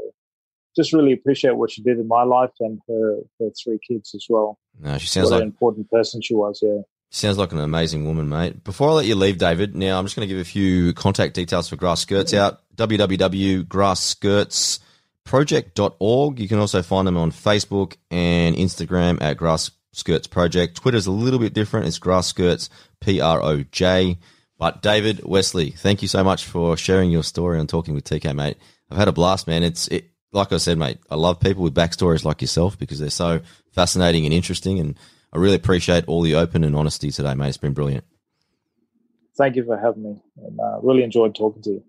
just 0.76 0.94
really 0.94 1.12
appreciate 1.12 1.58
what 1.58 1.72
she 1.72 1.82
did 1.82 2.00
in 2.00 2.08
my 2.08 2.24
life 2.24 2.52
and 2.62 2.80
her 2.88 3.18
her 3.40 3.50
three 3.62 3.80
kids 3.86 4.16
as 4.16 4.26
well. 4.30 4.58
No, 4.80 4.98
she 4.98 5.08
sounds 5.08 5.26
what 5.26 5.38
like 5.38 5.42
an 5.42 5.48
important 5.48 5.90
person 5.90 6.22
she 6.22 6.36
was. 6.36 6.60
Yeah. 6.62 6.82
Sounds 7.12 7.40
like 7.40 7.52
an 7.52 7.60
amazing 7.60 8.06
woman, 8.06 8.30
mate. 8.30 8.64
Before 8.64 8.92
I 8.92 8.94
let 8.94 9.06
you 9.08 9.16
leave, 9.16 9.40
David, 9.40 9.76
now 9.76 9.98
I'm 9.98 10.06
just 10.06 10.16
going 10.16 10.28
to 10.28 10.32
give 10.32 10.40
a 10.40 10.48
few 10.48 10.94
contact 10.94 11.34
details 11.34 11.68
for 11.68 11.76
Grass 11.76 12.02
Skirts 12.02 12.36
out. 12.36 12.62
www.grassskirtsproject.org. 15.30 16.40
You 16.40 16.48
can 16.48 16.60
also 16.60 16.82
find 16.82 17.08
them 17.08 17.18
on 17.18 17.32
Facebook 17.32 17.96
and 18.12 18.56
Instagram 18.56 19.22
at 19.22 19.38
Grass 19.38 19.72
Skirts 19.92 20.28
Project. 20.28 20.78
Twitter's 20.78 21.08
a 21.08 21.12
little 21.12 21.40
bit 21.40 21.54
different. 21.54 21.88
It's 21.88 22.00
Grass 22.00 22.28
Skirts 22.28 22.70
P 23.00 23.22
R 23.22 23.42
O 23.42 23.64
J. 23.64 24.18
But 24.58 24.82
David 24.82 25.24
Westley, 25.24 25.72
thank 25.72 26.02
you 26.02 26.08
so 26.08 26.24
much 26.24 26.44
for 26.46 26.76
sharing 26.76 27.12
your 27.12 27.24
story 27.24 27.60
and 27.60 27.70
talking 27.70 27.94
with 27.94 28.04
TK, 28.04 28.36
mate. 28.36 28.58
I've 28.92 28.98
had 28.98 29.08
a 29.08 29.14
blast, 29.14 29.48
man. 29.48 29.64
It's 29.64 29.88
it, 29.88 30.10
like 30.34 30.52
I 30.52 30.58
said, 30.58 30.78
mate. 30.78 30.98
I 31.10 31.16
love 31.16 31.40
people 31.40 31.64
with 31.64 31.74
backstories 31.74 32.26
like 32.26 32.42
yourself 32.42 32.78
because 32.78 33.00
they're 33.00 33.10
so 33.10 33.40
fascinating 33.72 34.26
and 34.26 34.34
interesting, 34.34 34.80
and 34.80 34.98
I 35.32 35.38
really 35.38 35.56
appreciate 35.56 36.06
all 36.08 36.22
the 36.22 36.36
open 36.36 36.64
and 36.64 36.76
honesty 36.76 37.10
today, 37.10 37.36
mate. 37.36 37.50
It's 37.50 37.58
been 37.58 37.74
brilliant. 37.74 38.04
Thank 39.38 39.56
you 39.56 39.64
for 39.64 39.78
having 39.78 40.04
me, 40.04 40.22
and 40.44 40.60
uh, 40.60 40.80
really 40.82 41.04
enjoyed 41.04 41.36
talking 41.36 41.62
to 41.62 41.70
you. 41.70 41.84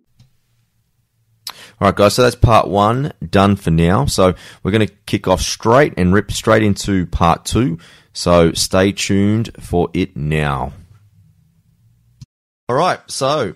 All 1.80 1.88
right, 1.88 1.94
guys. 1.94 2.14
So 2.14 2.22
that's 2.22 2.36
part 2.36 2.68
one 2.68 3.12
done 3.26 3.56
for 3.56 3.70
now. 3.70 4.04
So 4.06 4.34
we're 4.62 4.70
going 4.70 4.86
to 4.86 4.94
kick 5.06 5.26
off 5.26 5.40
straight 5.40 5.94
and 5.96 6.12
rip 6.12 6.30
straight 6.30 6.62
into 6.62 7.06
part 7.06 7.44
two. 7.44 7.78
So 8.12 8.52
stay 8.52 8.92
tuned 8.92 9.50
for 9.60 9.88
it 9.94 10.16
now. 10.16 10.72
All 12.68 12.76
right. 12.76 13.00
So 13.06 13.54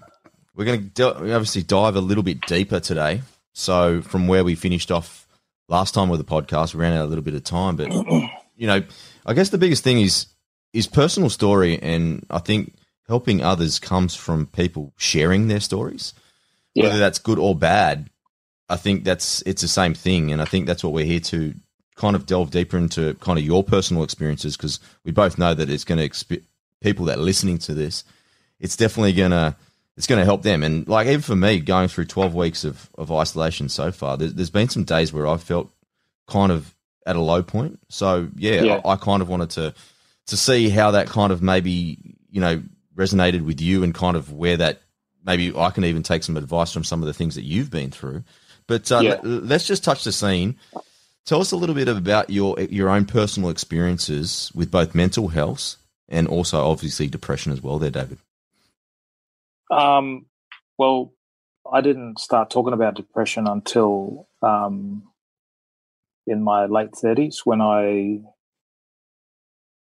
we're 0.54 0.64
going 0.64 0.90
to 0.94 1.16
obviously 1.34 1.62
dive 1.62 1.96
a 1.96 2.00
little 2.00 2.22
bit 2.22 2.40
deeper 2.46 2.80
today. 2.80 3.22
So 3.52 4.00
from 4.02 4.26
where 4.26 4.42
we 4.42 4.54
finished 4.54 4.90
off 4.90 5.26
last 5.68 5.94
time 5.94 6.08
with 6.08 6.18
the 6.18 6.24
podcast, 6.24 6.74
we 6.74 6.80
ran 6.80 6.96
out 6.96 7.04
a 7.04 7.08
little 7.08 7.24
bit 7.24 7.34
of 7.34 7.44
time, 7.44 7.76
but 7.76 7.92
you 8.56 8.66
know, 8.66 8.82
I 9.26 9.34
guess 9.34 9.50
the 9.50 9.58
biggest 9.58 9.84
thing 9.84 10.00
is 10.00 10.26
is 10.72 10.88
personal 10.88 11.30
story, 11.30 11.80
and 11.80 12.26
I 12.30 12.38
think 12.38 12.74
helping 13.06 13.42
others 13.42 13.78
comes 13.78 14.16
from 14.16 14.46
people 14.46 14.92
sharing 14.96 15.46
their 15.46 15.60
stories, 15.60 16.14
yeah. 16.74 16.84
whether 16.84 16.98
that's 16.98 17.20
good 17.20 17.38
or 17.38 17.54
bad. 17.54 18.10
I 18.68 18.76
think 18.76 19.04
that's 19.04 19.42
it's 19.42 19.62
the 19.62 19.68
same 19.68 19.94
thing, 19.94 20.32
and 20.32 20.40
I 20.40 20.44
think 20.44 20.66
that's 20.66 20.82
what 20.82 20.92
we're 20.92 21.04
here 21.04 21.20
to 21.20 21.54
kind 21.96 22.16
of 22.16 22.26
delve 22.26 22.50
deeper 22.50 22.76
into 22.76 23.14
kind 23.14 23.38
of 23.38 23.44
your 23.44 23.62
personal 23.62 24.02
experiences 24.02 24.56
because 24.56 24.80
we 25.04 25.12
both 25.12 25.38
know 25.38 25.54
that 25.54 25.70
it's 25.70 25.84
going 25.84 25.98
to 25.98 26.08
exp- 26.08 26.42
people 26.80 27.04
that 27.06 27.18
are 27.18 27.22
listening 27.22 27.58
to 27.58 27.72
this, 27.72 28.04
it's 28.58 28.76
definitely 28.76 29.12
going 29.12 29.30
to 29.30 29.56
it's 29.96 30.08
going 30.08 30.18
to 30.18 30.24
help 30.24 30.42
them. 30.42 30.62
And 30.62 30.88
like 30.88 31.06
even 31.06 31.20
for 31.20 31.36
me, 31.36 31.60
going 31.60 31.88
through 31.88 32.06
twelve 32.06 32.34
weeks 32.34 32.64
of 32.64 32.90
of 32.96 33.12
isolation 33.12 33.68
so 33.68 33.92
far, 33.92 34.16
there's, 34.16 34.34
there's 34.34 34.50
been 34.50 34.68
some 34.68 34.84
days 34.84 35.12
where 35.12 35.26
I 35.26 35.36
felt 35.36 35.70
kind 36.26 36.52
of 36.52 36.74
at 37.06 37.16
a 37.16 37.20
low 37.20 37.42
point. 37.42 37.80
So 37.88 38.28
yeah, 38.36 38.62
yeah. 38.62 38.80
I, 38.84 38.92
I 38.92 38.96
kind 38.96 39.22
of 39.22 39.28
wanted 39.28 39.50
to 39.50 39.74
to 40.26 40.36
see 40.36 40.68
how 40.68 40.92
that 40.92 41.08
kind 41.08 41.32
of 41.32 41.42
maybe 41.42 42.16
you 42.30 42.40
know 42.40 42.62
resonated 42.96 43.44
with 43.44 43.60
you 43.60 43.82
and 43.82 43.94
kind 43.94 44.16
of 44.16 44.32
where 44.32 44.56
that 44.56 44.80
maybe 45.24 45.56
I 45.56 45.70
can 45.70 45.84
even 45.84 46.02
take 46.02 46.22
some 46.22 46.36
advice 46.36 46.72
from 46.72 46.84
some 46.84 47.02
of 47.02 47.06
the 47.06 47.14
things 47.14 47.34
that 47.34 47.42
you've 47.42 47.70
been 47.70 47.90
through. 47.90 48.24
But 48.66 48.90
uh, 48.90 49.00
yeah. 49.00 49.20
let's 49.22 49.66
just 49.66 49.84
touch 49.84 50.04
the 50.04 50.12
scene. 50.12 50.56
Tell 51.26 51.40
us 51.40 51.52
a 51.52 51.56
little 51.56 51.74
bit 51.74 51.88
about 51.88 52.30
your 52.30 52.58
your 52.60 52.90
own 52.90 53.06
personal 53.06 53.50
experiences 53.50 54.50
with 54.54 54.70
both 54.70 54.94
mental 54.94 55.28
health 55.28 55.76
and 56.08 56.28
also 56.28 56.58
obviously 56.58 57.06
depression 57.06 57.52
as 57.52 57.62
well. 57.62 57.78
There, 57.78 57.90
David. 57.90 58.18
Um, 59.70 60.26
well, 60.78 61.12
I 61.70 61.80
didn't 61.80 62.18
start 62.18 62.50
talking 62.50 62.74
about 62.74 62.94
depression 62.94 63.46
until 63.46 64.28
um, 64.42 65.04
in 66.26 66.42
my 66.42 66.66
late 66.66 66.94
thirties 66.94 67.42
when 67.44 67.60
I 67.60 68.20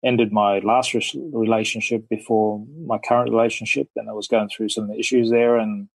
ended 0.04 0.32
my 0.32 0.58
last 0.58 0.94
relationship 1.14 2.08
before 2.08 2.64
my 2.86 2.98
current 2.98 3.30
relationship, 3.30 3.88
and 3.96 4.08
I 4.08 4.12
was 4.12 4.28
going 4.28 4.48
through 4.48 4.68
some 4.68 4.90
issues 4.92 5.30
there 5.30 5.56
and 5.56 5.88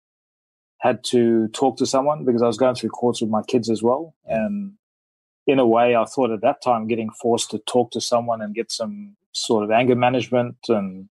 had 0.79 1.03
to 1.05 1.47
talk 1.49 1.77
to 1.77 1.85
someone 1.85 2.25
because 2.25 2.41
I 2.41 2.47
was 2.47 2.57
going 2.57 2.75
through 2.75 2.89
courts 2.89 3.21
with 3.21 3.29
my 3.29 3.41
kids 3.43 3.69
as 3.69 3.83
well. 3.83 4.15
And 4.25 4.73
in 5.45 5.59
a 5.59 5.67
way, 5.67 5.95
I 5.95 6.05
thought 6.05 6.31
at 6.31 6.41
that 6.41 6.61
time 6.61 6.87
getting 6.87 7.09
forced 7.09 7.51
to 7.51 7.59
talk 7.59 7.91
to 7.91 8.01
someone 8.01 8.41
and 8.41 8.55
get 8.55 8.71
some 8.71 9.15
sort 9.31 9.63
of 9.63 9.71
anger 9.71 9.95
management 9.95 10.57
and 10.69 11.09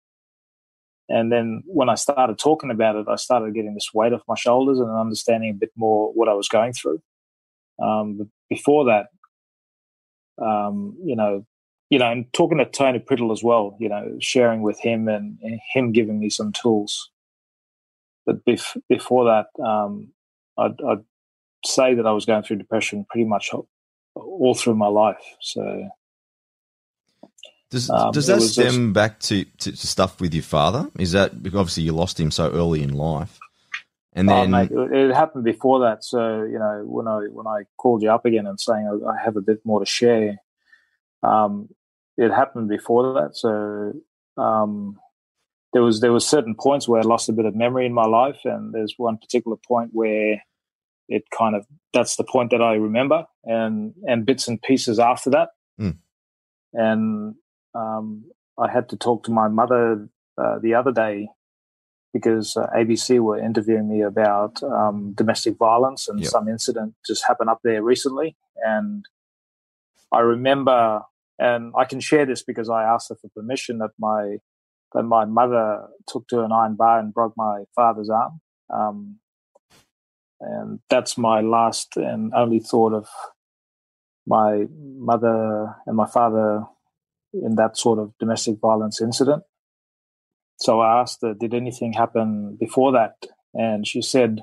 and 1.10 1.32
then 1.32 1.64
when 1.66 1.88
I 1.88 1.96
started 1.96 2.38
talking 2.38 2.70
about 2.70 2.94
it, 2.94 3.06
I 3.08 3.16
started 3.16 3.52
getting 3.52 3.74
this 3.74 3.92
weight 3.92 4.12
off 4.12 4.22
my 4.28 4.36
shoulders 4.36 4.78
and 4.78 4.88
understanding 4.88 5.50
a 5.50 5.54
bit 5.54 5.72
more 5.76 6.12
what 6.12 6.28
I 6.28 6.34
was 6.34 6.48
going 6.48 6.72
through. 6.72 7.02
Um, 7.82 8.30
before 8.48 8.84
that, 8.84 9.06
um, 10.40 10.96
you 11.04 11.16
know, 11.16 11.44
you 11.90 11.98
know, 11.98 12.12
and 12.12 12.32
talking 12.32 12.58
to 12.58 12.64
Tony 12.64 13.00
Priddle 13.00 13.32
as 13.32 13.42
well, 13.42 13.76
you 13.80 13.88
know, 13.88 14.16
sharing 14.20 14.62
with 14.62 14.78
him 14.78 15.08
and, 15.08 15.36
and 15.42 15.58
him 15.72 15.90
giving 15.90 16.20
me 16.20 16.30
some 16.30 16.52
tools. 16.52 17.10
But 18.30 18.44
bef- 18.44 18.80
before 18.88 19.24
that, 19.24 19.62
um, 19.62 20.12
I'd, 20.56 20.80
I'd, 20.88 21.04
say 21.62 21.92
that 21.92 22.06
I 22.06 22.12
was 22.12 22.24
going 22.24 22.42
through 22.42 22.56
depression 22.56 23.04
pretty 23.10 23.26
much 23.26 23.50
all 24.14 24.54
through 24.54 24.76
my 24.76 24.86
life. 24.86 25.22
So, 25.40 25.90
does 27.70 27.90
um, 27.90 28.12
does 28.12 28.28
that 28.28 28.40
stem 28.40 28.66
just, 28.66 28.92
back 28.94 29.20
to, 29.20 29.44
to, 29.44 29.72
to, 29.72 29.86
stuff 29.86 30.20
with 30.20 30.32
your 30.32 30.44
father? 30.44 30.88
Is 30.98 31.12
that 31.12 31.42
because 31.42 31.58
obviously 31.58 31.82
you 31.82 31.92
lost 31.92 32.18
him 32.18 32.30
so 32.30 32.50
early 32.50 32.82
in 32.82 32.94
life, 32.94 33.38
and 34.14 34.30
oh, 34.30 34.32
then 34.32 34.54
oh, 34.54 34.58
mate, 34.58 34.70
it, 34.92 35.14
happened 35.14 35.44
before 35.44 35.80
that. 35.80 36.02
So 36.02 36.44
you 36.44 36.58
know 36.58 36.84
when 36.86 37.06
I 37.06 37.26
when 37.30 37.46
I 37.46 37.64
called 37.76 38.02
you 38.02 38.10
up 38.10 38.24
again 38.24 38.46
and 38.46 38.58
saying 38.58 39.02
I 39.06 39.22
have 39.22 39.36
a 39.36 39.42
bit 39.42 39.60
more 39.66 39.80
to 39.80 39.86
share, 39.86 40.38
um, 41.22 41.68
it 42.16 42.30
happened 42.30 42.68
before 42.68 43.12
that. 43.20 43.36
So 43.36 43.92
um, 44.42 44.98
there 45.72 45.82
was 45.82 46.00
there 46.00 46.12
was 46.12 46.26
certain 46.26 46.54
points 46.54 46.88
where 46.88 47.00
I 47.00 47.04
lost 47.04 47.28
a 47.28 47.32
bit 47.32 47.44
of 47.44 47.54
memory 47.54 47.86
in 47.86 47.92
my 47.92 48.06
life, 48.06 48.40
and 48.44 48.74
there's 48.74 48.94
one 48.96 49.18
particular 49.18 49.56
point 49.56 49.90
where 49.92 50.42
it 51.08 51.24
kind 51.36 51.54
of 51.54 51.66
that's 51.92 52.16
the 52.16 52.24
point 52.24 52.50
that 52.50 52.62
I 52.62 52.74
remember, 52.74 53.26
and 53.44 53.94
and 54.06 54.26
bits 54.26 54.48
and 54.48 54.60
pieces 54.60 54.98
after 54.98 55.30
that. 55.30 55.50
Mm. 55.80 55.98
And 56.72 57.34
um, 57.74 58.24
I 58.58 58.70
had 58.70 58.88
to 58.90 58.96
talk 58.96 59.24
to 59.24 59.30
my 59.30 59.48
mother 59.48 60.08
uh, 60.36 60.58
the 60.60 60.74
other 60.74 60.92
day 60.92 61.28
because 62.12 62.56
uh, 62.56 62.66
ABC 62.76 63.20
were 63.20 63.38
interviewing 63.38 63.88
me 63.88 64.02
about 64.02 64.60
um, 64.64 65.12
domestic 65.14 65.56
violence 65.56 66.08
and 66.08 66.18
yep. 66.18 66.28
some 66.28 66.48
incident 66.48 66.94
just 67.06 67.24
happened 67.26 67.50
up 67.50 67.60
there 67.62 67.82
recently, 67.82 68.36
and 68.56 69.04
I 70.12 70.20
remember 70.20 71.02
and 71.38 71.72
I 71.76 71.86
can 71.86 72.00
share 72.00 72.26
this 72.26 72.42
because 72.42 72.68
I 72.68 72.82
asked 72.82 73.08
her 73.08 73.14
for 73.14 73.28
permission 73.34 73.78
that 73.78 73.92
my 73.98 74.36
that 74.94 75.02
my 75.02 75.24
mother 75.24 75.86
took 76.08 76.26
to 76.28 76.42
an 76.42 76.52
iron 76.52 76.76
bar 76.76 76.98
and 76.98 77.14
broke 77.14 77.34
my 77.36 77.64
father's 77.74 78.10
arm. 78.10 78.40
Um, 78.72 79.18
and 80.40 80.80
that's 80.88 81.18
my 81.18 81.40
last 81.40 81.96
and 81.96 82.32
only 82.34 82.60
thought 82.60 82.94
of 82.94 83.08
my 84.26 84.66
mother 84.72 85.74
and 85.86 85.96
my 85.96 86.06
father 86.06 86.64
in 87.32 87.56
that 87.56 87.76
sort 87.76 87.98
of 87.98 88.12
domestic 88.18 88.58
violence 88.60 89.00
incident. 89.00 89.42
So 90.58 90.80
I 90.80 91.00
asked 91.00 91.18
her, 91.22 91.34
did 91.34 91.54
anything 91.54 91.92
happen 91.92 92.56
before 92.58 92.92
that? 92.92 93.14
And 93.54 93.86
she 93.86 94.02
said, 94.02 94.42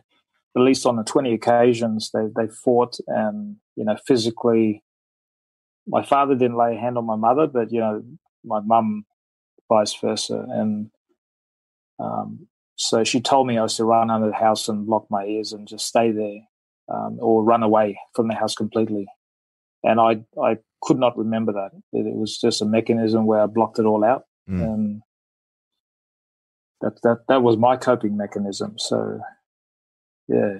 at 0.55 0.61
least 0.61 0.85
on 0.85 0.95
the 0.95 1.03
20 1.03 1.33
occasions 1.33 2.11
they, 2.13 2.27
they 2.35 2.51
fought 2.51 2.97
and, 3.07 3.57
you 3.75 3.85
know, 3.85 3.97
physically 4.05 4.83
my 5.87 6.03
father 6.03 6.35
didn't 6.35 6.57
lay 6.57 6.75
a 6.75 6.79
hand 6.79 6.97
on 6.97 7.05
my 7.05 7.15
mother, 7.15 7.47
but 7.47 7.71
you 7.71 7.79
know, 7.79 8.03
my 8.43 8.59
mum, 8.59 9.05
vice 9.69 9.93
versa, 9.95 10.45
and 10.49 10.89
um, 11.99 12.47
so 12.75 13.03
she 13.03 13.21
told 13.21 13.47
me 13.47 13.57
I 13.57 13.63
was 13.63 13.77
to 13.77 13.85
run 13.85 14.09
under 14.09 14.27
the 14.27 14.35
house 14.35 14.67
and 14.67 14.87
lock 14.87 15.07
my 15.09 15.25
ears 15.25 15.53
and 15.53 15.67
just 15.67 15.87
stay 15.87 16.11
there, 16.11 16.39
um, 16.89 17.17
or 17.19 17.43
run 17.43 17.63
away 17.63 17.99
from 18.15 18.27
the 18.27 18.35
house 18.35 18.55
completely. 18.55 19.07
And 19.83 19.99
I 19.99 20.23
I 20.41 20.57
could 20.81 20.99
not 20.99 21.17
remember 21.17 21.53
that. 21.53 21.71
It, 21.93 22.05
it 22.05 22.15
was 22.15 22.37
just 22.37 22.61
a 22.61 22.65
mechanism 22.65 23.25
where 23.25 23.41
I 23.41 23.45
blocked 23.47 23.79
it 23.79 23.85
all 23.85 24.03
out, 24.03 24.25
mm. 24.49 24.61
and 24.61 25.01
that 26.81 27.01
that 27.03 27.19
that 27.27 27.41
was 27.41 27.57
my 27.57 27.77
coping 27.77 28.17
mechanism. 28.17 28.77
So, 28.77 29.19
yeah. 30.27 30.59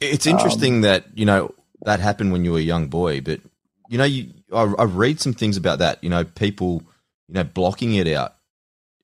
It's 0.00 0.26
interesting 0.26 0.76
um, 0.76 0.80
that 0.82 1.06
you 1.14 1.24
know 1.24 1.54
that 1.82 2.00
happened 2.00 2.32
when 2.32 2.44
you 2.44 2.52
were 2.52 2.58
a 2.58 2.62
young 2.62 2.88
boy, 2.88 3.20
but 3.20 3.40
you 3.88 3.98
know, 3.98 4.04
you 4.04 4.32
I, 4.52 4.62
I 4.78 4.84
read 4.84 5.20
some 5.20 5.32
things 5.32 5.56
about 5.56 5.78
that. 5.78 6.02
You 6.02 6.10
know, 6.10 6.24
people, 6.24 6.82
you 7.28 7.34
know, 7.34 7.44
blocking 7.44 7.94
it 7.94 8.06
out, 8.08 8.34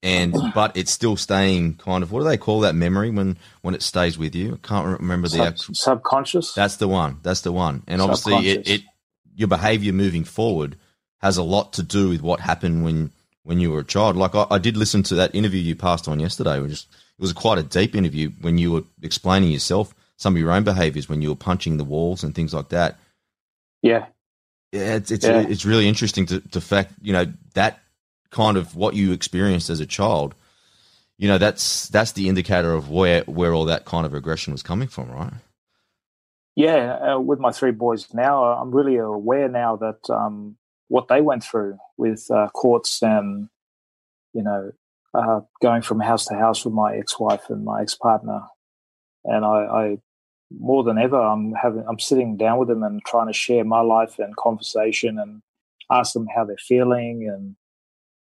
and 0.02 0.34
but 0.54 0.76
it's 0.76 0.90
still 0.90 1.16
staying 1.16 1.74
kind 1.74 2.02
of. 2.02 2.10
What 2.12 2.20
do 2.20 2.26
they 2.26 2.36
call 2.36 2.60
that 2.60 2.74
memory 2.74 3.10
when 3.10 3.38
when 3.62 3.74
it 3.74 3.82
stays 3.82 4.18
with 4.18 4.34
you? 4.34 4.54
I 4.54 4.66
can't 4.66 5.00
remember 5.00 5.28
the 5.28 5.36
Sub, 5.36 5.46
actual, 5.46 5.74
subconscious. 5.74 6.52
That's 6.54 6.76
the 6.76 6.88
one. 6.88 7.18
That's 7.22 7.42
the 7.42 7.52
one. 7.52 7.82
And 7.86 8.00
obviously, 8.00 8.48
it, 8.48 8.68
it 8.68 8.82
your 9.34 9.48
behavior 9.48 9.92
moving 9.92 10.24
forward 10.24 10.76
has 11.18 11.36
a 11.36 11.42
lot 11.42 11.72
to 11.74 11.82
do 11.82 12.08
with 12.08 12.22
what 12.22 12.40
happened 12.40 12.84
when 12.84 13.10
when 13.42 13.60
you 13.60 13.70
were 13.70 13.80
a 13.80 13.84
child. 13.84 14.16
Like 14.16 14.34
I, 14.34 14.46
I 14.50 14.58
did 14.58 14.76
listen 14.76 15.02
to 15.04 15.14
that 15.16 15.34
interview 15.34 15.60
you 15.60 15.76
passed 15.76 16.08
on 16.08 16.20
yesterday, 16.20 16.60
which 16.60 16.72
it 16.72 16.86
was 17.18 17.32
quite 17.32 17.58
a 17.58 17.62
deep 17.62 17.94
interview 17.94 18.30
when 18.40 18.58
you 18.58 18.72
were 18.72 18.84
explaining 19.02 19.50
yourself 19.50 19.94
some 20.16 20.34
of 20.34 20.40
your 20.40 20.50
own 20.50 20.64
behaviors 20.64 21.08
when 21.08 21.22
you 21.22 21.28
were 21.30 21.36
punching 21.36 21.76
the 21.76 21.84
walls 21.84 22.22
and 22.22 22.34
things 22.34 22.54
like 22.54 22.70
that. 22.70 22.98
Yeah, 23.82 24.06
yeah, 24.72 24.96
it's 24.96 25.10
it's, 25.10 25.24
yeah. 25.24 25.40
it's 25.40 25.64
really 25.64 25.88
interesting 25.88 26.26
to 26.26 26.40
to 26.40 26.60
fact 26.60 26.92
you 27.00 27.12
know 27.12 27.32
that 27.54 27.80
kind 28.34 28.56
of 28.56 28.74
what 28.74 28.94
you 28.94 29.12
experienced 29.12 29.70
as 29.70 29.80
a 29.80 29.86
child. 29.86 30.34
You 31.16 31.28
know 31.28 31.38
that's 31.38 31.88
that's 31.88 32.12
the 32.12 32.28
indicator 32.28 32.74
of 32.74 32.90
where 32.90 33.22
where 33.22 33.54
all 33.54 33.64
that 33.66 33.84
kind 33.84 34.04
of 34.04 34.12
aggression 34.12 34.52
was 34.52 34.62
coming 34.62 34.88
from, 34.88 35.10
right? 35.10 35.32
Yeah, 36.56 37.14
uh, 37.14 37.20
with 37.20 37.38
my 37.38 37.52
three 37.52 37.70
boys 37.70 38.12
now, 38.12 38.44
uh, 38.44 38.58
I'm 38.60 38.72
really 38.72 38.96
aware 38.96 39.48
now 39.48 39.76
that 39.76 40.10
um, 40.10 40.56
what 40.88 41.08
they 41.08 41.20
went 41.20 41.44
through 41.44 41.78
with 41.96 42.28
uh, 42.30 42.48
courts 42.48 43.02
and 43.02 43.48
you 44.32 44.42
know 44.42 44.72
uh, 45.14 45.40
going 45.62 45.82
from 45.82 46.00
house 46.00 46.26
to 46.26 46.34
house 46.34 46.64
with 46.64 46.74
my 46.74 46.96
ex-wife 46.96 47.48
and 47.48 47.64
my 47.64 47.82
ex-partner, 47.82 48.42
and 49.24 49.44
I, 49.44 49.48
I 49.48 49.98
more 50.50 50.82
than 50.82 50.98
ever, 50.98 51.20
I'm 51.20 51.52
having 51.52 51.84
I'm 51.88 52.00
sitting 52.00 52.36
down 52.36 52.58
with 52.58 52.68
them 52.68 52.82
and 52.82 53.04
trying 53.04 53.28
to 53.28 53.32
share 53.32 53.64
my 53.64 53.80
life 53.80 54.18
and 54.18 54.36
conversation 54.36 55.20
and 55.20 55.42
ask 55.92 56.12
them 56.12 56.26
how 56.34 56.44
they're 56.44 56.56
feeling 56.56 57.28
and 57.28 57.54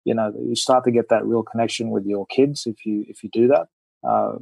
you 0.05 0.13
know 0.13 0.33
you 0.39 0.55
start 0.55 0.83
to 0.85 0.91
get 0.91 1.09
that 1.09 1.25
real 1.25 1.43
connection 1.43 1.89
with 1.89 2.05
your 2.05 2.25
kids 2.25 2.65
if 2.65 2.85
you 2.85 3.05
if 3.07 3.23
you 3.23 3.29
do 3.31 3.47
that. 3.47 3.67
Uh, 4.07 4.37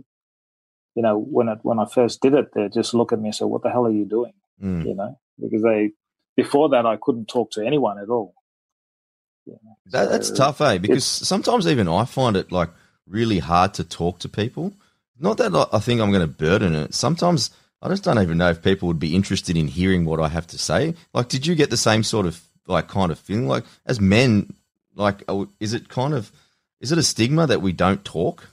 you 0.96 1.02
know, 1.02 1.18
when 1.18 1.48
it, 1.48 1.60
when 1.62 1.80
I 1.80 1.86
first 1.86 2.22
did 2.22 2.34
it, 2.34 2.54
they 2.54 2.68
just 2.68 2.94
look 2.94 3.14
at 3.14 3.20
me 3.20 3.30
and 3.30 3.36
say, 3.36 3.46
"What 3.46 3.64
the 3.64 3.70
hell 3.70 3.86
are 3.86 3.92
you 3.92 4.06
doing?" 4.06 4.34
Mm. 4.62 4.86
You 4.86 4.96
know, 4.96 5.20
because 5.40 5.64
they 5.64 5.92
before 6.36 6.70
that 6.70 6.86
I 6.86 6.98
couldn't 7.02 7.28
talk 7.28 7.52
to 7.52 7.66
anyone 7.66 8.00
at 8.00 8.10
all. 8.10 8.34
You 9.46 9.58
know, 9.64 9.76
That, 9.88 10.10
that's 10.10 10.32
tough, 10.32 10.62
eh? 10.62 10.78
Because 10.78 11.06
sometimes 11.06 11.68
even 11.68 11.88
I 11.88 12.06
find 12.06 12.38
it 12.38 12.52
like 12.52 12.70
really 13.08 13.40
hard 13.40 13.74
to 13.76 13.84
talk 13.84 14.20
to 14.20 14.30
people. 14.30 14.74
Not 15.20 15.38
that 15.38 15.70
I 15.72 15.80
think 15.80 16.02
I'm 16.02 16.12
going 16.12 16.22
to 16.22 16.28
burden 16.28 16.74
it. 16.76 16.94
Sometimes 16.94 17.52
I 17.82 17.90
just 17.90 18.04
don't 18.04 18.20
even 18.20 18.38
know 18.38 18.50
if 18.50 18.62
people 18.62 18.88
would 18.88 19.00
be 19.00 19.16
interested 19.16 19.58
in 19.58 19.68
hearing 19.68 20.06
what 20.06 20.20
I 20.20 20.28
have 20.30 20.48
to 20.48 20.58
say. 20.58 20.96
Like, 21.14 21.30
did 21.30 21.46
you 21.48 21.56
get 21.56 21.70
the 21.70 21.78
same 21.78 22.04
sort 22.04 22.26
of 22.26 22.42
like 22.68 22.88
kind 22.88 23.12
of 23.12 23.20
feeling? 23.20 23.48
Like, 23.48 23.66
as 23.86 24.00
men, 24.00 24.54
like, 25.02 25.24
is 25.60 25.74
it 25.74 25.90
kind 25.90 26.14
of 26.14 26.32
is 26.80 26.92
it 26.92 26.98
a 26.98 27.04
stigma 27.04 27.48
that 27.48 27.62
we 27.62 27.74
don't 27.74 28.04
talk? 28.04 28.50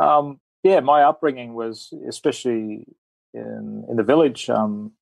Um, 0.00 0.40
yeah, 0.62 0.80
my 0.80 1.02
upbringing 1.02 1.54
was 1.54 1.92
especially 2.08 2.86
in 3.34 3.84
in 3.88 3.96
the 3.96 4.02
village. 4.02 4.48
Um, 4.48 4.92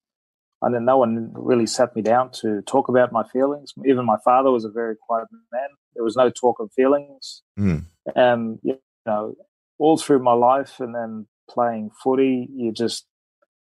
and 0.62 0.74
then 0.74 0.84
no 0.84 0.98
one 0.98 1.32
really 1.34 1.66
sat 1.66 1.96
me 1.96 2.02
down 2.02 2.30
to 2.42 2.60
talk 2.62 2.88
about 2.88 3.12
my 3.12 3.22
feelings. 3.32 3.72
Even 3.86 4.04
my 4.04 4.18
father 4.22 4.50
was 4.50 4.64
a 4.64 4.70
very 4.70 4.94
quiet 4.94 5.26
man. 5.52 5.68
There 5.94 6.04
was 6.04 6.16
no 6.16 6.28
talk 6.28 6.60
of 6.60 6.70
feelings. 6.74 7.42
Mm. 7.58 7.86
And 8.14 8.58
you 8.62 8.78
know, 9.06 9.34
all 9.78 9.96
through 9.96 10.22
my 10.22 10.34
life, 10.34 10.80
and 10.80 10.94
then 10.94 11.26
playing 11.48 11.90
footy, 12.02 12.48
you 12.54 12.72
just 12.72 13.06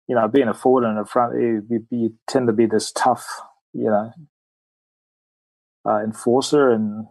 you 0.07 0.15
know, 0.15 0.27
being 0.27 0.47
a 0.47 0.53
forward 0.53 0.83
and 0.83 0.99
a 0.99 1.05
front, 1.05 1.33
you, 1.39 1.63
you, 1.69 1.87
you 1.89 2.13
tend 2.27 2.47
to 2.47 2.53
be 2.53 2.65
this 2.65 2.91
tough, 2.91 3.25
you 3.73 3.85
know, 3.85 4.11
uh, 5.85 6.01
enforcer. 6.03 6.71
And 6.71 7.07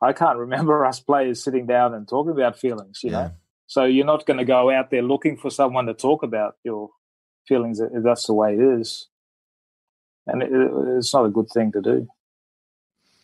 I 0.00 0.12
can't 0.12 0.38
remember 0.38 0.84
us 0.86 1.00
players 1.00 1.42
sitting 1.42 1.66
down 1.66 1.94
and 1.94 2.08
talking 2.08 2.32
about 2.32 2.58
feelings, 2.58 3.00
you 3.02 3.10
Yeah. 3.10 3.16
know. 3.22 3.30
So 3.66 3.84
you're 3.84 4.04
not 4.04 4.26
going 4.26 4.38
to 4.38 4.44
go 4.44 4.70
out 4.70 4.90
there 4.90 5.02
looking 5.02 5.38
for 5.38 5.48
someone 5.48 5.86
to 5.86 5.94
talk 5.94 6.22
about 6.22 6.56
your 6.62 6.90
feelings 7.48 7.80
if 7.80 8.02
that's 8.02 8.26
the 8.26 8.34
way 8.34 8.54
it 8.54 8.60
is. 8.60 9.08
And 10.26 10.42
it, 10.42 10.50
it's 10.98 11.14
not 11.14 11.24
a 11.24 11.30
good 11.30 11.48
thing 11.48 11.72
to 11.72 11.80
do, 11.80 12.06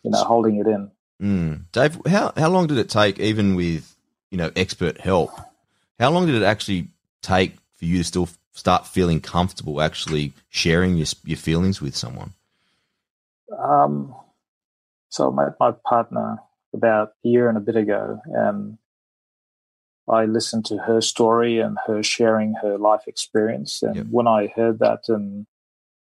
you 0.03 0.11
know, 0.11 0.23
holding 0.23 0.55
it 0.57 0.67
in. 0.67 0.91
Mm. 1.21 1.65
Dave, 1.71 1.99
how 2.07 2.33
how 2.35 2.49
long 2.49 2.67
did 2.67 2.77
it 2.77 2.89
take, 2.89 3.19
even 3.19 3.55
with 3.55 3.95
you 4.31 4.37
know 4.37 4.51
expert 4.55 4.99
help? 4.99 5.31
How 5.99 6.09
long 6.09 6.25
did 6.25 6.35
it 6.35 6.43
actually 6.43 6.87
take 7.21 7.55
for 7.75 7.85
you 7.85 7.99
to 7.99 8.03
still 8.03 8.29
start 8.53 8.87
feeling 8.87 9.21
comfortable 9.21 9.81
actually 9.81 10.33
sharing 10.49 10.95
your 10.97 11.07
your 11.25 11.37
feelings 11.37 11.79
with 11.81 11.95
someone? 11.95 12.33
Um, 13.57 14.15
so 15.09 15.31
I 15.31 15.45
met 15.45 15.55
my 15.59 15.71
partner 15.85 16.37
about 16.73 17.09
a 17.25 17.27
year 17.27 17.49
and 17.49 17.57
a 17.57 17.61
bit 17.61 17.75
ago, 17.75 18.19
and 18.25 18.77
I 20.07 20.25
listened 20.25 20.65
to 20.65 20.77
her 20.77 21.01
story 21.01 21.59
and 21.59 21.77
her 21.85 22.01
sharing 22.01 22.55
her 22.61 22.77
life 22.77 23.03
experience. 23.07 23.83
And 23.83 23.95
Yep. 23.95 24.05
when 24.09 24.27
I 24.27 24.47
heard 24.55 24.79
that 24.79 25.03
and 25.07 25.45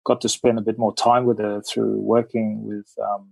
got 0.05 0.21
to 0.21 0.29
spend 0.29 0.59
a 0.59 0.63
bit 0.63 0.79
more 0.79 0.95
time 0.95 1.25
with 1.25 1.39
her 1.39 1.61
through 1.61 2.01
working 2.01 2.65
with 2.65 2.87
um, 3.03 3.29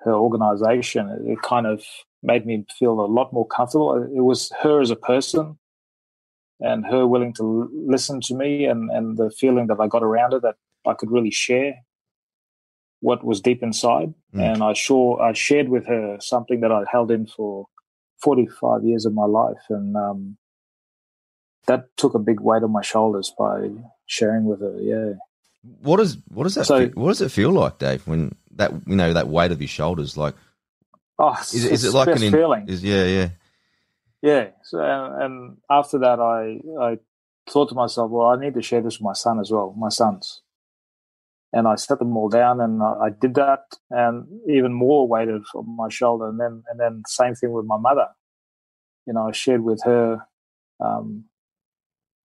her 0.00 0.14
organization, 0.14 1.08
it, 1.26 1.42
kind 1.42 1.66
of 1.66 1.84
made 2.22 2.46
me 2.46 2.64
feel 2.76 3.00
a 3.00 3.06
lot 3.06 3.32
more 3.32 3.46
comfortable. 3.46 3.94
It 4.02 4.22
was 4.22 4.50
her 4.62 4.80
as 4.80 4.90
a 4.90 4.96
person 4.96 5.58
and 6.60 6.84
her 6.86 7.06
willing 7.06 7.32
to 7.34 7.42
l- 7.42 7.68
listen 7.72 8.20
to 8.22 8.34
me 8.34 8.64
and, 8.64 8.90
and 8.90 9.16
the 9.16 9.30
feeling 9.30 9.68
that 9.68 9.78
I 9.78 9.86
got 9.86 10.02
around 10.02 10.32
her 10.32 10.40
that 10.40 10.56
I 10.84 10.94
could 10.94 11.12
really 11.12 11.30
share 11.30 11.74
what 13.00 13.24
was 13.24 13.40
deep 13.40 13.62
inside. 13.62 14.14
Mm. 14.34 14.40
And 14.54 14.62
I 14.62 14.72
sure 14.72 15.20
I 15.22 15.32
shared 15.32 15.68
with 15.68 15.86
her 15.86 16.18
something 16.20 16.60
that 16.60 16.72
I 16.72 16.82
held 16.90 17.10
in 17.10 17.26
for 17.26 17.66
45 18.22 18.84
years 18.84 19.06
of 19.06 19.14
my 19.14 19.24
life. 19.26 19.62
And 19.68 19.96
um, 19.96 20.36
that 21.66 21.96
took 21.96 22.14
a 22.14 22.18
big 22.18 22.40
weight 22.40 22.62
on 22.62 22.72
my 22.72 22.82
shoulders 22.82 23.32
by 23.38 23.68
sharing 24.06 24.44
with 24.44 24.60
her. 24.60 24.76
Yeah. 24.80 25.14
What 25.82 25.98
does 25.98 26.16
what 26.28 26.44
does 26.44 26.54
that 26.54 26.64
So- 26.66 26.86
what 26.88 27.08
does 27.08 27.20
it 27.20 27.30
feel 27.30 27.50
like, 27.50 27.78
Dave? 27.78 28.06
When 28.06 28.34
that 28.56 28.72
you 28.86 28.96
know 28.96 29.12
that 29.12 29.28
weight 29.28 29.52
of 29.52 29.60
your 29.60 29.68
shoulders, 29.68 30.16
like 30.16 30.34
Oh, 31.20 31.36
is, 31.40 31.64
it- 31.64 31.72
is 31.72 31.84
it 31.84 31.92
like 31.94 32.08
an 32.08 32.22
in, 32.22 32.32
feeling? 32.32 32.68
Is 32.68 32.82
yeah 32.82 33.04
yeah 33.04 33.28
Yeah. 34.22 34.48
So, 34.62 34.80
and, 34.80 35.22
and 35.22 35.56
after 35.70 35.98
that, 35.98 36.20
I, 36.20 36.60
I 36.92 36.98
thought 37.50 37.68
to 37.70 37.74
myself, 37.74 38.10
well, 38.10 38.28
I 38.28 38.36
need 38.40 38.54
to 38.54 38.62
share 38.62 38.80
this 38.82 38.98
with 38.98 39.04
my 39.04 39.12
son 39.14 39.40
as 39.40 39.50
well, 39.50 39.74
my 39.76 39.88
sons. 39.88 40.42
And 41.52 41.66
I 41.66 41.76
set 41.76 41.98
them 41.98 42.16
all 42.16 42.28
down 42.28 42.60
and 42.60 42.82
I, 42.82 43.06
I 43.06 43.10
did 43.10 43.34
that 43.34 43.64
and 43.90 44.26
even 44.48 44.72
more 44.72 45.08
weighted 45.08 45.42
on 45.54 45.76
my 45.76 45.88
shoulder. 45.88 46.28
And 46.28 46.38
then, 46.38 46.62
and 46.70 46.78
then 46.78 47.02
same 47.06 47.34
thing 47.34 47.52
with 47.52 47.64
my 47.64 47.78
mother. 47.78 48.08
You 49.06 49.14
know, 49.14 49.28
I 49.28 49.32
shared 49.32 49.62
with 49.62 49.82
her, 49.84 50.26
um, 50.84 51.24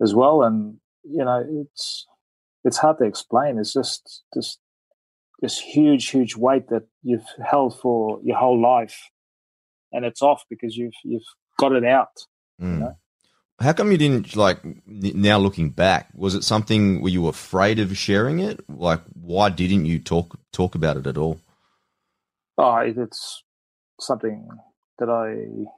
as 0.01 0.13
well. 0.13 0.43
And, 0.43 0.77
you 1.03 1.23
know, 1.23 1.45
it's, 1.49 2.05
it's 2.65 2.77
hard 2.77 2.97
to 2.97 3.05
explain. 3.05 3.57
It's 3.57 3.71
just, 3.73 4.23
just 4.33 4.59
this 5.41 5.57
huge, 5.57 6.09
huge 6.09 6.35
weight 6.35 6.67
that 6.67 6.83
you've 7.01 7.25
held 7.45 7.79
for 7.79 8.19
your 8.23 8.37
whole 8.37 8.61
life 8.61 9.09
and 9.93 10.03
it's 10.03 10.21
off 10.21 10.43
because 10.49 10.75
you've, 10.75 10.93
you've 11.05 11.23
got 11.59 11.71
it 11.71 11.85
out. 11.85 12.25
Mm. 12.61 12.79
know? 12.79 12.97
How 13.59 13.73
come 13.73 13.91
you 13.91 13.97
didn't 13.97 14.35
like 14.35 14.59
now 14.87 15.37
looking 15.37 15.69
back? 15.69 16.09
Was 16.15 16.35
it 16.35 16.43
something 16.43 17.01
were 17.01 17.09
you 17.09 17.27
afraid 17.27 17.79
of 17.79 17.97
sharing 17.97 18.39
it? 18.39 18.67
Like 18.69 19.01
why 19.13 19.49
didn't 19.49 19.85
you 19.85 19.99
talk 19.99 20.37
talk 20.51 20.75
about 20.75 20.97
it 20.97 21.07
at 21.07 21.17
all? 21.17 21.39
Oh, 22.57 22.77
it's 22.77 23.43
something 23.99 24.47
that 24.99 25.09
I 25.09 25.69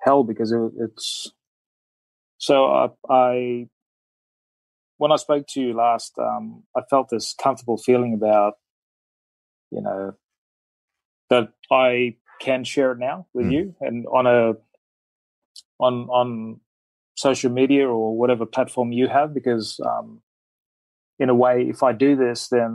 held 0.00 0.28
because 0.28 0.52
it, 0.52 0.72
it's 0.78 1.32
so 2.38 2.66
I, 2.66 2.88
I 3.08 3.68
when 4.98 5.12
I 5.12 5.16
spoke 5.16 5.46
to 5.48 5.60
you 5.60 5.74
last, 5.74 6.18
um, 6.18 6.64
I 6.76 6.82
felt 6.88 7.10
this 7.10 7.34
comfortable 7.34 7.78
feeling 7.78 8.14
about 8.14 8.54
you 9.70 9.82
know 9.82 10.14
that 11.30 11.50
I 11.70 12.16
can 12.40 12.64
share 12.64 12.92
it 12.92 12.98
now 12.98 13.26
with 13.34 13.46
Mm. 13.46 13.52
you 13.52 13.74
and 13.80 14.06
on 14.06 14.26
a 14.26 14.54
on 15.80 16.08
on 16.10 16.60
social 17.28 17.52
media 17.60 17.84
or 17.96 18.06
whatever 18.20 18.44
platform 18.56 18.88
you 19.00 19.06
have 19.16 19.28
because 19.38 19.66
um, 19.90 20.08
in 21.22 21.28
a 21.34 21.38
way 21.44 21.54
if 21.74 21.80
I 21.88 21.92
do 22.04 22.10
this 22.24 22.40
then 22.56 22.68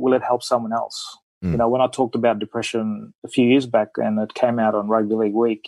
will 0.00 0.14
it 0.18 0.24
help 0.30 0.42
someone 0.52 0.74
else 0.82 0.98
Mm. 1.44 1.52
you 1.52 1.58
know 1.60 1.68
when 1.72 1.82
I 1.86 1.88
talked 1.98 2.16
about 2.20 2.38
depression 2.44 2.86
a 3.26 3.28
few 3.34 3.46
years 3.52 3.66
back 3.76 3.90
and 4.04 4.14
it 4.24 4.32
came 4.42 4.58
out 4.64 4.74
on 4.78 4.88
rugby 4.94 5.16
league 5.22 5.38
week 5.46 5.64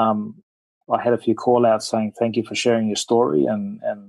um, 0.00 0.18
I 0.96 0.98
had 1.06 1.14
a 1.18 1.22
few 1.26 1.34
call 1.44 1.62
outs 1.70 1.86
saying 1.92 2.12
thank 2.20 2.32
you 2.38 2.44
for 2.48 2.54
sharing 2.64 2.86
your 2.92 3.00
story 3.08 3.42
and 3.52 3.64
and 3.90 4.00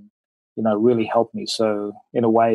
you 0.57 0.63
know 0.65 0.75
really 0.87 1.07
helped 1.15 1.33
me 1.39 1.45
so 1.59 1.69
in 2.17 2.23
a 2.29 2.33
way 2.39 2.53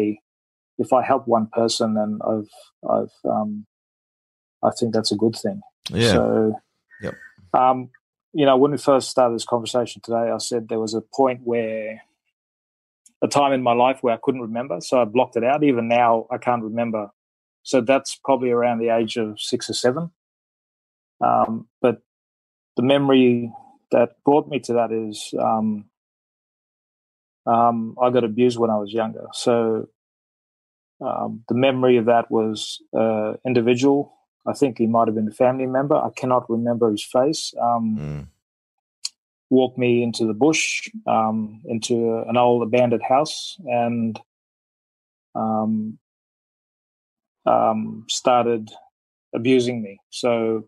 if 0.85 0.93
I 0.99 1.01
help 1.11 1.23
one 1.39 1.47
person 1.61 1.89
then 1.99 2.11
I've 2.32 2.53
I've 2.95 3.16
um, 3.36 3.51
I 4.69 4.70
think 4.78 4.93
that's 4.97 5.12
a 5.16 5.20
good 5.24 5.36
thing 5.45 5.59
Yeah. 6.03 6.12
so, 6.16 6.24
Yep. 7.05 7.15
um, 7.62 7.78
you 8.35 8.44
know, 8.44 8.56
when 8.56 8.73
we 8.73 8.78
first 8.78 9.11
started 9.11 9.36
this 9.36 9.44
conversation 9.44 10.02
today, 10.02 10.31
I 10.31 10.39
said 10.39 10.69
there 10.69 10.81
was 10.81 10.94
a 10.94 11.01
point 11.01 11.40
where 11.44 12.02
a 13.23 13.28
time 13.28 13.52
in 13.52 13.62
my 13.62 13.73
life 13.73 13.98
where 14.02 14.12
I 14.12 14.19
couldn't 14.20 14.40
remember, 14.40 14.81
so 14.81 15.01
I 15.01 15.05
blocked 15.05 15.36
it 15.36 15.44
out. 15.44 15.62
Even 15.62 15.89
now, 15.89 16.27
I 16.31 16.39
can't 16.39 16.62
remember. 16.62 17.11
So 17.62 17.81
that's 17.81 18.19
probably 18.23 18.51
around 18.51 18.78
the 18.78 18.90
age 18.90 19.16
of 19.16 19.40
six 19.40 19.70
or 19.70 19.74
seven. 19.74 20.11
Um, 21.20 21.69
but 21.81 22.02
the 22.77 22.82
memory 22.82 23.52
that 23.93 24.16
brought 24.24 24.48
me 24.48 24.59
to 24.61 24.74
that 24.74 24.90
is 24.93 25.32
um, 25.40 25.86
um, 27.47 27.97
I 28.02 28.11
got 28.11 28.24
abused 28.24 28.59
when 28.59 28.70
I 28.70 28.77
was 28.77 28.93
younger. 28.93 29.27
So 29.32 29.89
um, 31.01 31.44
the 31.48 31.55
memory 31.55 31.98
of 31.98 32.06
that 32.06 32.31
was 32.31 32.82
uh, 32.98 33.35
individual 33.47 34.12
I 34.47 34.53
think 34.53 34.79
he 34.79 34.87
might 34.87 35.09
have 35.09 35.15
been 35.15 35.29
a 35.29 35.33
family 35.33 35.66
member. 35.66 35.97
I 35.97 36.11
cannot 36.16 36.49
remember 36.51 36.91
his 36.91 37.05
face. 37.05 37.55
Um, 37.61 37.97
Mm. 37.99 38.27
Walked 39.51 39.79
me 39.79 40.03
into 40.03 40.27
the 40.27 40.35
bush, 40.35 40.89
um, 41.07 41.61
into 41.66 42.25
an 42.29 42.37
old 42.37 42.62
abandoned 42.62 43.03
house, 43.03 43.57
and 43.66 44.19
um, 45.35 45.99
um, 47.47 48.05
started 48.09 48.71
abusing 49.35 49.83
me. 49.83 50.01
So 50.11 50.66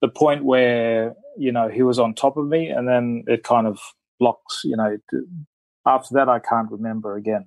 the 0.00 0.08
point 0.08 0.44
where 0.44 1.14
you 1.36 1.52
know 1.52 1.68
he 1.68 1.82
was 1.82 1.98
on 1.98 2.14
top 2.14 2.36
of 2.36 2.46
me, 2.46 2.68
and 2.68 2.88
then 2.88 3.24
it 3.26 3.42
kind 3.42 3.66
of 3.66 3.78
blocks. 4.18 4.62
You 4.64 4.76
know, 4.76 4.96
after 5.84 6.14
that 6.14 6.28
I 6.28 6.38
can't 6.38 6.70
remember 6.70 7.16
again 7.16 7.46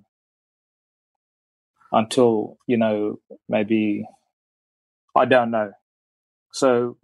until 1.91 2.57
you 2.67 2.77
know 2.77 3.19
maybe 3.49 4.05
I 5.15 5.25
don't 5.25 5.51
know. 5.51 5.71
So 6.53 6.97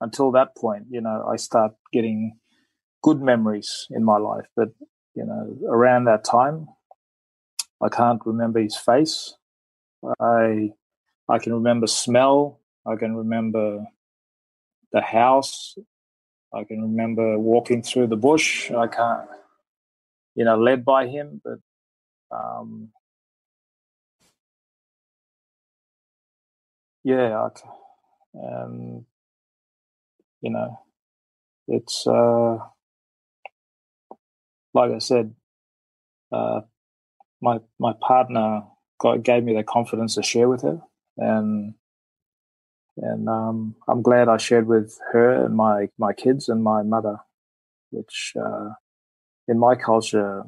until 0.00 0.32
that 0.32 0.56
point, 0.56 0.86
you 0.90 1.00
know, 1.00 1.26
I 1.30 1.36
start 1.36 1.72
getting 1.92 2.38
good 3.02 3.20
memories 3.20 3.86
in 3.90 4.04
my 4.04 4.18
life. 4.18 4.46
But 4.56 4.70
you 5.14 5.24
know, 5.24 5.56
around 5.68 6.04
that 6.04 6.24
time, 6.24 6.68
I 7.82 7.88
can't 7.88 8.20
remember 8.24 8.60
his 8.60 8.76
face. 8.76 9.34
I 10.20 10.72
I 11.28 11.38
can 11.38 11.54
remember 11.54 11.86
smell. 11.86 12.60
I 12.86 12.96
can 12.96 13.16
remember 13.16 13.84
the 14.92 15.00
house. 15.00 15.76
I 16.54 16.64
can 16.64 16.82
remember 16.82 17.38
walking 17.38 17.82
through 17.82 18.08
the 18.08 18.16
bush. 18.16 18.70
I 18.70 18.86
can't, 18.86 19.28
you 20.34 20.44
know, 20.44 20.56
led 20.58 20.84
by 20.84 21.08
him, 21.08 21.40
but 21.44 21.58
um, 22.30 22.90
yeah, 27.04 27.48
I, 27.48 28.62
um, 28.62 29.06
you 30.40 30.50
know, 30.50 30.78
it's 31.68 32.06
uh, 32.06 32.58
like 34.74 34.92
I 34.92 34.98
said, 34.98 35.34
uh, 36.32 36.62
my 37.40 37.58
my 37.78 37.92
partner 38.00 38.62
got, 39.00 39.22
gave 39.22 39.44
me 39.44 39.54
the 39.54 39.64
confidence 39.64 40.14
to 40.14 40.22
share 40.22 40.48
with 40.48 40.62
her, 40.62 40.80
and 41.16 41.74
and 42.96 43.28
um, 43.28 43.76
I'm 43.88 44.02
glad 44.02 44.28
I 44.28 44.36
shared 44.36 44.66
with 44.66 44.98
her 45.12 45.44
and 45.44 45.56
my 45.56 45.88
my 45.98 46.12
kids 46.12 46.48
and 46.48 46.62
my 46.62 46.82
mother, 46.82 47.18
which 47.90 48.34
uh, 48.40 48.70
in 49.48 49.58
my 49.58 49.74
culture 49.74 50.44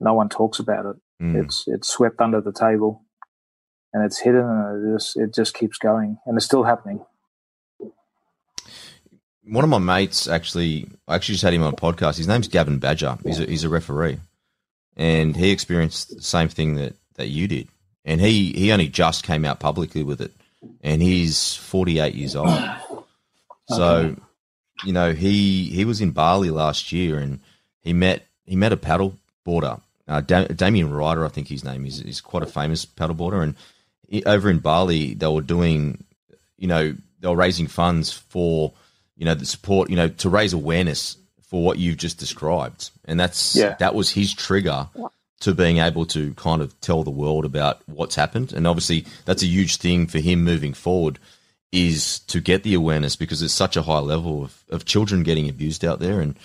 no 0.00 0.14
one 0.14 0.28
talks 0.28 0.58
about 0.58 0.86
it. 0.86 0.96
Mm. 1.22 1.44
It's 1.44 1.64
it's 1.66 1.88
swept 1.88 2.20
under 2.20 2.40
the 2.40 2.52
table, 2.52 3.04
and 3.92 4.04
it's 4.04 4.18
hidden, 4.18 4.44
and 4.44 4.92
it 4.92 4.96
just 4.96 5.16
it 5.16 5.34
just 5.34 5.54
keeps 5.54 5.78
going, 5.78 6.18
and 6.26 6.36
it's 6.36 6.46
still 6.46 6.64
happening. 6.64 7.04
One 9.44 9.62
of 9.62 9.70
my 9.70 9.78
mates 9.78 10.26
actually, 10.26 10.88
I 11.06 11.14
actually 11.14 11.34
just 11.34 11.44
had 11.44 11.54
him 11.54 11.62
on 11.62 11.72
a 11.72 11.76
podcast. 11.76 12.16
His 12.16 12.26
name's 12.26 12.48
Gavin 12.48 12.78
Badger. 12.78 13.16
He's 13.24 13.38
a, 13.38 13.44
he's 13.44 13.64
a 13.64 13.68
referee, 13.68 14.18
and 14.96 15.36
he 15.36 15.50
experienced 15.50 16.16
the 16.16 16.22
same 16.22 16.48
thing 16.48 16.74
that, 16.74 16.94
that 17.14 17.28
you 17.28 17.46
did, 17.46 17.68
and 18.04 18.20
he 18.20 18.52
he 18.52 18.72
only 18.72 18.88
just 18.88 19.24
came 19.24 19.44
out 19.44 19.60
publicly 19.60 20.02
with 20.02 20.20
it, 20.20 20.32
and 20.80 21.00
he's 21.00 21.54
forty 21.54 21.98
eight 22.00 22.14
years 22.14 22.36
old. 22.36 22.50
So, 23.68 23.82
okay. 23.82 24.20
you 24.84 24.92
know, 24.92 25.12
he 25.12 25.64
he 25.70 25.84
was 25.84 26.00
in 26.00 26.12
Bali 26.12 26.50
last 26.50 26.92
year, 26.92 27.18
and 27.18 27.40
he 27.80 27.92
met 27.92 28.24
he 28.44 28.54
met 28.54 28.72
a 28.72 28.76
paddle 28.76 29.18
boarder, 29.42 29.78
uh, 30.08 30.20
da- 30.20 30.48
Damien 30.48 30.90
Ryder, 30.90 31.24
I 31.24 31.28
think 31.28 31.48
his 31.48 31.64
name 31.64 31.86
is. 31.86 32.00
He's 32.00 32.20
quite 32.20 32.42
a 32.42 32.46
famous 32.46 32.84
paddle 32.84 33.14
boarder, 33.14 33.42
and 33.42 33.54
over 34.26 34.50
in 34.50 34.58
Bali, 34.58 35.14
they 35.14 35.26
were 35.26 35.42
doing, 35.42 36.04
you 36.58 36.68
know, 36.68 36.94
they 37.20 37.28
were 37.28 37.36
raising 37.36 37.66
funds 37.66 38.12
for, 38.12 38.72
you 39.16 39.24
know, 39.24 39.34
the 39.34 39.46
support, 39.46 39.90
you 39.90 39.96
know, 39.96 40.08
to 40.08 40.28
raise 40.28 40.52
awareness 40.52 41.16
for 41.42 41.62
what 41.62 41.78
you've 41.78 41.96
just 41.96 42.18
described, 42.18 42.90
and 43.04 43.18
that's 43.20 43.54
yeah. 43.54 43.76
that 43.78 43.94
was 43.94 44.10
his 44.10 44.34
trigger 44.34 44.88
to 45.40 45.54
being 45.54 45.78
able 45.78 46.06
to 46.06 46.32
kind 46.34 46.62
of 46.62 46.78
tell 46.80 47.04
the 47.04 47.10
world 47.10 47.44
about 47.44 47.82
what's 47.86 48.14
happened. 48.14 48.52
And 48.52 48.66
obviously, 48.66 49.06
that's 49.26 49.42
a 49.42 49.46
huge 49.46 49.76
thing 49.76 50.06
for 50.06 50.18
him 50.18 50.42
moving 50.42 50.72
forward 50.72 51.18
is 51.72 52.20
to 52.20 52.40
get 52.40 52.62
the 52.62 52.74
awareness 52.74 53.16
because 53.16 53.42
it's 53.42 53.52
such 53.52 53.76
a 53.76 53.82
high 53.82 53.98
level 53.98 54.44
of, 54.44 54.64
of 54.70 54.84
children 54.86 55.22
getting 55.22 55.48
abused 55.48 55.84
out 55.84 55.98
there. 55.98 56.20
And 56.20 56.38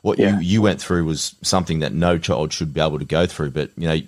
what 0.00 0.18
yeah. 0.18 0.38
you, 0.38 0.40
you 0.40 0.62
went 0.62 0.80
through 0.80 1.04
was 1.04 1.34
something 1.42 1.80
that 1.80 1.92
no 1.92 2.16
child 2.16 2.52
should 2.52 2.72
be 2.72 2.80
able 2.80 2.98
to 2.98 3.04
go 3.04 3.26
through. 3.26 3.50
But, 3.50 3.70
you 3.76 3.88
know, 3.88 4.00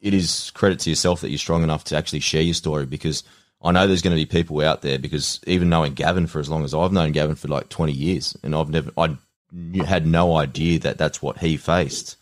it 0.00 0.14
is 0.14 0.50
credit 0.54 0.80
to 0.80 0.90
yourself 0.90 1.20
that 1.20 1.30
you're 1.30 1.38
strong 1.38 1.62
enough 1.62 1.84
to 1.84 1.96
actually 1.96 2.20
share 2.20 2.42
your 2.42 2.54
story 2.54 2.86
because 2.86 3.24
I 3.62 3.72
know 3.72 3.86
there's 3.86 4.02
going 4.02 4.16
to 4.16 4.20
be 4.22 4.26
people 4.26 4.60
out 4.60 4.82
there 4.82 4.98
because 4.98 5.40
even 5.46 5.68
knowing 5.68 5.94
Gavin 5.94 6.26
for 6.26 6.38
as 6.38 6.48
long 6.48 6.64
as 6.64 6.74
I've 6.74 6.92
known 6.92 7.12
Gavin 7.12 7.34
for 7.34 7.48
like 7.48 7.68
20 7.68 7.92
years 7.92 8.36
and 8.42 8.54
I've 8.54 8.70
never, 8.70 8.92
I 8.96 9.16
had 9.84 10.06
no 10.06 10.36
idea 10.36 10.78
that 10.80 10.98
that's 10.98 11.20
what 11.20 11.38
he 11.38 11.56
faced 11.56 12.16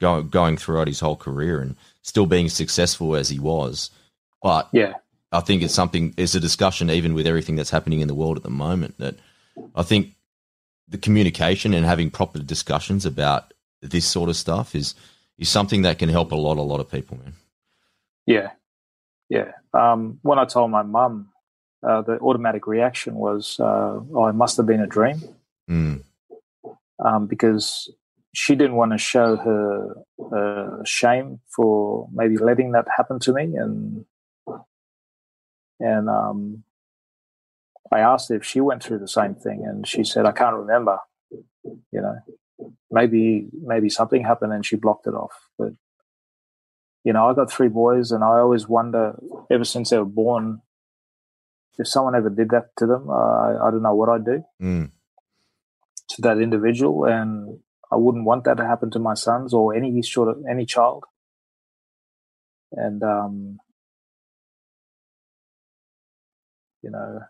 going 0.00 0.28
going 0.28 0.56
throughout 0.56 0.88
his 0.88 1.00
whole 1.00 1.16
career 1.16 1.60
and 1.60 1.76
still 2.02 2.26
being 2.26 2.48
successful 2.48 3.14
as 3.14 3.30
he 3.30 3.38
was. 3.38 3.90
But 4.42 4.68
yeah, 4.72 4.94
I 5.30 5.40
think 5.40 5.62
it's 5.62 5.72
something. 5.72 6.12
It's 6.18 6.34
a 6.34 6.40
discussion 6.40 6.90
even 6.90 7.14
with 7.14 7.26
everything 7.26 7.56
that's 7.56 7.70
happening 7.70 8.00
in 8.00 8.08
the 8.08 8.14
world 8.14 8.36
at 8.36 8.42
the 8.42 8.50
moment 8.50 8.98
that 8.98 9.14
I 9.74 9.82
think 9.82 10.14
the 10.88 10.98
communication 10.98 11.72
and 11.72 11.86
having 11.86 12.10
proper 12.10 12.40
discussions 12.40 13.06
about 13.06 13.54
this 13.80 14.04
sort 14.04 14.28
of 14.28 14.36
stuff 14.36 14.74
is 14.74 14.94
is 15.42 15.48
something 15.48 15.82
that 15.82 15.98
can 15.98 16.08
help 16.08 16.32
a 16.32 16.36
lot 16.36 16.56
a 16.56 16.62
lot 16.62 16.80
of 16.80 16.90
people, 16.90 17.18
man. 17.18 17.34
Yeah, 18.26 18.50
yeah. 19.28 19.52
Um, 19.74 20.18
when 20.22 20.38
I 20.38 20.44
told 20.44 20.70
my 20.70 20.82
mum, 20.82 21.28
uh, 21.86 22.02
the 22.02 22.18
automatic 22.20 22.66
reaction 22.66 23.14
was, 23.16 23.58
uh, 23.60 24.00
"Oh, 24.14 24.26
it 24.28 24.34
must 24.34 24.56
have 24.56 24.66
been 24.66 24.80
a 24.80 24.86
dream," 24.86 25.20
mm. 25.68 26.02
um, 27.04 27.26
because 27.26 27.90
she 28.34 28.54
didn't 28.54 28.76
want 28.76 28.92
to 28.92 28.98
show 28.98 29.36
her 29.36 29.96
uh, 30.32 30.84
shame 30.84 31.40
for 31.54 32.08
maybe 32.12 32.38
letting 32.38 32.72
that 32.72 32.86
happen 32.96 33.18
to 33.20 33.32
me 33.32 33.44
and 33.56 34.04
and 35.80 36.08
um, 36.08 36.64
I 37.92 38.00
asked 38.00 38.30
if 38.30 38.44
she 38.44 38.60
went 38.60 38.82
through 38.82 39.00
the 39.00 39.08
same 39.08 39.34
thing 39.34 39.64
and 39.66 39.86
she 39.86 40.04
said 40.04 40.24
I 40.24 40.32
can't 40.32 40.56
remember 40.56 40.98
you 41.64 42.00
know 42.00 42.16
maybe 42.90 43.48
maybe 43.52 43.88
something 43.88 44.24
happened 44.24 44.52
and 44.52 44.64
she 44.64 44.76
blocked 44.76 45.06
it 45.06 45.14
off 45.14 45.48
but 45.58 45.72
you 47.04 47.12
know 47.12 47.28
I 47.28 47.34
got 47.34 47.50
three 47.50 47.68
boys 47.68 48.10
and 48.10 48.22
I 48.22 48.38
always 48.38 48.68
wonder 48.68 49.18
ever 49.50 49.64
since 49.64 49.90
they 49.90 49.98
were 49.98 50.04
born 50.04 50.62
if 51.78 51.88
someone 51.88 52.14
ever 52.14 52.30
did 52.30 52.50
that 52.50 52.76
to 52.78 52.86
them 52.86 53.08
uh, 53.08 53.12
I, 53.12 53.68
I 53.68 53.70
don't 53.70 53.82
know 53.82 53.94
what 53.94 54.08
I'd 54.08 54.24
do 54.24 54.44
mm. 54.60 54.90
to 56.10 56.22
that 56.22 56.38
individual 56.38 57.04
and 57.04 57.58
I 57.92 57.96
wouldn't 57.96 58.24
want 58.24 58.44
that 58.44 58.56
to 58.56 58.66
happen 58.66 58.90
to 58.92 58.98
my 58.98 59.12
sons 59.12 59.52
or 59.52 59.74
any 59.74 60.00
sort 60.00 60.30
of 60.30 60.42
any 60.50 60.64
child. 60.64 61.04
And 62.72 63.02
um, 63.02 63.58
you 66.82 66.90
know, 66.90 67.20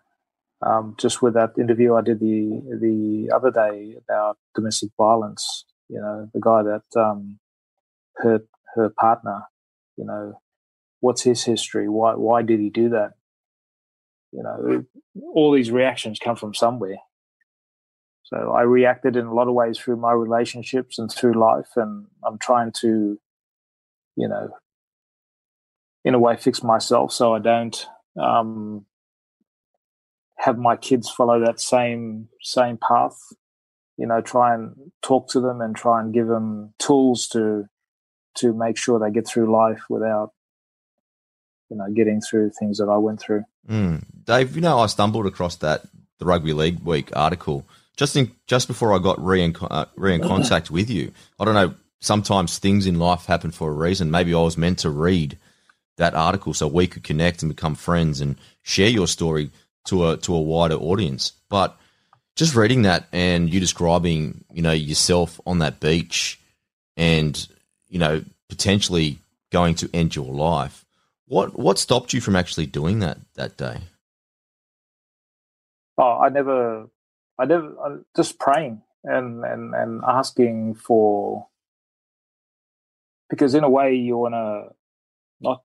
um, 0.64 0.94
just 0.98 1.22
with 1.22 1.34
that 1.34 1.51
interview 1.59 1.94
I 1.94 2.02
did 2.02 2.20
the 2.20 2.62
the 2.80 3.30
other 3.34 3.51
day 3.51 3.97
about 4.02 4.39
domestic 4.55 4.90
violence, 4.97 5.64
you 5.89 6.01
know, 6.01 6.28
the 6.32 6.40
guy 6.40 6.62
that 6.62 7.01
um, 7.01 7.39
hurt 8.16 8.47
her 8.74 8.90
partner, 8.90 9.43
you 9.97 10.05
know, 10.05 10.34
what's 11.01 11.22
his 11.22 11.44
history? 11.44 11.89
Why 11.89 12.14
why 12.14 12.43
did 12.43 12.60
he 12.60 12.70
do 12.70 12.90
that? 12.90 13.12
You 14.32 14.43
know, 14.43 14.84
all 15.34 15.52
these 15.52 15.70
reactions 15.70 16.18
come 16.18 16.36
from 16.36 16.55
somewhere. 16.55 16.97
So 18.24 18.52
I 18.52 18.62
reacted 18.62 19.16
in 19.16 19.26
a 19.26 19.34
lot 19.34 19.48
of 19.48 19.55
ways 19.55 19.78
through 19.78 19.97
my 19.97 20.12
relationships 20.12 20.98
and 20.98 21.12
through 21.12 21.39
life, 21.39 21.68
and 21.76 22.06
I'm 22.24 22.39
trying 22.39 22.72
to, 22.80 23.18
you 24.16 24.28
know, 24.28 24.48
in 26.05 26.14
a 26.14 26.18
way, 26.18 26.36
fix 26.36 26.62
myself 26.62 27.12
so 27.12 27.34
I 27.34 27.40
don't 27.40 27.86
um, 28.18 28.86
have 30.38 30.59
my 30.59 30.76
kids 30.76 31.09
follow 31.10 31.44
that 31.44 31.60
same 31.60 32.28
same 32.40 32.78
path. 32.78 33.16
You 33.96 34.06
know, 34.06 34.20
try 34.20 34.54
and 34.54 34.74
talk 35.02 35.28
to 35.30 35.40
them 35.40 35.60
and 35.60 35.76
try 35.76 36.00
and 36.00 36.12
give 36.12 36.26
them 36.26 36.74
tools 36.78 37.28
to 37.28 37.68
to 38.36 38.52
make 38.52 38.76
sure 38.76 38.98
they 38.98 39.10
get 39.10 39.26
through 39.26 39.52
life 39.52 39.82
without 39.88 40.30
you 41.70 41.76
know 41.76 41.86
getting 41.94 42.20
through 42.20 42.50
things 42.59 42.78
that 42.78 42.88
I 42.88 42.96
went 42.96 43.20
through. 43.20 43.44
Mm. 43.68 44.04
Dave, 44.24 44.54
you 44.54 44.62
know, 44.62 44.78
I 44.78 44.86
stumbled 44.86 45.26
across 45.26 45.56
that 45.56 45.82
the 46.18 46.24
Rugby 46.24 46.52
League 46.52 46.80
Week 46.80 47.10
article 47.14 47.64
just 47.96 48.16
in 48.16 48.32
just 48.46 48.68
before 48.68 48.94
I 48.94 48.98
got 48.98 49.22
re 49.22 49.42
in, 49.42 49.54
uh, 49.60 49.86
re 49.96 50.14
in 50.14 50.22
contact 50.22 50.70
with 50.70 50.90
you. 50.90 51.12
I 51.38 51.44
don't 51.44 51.54
know. 51.54 51.74
Sometimes 52.00 52.59
things 52.59 52.86
in 52.86 52.98
life 52.98 53.26
happen 53.26 53.52
for 53.52 53.70
a 53.70 53.74
reason. 53.74 54.10
Maybe 54.10 54.34
I 54.34 54.40
was 54.40 54.56
meant 54.56 54.80
to 54.80 54.90
read 54.90 55.38
that 55.98 56.14
article 56.14 56.52
so 56.52 56.66
we 56.66 56.86
could 56.86 57.04
connect 57.04 57.42
and 57.42 57.54
become 57.54 57.76
friends 57.76 58.20
and 58.20 58.36
share 58.62 58.88
your 58.88 59.06
story 59.06 59.50
to 59.86 60.09
a 60.09 60.16
to 60.18 60.34
a 60.34 60.40
wider 60.40 60.74
audience. 60.74 61.32
But 61.48 61.76
just 62.36 62.54
reading 62.54 62.82
that 62.82 63.06
and 63.12 63.52
you 63.52 63.60
describing, 63.60 64.44
you 64.52 64.62
know, 64.62 64.72
yourself 64.72 65.40
on 65.46 65.59
that 65.59 65.80
beach 65.80 66.40
and 66.96 67.48
you 67.88 67.98
know 67.98 68.24
potentially 68.48 69.18
going 69.50 69.74
to 69.76 69.90
end 69.92 70.16
your 70.16 70.32
life. 70.32 70.84
What 71.26 71.59
what 71.59 71.78
stopped 71.78 72.12
you 72.12 72.20
from 72.20 72.36
actually 72.36 72.66
doing 72.66 73.00
that 73.00 73.18
that 73.34 73.56
day? 73.56 73.78
Oh, 75.98 76.18
I 76.20 76.28
never 76.28 76.88
I 77.38 77.44
never 77.44 77.74
uh, 77.84 77.96
just 78.16 78.38
praying 78.38 78.82
and 79.04 79.44
and 79.44 79.74
and 79.74 80.00
asking 80.06 80.74
for 80.74 81.46
because 83.28 83.54
in 83.54 83.64
a 83.64 83.70
way 83.70 83.94
you 83.94 84.16
want 84.16 84.34
to 84.34 84.74
not 85.40 85.62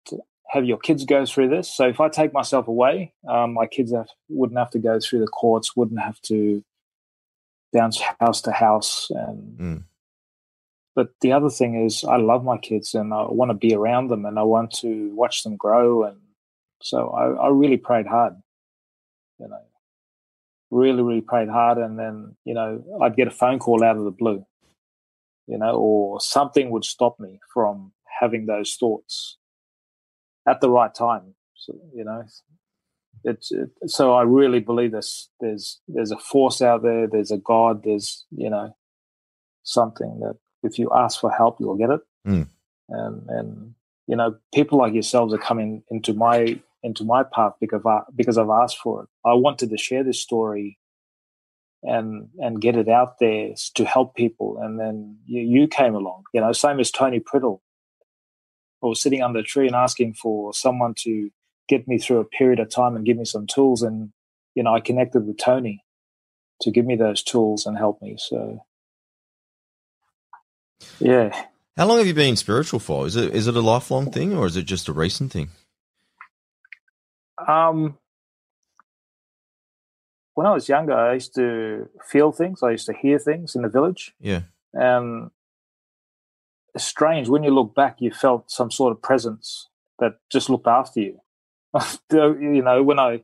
have 0.49 0.65
your 0.65 0.78
kids 0.78 1.06
go 1.06 1.26
through 1.26 1.49
this. 1.49 1.69
So 1.69 1.88
if 1.88 1.99
I 1.99 2.10
take 2.10 2.34
myself 2.34 2.68
away, 2.68 3.14
um, 3.28 3.53
my 3.53 3.68
kids 3.68 3.94
have, 3.94 4.07
wouldn't 4.30 4.57
have 4.57 4.69
to 4.72 4.80
go 4.80 4.99
through 4.99 5.19
the 5.19 5.28
courts, 5.28 5.76
wouldn't 5.76 5.99
have 5.99 6.22
to 6.24 6.64
bounce 7.74 8.02
house 8.19 8.41
to 8.41 8.52
house. 8.52 9.07
And 9.10 9.60
mm. 9.60 9.84
but 10.95 11.10
the 11.22 11.34
other 11.34 11.49
thing 11.49 11.86
is, 11.86 12.03
I 12.03 12.18
love 12.18 12.44
my 12.44 12.57
kids 12.57 12.94
and 12.94 13.14
I 13.14 13.26
want 13.30 13.49
to 13.49 13.56
be 13.56 13.76
around 13.76 14.07
them 14.07 14.26
and 14.26 14.40
I 14.40 14.44
want 14.44 14.72
to 14.80 15.14
watch 15.15 15.44
them 15.44 15.57
grow. 15.57 16.03
And 16.03 16.18
so 16.82 17.10
I, 17.10 17.48
I 17.48 17.49
really 17.49 17.78
prayed 17.78 18.07
hard. 18.07 18.36
You 19.40 19.49
know, 19.49 19.60
really, 20.72 21.03
really 21.03 21.22
prayed 21.22 21.49
hard, 21.49 21.78
and 21.78 21.99
then 21.99 22.36
you 22.44 22.56
know 22.56 22.84
I'd 23.02 23.15
get 23.15 23.28
a 23.28 23.32
phone 23.32 23.60
call 23.60 23.84
out 23.84 23.98
of 23.98 24.03
the 24.03 24.11
blue, 24.11 24.44
you 25.45 25.60
know, 25.60 25.76
or 25.76 26.19
something 26.19 26.72
would 26.72 26.84
stop 26.84 27.19
me 27.19 27.40
from 27.53 27.91
having 28.19 28.48
those 28.48 28.76
thoughts 28.76 29.36
at 30.48 30.61
the 30.61 30.69
right 30.69 30.94
time. 30.94 31.36
So, 31.56 31.74
you 31.94 32.03
know, 32.03 32.24
it's 33.24 33.52
it, 33.52 33.69
so 33.88 34.14
I 34.14 34.24
really 34.24 34.60
believe 34.60 34.91
this. 34.91 35.30
There's 35.40 35.80
there's 35.88 36.11
a 36.11 36.18
force 36.18 36.61
out 36.61 36.84
there. 36.84 37.07
There's 37.07 37.32
a 37.32 37.38
God. 37.38 37.84
There's 37.84 38.26
you 38.32 38.49
know 38.49 38.76
something 39.64 40.19
that 40.22 40.38
if 40.64 40.80
you 40.80 40.90
ask 40.95 41.19
for 41.19 41.32
help, 41.32 41.57
you'll 41.60 41.78
get 41.78 41.90
it. 41.90 42.02
Mm. 42.28 42.48
And 42.90 43.30
and 43.30 43.76
you 44.07 44.15
know 44.15 44.36
people 44.53 44.78
like 44.78 44.94
yourselves 44.94 45.34
are 45.34 45.40
coming 45.40 45.84
into 45.90 46.14
my 46.14 46.60
into 46.84 47.03
my 47.03 47.24
path 47.24 47.53
because 47.60 47.82
I, 47.86 48.02
because 48.15 48.38
I've 48.38 48.49
asked 48.49 48.78
for 48.78 49.03
it. 49.03 49.10
I 49.26 49.34
wanted 49.34 49.69
to 49.72 49.78
share 49.78 50.03
this 50.03 50.22
story 50.22 50.78
and 51.84 52.30
and 52.40 52.61
get 52.61 52.78
it 52.78 52.88
out 52.88 53.19
there 53.19 53.49
to 53.76 53.86
help 53.86 54.15
people. 54.15 54.60
And 54.61 54.80
then 54.80 55.18
you, 55.26 55.41
you 55.41 55.68
came 55.68 55.95
along. 55.95 56.24
You 56.34 56.41
know, 56.41 56.52
same 56.52 56.80
as 56.80 56.91
Tony 56.91 57.19
Priddle. 57.19 57.60
Was 58.89 59.01
sitting 59.01 59.22
under 59.22 59.39
a 59.39 59.43
tree 59.43 59.68
and 59.68 59.76
asking 59.76 60.14
for 60.15 60.53
someone 60.53 60.93
to 60.99 61.30
get 61.68 61.88
me 61.88 61.97
through 61.97 62.19
a 62.19 62.26
period 62.26 62.59
of 62.59 62.69
time 62.69 62.95
and 62.95 63.05
give 63.05 63.18
me 63.18 63.26
some 63.26 63.47
tools. 63.47 63.81
And 63.81 64.11
you 64.55 64.64
know, 64.64 64.73
I 64.73 64.80
connected 64.80 65.26
with 65.26 65.38
Tony 65.38 65.84
to 66.61 66.72
give 66.72 66.85
me 66.85 66.95
those 66.95 67.22
tools 67.23 67.65
and 67.65 67.77
help 67.77 68.01
me. 68.01 68.15
So, 68.18 68.65
yeah. 70.99 71.45
How 71.76 71.85
long 71.85 71.99
have 71.99 72.07
you 72.07 72.14
been 72.14 72.35
spiritual 72.35 72.80
for? 72.80 73.05
Is 73.05 73.15
it 73.15 73.34
is 73.34 73.47
it 73.47 73.55
a 73.55 73.61
lifelong 73.61 74.11
thing 74.11 74.34
or 74.34 74.47
is 74.47 74.57
it 74.57 74.64
just 74.64 74.88
a 74.88 74.93
recent 74.93 75.31
thing? 75.31 75.49
Um, 77.47 77.97
when 80.34 80.47
I 80.47 80.53
was 80.53 80.68
younger, 80.68 80.93
I 80.93 81.14
used 81.14 81.35
to 81.35 81.88
feel 82.03 82.31
things. 82.31 82.64
I 82.64 82.72
used 82.72 82.88
to 82.88 82.93
hear 82.93 83.19
things 83.19 83.55
in 83.55 83.61
the 83.61 83.69
village. 83.69 84.15
Yeah. 84.19 84.41
And 84.73 85.31
strange 86.84 87.30
when 87.30 87.44
you 87.44 87.52
look 87.52 87.76
back, 87.76 87.98
you 87.99 88.12
felt 88.12 88.49
some 88.52 88.72
sort 88.72 88.91
of 88.91 89.02
presence 89.02 89.70
that 89.99 90.14
just 90.32 90.49
looked 90.49 90.68
after 90.68 90.99
you. 91.02 91.20
you 92.12 92.62
know, 92.62 92.84
when 92.84 92.99
I 92.99 93.22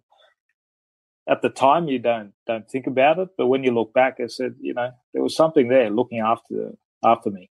at 1.30 1.42
the 1.42 1.50
time 1.50 1.88
you 1.88 2.00
don't 2.00 2.34
don't 2.46 2.70
think 2.70 2.88
about 2.88 3.20
it, 3.20 3.30
but 3.38 3.48
when 3.48 3.64
you 3.64 3.72
look 3.72 3.94
back, 3.94 4.18
I 4.22 4.28
said, 4.28 4.56
you 4.60 4.74
know, 4.74 4.92
there 5.14 5.24
was 5.24 5.36
something 5.36 5.68
there 5.70 5.90
looking 5.90 6.20
after 6.20 6.72
after 7.04 7.30
me. 7.30 7.50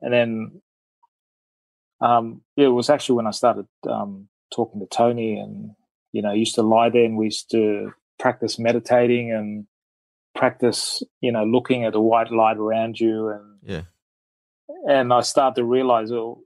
And 0.00 0.12
then, 0.12 0.62
um, 2.00 2.42
yeah, 2.56 2.66
it 2.66 2.70
was 2.70 2.90
actually 2.90 3.16
when 3.16 3.26
I 3.26 3.32
started 3.32 3.66
um, 3.88 4.28
talking 4.54 4.80
to 4.80 4.86
Tony, 4.86 5.38
and 5.38 5.72
you 6.12 6.22
know, 6.22 6.30
I 6.30 6.34
used 6.34 6.54
to 6.56 6.62
lie 6.62 6.90
there 6.90 7.04
and 7.04 7.16
we 7.16 7.26
used 7.26 7.50
to 7.52 7.92
practice 8.18 8.58
meditating 8.58 9.32
and 9.32 9.66
practice, 10.34 11.02
you 11.20 11.32
know, 11.32 11.44
looking 11.44 11.84
at 11.84 11.92
the 11.92 12.00
white 12.00 12.30
light 12.30 12.56
around 12.56 12.98
you 12.98 13.28
and 13.28 13.58
yeah. 13.62 13.82
And 14.88 15.12
I 15.12 15.20
started 15.20 15.56
to 15.56 15.64
realize 15.64 16.12
oh, 16.12 16.42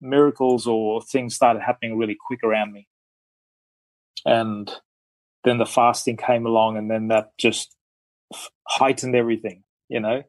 miracles 0.00 0.66
or 0.66 1.00
things 1.02 1.34
started 1.34 1.62
happening 1.62 1.98
really 1.98 2.16
quick 2.26 2.40
around 2.42 2.72
me. 2.72 2.88
And 4.24 4.70
then 5.44 5.58
the 5.58 5.66
fasting 5.66 6.16
came 6.16 6.46
along 6.46 6.76
and 6.76 6.90
then 6.90 7.08
that 7.08 7.36
just 7.38 7.74
heightened 8.66 9.14
everything, 9.14 9.62
you 9.88 10.00
know. 10.00 10.22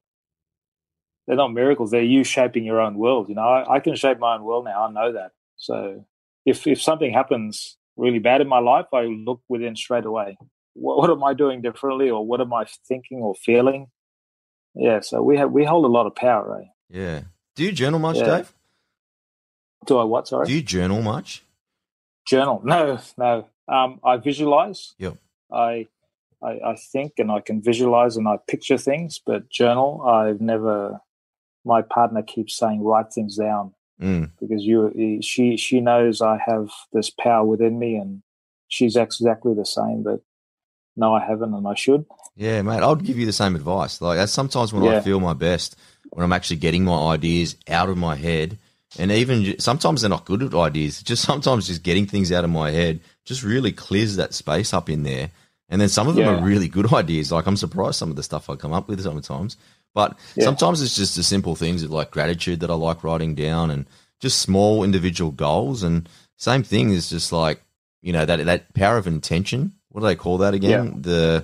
They're 1.26 1.36
not 1.36 1.54
miracles, 1.54 1.92
they're 1.92 2.04
you 2.04 2.24
shaping 2.24 2.64
your 2.64 2.80
own 2.80 2.98
world. 2.98 3.28
You 3.28 3.36
know, 3.36 3.42
I, 3.42 3.76
I 3.76 3.80
can 3.80 3.96
shape 3.96 4.20
my 4.20 4.36
own 4.36 4.44
world 4.44 4.66
now, 4.66 4.88
I 4.88 4.92
know 4.92 5.14
that. 5.14 5.32
So 5.58 6.06
if 6.46 6.68
if 6.68 6.82
something 6.82 7.12
happens 7.12 7.78
really 7.98 8.20
bad 8.20 8.42
in 8.42 8.48
my 8.48 8.60
life, 8.60 8.86
I 8.94 9.02
look 9.04 9.42
within 9.50 9.76
straight 9.76 10.06
away. 10.06 10.38
What, 10.74 10.98
what 11.00 11.10
am 11.10 11.24
I 11.24 11.34
doing 11.34 11.62
differently, 11.62 12.10
or 12.10 12.26
what 12.26 12.40
am 12.40 12.54
I 12.54 12.66
thinking 12.88 13.18
or 13.18 13.36
feeling? 13.36 13.88
Yeah, 14.76 15.02
so 15.02 15.22
we 15.22 15.38
have 15.38 15.52
we 15.52 15.66
hold 15.66 15.84
a 15.84 15.90
lot 15.90 16.06
of 16.06 16.16
power, 16.16 16.48
right? 16.48 16.68
Yeah. 16.90 17.22
Do 17.56 17.64
you 17.64 17.72
journal 17.72 18.00
much, 18.00 18.18
Yeah. 18.18 18.38
Dave? 18.38 18.54
Do 19.86 19.98
I 19.98 20.04
what? 20.04 20.28
Sorry. 20.28 20.46
Do 20.48 20.54
you 20.54 20.62
journal 20.62 21.02
much? 21.02 21.44
Journal? 22.28 22.62
No, 22.66 23.00
no. 23.18 23.48
Um, 23.68 24.00
I 24.04 24.18
visualize. 24.18 24.94
Yep. 24.98 25.18
I, 25.52 25.88
I 26.42 26.50
I 26.66 26.76
think 26.92 27.14
and 27.18 27.32
I 27.32 27.42
can 27.42 27.62
visualize 27.62 28.16
and 28.18 28.28
I 28.28 28.38
picture 28.48 28.78
things, 28.78 29.20
but 29.26 29.50
journal. 29.50 30.04
I've 30.06 30.42
never. 30.42 31.02
My 31.66 31.82
partner 31.82 32.22
keeps 32.22 32.56
saying 32.58 32.82
write 32.84 33.12
things 33.14 33.36
down 33.38 33.74
Mm. 34.02 34.30
because 34.40 34.64
you 34.64 35.20
she 35.24 35.58
she 35.58 35.82
knows 35.82 36.22
I 36.22 36.38
have 36.46 36.70
this 36.94 37.10
power 37.10 37.44
within 37.44 37.80
me 37.80 37.96
and 37.96 38.22
she's 38.68 38.96
exactly 38.96 39.54
the 39.56 39.66
same. 39.66 40.04
But 40.04 40.22
no, 40.96 41.16
I 41.16 41.26
haven't, 41.26 41.54
and 41.56 41.68
I 41.68 41.74
should. 41.76 42.06
Yeah, 42.36 42.62
mate. 42.62 42.84
I'd 42.84 43.04
give 43.04 43.18
you 43.18 43.26
the 43.26 43.34
same 43.34 43.56
advice. 43.56 44.00
Like 44.00 44.18
that's 44.18 44.32
sometimes 44.32 44.72
when 44.72 44.88
I 44.88 45.00
feel 45.02 45.20
my 45.20 45.34
best, 45.34 45.76
when 46.12 46.24
I'm 46.24 46.34
actually 46.34 46.58
getting 46.58 46.84
my 46.86 47.14
ideas 47.14 47.56
out 47.70 47.90
of 47.90 47.98
my 47.98 48.16
head, 48.16 48.58
and 48.98 49.12
even 49.12 49.60
sometimes 49.60 50.02
they're 50.02 50.10
not 50.10 50.26
good 50.26 50.42
at 50.44 50.54
ideas. 50.54 51.02
Just 51.04 51.24
sometimes 51.32 51.68
just 51.68 51.84
getting 51.84 52.06
things 52.06 52.32
out 52.32 52.44
of 52.44 52.50
my 52.50 52.72
head 52.72 53.00
just 53.26 53.44
really 53.44 53.72
clears 53.72 54.16
that 54.16 54.34
space 54.34 54.74
up 54.74 54.90
in 54.90 55.04
there. 55.04 55.32
And 55.70 55.82
then 55.82 55.90
some 55.90 56.08
of 56.08 56.16
them 56.16 56.26
Yeah. 56.26 56.40
are 56.40 56.44
really 56.44 56.70
good 56.70 56.94
ideas. 57.02 57.32
Like 57.32 57.46
I'm 57.46 57.58
surprised 57.58 57.96
some 57.98 58.10
of 58.10 58.16
the 58.16 58.24
stuff 58.24 58.50
I 58.50 58.56
come 58.56 58.72
up 58.74 58.88
with 58.88 59.02
sometimes. 59.04 59.58
But 59.94 60.18
Yeah. 60.36 60.46
sometimes 60.46 60.82
it's 60.82 60.96
just 60.96 61.16
the 61.16 61.24
simple 61.24 61.56
things 61.56 61.84
of 61.84 61.92
like 61.92 62.12
gratitude 62.12 62.62
that 62.62 62.70
I 62.72 62.76
like 62.76 63.04
writing 63.04 63.36
down 63.36 63.70
and 63.72 63.86
just 64.22 64.40
small 64.40 64.84
individual 64.84 65.32
goals. 65.32 65.84
And 65.84 66.08
same 66.38 66.64
thing 66.64 66.92
is 66.92 67.10
just 67.10 67.32
like, 67.34 67.62
you 68.02 68.14
know, 68.14 68.26
that 68.26 68.46
that 68.46 68.74
power 68.74 68.98
of 68.98 69.08
intention. 69.08 69.74
What 69.90 70.02
do 70.02 70.08
they 70.08 70.16
call 70.16 70.38
that 70.40 70.54
again? 70.54 71.02
The 71.02 71.44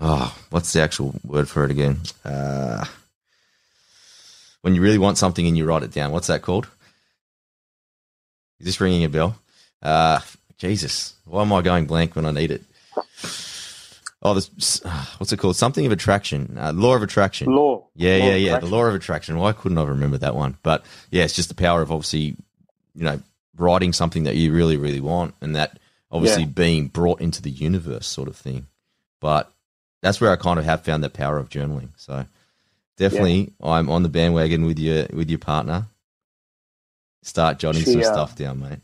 oh, 0.00 0.34
what's 0.50 0.72
the 0.72 0.80
actual 0.80 1.14
word 1.24 1.48
for 1.48 1.64
it 1.64 1.70
again? 1.70 1.98
Uh, 2.24 2.84
when 4.62 4.74
you 4.74 4.80
really 4.82 4.98
want 4.98 5.18
something 5.18 5.46
and 5.46 5.56
you 5.56 5.64
write 5.64 5.82
it 5.82 5.92
down, 5.92 6.12
what's 6.12 6.26
that 6.28 6.42
called? 6.42 6.66
Is 8.60 8.66
this 8.66 8.80
ringing 8.80 9.04
a 9.04 9.08
bell? 9.08 9.36
Uh, 9.82 10.20
Jesus, 10.56 11.14
why 11.24 11.42
am 11.42 11.52
I 11.52 11.62
going 11.62 11.86
blank 11.86 12.16
when 12.16 12.24
I 12.24 12.32
need 12.32 12.50
it? 12.50 12.62
Oh, 14.20 14.34
this, 14.34 14.82
what's 15.18 15.32
it 15.32 15.36
called? 15.38 15.54
Something 15.54 15.86
of 15.86 15.92
attraction. 15.92 16.56
Uh, 16.58 16.72
law 16.72 16.96
of 16.96 17.02
attraction. 17.04 17.46
Law. 17.54 17.86
Yeah, 17.94 18.16
Law 18.18 18.24
yeah, 18.26 18.34
yeah. 18.34 18.58
The 18.58 18.66
law 18.66 18.84
of 18.86 18.94
attraction. 18.94 19.38
Why 19.38 19.52
couldn't 19.52 19.78
I 19.78 19.84
remember 19.84 20.18
that 20.18 20.34
one? 20.34 20.56
But 20.64 20.84
yeah, 21.10 21.22
it's 21.24 21.36
just 21.36 21.48
the 21.48 21.54
power 21.54 21.82
of 21.82 21.92
obviously, 21.92 22.34
you 22.96 23.04
know, 23.04 23.20
writing 23.56 23.92
something 23.92 24.24
that 24.24 24.34
you 24.34 24.52
really, 24.52 24.76
really 24.76 25.00
want, 25.00 25.34
and 25.40 25.54
that 25.54 25.78
obviously 26.10 26.42
Yeah. 26.42 26.48
being 26.48 26.88
brought 26.88 27.20
into 27.20 27.40
the 27.40 27.50
universe, 27.50 28.06
sort 28.08 28.26
of 28.26 28.34
thing. 28.36 28.66
But 29.20 29.52
that's 30.02 30.20
where 30.20 30.32
I 30.32 30.36
kind 30.36 30.58
of 30.58 30.64
have 30.64 30.82
found 30.84 31.04
the 31.04 31.10
power 31.10 31.38
of 31.38 31.48
journaling. 31.48 31.90
So 31.96 32.26
definitely, 32.98 33.52
I'm 33.62 33.88
on 33.88 34.02
the 34.02 34.08
bandwagon 34.08 34.66
with 34.66 34.78
your 34.78 35.06
with 35.12 35.30
your 35.30 35.38
partner. 35.38 35.86
Start 37.22 37.58
jotting 37.58 37.82
She, 37.82 37.92
some 37.92 38.00
uh, 38.00 38.04
stuff 38.04 38.36
down, 38.36 38.60
mate. 38.60 38.80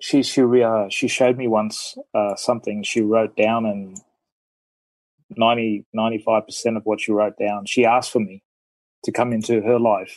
she 0.00 0.22
she 0.22 0.42
uh, 0.42 0.88
she 0.90 1.08
showed 1.08 1.38
me 1.38 1.48
once 1.48 1.96
uh, 2.14 2.34
something. 2.36 2.82
She 2.82 3.00
wrote 3.00 3.36
down 3.36 3.66
and 3.66 3.98
90 5.36 5.86
95 5.92 6.46
percent 6.46 6.76
of 6.76 6.84
what 6.84 7.00
she 7.00 7.10
wrote 7.10 7.36
down 7.38 7.64
she 7.66 7.84
asked 7.84 8.12
for 8.12 8.20
me 8.20 8.42
to 9.04 9.10
come 9.12 9.32
into 9.32 9.62
her 9.62 9.78
life. 9.78 10.16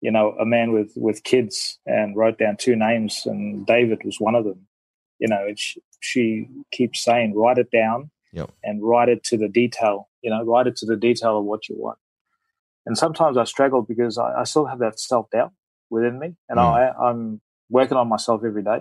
You 0.00 0.10
know 0.10 0.34
a 0.40 0.44
man 0.46 0.72
with 0.72 0.92
with 0.96 1.22
kids 1.24 1.78
and 1.86 2.16
wrote 2.16 2.38
down 2.38 2.56
two 2.56 2.76
names 2.76 3.22
and 3.26 3.66
david 3.66 4.02
was 4.04 4.18
one 4.18 4.34
of 4.34 4.44
them. 4.44 4.66
You 5.18 5.28
know 5.28 5.48
she 6.00 6.48
keeps 6.72 7.02
saying 7.04 7.34
write 7.36 7.58
it 7.58 7.70
down 7.70 8.10
Yep. 8.34 8.50
and 8.62 8.82
write 8.82 9.08
it 9.08 9.24
to 9.24 9.38
the 9.38 9.48
detail 9.48 10.08
you 10.22 10.30
know 10.30 10.44
write 10.44 10.66
it 10.66 10.76
to 10.76 10.86
the 10.86 10.96
detail 10.96 11.38
of 11.38 11.44
what 11.44 11.68
you 11.68 11.76
want 11.78 11.98
and 12.86 12.98
sometimes 12.98 13.36
i 13.38 13.44
struggle 13.44 13.82
because 13.82 14.18
i, 14.18 14.40
I 14.40 14.44
still 14.44 14.66
have 14.66 14.80
that 14.80 15.00
self-doubt 15.00 15.52
within 15.90 16.18
me 16.18 16.34
and 16.48 16.58
Mm. 16.58 16.74
i 16.76 17.08
i'm 17.08 17.40
working 17.70 17.96
on 17.96 18.08
myself 18.08 18.42
every 18.44 18.62
day 18.62 18.80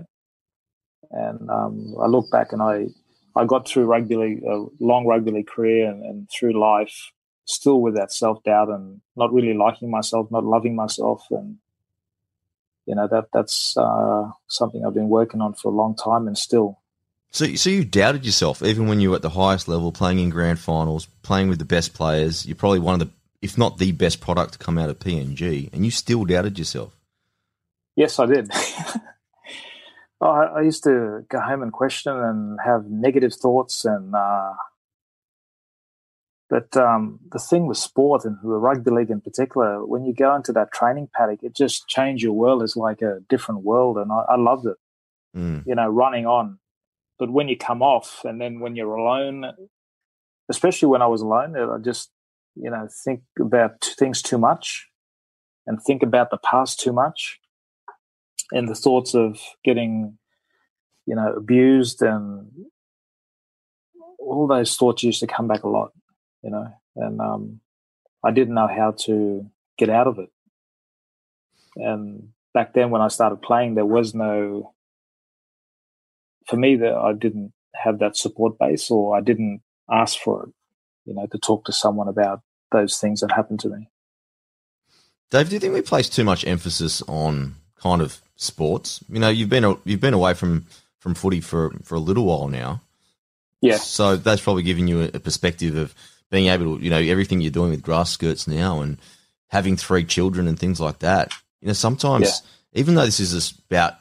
and 1.11 1.49
um, 1.49 1.95
I 2.01 2.07
look 2.07 2.29
back 2.31 2.51
and 2.51 2.61
I 2.61 2.87
I 3.35 3.45
got 3.45 3.67
through 3.67 3.85
rugby 3.85 4.15
league, 4.15 4.43
a 4.43 4.65
long 4.79 5.05
rugby 5.07 5.31
league 5.31 5.47
career, 5.47 5.89
and, 5.89 6.03
and 6.03 6.29
through 6.29 6.59
life, 6.59 7.11
still 7.45 7.81
with 7.81 7.95
that 7.95 8.11
self 8.11 8.43
doubt 8.43 8.69
and 8.69 9.01
not 9.15 9.33
really 9.33 9.53
liking 9.53 9.89
myself, 9.89 10.29
not 10.31 10.43
loving 10.43 10.75
myself, 10.75 11.25
and 11.31 11.57
you 12.85 12.95
know 12.95 13.07
that 13.07 13.25
that's 13.33 13.75
uh, 13.77 14.29
something 14.47 14.85
I've 14.85 14.93
been 14.93 15.09
working 15.09 15.41
on 15.41 15.53
for 15.53 15.71
a 15.71 15.75
long 15.75 15.95
time, 15.95 16.27
and 16.27 16.37
still, 16.37 16.79
So, 17.33 17.55
so 17.55 17.71
you 17.71 17.83
doubted 17.83 18.25
yourself 18.25 18.61
even 18.61 18.87
when 18.87 19.01
you 19.01 19.09
were 19.09 19.15
at 19.15 19.23
the 19.23 19.29
highest 19.31 19.67
level, 19.67 19.91
playing 19.91 20.19
in 20.19 20.29
grand 20.29 20.59
finals, 20.59 21.07
playing 21.23 21.49
with 21.49 21.57
the 21.57 21.65
best 21.65 21.95
players. 21.95 22.45
You're 22.45 22.55
probably 22.55 22.79
one 22.79 22.93
of 22.93 22.99
the, 22.99 23.09
if 23.41 23.57
not 23.57 23.79
the 23.79 23.91
best 23.91 24.21
product 24.21 24.53
to 24.53 24.59
come 24.59 24.77
out 24.77 24.91
of 24.91 24.99
PNG, 24.99 25.73
and 25.73 25.83
you 25.83 25.89
still 25.89 26.25
doubted 26.25 26.59
yourself. 26.59 26.95
yes, 27.95 28.19
I 28.19 28.27
did. 28.27 28.51
I, 30.21 30.25
I 30.25 30.61
used 30.61 30.83
to 30.83 31.25
go 31.27 31.39
home 31.41 31.63
and 31.63 31.73
question 31.73 32.15
and 32.15 32.59
have 32.63 32.85
negative 32.85 33.33
thoughts, 33.33 33.83
and 33.83 34.13
uh, 34.13 34.53
but 36.51 36.77
um, 36.77 37.19
the 37.31 37.39
thing 37.39 37.65
with 37.65 37.79
sport 37.79 38.25
and 38.25 38.37
the 38.43 38.47
rugby 38.49 38.91
league 38.91 39.09
in 39.09 39.21
particular, 39.21 39.83
when 39.83 40.05
you 40.05 40.13
go 40.13 40.35
into 40.35 40.53
that 40.53 40.71
training 40.71 41.09
paddock, 41.13 41.41
it 41.41 41.55
just 41.55 41.87
changed 41.87 42.23
your 42.23 42.33
world. 42.33 42.61
It's 42.61 42.77
like 42.77 43.01
a 43.01 43.21
different 43.27 43.63
world, 43.63 43.97
and 43.97 44.11
I, 44.11 44.23
I 44.29 44.35
loved 44.37 44.67
it. 44.67 44.77
Mm. 45.35 45.65
You 45.65 45.73
know, 45.73 45.89
running 45.89 46.27
on, 46.27 46.59
but 47.19 47.31
when 47.31 47.47
you 47.47 47.57
come 47.57 47.81
off, 47.81 48.21
and 48.23 48.39
then 48.39 48.59
when 48.59 48.75
you're 48.75 48.95
alone, 48.95 49.45
especially 50.49 50.87
when 50.87 51.01
I 51.01 51.07
was 51.07 51.21
alone, 51.21 51.55
I 51.57 51.77
just 51.83 52.11
you 52.55 52.69
know 52.69 52.87
think 53.03 53.21
about 53.39 53.83
things 53.97 54.21
too 54.21 54.37
much, 54.37 54.87
and 55.67 55.81
think 55.81 56.03
about 56.03 56.29
the 56.29 56.37
past 56.37 56.79
too 56.79 56.93
much, 56.93 57.39
and 58.51 58.67
the 58.67 58.75
thoughts 58.75 59.13
of 59.15 59.39
getting 59.63 60.17
you 61.05 61.15
know, 61.15 61.33
abused 61.33 62.01
and 62.01 62.49
all 64.19 64.47
those 64.47 64.75
thoughts 64.75 65.03
used 65.03 65.19
to 65.19 65.27
come 65.27 65.47
back 65.47 65.63
a 65.63 65.69
lot, 65.69 65.91
you 66.43 66.49
know, 66.49 66.67
and 66.95 67.19
um, 67.19 67.59
I 68.23 68.31
didn't 68.31 68.55
know 68.55 68.67
how 68.67 68.91
to 69.05 69.45
get 69.77 69.89
out 69.89 70.07
of 70.07 70.19
it. 70.19 70.29
And 71.75 72.29
back 72.53 72.73
then, 72.73 72.89
when 72.89 73.01
I 73.01 73.09
started 73.09 73.41
playing, 73.41 73.75
there 73.75 73.85
was 73.85 74.13
no, 74.13 74.73
for 76.47 76.57
me, 76.57 76.75
that 76.77 76.93
I 76.93 77.13
didn't 77.13 77.53
have 77.75 77.99
that 77.99 78.17
support 78.17 78.57
base, 78.59 78.89
or 78.91 79.15
I 79.17 79.21
didn't 79.21 79.61
ask 79.89 80.17
for 80.17 80.43
it, 80.43 80.49
you 81.05 81.13
know, 81.13 81.27
to 81.27 81.37
talk 81.37 81.65
to 81.65 81.73
someone 81.73 82.07
about 82.07 82.41
those 82.71 82.97
things 82.97 83.21
that 83.21 83.31
happened 83.31 83.59
to 83.61 83.69
me. 83.69 83.89
Dave, 85.29 85.49
do 85.49 85.55
you 85.55 85.59
think 85.59 85.73
we 85.73 85.81
place 85.81 86.09
too 86.09 86.23
much 86.23 86.45
emphasis 86.45 87.01
on 87.07 87.55
kind 87.75 88.01
of 88.01 88.21
sports? 88.35 89.03
You 89.09 89.19
know, 89.19 89.29
you've 89.29 89.49
been 89.49 89.77
you've 89.83 89.99
been 89.99 90.13
away 90.13 90.33
from 90.33 90.67
from 90.99 91.15
footy 91.15 91.41
for 91.41 91.71
for 91.83 91.95
a 91.95 91.99
little 91.99 92.25
while 92.25 92.47
now. 92.47 92.81
Yeah. 93.63 93.77
So 93.77 94.17
that's 94.17 94.41
probably 94.41 94.63
giving 94.63 94.87
you 94.87 95.09
a, 95.13 95.19
perspective 95.19 95.77
of 95.77 95.95
being 96.29 96.47
able 96.47 96.77
to, 96.77 96.83
you 96.83 96.89
know, 96.89 96.99
everything 96.99 97.39
you're 97.39 97.49
doing 97.49 97.71
with 97.71 97.81
grass 97.81 98.11
skirts 98.11 98.45
now 98.45 98.81
and 98.81 98.97
having 99.47 99.77
three 99.77 100.03
children 100.03 100.47
and 100.49 100.59
things 100.59 100.81
like 100.81 100.99
that. 100.99 101.31
You 101.61 101.67
know, 101.67 101.73
sometimes 101.73 102.41
yeah. 102.73 102.81
even 102.81 102.95
though 102.95 103.05
this 103.05 103.21
is 103.21 103.53
about, 103.69 103.93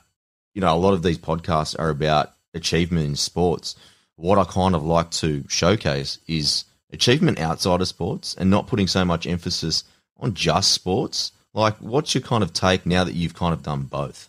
you 0.55 0.61
know, 0.61 0.75
a 0.75 0.79
lot 0.79 0.93
of 0.95 1.03
these 1.03 1.19
podcasts 1.19 1.79
are 1.79 1.91
about 1.91 2.33
achievement 2.55 3.07
in 3.07 3.17
sports. 3.17 3.77
What 4.17 4.39
I 4.39 4.45
kind 4.45 4.75
of 4.75 4.85
like 4.85 5.11
to 5.13 5.45
showcase 5.49 6.19
is 6.29 6.65
achievement 6.93 7.39
outside 7.39 7.81
of 7.81 7.89
sports 7.89 8.35
and 8.35 8.51
not 8.51 8.67
putting 8.67 8.87
so 8.87 9.05
much 9.05 9.27
emphasis 9.27 9.85
on 10.19 10.35
just 10.35 10.73
sports. 10.73 11.33
Like, 11.55 11.77
what's 11.79 12.15
your 12.15 12.23
kind 12.23 12.43
of 12.43 12.53
take 12.53 12.87
now 12.87 13.05
that 13.05 13.15
you've 13.15 13.35
kind 13.35 13.53
of 13.53 13.63
done 13.63 13.83
both? 13.83 14.29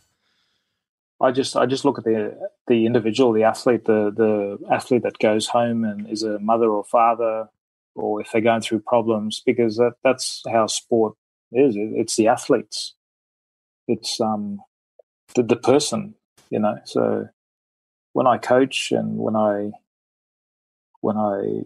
I 1.22 1.32
just 1.32 1.56
I 1.56 1.66
just 1.66 1.86
look 1.86 1.98
at 1.98 2.04
the 2.04 2.38
the 2.68 2.86
individual, 2.86 3.32
the 3.32 3.44
athlete, 3.44 3.86
the 3.86 4.12
the 4.16 4.58
athlete 4.74 5.04
that 5.04 5.20
goes 5.20 5.48
home 5.48 5.86
and 5.86 6.10
is 6.10 6.24
a 6.24 6.40
mother 6.40 6.70
or 6.70 6.84
father, 6.84 7.48
or 7.96 8.20
if 8.20 8.32
they're 8.32 8.42
going 8.42 8.62
through 8.62 8.80
problems, 8.80 9.42
because 9.46 9.78
that, 9.78 9.94
that's 10.04 10.44
how 10.52 10.68
sport 10.68 11.16
is. 11.54 11.76
It's 11.78 12.18
the 12.18 12.28
athletes. 12.28 12.96
It's 13.88 14.20
um 14.20 14.60
the 15.36 15.44
the 15.44 15.56
person, 15.56 16.16
you 16.50 16.60
know. 16.60 16.78
So 16.86 17.28
when 18.14 18.28
I 18.28 18.38
coach 18.38 18.92
and 18.92 19.18
when 19.18 19.36
I 19.36 19.72
when 21.02 21.18
I 21.18 21.62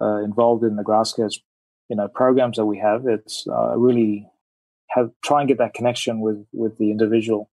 uh, 0.00 0.22
involved 0.22 0.64
in 0.64 0.76
the 0.76 0.82
Grass 0.82 1.10
Skirts, 1.10 1.40
you 1.88 1.96
know, 1.96 2.08
programs 2.08 2.56
that 2.56 2.66
we 2.66 2.78
have, 2.78 3.06
it's 3.06 3.46
uh, 3.46 3.76
really 3.76 4.28
have 4.90 5.10
try 5.24 5.40
and 5.40 5.48
get 5.48 5.58
that 5.58 5.74
connection 5.74 6.20
with 6.20 6.44
with 6.52 6.78
the 6.78 6.90
individual 6.90 7.50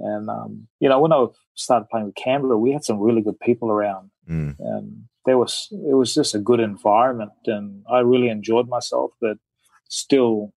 and 0.00 0.28
um, 0.30 0.66
you 0.80 0.88
know, 0.88 0.98
when 0.98 1.12
I 1.12 1.26
started 1.54 1.88
playing 1.90 2.06
with 2.06 2.14
Canberra, 2.14 2.56
we 2.56 2.72
had 2.72 2.84
some 2.84 2.98
really 2.98 3.20
good 3.20 3.38
people 3.38 3.70
around, 3.70 4.10
mm. 4.28 4.56
and 4.58 5.04
there 5.26 5.38
was 5.38 5.68
it 5.70 5.94
was 5.94 6.14
just 6.14 6.34
a 6.34 6.38
good 6.38 6.60
environment, 6.60 7.32
and 7.46 7.84
I 7.90 8.00
really 8.00 8.28
enjoyed 8.28 8.68
myself. 8.68 9.12
But 9.20 9.36
still 9.88 10.52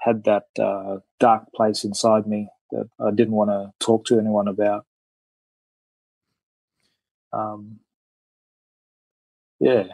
had 0.00 0.24
that 0.24 0.44
uh, 0.58 0.98
dark 1.18 1.52
place 1.54 1.84
inside 1.84 2.26
me 2.26 2.48
that 2.70 2.88
I 2.98 3.10
didn't 3.10 3.34
want 3.34 3.50
to 3.50 3.72
talk 3.78 4.06
to 4.06 4.18
anyone 4.18 4.48
about. 4.48 4.86
Um, 7.32 7.80
yeah, 9.60 9.84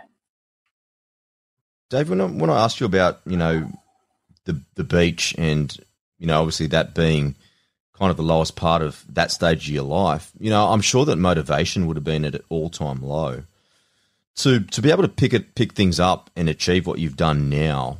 Dave. 1.90 2.08
When 2.08 2.20
I, 2.20 2.26
when 2.26 2.50
I 2.50 2.64
asked 2.64 2.80
you 2.80 2.86
about 2.86 3.20
you 3.26 3.36
know 3.36 3.70
the 4.44 4.60
the 4.74 4.84
beach 4.84 5.34
and 5.36 5.76
you 6.18 6.26
know 6.26 6.40
obviously 6.40 6.68
that 6.68 6.94
being 6.94 7.34
kind 7.98 8.10
of 8.10 8.16
the 8.16 8.22
lowest 8.22 8.56
part 8.56 8.82
of 8.82 9.04
that 9.08 9.30
stage 9.30 9.68
of 9.68 9.74
your 9.74 9.84
life, 9.84 10.32
you 10.38 10.50
know, 10.50 10.68
I'm 10.68 10.82
sure 10.82 11.04
that 11.06 11.16
motivation 11.16 11.86
would 11.86 11.96
have 11.96 12.04
been 12.04 12.24
at 12.24 12.34
an 12.34 12.42
all 12.48 12.70
time 12.70 13.02
low. 13.02 13.42
To 14.36 14.60
to 14.60 14.82
be 14.82 14.90
able 14.90 15.02
to 15.02 15.08
pick 15.08 15.34
it 15.34 15.54
pick 15.54 15.72
things 15.72 15.98
up 15.98 16.30
and 16.36 16.48
achieve 16.48 16.86
what 16.86 16.98
you've 16.98 17.16
done 17.16 17.48
now 17.50 17.98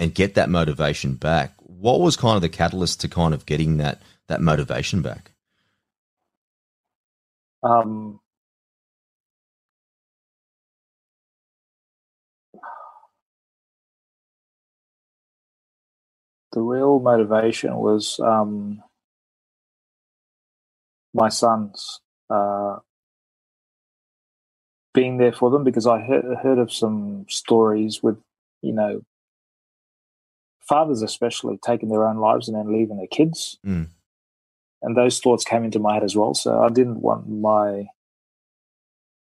and 0.00 0.14
get 0.14 0.34
that 0.34 0.50
motivation 0.50 1.14
back, 1.14 1.54
what 1.60 2.00
was 2.00 2.16
kind 2.16 2.36
of 2.36 2.42
the 2.42 2.50
catalyst 2.50 3.02
to 3.02 3.08
kind 3.08 3.34
of 3.34 3.46
getting 3.46 3.76
that 3.78 4.02
that 4.28 4.42
motivation 4.42 5.02
back? 5.02 5.32
Um 7.62 8.20
the 16.52 16.60
real 16.60 16.98
motivation 17.00 17.76
was 17.76 18.18
um, 18.20 18.82
my 21.14 21.28
sons, 21.28 22.00
uh, 22.28 22.78
being 24.94 25.18
there 25.18 25.32
for 25.32 25.50
them 25.50 25.64
because 25.64 25.86
I 25.86 26.00
heard, 26.00 26.24
heard 26.42 26.58
of 26.58 26.72
some 26.72 27.26
stories 27.28 28.02
with, 28.02 28.18
you 28.62 28.72
know, 28.72 29.02
fathers 30.70 31.02
especially 31.02 31.58
taking 31.64 31.88
their 31.88 32.06
own 32.06 32.16
lives 32.16 32.48
and 32.48 32.56
then 32.56 32.72
leaving 32.72 32.96
their 32.96 33.08
kids. 33.08 33.58
Mm. 33.66 33.88
And 34.82 34.96
those 34.96 35.18
thoughts 35.18 35.44
came 35.44 35.64
into 35.64 35.78
my 35.78 35.94
head 35.94 36.04
as 36.04 36.16
well. 36.16 36.32
So 36.32 36.62
I 36.62 36.68
didn't 36.68 37.02
want 37.02 37.28
my 37.28 37.86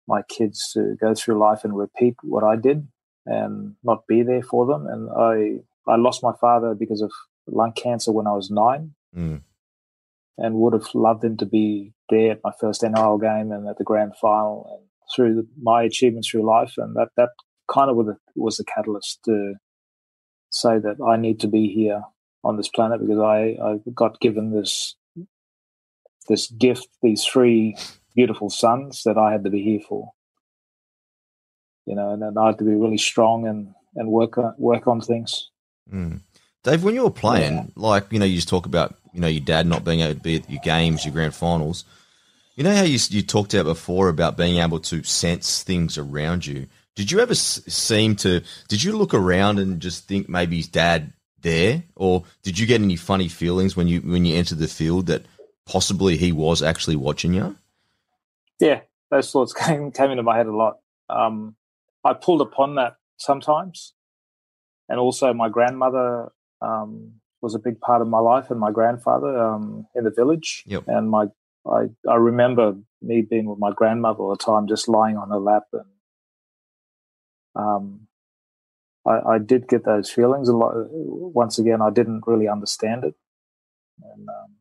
my 0.08 0.22
kids 0.24 0.72
to 0.74 0.96
go 1.00 1.14
through 1.14 1.40
life 1.40 1.64
and 1.64 1.78
repeat 1.78 2.16
what 2.24 2.44
I 2.44 2.56
did 2.56 2.88
and 3.26 3.76
not 3.84 4.08
be 4.08 4.24
there 4.24 4.42
for 4.42 4.66
them. 4.66 4.88
And 4.88 5.10
I 5.16 5.92
I 5.92 5.98
lost 5.98 6.24
my 6.24 6.34
father 6.42 6.74
because 6.74 7.02
of 7.02 7.12
lung 7.46 7.74
cancer 7.74 8.12
when 8.12 8.28
I 8.28 8.34
was 8.34 8.50
nine. 8.50 8.96
Mm 9.16 9.42
and 10.38 10.56
would 10.56 10.74
have 10.74 10.88
loved 10.94 11.24
him 11.24 11.38
to 11.38 11.46
be 11.46 11.94
there 12.10 12.32
at 12.32 12.44
my 12.44 12.52
first 12.60 12.82
NRL 12.82 13.22
game 13.22 13.52
and 13.52 13.68
at 13.68 13.78
the 13.78 13.84
grand 13.84 14.14
final 14.20 14.68
and 14.72 14.88
through 15.16 15.48
my 15.62 15.84
achievements 15.84 16.30
through 16.30 16.46
life. 16.46 16.74
And 16.78 16.96
that, 16.96 17.10
that 17.18 17.30
kind 17.72 17.90
of 17.90 17.98
was 18.36 18.58
the 18.58 18.64
catalyst 18.64 19.20
to 19.26 19.56
say 20.54 20.80
that 20.80 20.98
I 21.06 21.18
need 21.18 21.40
to 21.42 21.48
be 21.48 21.74
here 21.74 22.04
on 22.44 22.58
this 22.58 22.68
planet 22.68 23.02
because 23.02 23.20
I, 23.20 23.58
I 23.62 23.80
got 23.94 24.20
given 24.20 24.52
this 24.52 24.96
this 26.28 26.48
gift, 26.48 26.88
these 27.02 27.26
three 27.26 27.78
beautiful 28.16 28.50
sons 28.50 29.04
that 29.04 29.18
I 29.18 29.32
had 29.32 29.44
to 29.44 29.50
be 29.50 29.62
here 29.62 29.82
for. 29.88 30.12
You 31.86 31.96
know, 31.96 32.12
and, 32.12 32.24
and 32.24 32.40
I 32.40 32.48
had 32.48 32.60
to 32.60 32.64
be 32.64 32.76
really 32.76 32.98
strong 32.98 33.46
and, 33.46 33.74
and 33.96 34.08
work 34.08 34.38
on, 34.38 34.54
work 34.58 34.88
on 34.88 35.02
things. 35.02 35.50
Mm. 35.92 36.22
Dave, 36.64 36.84
when 36.84 36.96
you 36.96 37.04
were 37.04 37.12
playing, 37.12 37.56
yeah. 37.56 37.64
like 37.76 38.12
you 38.12 38.20
know, 38.20 38.26
you 38.26 38.36
just 38.36 38.48
talk 38.48 38.66
about 38.66 38.96
you 39.12 39.20
know 39.20 39.28
your 39.28 39.44
dad 39.44 39.68
not 39.68 39.84
being 39.84 40.00
able 40.00 40.14
to 40.14 40.20
be 40.20 40.38
at 40.38 40.50
your 40.50 40.62
games, 40.64 41.04
your 41.04 41.14
grand 41.14 41.36
finals. 41.36 41.84
You 42.56 42.64
know 42.64 42.74
how 42.74 42.84
you 42.84 42.98
you 43.10 43.22
talked 43.22 43.54
about 43.54 43.66
before 43.66 44.08
about 44.08 44.38
being 44.38 44.58
able 44.58 44.80
to 44.80 45.04
sense 45.04 45.62
things 45.64 45.98
around 45.98 46.46
you. 46.46 46.68
Did 46.96 47.12
you 47.12 47.20
ever 47.20 47.34
seem 47.36 48.16
to? 48.18 48.42
Did 48.68 48.84
you 48.84 48.96
look 48.96 49.14
around 49.14 49.60
and 49.60 49.80
just 49.80 50.08
think 50.08 50.30
maybe 50.30 50.58
his 50.58 50.68
dad 50.68 51.14
there, 51.42 51.84
or 51.96 52.24
did 52.44 52.60
you 52.60 52.66
get 52.66 52.82
any 52.82 52.96
funny 52.96 53.28
feelings 53.28 53.76
when 53.76 53.88
you 53.88 54.02
when 54.02 54.26
you 54.26 54.36
entered 54.36 54.60
the 54.60 54.68
field 54.68 55.08
that 55.08 55.26
possibly 55.66 56.18
he 56.18 56.32
was 56.32 56.62
actually 56.62 56.96
watching 56.96 57.34
you? 57.34 57.56
Yeah, 58.60 58.82
those 59.10 59.32
thoughts 59.32 59.54
came 59.66 59.92
came 59.92 60.12
into 60.12 60.24
my 60.24 60.38
head 60.38 60.48
a 60.48 60.56
lot. 60.56 60.80
Um, 61.10 61.56
I 62.04 62.14
pulled 62.14 62.42
upon 62.42 62.76
that 62.76 62.98
sometimes, 63.18 63.94
and 64.90 65.00
also 65.00 65.34
my 65.34 65.50
grandmother 65.50 66.32
um, 66.62 67.14
was 67.42 67.56
a 67.56 67.60
big 67.60 67.80
part 67.80 68.02
of 68.02 68.08
my 68.08 68.20
life, 68.20 68.52
and 68.52 68.60
my 68.60 68.72
grandfather 68.72 69.38
um, 69.38 69.88
in 69.96 70.04
the 70.04 70.12
village. 70.12 70.64
Yep. 70.68 70.84
And 70.88 71.10
my 71.10 71.26
I 71.66 71.88
I 72.08 72.16
remember 72.16 72.76
me 73.02 73.22
being 73.22 73.46
with 73.46 73.60
my 73.60 73.72
grandmother 73.72 74.20
all 74.20 74.30
the 74.30 74.44
time, 74.44 74.68
just 74.68 74.88
lying 74.88 75.18
on 75.18 75.30
her 75.30 75.40
lap, 75.40 75.64
and 75.74 75.86
um, 77.56 78.08
I, 79.06 79.36
I 79.36 79.38
did 79.38 79.68
get 79.68 79.86
those 79.86 80.10
feelings 80.10 80.50
a 80.50 80.56
lot. 80.56 80.74
Once 80.76 81.60
again, 81.60 81.82
I 81.82 81.90
didn't 81.90 82.24
really 82.26 82.48
understand 82.48 83.04
it, 83.04 83.16
and 84.02 84.28
um, 84.30 84.56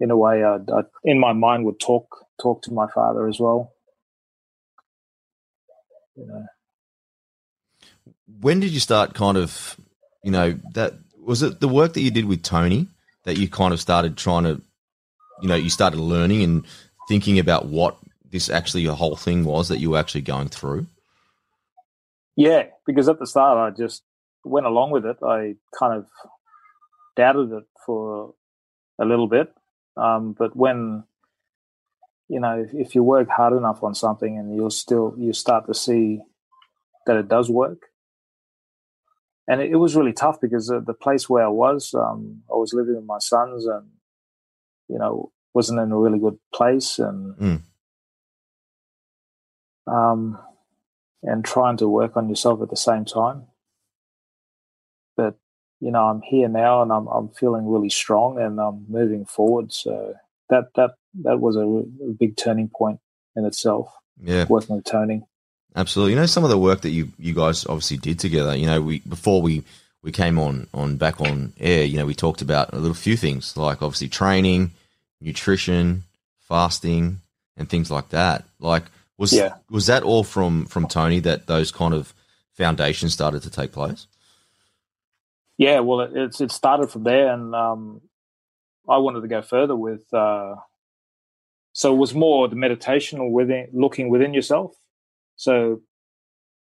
in 0.00 0.10
a 0.10 0.16
way, 0.16 0.44
I, 0.44 0.56
I 0.56 0.82
in 1.04 1.18
my 1.18 1.32
mind 1.32 1.64
would 1.64 1.80
talk 1.80 2.26
talk 2.40 2.62
to 2.62 2.72
my 2.72 2.86
father 2.92 3.28
as 3.28 3.38
well. 3.40 3.72
You 6.16 6.26
know. 6.26 6.46
When 8.40 8.60
did 8.60 8.70
you 8.70 8.80
start 8.80 9.14
kind 9.14 9.36
of 9.36 9.76
you 10.22 10.30
know 10.30 10.58
that 10.74 10.94
was 11.26 11.42
it 11.42 11.60
the 11.60 11.68
work 11.68 11.94
that 11.94 12.00
you 12.02 12.10
did 12.10 12.24
with 12.24 12.42
Tony 12.42 12.88
that 13.26 13.36
you 13.36 13.48
kind 13.48 13.74
of 13.74 13.80
started 13.80 14.16
trying 14.16 14.44
to, 14.44 14.62
you 15.42 15.48
know, 15.48 15.56
you 15.56 15.68
started 15.68 15.98
learning 15.98 16.42
and 16.42 16.64
thinking 17.08 17.38
about 17.38 17.66
what 17.66 17.98
this 18.30 18.48
actually 18.48 18.86
a 18.86 18.94
whole 18.94 19.16
thing 19.16 19.44
was 19.44 19.68
that 19.68 19.78
you 19.78 19.90
were 19.90 19.98
actually 19.98 20.22
going 20.22 20.48
through. 20.48 20.86
Yeah, 22.36 22.64
because 22.86 23.08
at 23.08 23.18
the 23.18 23.26
start 23.26 23.58
I 23.58 23.76
just 23.76 24.02
went 24.44 24.66
along 24.66 24.90
with 24.90 25.06
it. 25.06 25.16
I 25.22 25.54
kind 25.78 25.94
of 25.94 26.06
doubted 27.16 27.52
it 27.52 27.64
for 27.84 28.34
a 29.00 29.04
little 29.04 29.26
bit, 29.26 29.52
um, 29.96 30.34
but 30.38 30.54
when 30.56 31.04
you 32.28 32.40
know 32.40 32.60
if, 32.60 32.74
if 32.74 32.94
you 32.94 33.02
work 33.02 33.28
hard 33.28 33.52
enough 33.52 33.82
on 33.82 33.94
something 33.94 34.38
and 34.38 34.54
you'll 34.54 34.70
still 34.70 35.14
you 35.16 35.32
start 35.32 35.66
to 35.66 35.74
see 35.74 36.20
that 37.06 37.16
it 37.16 37.28
does 37.28 37.48
work 37.48 37.82
and 39.48 39.60
it, 39.60 39.70
it, 39.70 39.76
was 39.76 39.94
really 39.94 40.12
tough 40.12 40.40
because 40.40 40.66
the, 40.66 40.80
the 40.80 40.94
place 40.94 41.28
where 41.28 41.44
I 41.44 41.48
was, 41.48 41.94
um, 41.94 42.42
I 42.50 42.56
was 42.56 42.74
living 42.74 42.96
with 42.96 43.04
my 43.04 43.18
sons, 43.18 43.66
and 43.66 43.86
you 44.88 44.98
know, 44.98 45.32
wasn't 45.54 45.80
in 45.80 45.92
a 45.92 45.98
really 45.98 46.18
good 46.18 46.38
place 46.52 46.98
and 46.98 47.34
Mm. 47.36 47.62
um, 49.86 50.38
and 51.22 51.44
trying 51.44 51.76
to 51.78 51.88
work 51.88 52.16
on 52.16 52.28
yourself 52.28 52.62
at 52.62 52.70
the 52.70 52.76
same 52.76 53.04
time. 53.04 53.44
But 55.16 55.34
you 55.80 55.90
know, 55.90 56.04
I'm 56.04 56.22
here 56.22 56.48
now 56.48 56.82
and 56.82 56.92
I'm 56.92 57.06
I'm 57.08 57.28
feeling 57.30 57.66
really 57.68 57.90
strong 57.90 58.38
and 58.38 58.60
I'm 58.60 58.86
moving 58.88 59.24
forward. 59.24 59.72
So 59.72 60.14
that 60.50 60.68
that 60.74 60.92
that 61.24 61.40
was 61.40 61.56
a, 61.56 61.60
a 61.60 62.12
big 62.12 62.36
turning 62.36 62.68
point 62.74 63.00
in 63.34 63.44
itself. 63.44 63.88
Yeah, 64.22 64.46
Working 64.48 64.76
with 64.76 64.84
Tony. 64.86 65.22
absolutely. 65.74 66.14
You 66.14 66.20
know, 66.20 66.26
some 66.26 66.44
of 66.44 66.50
the 66.50 66.58
work 66.58 66.80
that 66.82 66.90
you 66.90 67.12
you 67.18 67.34
guys 67.34 67.66
obviously 67.66 67.98
did 67.98 68.18
together. 68.18 68.56
You 68.56 68.66
know, 68.66 68.80
we 68.80 69.00
before 69.00 69.42
we 69.42 69.62
we 70.02 70.12
came 70.12 70.38
on 70.38 70.68
on 70.72 70.96
back 70.96 71.20
on 71.20 71.52
air. 71.58 71.84
You 71.84 71.98
know, 71.98 72.06
we 72.06 72.14
talked 72.14 72.40
about 72.42 72.72
a 72.72 72.78
little 72.78 72.94
few 72.94 73.16
things 73.16 73.56
like 73.56 73.82
obviously 73.82 74.08
training, 74.08 74.70
nutrition, 75.20 76.04
fasting, 76.40 77.20
and 77.56 77.68
things 77.68 77.90
like 77.90 78.10
that. 78.10 78.44
Like, 78.60 78.84
was 79.18 79.32
Yeah. 79.32 79.54
was 79.70 79.86
that 79.86 80.02
all 80.02 80.24
from 80.24 80.66
from 80.66 80.86
Tony 80.86 81.20
that 81.20 81.46
those 81.46 81.70
kind 81.72 81.94
of 81.94 82.14
foundations 82.52 83.12
started 83.12 83.42
to 83.42 83.50
take 83.50 83.72
place? 83.72 84.06
Yeah, 85.58 85.80
well, 85.80 86.00
it, 86.00 86.10
it's 86.14 86.40
it 86.40 86.50
started 86.52 86.90
from 86.90 87.04
there, 87.04 87.32
and 87.32 87.54
um, 87.54 88.02
I 88.88 88.98
wanted 88.98 89.22
to 89.22 89.28
go 89.28 89.42
further 89.42 89.74
with. 89.76 90.12
Uh, 90.12 90.56
so 91.72 91.94
it 91.94 91.98
was 91.98 92.14
more 92.14 92.48
the 92.48 92.56
meditation 92.56 93.18
or 93.20 93.30
within 93.32 93.68
looking 93.72 94.08
within 94.10 94.34
yourself. 94.34 94.74
So 95.36 95.80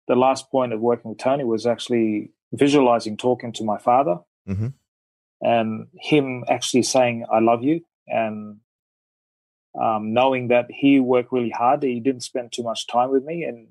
the 0.09 0.17
last 0.17 0.51
point 0.51 0.73
of 0.73 0.81
working 0.81 1.11
with 1.11 1.19
Tony 1.19 1.45
was 1.45 1.67
actually 1.67 2.31
visualizing 2.53 3.17
talking 3.17 3.53
to 3.53 3.65
my 3.65 3.79
father, 3.79 4.19
Mhm. 4.49 4.73
and 5.41 5.89
him 5.95 6.45
actually 6.49 6.83
saying 6.85 7.27
"I 7.31 7.41
love 7.41 7.63
you," 7.65 7.85
and 8.07 8.61
um, 9.81 10.13
knowing 10.13 10.49
that 10.49 10.67
he 10.71 11.01
worked 11.01 11.33
really 11.33 11.51
hard. 11.51 11.83
He 11.83 12.01
didn't 12.01 12.23
spend 12.23 12.53
too 12.53 12.63
much 12.63 12.87
time 12.87 13.11
with 13.11 13.25
me, 13.25 13.45
and 13.45 13.69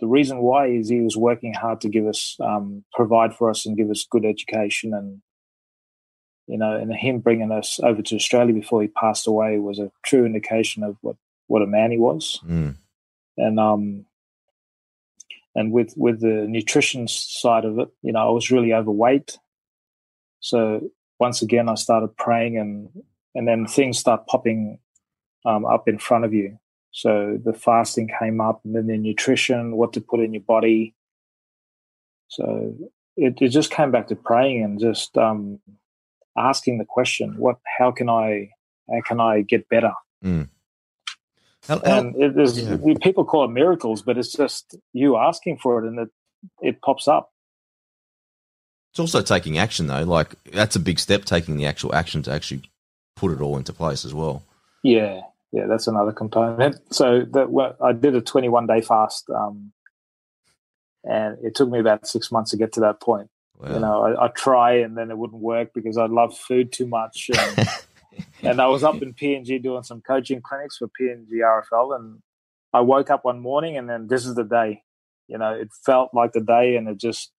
the 0.00 0.06
reason 0.06 0.38
why 0.38 0.66
is 0.66 0.88
he 0.88 1.00
was 1.00 1.16
working 1.16 1.54
hard 1.54 1.80
to 1.80 1.88
give 1.88 2.06
us 2.06 2.36
um, 2.40 2.84
provide 2.92 3.34
for 3.34 3.48
us 3.50 3.64
and 3.66 3.76
give 3.76 3.90
us 3.90 4.06
good 4.10 4.24
education 4.24 4.92
and 4.92 5.22
you 6.46 6.58
know 6.58 6.76
and 6.76 6.94
him 6.94 7.18
bringing 7.18 7.50
us 7.50 7.80
over 7.82 8.02
to 8.02 8.14
australia 8.14 8.54
before 8.54 8.80
he 8.80 8.88
passed 8.88 9.26
away 9.26 9.58
was 9.58 9.78
a 9.78 9.90
true 10.04 10.24
indication 10.24 10.84
of 10.84 10.96
what 11.00 11.16
what 11.48 11.62
a 11.62 11.66
man 11.66 11.90
he 11.90 11.98
was 11.98 12.40
Mm. 12.46 12.76
and 13.36 13.58
um 13.58 14.06
and 15.56 15.72
with 15.72 15.92
with 15.96 16.20
the 16.20 16.46
nutrition 16.46 17.08
side 17.08 17.64
of 17.64 17.78
it 17.78 17.88
you 18.02 18.12
know 18.12 18.20
i 18.20 18.30
was 18.30 18.50
really 18.50 18.72
overweight 18.72 19.38
so 20.40 20.88
once 21.18 21.42
again 21.42 21.68
i 21.68 21.74
started 21.74 22.16
praying 22.16 22.58
and 22.58 22.90
and 23.34 23.48
then 23.48 23.66
things 23.66 23.98
start 23.98 24.26
popping 24.26 24.78
um, 25.46 25.64
up 25.64 25.88
in 25.88 25.98
front 25.98 26.24
of 26.24 26.34
you 26.34 26.58
so 26.90 27.38
the 27.44 27.52
fasting 27.52 28.08
came 28.18 28.40
up 28.40 28.60
and 28.64 28.74
then 28.74 28.86
the 28.86 28.96
nutrition 28.98 29.76
what 29.76 29.92
to 29.92 30.00
put 30.00 30.20
in 30.20 30.32
your 30.34 30.42
body 30.42 30.94
so 32.28 32.74
it, 33.16 33.40
it 33.40 33.48
just 33.48 33.70
came 33.70 33.90
back 33.90 34.08
to 34.08 34.16
praying 34.16 34.62
and 34.64 34.80
just 34.80 35.16
um, 35.16 35.60
asking 36.36 36.78
the 36.78 36.84
question 36.84 37.34
what 37.38 37.56
how 37.78 37.90
can 37.90 38.08
i 38.08 38.50
how 38.90 39.00
can 39.06 39.20
i 39.20 39.42
get 39.42 39.68
better 39.68 39.92
How- 41.68 41.78
how- 41.78 41.98
and 41.98 42.16
it 42.16 42.38
is 42.38 42.58
yeah. 42.60 42.76
people 43.02 43.24
call 43.24 43.44
it 43.44 43.48
miracles, 43.48 44.02
but 44.02 44.16
it's 44.18 44.32
just 44.32 44.76
you 44.92 45.16
asking 45.16 45.58
for 45.58 45.72
it, 45.84 45.88
and 45.88 45.98
it 45.98 46.08
it 46.62 46.80
pops 46.80 47.08
up. 47.08 47.32
It's 48.92 49.00
also 49.00 49.20
taking 49.20 49.58
action 49.58 49.86
though. 49.88 50.04
Like 50.04 50.34
that's 50.52 50.76
a 50.76 50.80
big 50.80 50.98
step, 50.98 51.24
taking 51.24 51.56
the 51.56 51.66
actual 51.66 51.94
action 51.94 52.22
to 52.22 52.30
actually 52.32 52.62
put 53.16 53.32
it 53.32 53.40
all 53.40 53.56
into 53.56 53.72
place 53.72 54.04
as 54.04 54.14
well. 54.14 54.42
Yeah, 54.84 55.22
yeah, 55.52 55.66
that's 55.66 55.86
another 55.86 56.12
component. 56.12 56.76
So 56.92 57.22
that 57.32 57.50
well, 57.50 57.76
I 57.82 57.92
did 57.92 58.14
a 58.14 58.20
twenty 58.20 58.48
one 58.48 58.66
day 58.66 58.80
fast, 58.80 59.28
um, 59.30 59.72
and 61.04 61.38
it 61.42 61.54
took 61.54 61.70
me 61.70 61.78
about 61.78 62.06
six 62.06 62.32
months 62.32 62.50
to 62.50 62.56
get 62.56 62.72
to 62.74 62.80
that 62.80 63.00
point. 63.00 63.30
Wow. 63.58 63.72
You 63.72 63.80
know, 63.80 64.02
I, 64.02 64.24
I 64.26 64.28
try, 64.28 64.74
and 64.74 64.96
then 64.96 65.10
it 65.10 65.16
wouldn't 65.16 65.40
work 65.40 65.70
because 65.74 65.96
I 65.96 66.06
love 66.06 66.36
food 66.36 66.72
too 66.72 66.86
much. 66.86 67.30
And, 67.38 67.68
and 68.42 68.60
I 68.60 68.66
was 68.66 68.84
up 68.84 69.00
in 69.00 69.14
PNG 69.14 69.62
doing 69.62 69.82
some 69.82 70.02
coaching 70.02 70.42
clinics 70.42 70.76
for 70.76 70.88
PNG 71.00 71.28
RFL, 71.40 71.96
and 71.96 72.20
I 72.72 72.80
woke 72.80 73.10
up 73.10 73.24
one 73.24 73.40
morning, 73.40 73.78
and 73.78 73.88
then 73.88 74.08
this 74.08 74.26
is 74.26 74.34
the 74.34 74.44
day. 74.44 74.82
You 75.28 75.38
know, 75.38 75.54
it 75.54 75.70
felt 75.84 76.10
like 76.12 76.32
the 76.32 76.40
day, 76.40 76.76
and 76.76 76.88
it 76.88 76.98
just 76.98 77.32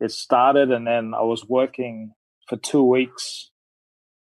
it 0.00 0.10
started, 0.10 0.70
and 0.70 0.86
then 0.86 1.12
I 1.14 1.22
was 1.22 1.46
working 1.46 2.12
for 2.48 2.56
two 2.56 2.82
weeks. 2.82 3.50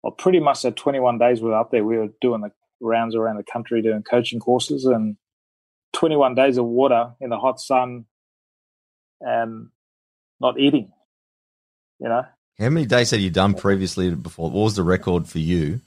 Well, 0.03 0.13
pretty 0.13 0.39
much 0.39 0.65
at 0.65 0.77
21 0.77 1.19
days 1.19 1.41
we 1.41 1.49
were 1.49 1.57
up 1.57 1.71
there. 1.71 1.85
We 1.85 1.97
were 1.97 2.11
doing 2.21 2.43
the 2.43 2.53
rounds 2.81 3.15
around 3.15 3.37
the 3.37 3.45
country 3.45 3.83
doing 3.83 4.03
coaching 4.03 4.41
courses, 4.41 4.85
and 4.85 5.17
21 5.95 6.35
days 6.35 6.59
of 6.59 6.65
water 6.67 7.13
in 7.21 7.31
the 7.31 7.39
hot 7.39 7.61
sun, 7.61 8.07
and 9.21 9.69
not 10.41 10.59
eating. 10.59 10.93
You 11.99 12.09
know, 12.09 12.27
How 12.59 12.69
many 12.69 12.87
days 12.87 13.11
had 13.11 13.21
you 13.21 13.31
done 13.31 13.55
previously 13.55 14.15
before? 14.15 14.51
What 14.51 14.65
was 14.65 14.77
the 14.77 14.83
record 14.83 15.27
for 15.27 15.39
you? 15.39 15.81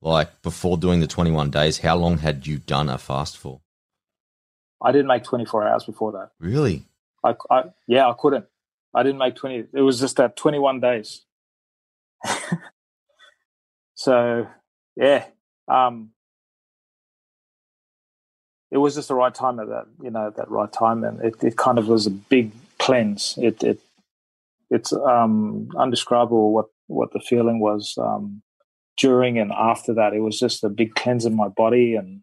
Like 0.00 0.42
before 0.42 0.76
doing 0.76 1.00
the 1.00 1.06
21 1.06 1.50
days, 1.50 1.78
how 1.78 1.96
long 1.96 2.18
had 2.18 2.46
you 2.46 2.58
done 2.58 2.90
a 2.90 2.98
fast 2.98 3.38
for? 3.38 3.60
I 4.82 4.92
didn't 4.92 5.06
make 5.06 5.24
24 5.24 5.66
hours 5.66 5.84
before 5.84 6.12
that. 6.12 6.30
Really? 6.38 6.84
I, 7.24 7.34
I 7.50 7.62
yeah, 7.86 8.08
I 8.08 8.14
couldn't. 8.18 8.44
I 8.94 9.02
didn't 9.02 9.18
make 9.18 9.34
20. 9.34 9.64
It 9.72 9.80
was 9.80 9.98
just 9.98 10.16
that 10.16 10.36
21 10.36 10.80
days. 10.80 11.22
so, 13.94 14.46
yeah, 14.96 15.24
um, 15.68 16.10
it 18.70 18.78
was 18.78 18.94
just 18.94 19.08
the 19.08 19.14
right 19.14 19.34
time 19.34 19.60
at 19.60 19.68
that, 19.68 19.86
you 20.02 20.10
know, 20.10 20.26
at 20.26 20.36
that 20.36 20.50
right 20.50 20.72
time, 20.72 21.04
and 21.04 21.20
it, 21.20 21.42
it 21.42 21.56
kind 21.56 21.78
of 21.78 21.88
was 21.88 22.06
a 22.06 22.10
big 22.10 22.52
cleanse. 22.78 23.38
It 23.38 23.62
it 23.62 23.80
it's 24.70 24.92
um, 24.92 25.68
undescribable 25.76 26.52
what 26.52 26.66
what 26.86 27.12
the 27.12 27.20
feeling 27.20 27.60
was 27.60 27.94
um, 27.98 28.42
during 28.96 29.38
and 29.38 29.52
after 29.52 29.94
that. 29.94 30.14
It 30.14 30.20
was 30.20 30.38
just 30.38 30.64
a 30.64 30.68
big 30.68 30.94
cleanse 30.94 31.24
in 31.24 31.36
my 31.36 31.48
body, 31.48 31.94
and 31.94 32.22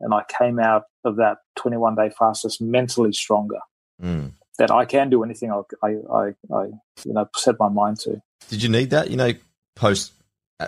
and 0.00 0.14
I 0.14 0.22
came 0.38 0.58
out 0.58 0.84
of 1.04 1.16
that 1.16 1.38
21 1.56 1.94
day 1.94 2.10
fast 2.18 2.42
just 2.42 2.60
mentally 2.60 3.12
stronger 3.12 3.60
Mm. 4.02 4.32
that 4.58 4.70
I 4.70 4.84
can 4.84 5.08
do 5.08 5.24
anything 5.24 5.50
I, 5.50 5.62
I, 5.82 5.88
I, 6.12 6.22
I, 6.54 6.64
you 7.04 7.14
know, 7.14 7.26
set 7.34 7.58
my 7.58 7.70
mind 7.70 7.98
to. 8.00 8.20
Did 8.50 8.62
you 8.62 8.68
need 8.68 8.90
that? 8.90 9.10
You 9.10 9.16
know, 9.16 9.32
post, 9.74 10.12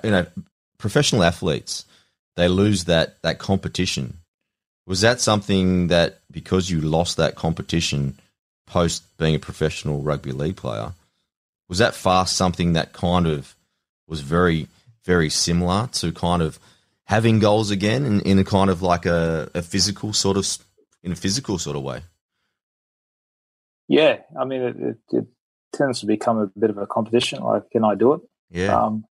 you 0.02 0.10
know, 0.10 0.24
professional 0.78 1.22
athletes, 1.22 1.84
they 2.38 2.46
lose 2.46 2.84
that, 2.84 3.20
that 3.22 3.40
competition. 3.40 4.18
Was 4.86 5.00
that 5.00 5.20
something 5.20 5.88
that 5.88 6.20
because 6.30 6.70
you 6.70 6.80
lost 6.80 7.16
that 7.16 7.34
competition 7.34 8.16
post 8.64 9.02
being 9.18 9.34
a 9.34 9.40
professional 9.40 10.02
rugby 10.02 10.30
league 10.30 10.54
player, 10.54 10.92
was 11.68 11.78
that 11.78 11.96
fast 11.96 12.36
something 12.36 12.74
that 12.74 12.92
kind 12.92 13.26
of 13.26 13.56
was 14.06 14.20
very, 14.20 14.68
very 15.04 15.28
similar 15.28 15.88
to 15.94 16.12
kind 16.12 16.40
of 16.40 16.60
having 17.06 17.40
goals 17.40 17.72
again 17.72 18.06
in, 18.06 18.20
in 18.20 18.38
a 18.38 18.44
kind 18.44 18.70
of 18.70 18.82
like 18.82 19.04
a, 19.04 19.50
a 19.52 19.60
physical 19.60 20.12
sort 20.12 20.36
of, 20.36 20.46
in 21.02 21.10
a 21.10 21.16
physical 21.16 21.58
sort 21.58 21.76
of 21.76 21.82
way? 21.82 22.02
Yeah, 23.88 24.18
I 24.40 24.44
mean, 24.44 24.62
it, 24.62 24.76
it, 24.76 24.96
it 25.10 25.26
tends 25.72 26.00
to 26.00 26.06
become 26.06 26.38
a 26.38 26.46
bit 26.56 26.70
of 26.70 26.78
a 26.78 26.86
competition. 26.86 27.42
Like, 27.42 27.68
can 27.72 27.82
I 27.82 27.96
do 27.96 28.12
it? 28.12 28.20
Yeah. 28.50 28.80
Um, 28.80 29.06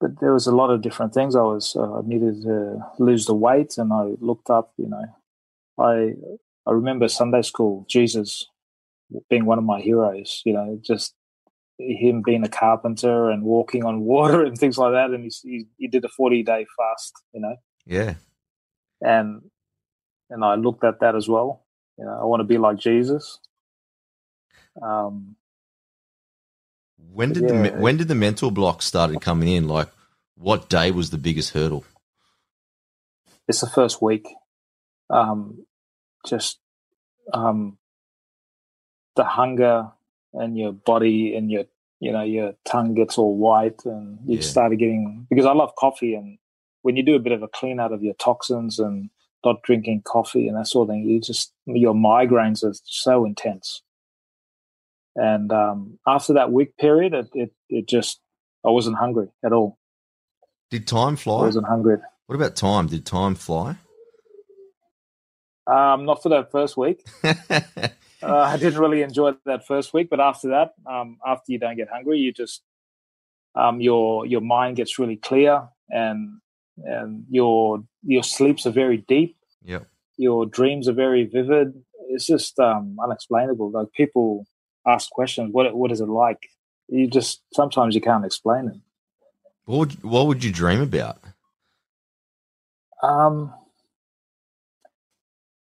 but 0.00 0.18
there 0.20 0.32
was 0.32 0.46
a 0.46 0.54
lot 0.54 0.70
of 0.70 0.80
different 0.80 1.12
things. 1.12 1.36
I 1.36 1.42
was 1.42 1.76
uh, 1.76 1.98
I 1.98 2.00
needed 2.04 2.42
to 2.42 2.78
lose 2.98 3.26
the 3.26 3.34
weight, 3.34 3.76
and 3.76 3.92
I 3.92 4.14
looked 4.20 4.48
up. 4.48 4.72
You 4.78 4.88
know, 4.88 5.04
I 5.78 6.14
I 6.66 6.72
remember 6.72 7.06
Sunday 7.08 7.42
school 7.42 7.84
Jesus 7.88 8.46
being 9.28 9.44
one 9.44 9.58
of 9.58 9.64
my 9.64 9.80
heroes. 9.80 10.42
You 10.44 10.54
know, 10.54 10.80
just 10.82 11.14
him 11.78 12.22
being 12.24 12.44
a 12.44 12.48
carpenter 12.48 13.30
and 13.30 13.42
walking 13.42 13.84
on 13.84 14.00
water 14.00 14.42
and 14.46 14.56
things 14.56 14.78
like 14.78 14.92
that. 14.92 15.10
And 15.10 15.24
he 15.24 15.32
he, 15.42 15.66
he 15.76 15.86
did 15.86 16.04
a 16.04 16.08
forty 16.08 16.42
day 16.42 16.66
fast. 16.76 17.12
You 17.34 17.42
know, 17.42 17.56
yeah. 17.84 18.14
and 19.02 19.42
and 20.30 20.44
I 20.44 20.54
looked 20.54 20.84
at 20.84 21.00
that 21.00 21.14
as 21.14 21.28
well. 21.28 21.66
You 21.98 22.06
know, 22.06 22.18
I 22.20 22.24
want 22.24 22.40
to 22.40 22.44
be 22.44 22.56
like 22.56 22.78
Jesus. 22.78 23.38
Um, 24.80 25.36
When 27.12 27.32
did 27.32 27.48
the 27.48 27.70
when 27.76 27.96
did 27.98 28.08
the 28.08 28.14
mental 28.16 28.50
block 28.50 28.82
started 28.82 29.20
coming 29.20 29.48
in? 29.48 29.68
Like, 29.68 29.88
what 30.36 30.68
day 30.70 30.90
was 30.90 31.10
the 31.10 31.18
biggest 31.18 31.52
hurdle? 31.54 31.84
it's 33.48 33.60
the 33.60 33.68
first 33.68 34.02
week. 34.02 34.26
Um, 35.10 35.66
just 36.26 36.60
um, 37.34 37.78
the 39.16 39.24
hunger 39.24 39.90
and 40.34 40.56
your 40.58 40.72
body 40.72 41.34
and 41.36 41.50
your 41.50 41.64
you 42.00 42.12
know 42.12 42.22
your 42.22 42.54
tongue 42.64 42.94
gets 42.94 43.18
all 43.18 43.36
white 43.36 43.84
and 43.84 44.18
you 44.26 44.36
Yeah. 44.36 44.42
started 44.42 44.78
getting 44.78 45.26
because 45.30 45.46
I 45.46 45.52
love 45.52 45.74
coffee 45.76 46.14
and 46.14 46.38
when 46.82 46.96
you 46.96 47.04
do 47.04 47.16
a 47.16 47.20
bit 47.20 47.32
of 47.32 47.42
a 47.42 47.48
clean 47.48 47.80
out 47.80 47.92
of 47.92 48.02
your 48.02 48.14
toxins 48.14 48.78
and 48.78 49.10
not 49.44 49.62
drinking 49.62 50.02
coffee 50.04 50.48
and 50.48 50.56
that 50.56 50.66
sort 50.66 50.88
of 50.88 50.94
thing, 50.94 51.04
you 51.08 51.20
just 51.20 51.52
your 51.66 51.94
migraines 51.94 52.64
are 52.64 52.74
so 52.84 53.24
intense. 53.24 53.82
And 55.16 55.50
um, 55.52 55.98
after 56.06 56.34
that 56.34 56.52
week 56.52 56.76
period, 56.76 57.14
it, 57.14 57.28
it 57.34 57.52
it 57.68 57.88
just 57.88 58.20
I 58.64 58.70
wasn't 58.70 58.96
hungry 58.96 59.28
at 59.44 59.52
all. 59.52 59.78
Did 60.70 60.86
time 60.86 61.16
fly? 61.16 61.42
I 61.42 61.46
wasn't 61.46 61.66
hungry. 61.66 61.98
What 62.26 62.36
about 62.36 62.54
time? 62.54 62.86
Did 62.86 63.04
time 63.04 63.34
fly? 63.34 63.76
Um, 65.66 66.04
not 66.04 66.22
for 66.22 66.30
that 66.30 66.50
first 66.50 66.76
week. 66.76 67.04
uh, 67.24 67.88
I 68.22 68.56
didn't 68.56 68.80
really 68.80 69.02
enjoy 69.02 69.32
that 69.46 69.66
first 69.66 69.92
week, 69.92 70.08
but 70.10 70.20
after 70.20 70.48
that, 70.48 70.74
um, 70.88 71.18
after 71.26 71.52
you 71.52 71.58
don't 71.58 71.76
get 71.76 71.88
hungry, 71.88 72.18
you 72.18 72.32
just 72.32 72.62
um, 73.54 73.80
your 73.80 74.26
your 74.26 74.40
mind 74.40 74.76
gets 74.76 74.98
really 74.98 75.16
clear, 75.16 75.68
and 75.88 76.40
and 76.78 77.24
your 77.30 77.82
your 78.02 78.22
sleeps 78.22 78.66
are 78.66 78.72
very 78.72 78.98
deep. 78.98 79.36
yep. 79.64 79.86
Your 80.16 80.44
dreams 80.44 80.88
are 80.88 80.92
very 80.92 81.24
vivid. 81.24 81.72
It's 82.08 82.26
just 82.26 82.58
um, 82.58 82.98
unexplainable. 83.02 83.70
Like 83.70 83.92
people 83.92 84.46
ask 84.86 85.10
questions, 85.10 85.50
what 85.52 85.74
what 85.74 85.92
is 85.92 86.00
it 86.00 86.08
like? 86.08 86.48
You 86.88 87.08
just 87.08 87.42
sometimes 87.52 87.94
you 87.94 88.00
can't 88.00 88.24
explain 88.24 88.68
it. 88.68 88.80
What 89.64 89.78
would, 89.78 90.02
what 90.02 90.26
would 90.26 90.42
you 90.42 90.52
dream 90.52 90.80
about? 90.80 91.18
Um, 93.02 93.52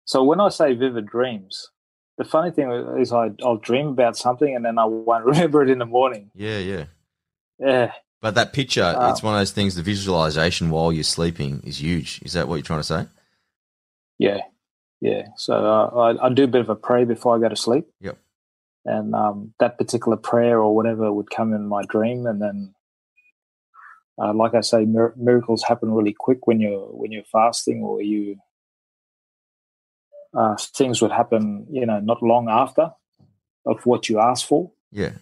so 0.06 0.24
when 0.24 0.40
I 0.40 0.50
say 0.50 0.74
vivid 0.74 1.06
dreams, 1.06 1.70
the 2.18 2.24
funny 2.24 2.52
thing 2.52 2.72
is 3.00 3.14
I, 3.14 3.30
I'll 3.44 3.58
dream 3.58 3.88
about 3.90 4.18
something 4.18 4.56
and 4.56 4.66
then 4.66 4.78
I 4.78 4.86
won't 4.86 5.26
remember 5.32 5.64
it 5.64 5.70
in 5.70 5.78
the 5.80 5.86
morning. 5.86 6.32
Yeah, 6.34 6.58
yeah. 6.58 6.86
Yeah, 7.60 7.91
But 8.22 8.36
that 8.36 8.54
picture, 8.54 8.84
Uh, 8.84 9.12
it's 9.12 9.22
one 9.22 9.34
of 9.36 9.40
those 9.41 9.52
things. 9.52 9.76
The 9.76 9.82
visualization 9.84 10.70
while 10.70 10.94
you're 10.94 11.04
sleeping 11.04 11.62
is 11.66 11.82
huge. 11.82 12.22
Is 12.24 12.34
that 12.34 12.48
what 12.48 12.56
you're 12.56 12.64
trying 12.64 12.80
to 12.80 12.84
say? 12.84 13.06
yeah, 14.18 14.40
yeah. 15.02 15.28
So 15.38 15.54
uh, 15.54 15.88
I, 16.18 16.26
I 16.26 16.30
do 16.34 16.46
a 16.46 16.48
bit 16.48 16.62
of 16.62 16.70
a 16.70 16.76
pray 16.76 17.04
before 17.06 17.36
I 17.36 17.40
go 17.40 17.50
to 17.50 17.56
sleep. 17.56 17.86
Yep. 18.02 18.18
And 18.90 19.14
um, 19.14 19.53
that 19.60 19.78
particular 19.78 20.18
prayer 20.18 20.60
or 20.60 20.76
whatever 20.76 21.14
would 21.14 21.30
come 21.30 21.53
in 21.53 21.68
my 21.68 21.84
dream, 21.84 22.26
and 22.26 22.41
then, 22.41 22.74
uh, 24.22 24.34
like 24.34 24.56
I 24.56 24.61
say, 24.61 24.86
mir- 24.86 25.14
miracles 25.16 25.64
happen 25.64 25.91
really 25.91 26.16
quick 26.18 26.48
when 26.48 26.60
you're 26.60 26.88
when 26.88 27.11
you're 27.11 27.32
fasting, 27.32 27.84
or 27.84 28.02
you 28.02 28.38
uh, 30.34 30.56
things 30.57 31.02
would 31.02 31.11
happen, 31.11 31.68
you 31.72 31.86
know, 31.86 31.99
not 31.99 32.24
long 32.24 32.49
after 32.49 32.91
of 33.66 33.86
what 33.86 34.10
you 34.10 34.20
ask 34.20 34.48
for. 34.48 34.72
Yeah. 34.91 35.14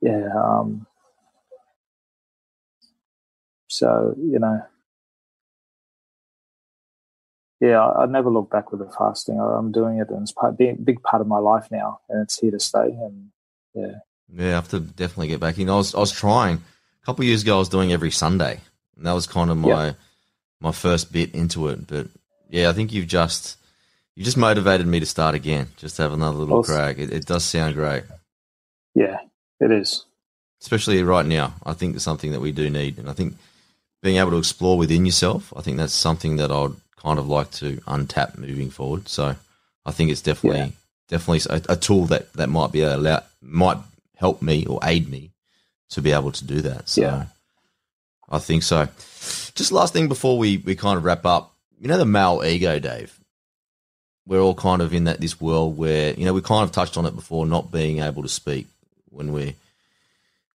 yeah 0.00 0.28
um 0.34 0.86
so 3.68 4.14
you 4.18 4.38
know 4.38 4.62
yeah 7.60 7.80
i, 7.80 8.02
I 8.02 8.06
never 8.06 8.30
look 8.30 8.50
back 8.50 8.70
with 8.70 8.80
the 8.80 8.90
fasting 8.98 9.40
I, 9.40 9.44
i'm 9.58 9.72
doing 9.72 9.98
it 9.98 10.08
and 10.10 10.22
it's 10.22 10.32
part, 10.32 10.56
big, 10.58 10.84
big 10.84 11.02
part 11.02 11.20
of 11.20 11.26
my 11.26 11.38
life 11.38 11.68
now 11.70 12.00
and 12.08 12.22
it's 12.22 12.38
here 12.38 12.50
to 12.50 12.60
stay 12.60 12.88
and 12.88 13.30
yeah 13.74 13.98
Yeah, 14.32 14.48
I 14.48 14.54
have 14.60 14.68
to 14.70 14.80
definitely 14.80 15.28
get 15.28 15.40
back 15.40 15.58
in. 15.58 15.70
I 15.70 15.76
was 15.76 15.94
I 15.94 16.00
was 16.00 16.12
trying 16.12 16.56
a 17.02 17.06
couple 17.06 17.22
of 17.22 17.28
years 17.28 17.42
ago. 17.42 17.56
I 17.56 17.58
was 17.58 17.68
doing 17.68 17.92
every 17.92 18.10
Sunday, 18.10 18.58
and 18.96 19.06
that 19.06 19.12
was 19.14 19.26
kind 19.28 19.50
of 19.50 19.56
my 19.56 19.94
my 20.60 20.72
first 20.72 21.12
bit 21.12 21.32
into 21.34 21.68
it. 21.68 21.86
But 21.86 22.08
yeah, 22.50 22.68
I 22.70 22.72
think 22.72 22.92
you've 22.92 23.06
just 23.06 23.56
you 24.16 24.24
just 24.24 24.36
motivated 24.36 24.86
me 24.86 24.98
to 25.00 25.06
start 25.06 25.34
again. 25.36 25.68
Just 25.76 25.96
to 25.96 26.02
have 26.02 26.12
another 26.12 26.38
little 26.38 26.58
Awesome. 26.58 26.74
crack. 26.74 26.98
It, 26.98 27.12
it 27.12 27.26
does 27.26 27.44
sound 27.44 27.74
great, 27.74 28.04
yeah 28.94 29.18
it 29.60 29.70
is 29.70 30.04
especially 30.60 31.02
right 31.02 31.26
now. 31.26 31.54
I 31.64 31.74
think 31.74 31.94
it's 31.94 32.04
something 32.04 32.32
that 32.32 32.40
we 32.40 32.50
do 32.50 32.68
need, 32.70 32.98
and 32.98 33.08
I 33.08 33.12
think 33.12 33.36
being 34.02 34.16
able 34.18 34.32
to 34.32 34.38
explore 34.38 34.76
within 34.78 35.06
yourself. 35.06 35.52
I 35.56 35.60
think 35.62 35.76
that's 35.76 35.92
something 35.92 36.36
that 36.36 36.50
I'd 36.50 36.74
kind 37.06 37.18
of 37.20 37.28
like 37.28 37.50
to 37.52 37.76
untap 37.86 38.36
moving 38.36 38.68
forward. 38.68 39.08
So 39.08 39.36
I 39.84 39.92
think 39.92 40.10
it's 40.10 40.22
definitely 40.22 40.58
Yeah. 40.58 40.68
definitely 41.08 41.42
a, 41.56 41.74
a 41.74 41.76
tool 41.76 42.06
that 42.06 42.32
that 42.32 42.48
might 42.48 42.72
be 42.72 42.80
a 42.82 42.96
allow, 42.96 43.22
might 43.40 43.78
help 44.16 44.42
me 44.42 44.66
or 44.66 44.80
aid 44.82 45.08
me 45.08 45.30
to 45.90 46.02
be 46.02 46.10
able 46.10 46.32
to 46.32 46.44
do 46.44 46.60
that. 46.62 46.88
So 46.88 47.02
Yeah. 47.02 47.26
I 48.28 48.40
think 48.40 48.64
so. 48.64 48.88
Just 49.54 49.70
last 49.70 49.92
thing 49.92 50.08
before 50.08 50.36
we, 50.36 50.56
we 50.56 50.74
kind 50.74 50.98
of 50.98 51.04
wrap 51.04 51.24
up, 51.24 51.54
you 51.80 51.86
know 51.86 51.96
the 51.98 52.04
male 52.04 52.42
ego, 52.44 52.80
Dave. 52.80 53.16
We're 54.26 54.40
all 54.40 54.56
kind 54.56 54.82
of 54.82 54.92
in 54.92 55.04
that 55.04 55.20
this 55.20 55.40
world 55.40 55.78
where 55.78 56.12
you 56.14 56.24
know 56.24 56.32
we 56.34 56.40
kind 56.42 56.64
of 56.64 56.72
touched 56.72 56.96
on 56.96 57.06
it 57.06 57.14
before, 57.14 57.46
not 57.46 57.70
being 57.70 58.00
able 58.00 58.22
to 58.24 58.28
speak 58.28 58.66
when 59.10 59.32
we're 59.32 59.54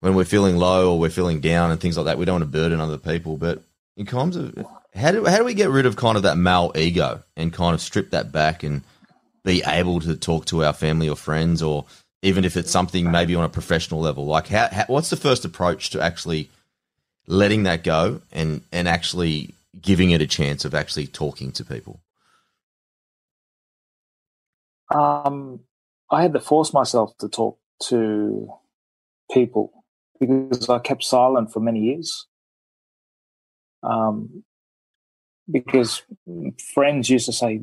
when 0.01 0.15
we're 0.15 0.25
feeling 0.25 0.57
low 0.57 0.91
or 0.91 0.99
we're 0.99 1.09
feeling 1.19 1.39
down 1.39 1.71
and 1.71 1.79
things 1.79 1.95
like 1.95 2.07
that. 2.07 2.17
We 2.17 2.25
don't 2.25 2.41
want 2.41 2.51
to 2.51 2.57
burden 2.59 2.81
other 2.81 2.97
people, 2.97 3.37
but 3.37 3.63
in 3.97 4.05
terms 4.05 4.35
of 4.35 4.53
how 4.93 5.11
do 5.11 5.25
how 5.25 5.37
do 5.37 5.43
we 5.43 5.53
get 5.53 5.69
rid 5.69 5.85
of 5.85 5.95
kind 5.95 6.17
of 6.17 6.23
that 6.23 6.37
male 6.37 6.71
ego 6.75 7.23
and 7.35 7.53
kind 7.53 7.73
of 7.73 7.81
strip 7.81 8.11
that 8.11 8.31
back 8.31 8.63
and 8.63 8.81
be 9.43 9.63
able 9.65 9.99
to 9.99 10.15
talk 10.15 10.45
to 10.45 10.63
our 10.63 10.73
family 10.73 11.09
or 11.09 11.15
friends 11.15 11.61
or 11.61 11.85
even 12.21 12.45
if 12.45 12.55
it's 12.55 12.71
something 12.71 13.09
maybe 13.11 13.35
on 13.35 13.43
a 13.43 13.49
professional 13.49 13.99
level? 13.99 14.25
Like 14.25 14.47
how, 14.47 14.67
how 14.71 14.85
what's 14.87 15.09
the 15.09 15.17
first 15.17 15.45
approach 15.45 15.89
to 15.91 16.01
actually 16.01 16.49
letting 17.27 17.63
that 17.63 17.83
go 17.83 18.21
and 18.31 18.61
and 18.71 18.87
actually 18.87 19.53
giving 19.81 20.11
it 20.11 20.21
a 20.21 20.27
chance 20.27 20.65
of 20.65 20.75
actually 20.75 21.07
talking 21.07 21.51
to 21.53 21.65
people? 21.65 21.99
Um 24.93 25.61
i 26.09 26.21
had 26.21 26.33
to 26.33 26.39
force 26.39 26.73
myself 26.73 27.15
to 27.19 27.29
talk 27.29 27.57
to 27.83 28.49
people 29.31 29.71
because 30.19 30.69
i 30.69 30.77
kept 30.77 31.03
silent 31.03 31.51
for 31.53 31.61
many 31.61 31.79
years 31.79 32.27
um 33.83 34.43
because 35.51 36.03
friends 36.73 37.09
used 37.09 37.25
to 37.25 37.33
say, 37.33 37.57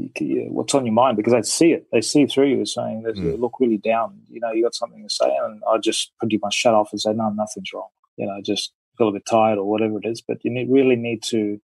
"What's 0.50 0.74
on 0.74 0.84
your 0.84 0.92
mind?" 0.92 1.16
Because 1.16 1.32
they 1.32 1.42
see 1.42 1.72
it, 1.72 1.86
they 1.92 2.00
see 2.00 2.26
through 2.26 2.48
you, 2.48 2.66
saying 2.66 3.02
that 3.04 3.16
you 3.16 3.32
Mm. 3.32 3.40
look 3.40 3.58
really 3.60 3.78
down. 3.78 4.20
You 4.28 4.40
know, 4.40 4.50
you 4.52 4.62
got 4.62 4.74
something 4.74 5.02
to 5.02 5.08
say, 5.14 5.34
and 5.44 5.62
I 5.66 5.78
just 5.78 6.12
pretty 6.18 6.38
much 6.38 6.54
shut 6.54 6.74
off 6.74 6.90
and 6.92 7.00
say, 7.00 7.12
"No, 7.12 7.30
nothing's 7.30 7.72
wrong." 7.72 7.88
You 8.16 8.26
know, 8.26 8.32
I 8.32 8.40
just 8.42 8.72
feel 8.98 9.08
a 9.08 9.12
bit 9.12 9.24
tired 9.26 9.58
or 9.58 9.64
whatever 9.64 9.98
it 9.98 10.06
is. 10.06 10.20
But 10.20 10.44
you 10.44 10.50
need, 10.50 10.68
really 10.70 10.96
need 10.96 11.22
to. 11.24 11.60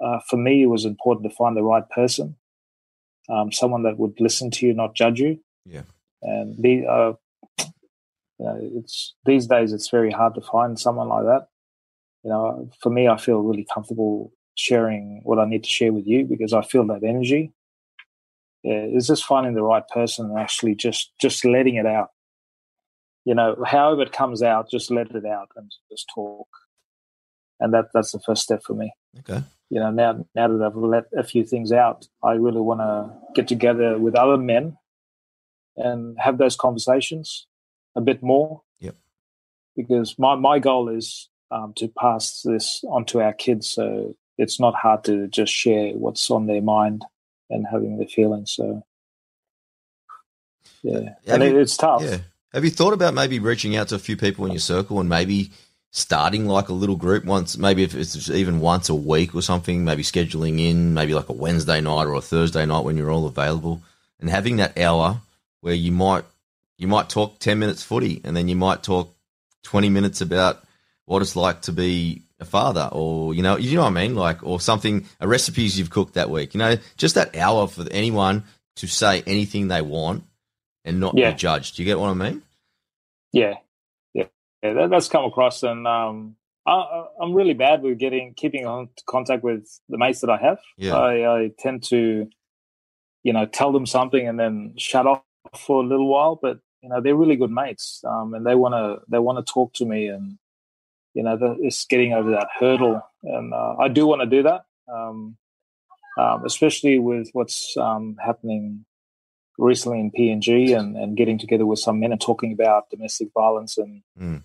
Uh, 0.00 0.18
for 0.28 0.36
me, 0.38 0.62
it 0.62 0.66
was 0.66 0.84
important 0.84 1.30
to 1.30 1.36
find 1.36 1.56
the 1.56 1.62
right 1.62 1.88
person, 1.90 2.36
um, 3.28 3.52
someone 3.52 3.82
that 3.84 3.98
would 3.98 4.18
listen 4.20 4.50
to 4.52 4.66
you, 4.66 4.74
not 4.74 4.94
judge 4.94 5.20
you. 5.20 5.38
Yeah. 5.64 5.82
And 6.22 6.56
the, 6.58 6.86
uh, 6.86 7.12
you 8.38 8.44
know, 8.44 8.58
it's 8.74 9.14
these 9.24 9.46
days 9.46 9.72
it's 9.72 9.88
very 9.90 10.10
hard 10.10 10.34
to 10.34 10.40
find 10.40 10.78
someone 10.78 11.08
like 11.08 11.24
that. 11.24 11.48
You 12.26 12.32
know, 12.32 12.68
for 12.80 12.90
me, 12.90 13.06
I 13.06 13.18
feel 13.18 13.38
really 13.38 13.64
comfortable 13.72 14.32
sharing 14.56 15.20
what 15.22 15.38
I 15.38 15.44
need 15.44 15.62
to 15.62 15.70
share 15.70 15.92
with 15.92 16.08
you 16.08 16.24
because 16.24 16.52
I 16.52 16.62
feel 16.62 16.84
that 16.88 17.04
energy. 17.04 17.52
Yeah, 18.64 18.82
it's 18.82 19.06
just 19.06 19.24
finding 19.24 19.54
the 19.54 19.62
right 19.62 19.86
person 19.94 20.26
and 20.26 20.36
actually 20.36 20.74
just 20.74 21.12
just 21.20 21.44
letting 21.44 21.76
it 21.76 21.86
out. 21.86 22.08
You 23.24 23.36
know, 23.36 23.54
however 23.64 24.02
it 24.02 24.10
comes 24.10 24.42
out, 24.42 24.68
just 24.68 24.90
let 24.90 25.12
it 25.12 25.24
out 25.24 25.50
and 25.54 25.70
just 25.88 26.10
talk. 26.12 26.48
And 27.60 27.72
that 27.72 27.90
that's 27.94 28.10
the 28.10 28.18
first 28.18 28.42
step 28.42 28.64
for 28.64 28.74
me. 28.74 28.92
okay 29.20 29.44
You 29.70 29.78
know, 29.78 29.92
now 29.92 30.26
now 30.34 30.48
that 30.48 30.66
I've 30.66 30.74
let 30.74 31.04
a 31.16 31.22
few 31.22 31.44
things 31.44 31.70
out, 31.70 32.08
I 32.24 32.32
really 32.32 32.60
want 32.60 32.80
to 32.80 33.16
get 33.36 33.46
together 33.46 33.98
with 33.98 34.16
other 34.16 34.36
men 34.36 34.76
and 35.76 36.18
have 36.18 36.38
those 36.38 36.56
conversations 36.56 37.46
a 37.94 38.00
bit 38.00 38.20
more. 38.20 38.62
Yep. 38.80 38.96
Because 39.76 40.18
my 40.18 40.34
my 40.34 40.58
goal 40.58 40.88
is 40.88 41.28
um, 41.50 41.72
to 41.76 41.88
pass 41.88 42.42
this 42.42 42.82
on 42.88 43.04
to 43.06 43.20
our 43.22 43.32
kids, 43.32 43.68
so 43.70 44.16
it's 44.38 44.60
not 44.60 44.74
hard 44.74 45.04
to 45.04 45.28
just 45.28 45.52
share 45.52 45.92
what's 45.94 46.30
on 46.30 46.46
their 46.46 46.62
mind 46.62 47.04
and 47.50 47.66
having 47.70 47.98
the 47.98 48.06
feelings. 48.06 48.52
So, 48.52 48.82
yeah, 50.82 51.10
Have 51.28 51.40
and 51.40 51.42
it, 51.42 51.52
you- 51.54 51.60
it's 51.60 51.76
tough. 51.76 52.02
yeah 52.02 52.18
have 52.52 52.64
you 52.64 52.70
thought 52.70 52.92
about 52.94 53.14
maybe 53.14 53.38
reaching 53.38 53.76
out 53.76 53.88
to 53.88 53.94
a 53.96 53.98
few 53.98 54.16
people 54.16 54.46
in 54.46 54.52
your 54.52 54.60
circle 54.60 55.00
and 55.00 55.08
maybe 55.08 55.50
starting 55.92 56.46
like 56.46 56.68
a 56.68 56.72
little 56.74 56.96
group 56.96 57.24
once 57.24 57.56
maybe 57.58 57.82
if 57.82 57.94
it's 57.94 58.30
even 58.30 58.60
once 58.60 58.88
a 58.88 58.94
week 58.94 59.34
or 59.34 59.42
something 59.42 59.84
maybe 59.84 60.02
scheduling 60.02 60.60
in 60.60 60.94
maybe 60.94 61.14
like 61.14 61.28
a 61.28 61.32
wednesday 61.34 61.80
night 61.80 62.04
or 62.06 62.14
a 62.14 62.20
thursday 62.20 62.66
night 62.66 62.84
when 62.84 62.96
you're 62.96 63.10
all 63.10 63.26
available 63.26 63.82
and 64.20 64.30
having 64.30 64.56
that 64.56 64.76
hour 64.78 65.20
where 65.62 65.74
you 65.74 65.92
might 65.92 66.24
you 66.78 66.86
might 66.88 67.08
talk 67.08 67.38
10 67.38 67.58
minutes 67.58 67.82
footy 67.82 68.20
and 68.24 68.36
then 68.36 68.48
you 68.48 68.56
might 68.56 68.82
talk 68.82 69.14
20 69.64 69.88
minutes 69.88 70.20
about 70.20 70.62
what 71.06 71.22
it's 71.22 71.36
like 71.36 71.62
to 71.62 71.72
be 71.72 72.22
a 72.40 72.44
father 72.44 72.88
or 72.92 73.34
you 73.34 73.42
know 73.42 73.56
you 73.56 73.74
know 73.76 73.82
what 73.82 73.88
i 73.88 73.90
mean 73.90 74.14
like 74.14 74.42
or 74.44 74.60
something 74.60 75.06
a 75.20 75.26
recipes 75.28 75.78
you've 75.78 75.90
cooked 75.90 76.14
that 76.14 76.28
week 76.30 76.52
you 76.54 76.58
know 76.58 76.76
just 76.98 77.14
that 77.14 77.34
hour 77.36 77.66
for 77.66 77.86
anyone 77.90 78.44
to 78.76 78.86
say 78.86 79.22
anything 79.26 79.68
they 79.68 79.80
want 79.82 80.24
and 80.84 81.00
not 81.00 81.16
Yeah. 81.16 81.30
be 81.30 81.36
judged 81.38 81.76
do 81.76 81.82
you 81.82 81.86
get 81.86 81.98
what 81.98 82.10
i 82.10 82.14
mean 82.14 82.42
yeah, 83.32 83.54
yeah, 84.14 84.24
yeah 84.62 84.72
that, 84.74 84.90
that's 84.90 85.08
come 85.08 85.24
across, 85.24 85.62
and 85.62 85.86
um, 85.86 86.36
I- 86.66 86.72
I, 86.72 87.06
I'm 87.20 87.34
really 87.34 87.54
bad 87.54 87.82
with 87.82 87.98
getting 87.98 88.34
keeping 88.34 88.66
on 88.66 88.88
contact 89.06 89.42
with 89.44 89.68
the 89.88 89.98
mates 89.98 90.20
that 90.22 90.30
I 90.30 90.38
have. 90.38 90.58
Yeah. 90.78 90.94
I, 90.96 91.36
I 91.42 91.50
tend 91.58 91.82
to, 91.90 92.28
you 93.24 93.32
know, 93.32 93.46
tell 93.46 93.72
them 93.72 93.86
something 93.86 94.26
and 94.26 94.38
then 94.40 94.74
shut 94.78 95.06
off 95.06 95.22
for 95.58 95.82
a 95.82 95.86
little 95.86 96.08
while. 96.08 96.38
But 96.40 96.60
you 96.82 96.88
know, 96.88 97.00
they're 97.02 97.16
really 97.16 97.36
good 97.36 97.50
mates, 97.50 98.02
um, 98.06 98.34
and 98.34 98.46
they 98.46 98.54
want 98.54 98.74
to 98.74 99.04
they 99.10 99.18
want 99.18 99.44
to 99.44 99.52
talk 99.52 99.74
to 99.74 99.84
me, 99.84 100.08
and 100.08 100.38
you 101.16 101.22
know, 101.22 101.34
the, 101.34 101.56
it's 101.60 101.86
getting 101.86 102.12
over 102.12 102.30
that 102.32 102.48
hurdle, 102.60 103.00
and 103.22 103.54
uh, 103.54 103.76
I 103.80 103.88
do 103.88 104.06
want 104.06 104.20
to 104.20 104.26
do 104.26 104.42
that, 104.42 104.66
um, 104.92 105.38
um, 106.18 106.44
especially 106.44 106.98
with 106.98 107.30
what's 107.32 107.74
um, 107.78 108.16
happening 108.22 108.84
recently 109.56 109.98
in 109.98 110.10
PNG 110.10 110.78
and, 110.78 110.94
and 110.94 111.16
getting 111.16 111.38
together 111.38 111.64
with 111.64 111.78
some 111.78 112.00
men 112.00 112.12
and 112.12 112.20
talking 112.20 112.52
about 112.52 112.90
domestic 112.90 113.28
violence 113.32 113.78
and 113.78 114.02
Mm. 114.18 114.42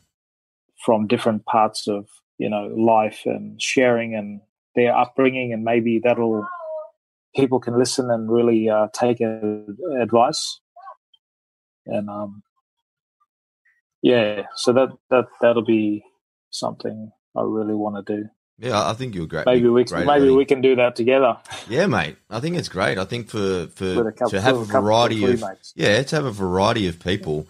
from 0.85 1.07
different 1.07 1.45
parts 1.45 1.87
of 1.87 2.07
you 2.37 2.49
know 2.49 2.67
life 2.67 3.23
and 3.25 3.61
sharing 3.61 4.15
and 4.15 4.39
their 4.75 4.95
upbringing, 4.95 5.51
and 5.51 5.65
maybe 5.65 5.99
that'll 6.01 6.47
people 7.35 7.59
can 7.59 7.77
listen 7.77 8.09
and 8.09 8.31
really 8.31 8.69
uh, 8.69 8.87
take 8.93 9.19
advice. 9.19 10.61
And 11.85 12.09
um, 12.09 12.43
yeah, 14.01 14.43
so 14.55 14.71
that 14.71 14.89
that 15.09 15.25
that'll 15.41 15.65
be 15.65 16.05
something 16.51 17.11
I 17.35 17.41
really 17.41 17.73
want 17.73 18.05
to 18.05 18.15
do. 18.15 18.29
Yeah, 18.59 18.87
I 18.87 18.93
think 18.93 19.15
you're 19.15 19.25
great. 19.25 19.47
Maybe 19.47 19.67
we 19.67 19.85
can, 19.85 20.05
maybe 20.05 20.29
we 20.29 20.45
can 20.45 20.61
do 20.61 20.75
that 20.75 20.95
together. 20.95 21.37
Yeah, 21.67 21.87
mate. 21.87 22.17
I 22.29 22.39
think 22.39 22.57
it's 22.57 22.69
great. 22.69 22.99
I 22.99 23.05
think 23.05 23.29
for 23.29 23.67
for 23.67 24.11
couple, 24.11 24.29
to 24.29 24.41
have 24.41 24.57
a 24.57 24.65
variety 24.65 25.23
of, 25.23 25.41
of 25.41 25.57
yeah 25.73 26.03
to 26.03 26.15
have 26.15 26.25
a 26.25 26.31
variety 26.31 26.87
of 26.87 26.99
people 26.99 27.47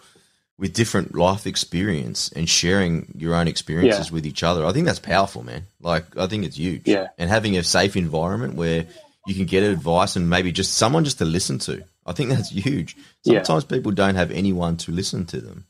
with 0.58 0.72
different 0.72 1.14
life 1.14 1.46
experience 1.46 2.30
and 2.32 2.48
sharing 2.48 3.12
your 3.16 3.34
own 3.34 3.48
experiences 3.48 4.08
yeah. 4.08 4.14
with 4.14 4.24
each 4.24 4.42
other. 4.42 4.64
I 4.64 4.72
think 4.72 4.86
that's 4.86 4.98
powerful, 4.98 5.42
man. 5.42 5.66
Like 5.80 6.16
I 6.16 6.28
think 6.28 6.44
it's 6.44 6.56
huge. 6.56 6.86
Yeah. 6.86 7.08
And 7.18 7.28
having 7.28 7.58
a 7.58 7.62
safe 7.62 7.96
environment 7.96 8.54
where 8.54 8.86
you 9.26 9.34
can 9.34 9.44
get 9.44 9.62
advice 9.62 10.16
and 10.16 10.30
maybe 10.30 10.50
just 10.52 10.74
someone 10.74 11.04
just 11.04 11.18
to 11.18 11.24
listen 11.24 11.58
to. 11.60 11.84
I 12.06 12.12
think 12.12 12.30
that's 12.30 12.50
huge. 12.50 12.96
Sometimes 13.24 13.66
yeah. 13.68 13.76
people 13.76 13.92
don't 13.92 14.14
have 14.14 14.30
anyone 14.30 14.76
to 14.78 14.92
listen 14.92 15.26
to 15.26 15.40
them. 15.40 15.66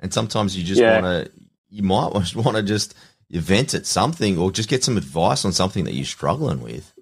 And 0.00 0.12
sometimes 0.12 0.56
you 0.56 0.64
just 0.64 0.80
yeah. 0.80 1.00
want 1.00 1.26
to 1.26 1.32
you 1.70 1.82
might 1.82 2.12
want 2.34 2.56
to 2.56 2.62
just 2.62 2.94
vent 3.30 3.74
at 3.74 3.86
something 3.86 4.38
or 4.38 4.50
just 4.50 4.68
get 4.68 4.84
some 4.84 4.96
advice 4.96 5.44
on 5.44 5.52
something 5.52 5.84
that 5.84 5.94
you're 5.94 6.04
struggling 6.04 6.60
with. 6.60 6.92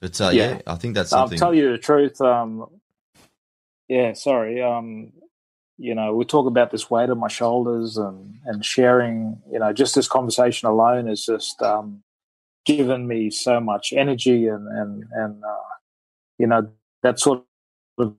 But 0.00 0.20
uh, 0.20 0.30
yeah. 0.32 0.50
yeah. 0.50 0.60
I 0.66 0.74
think 0.76 0.94
that's 0.94 1.10
something. 1.10 1.36
I'll 1.36 1.48
tell 1.48 1.54
you 1.54 1.72
the 1.72 1.78
truth. 1.78 2.20
Um, 2.20 2.66
yeah, 3.88 4.12
sorry. 4.14 4.62
Um, 4.62 5.12
you 5.78 5.94
know, 5.94 6.14
we 6.14 6.24
talk 6.24 6.46
about 6.46 6.70
this 6.70 6.90
weight 6.90 7.10
on 7.10 7.18
my 7.18 7.28
shoulders 7.28 7.96
and, 7.96 8.34
and 8.46 8.64
sharing, 8.64 9.40
you 9.50 9.58
know, 9.58 9.72
just 9.72 9.94
this 9.94 10.08
conversation 10.08 10.68
alone 10.68 11.08
is 11.08 11.24
just 11.24 11.60
um, 11.62 12.02
given 12.64 13.06
me 13.06 13.30
so 13.30 13.60
much 13.60 13.92
energy 13.92 14.48
and, 14.48 14.66
and, 14.68 15.04
and 15.12 15.44
uh, 15.44 15.74
you 16.38 16.46
know, 16.46 16.70
that 17.02 17.20
sort 17.20 17.44
of 17.98 18.16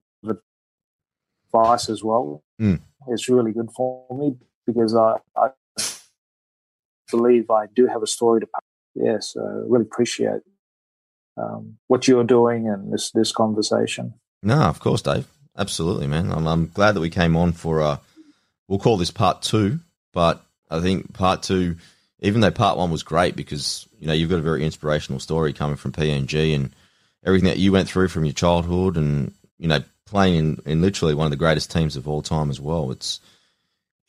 advice 1.53 1.89
as 1.89 2.03
well 2.03 2.43
mm. 2.61 2.79
Is 3.11 3.29
really 3.29 3.51
good 3.51 3.69
for 3.75 4.05
me 4.17 4.35
because 4.65 4.95
I, 4.95 5.15
I 5.35 5.49
believe 7.11 7.49
I 7.49 7.65
do 7.75 7.87
have 7.87 8.03
a 8.03 8.07
story 8.07 8.41
to. 8.41 8.47
Yes, 8.95 9.05
yeah, 9.35 9.41
so 9.41 9.65
really 9.67 9.83
appreciate 9.83 10.41
um, 11.37 11.77
what 11.87 12.07
you're 12.07 12.23
doing 12.23 12.67
and 12.67 12.91
this 12.91 13.11
this 13.11 13.31
conversation. 13.31 14.13
No, 14.41 14.61
of 14.61 14.79
course, 14.79 15.01
Dave. 15.01 15.27
Absolutely, 15.57 16.07
man. 16.07 16.31
I'm, 16.31 16.47
I'm 16.47 16.67
glad 16.67 16.93
that 16.93 17.01
we 17.01 17.09
came 17.09 17.35
on 17.35 17.51
for. 17.51 17.81
Uh, 17.81 17.97
we'll 18.67 18.79
call 18.79 18.97
this 18.97 19.11
part 19.11 19.41
two, 19.41 19.79
but 20.13 20.43
I 20.69 20.79
think 20.79 21.13
part 21.13 21.43
two, 21.43 21.77
even 22.19 22.41
though 22.41 22.51
part 22.51 22.77
one 22.77 22.91
was 22.91 23.03
great 23.03 23.35
because 23.35 23.87
you 23.99 24.07
know 24.07 24.13
you've 24.13 24.29
got 24.29 24.39
a 24.39 24.43
very 24.43 24.63
inspirational 24.65 25.19
story 25.19 25.53
coming 25.53 25.77
from 25.77 25.91
PNG 25.91 26.55
and 26.55 26.75
everything 27.25 27.49
that 27.49 27.57
you 27.57 27.71
went 27.71 27.89
through 27.89 28.07
from 28.07 28.25
your 28.25 28.33
childhood, 28.33 28.97
and 28.97 29.33
you 29.57 29.67
know 29.67 29.83
playing 30.07 30.35
in, 30.35 30.61
in 30.65 30.81
literally 30.81 31.13
one 31.13 31.25
of 31.25 31.31
the 31.31 31.37
greatest 31.37 31.71
teams 31.71 31.95
of 31.95 32.07
all 32.07 32.21
time 32.21 32.49
as 32.49 32.59
well. 32.59 32.91
It's 32.91 33.19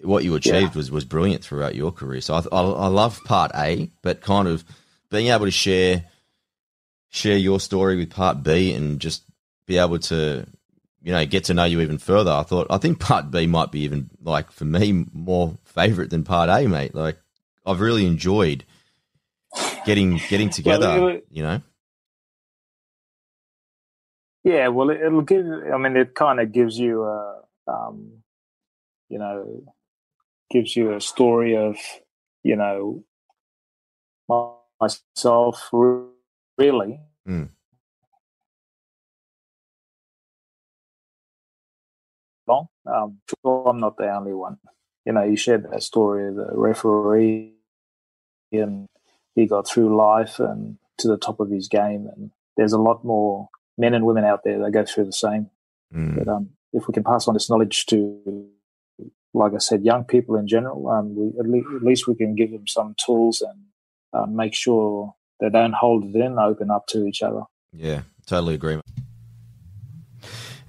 what 0.01 0.25
you 0.25 0.35
achieved 0.35 0.75
yeah. 0.75 0.79
was 0.79 0.91
was 0.91 1.05
brilliant 1.05 1.45
throughout 1.45 1.75
your 1.75 1.93
career. 1.93 2.20
So 2.20 2.35
I, 2.35 2.39
I, 2.53 2.62
I 2.62 2.87
love 2.87 3.20
part 3.25 3.51
A, 3.55 3.91
but 4.03 4.20
kind 4.20 4.49
of 4.49 4.65
being 5.11 5.29
able 5.29 5.45
to 5.45 5.51
share 5.51 6.05
share 7.11 7.37
your 7.37 7.61
story 7.61 7.97
with 7.97 8.11
part 8.11 8.43
B 8.43 8.73
and 8.73 9.01
just 9.01 9.23
be 9.66 9.79
able 9.79 9.99
to 9.99 10.47
you 11.03 11.12
know 11.12 11.25
get 11.27 11.45
to 11.45 11.55
know 11.55 11.65
you 11.65 11.81
even 11.81 11.99
further. 11.99 12.31
I 12.31 12.43
thought 12.43 12.69
I 12.70 12.79
think 12.79 13.01
part 13.01 13.31
B 13.31 13.47
might 13.47 13.73
be 13.73 13.81
even 13.81 14.11
like 14.23 14.51
for 14.51 14.65
me 14.65 15.07
more 15.12 15.59
favorite 15.65 16.11
than 16.11 16.25
part 16.25 16.49
A, 16.49 16.69
mate. 16.69 16.95
Like 16.95 17.19
I've 17.66 17.81
really 17.81 18.07
enjoyed 18.07 18.65
getting 19.85 20.20
getting 20.29 20.51
together. 20.51 21.01
Well, 21.01 21.20
you 21.31 21.43
know. 21.43 21.62
Yeah, 24.49 24.69
well, 24.69 24.89
it, 24.89 25.12
will 25.12 25.20
give. 25.20 25.45
I 25.47 25.77
mean, 25.77 25.95
it 25.95 26.15
kind 26.15 26.41
of 26.41 26.53
gives 26.53 26.79
you 26.79 27.05
a, 27.05 27.43
um, 27.66 28.23
you 29.11 29.19
know, 29.19 29.62
gives 30.51 30.75
you 30.75 30.95
a 30.95 31.03
story 31.03 31.55
of, 31.55 31.77
you 32.43 32.57
know, 32.57 33.05
myself 34.81 35.69
really. 36.57 36.99
Mm. 37.29 37.51
Long. 42.47 42.69
Um, 42.87 43.19
I'm 43.45 43.81
not 43.81 43.99
the 43.99 44.11
only 44.16 44.33
one. 44.33 44.57
You 45.05 45.12
know, 45.12 45.25
you 45.25 45.37
shared 45.37 45.70
that 45.70 45.83
story 45.83 46.27
of 46.27 46.37
the 46.37 46.49
referee 46.55 47.53
and 48.51 48.87
he 49.35 49.47
got 49.47 49.69
through 49.69 49.95
life 49.95 50.41
and 50.41 50.79
to 50.97 51.09
the 51.09 51.19
top 51.19 51.39
of 51.39 51.51
his 51.51 51.69
game. 51.69 52.09
And 52.16 52.31
there's 52.57 52.73
a 52.73 52.81
lot 52.81 53.05
more 53.05 53.51
men 53.78 53.94
and 53.94 54.05
women 54.05 54.24
out 54.24 54.42
there 54.44 54.62
they 54.62 54.70
go 54.70 54.84
through 54.84 55.05
the 55.05 55.12
same. 55.12 55.50
Mm. 55.94 56.18
But 56.18 56.28
um, 56.28 56.50
if 56.72 56.86
we 56.86 56.92
can 56.92 57.05
pass 57.05 57.28
on 57.28 57.34
this 57.34 57.48
knowledge 57.48 57.86
to 57.86 58.50
like 59.34 59.55
I 59.55 59.59
said, 59.59 59.84
young 59.84 60.05
people 60.05 60.36
in 60.36 60.46
general, 60.46 60.88
um, 60.88 61.14
we, 61.14 61.38
at, 61.38 61.46
le- 61.46 61.76
at, 61.76 61.82
least 61.82 62.09
we 62.09 62.14
can 62.14 62.34
give 62.34 62.50
them 62.50 62.66
some 62.66 62.94
tools 63.05 63.42
and 63.42 63.60
uh, 64.12 64.26
make 64.26 64.55
sure 64.55 65.14
they 65.40 65.50
don't 65.50 65.74
hold 65.74 66.05
it 66.05 66.16
in, 66.16 66.38
open 66.38 66.70
up 66.70 66.86
to 66.88 67.06
each 67.06 67.22
other. 67.22 67.42
Yeah, 67.72 68.02
totally 68.26 68.55
agree. 68.55 68.80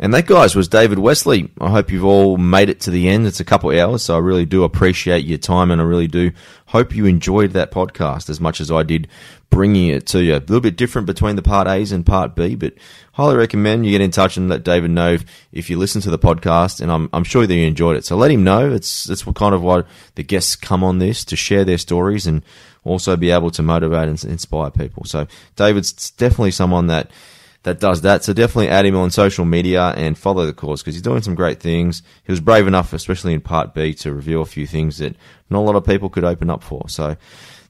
And 0.02 0.14
that, 0.14 0.28
guys, 0.28 0.56
was 0.56 0.70
David 0.70 1.00
Westley. 1.00 1.52
I 1.60 1.70
hope 1.70 1.92
you've 1.92 2.06
all 2.06 2.38
made 2.38 2.70
it 2.70 2.80
to 2.82 2.92
the 2.92 3.10
end. 3.10 3.28
It's 3.28 3.42
a 3.42 3.46
couple 3.46 3.70
hours, 3.78 4.04
so 4.04 4.16
I 4.16 4.20
really 4.20 4.46
do 4.46 4.64
appreciate 4.64 5.26
your 5.26 5.38
time, 5.38 5.72
and 5.72 5.82
I 5.82 5.84
really 5.84 6.08
do 6.08 6.32
hope 6.70 6.96
you 6.96 7.08
enjoyed 7.08 7.52
that 7.52 7.72
podcast 7.72 8.30
as 8.30 8.40
much 8.40 8.62
as 8.62 8.72
I 8.72 8.84
did 8.84 9.08
bringing 9.50 9.88
it 9.88 10.06
to 10.06 10.24
you. 10.24 10.36
A 10.36 10.38
little 10.38 10.62
bit 10.62 10.78
different 10.78 11.08
between 11.08 11.36
the 11.36 11.42
part 11.42 11.68
A's 11.68 11.92
and 11.92 12.06
part 12.06 12.36
B, 12.36 12.54
but 12.56 12.76
highly 13.14 13.36
recommend 13.36 13.86
you 13.86 13.92
get 13.92 14.02
in 14.02 14.12
touch 14.12 14.38
and 14.38 14.48
let 14.48 14.64
David 14.64 14.92
know 14.92 15.18
if, 15.52 15.70
you 15.70 15.80
listen 15.80 16.00
to 16.02 16.12
the 16.12 16.20
podcast, 16.20 16.80
and 16.80 16.92
I'm, 16.92 17.10
I'm 17.12 17.24
sure 17.24 17.48
that 17.48 17.54
you 17.54 17.66
enjoyed 17.66 17.98
it. 17.98 18.06
So 18.06 18.16
let 18.16 18.30
him 18.30 18.44
know. 18.44 18.72
It's 18.72 19.06
that's 19.06 19.26
what 19.26 19.36
kind 19.36 19.56
of 19.56 19.64
why 19.64 19.84
the 20.14 20.24
guests 20.24 20.56
come 20.56 20.84
on 20.84 21.00
this 21.00 21.26
to 21.26 21.36
share 21.36 21.66
their 21.66 21.80
stories 21.80 22.28
and 22.28 22.44
also 22.84 23.16
be 23.16 23.32
able 23.32 23.50
to 23.52 23.64
motivate 23.64 24.08
and 24.08 24.24
inspire 24.26 24.70
people. 24.70 25.06
So 25.06 25.26
David's 25.56 26.12
definitely 26.12 26.52
someone 26.52 26.86
that 26.88 27.10
that 27.64 27.80
does 27.80 28.02
that. 28.02 28.24
So 28.24 28.34
definitely 28.34 28.70
add 28.70 28.86
him 28.86 28.96
on 28.96 29.12
social 29.12 29.46
media 29.46 29.90
and 29.90 30.18
follow 30.18 30.46
the 30.46 30.54
course 30.54 30.82
because 30.82 30.96
he's 30.96 31.02
doing 31.02 31.22
some 31.22 31.36
great 31.36 31.60
things. 31.60 32.02
He 32.24 32.32
was 32.32 32.40
brave 32.40 32.68
enough, 32.68 32.94
especially 32.94 33.34
in 33.34 33.42
part 33.42 33.74
B, 33.74 33.94
to 33.96 34.14
reveal 34.14 34.42
a 34.42 34.46
few 34.46 34.66
things 34.66 35.00
that 35.00 35.16
not 35.50 35.60
a 35.60 35.66
lot 35.66 35.76
of 35.76 35.86
people 35.86 36.10
could 36.10 36.24
open 36.24 36.50
up 36.50 36.64
for. 36.64 36.88
So 36.88 37.18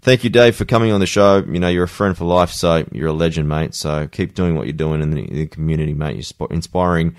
thank 0.01 0.23
you, 0.23 0.29
Dave, 0.29 0.55
for 0.55 0.65
coming 0.65 0.91
on 0.91 0.99
the 0.99 1.07
show. 1.07 1.37
You 1.37 1.59
know, 1.59 1.69
you're 1.69 1.85
a 1.85 1.87
friend 1.87 2.15
for 2.15 2.25
life, 2.25 2.51
so 2.51 2.85
you're 2.91 3.07
a 3.07 3.13
legend, 3.13 3.49
mate. 3.49 3.73
So 3.73 4.07
keep 4.07 4.35
doing 4.35 4.55
what 4.55 4.67
you're 4.67 4.73
doing 4.73 5.01
in 5.01 5.11
the, 5.11 5.47
community, 5.47 5.93
mate. 5.93 6.15
You're 6.15 6.47
inspiring 6.51 7.15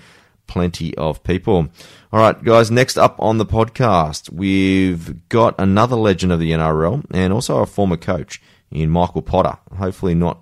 plenty 0.47 0.95
of 0.97 1.23
people. 1.23 1.67
All 2.13 2.19
right, 2.19 2.41
guys, 2.41 2.71
next 2.71 2.97
up 2.97 3.15
on 3.19 3.37
the 3.37 3.45
podcast, 3.45 4.31
we've 4.31 5.27
got 5.29 5.55
another 5.59 5.95
legend 5.95 6.31
of 6.31 6.39
the 6.39 6.51
NRL 6.51 7.05
and 7.11 7.33
also 7.33 7.59
a 7.59 7.65
former 7.65 7.97
coach 7.97 8.41
in 8.69 8.89
Michael 8.89 9.21
Potter. 9.21 9.57
Hopefully 9.77 10.15
not 10.15 10.41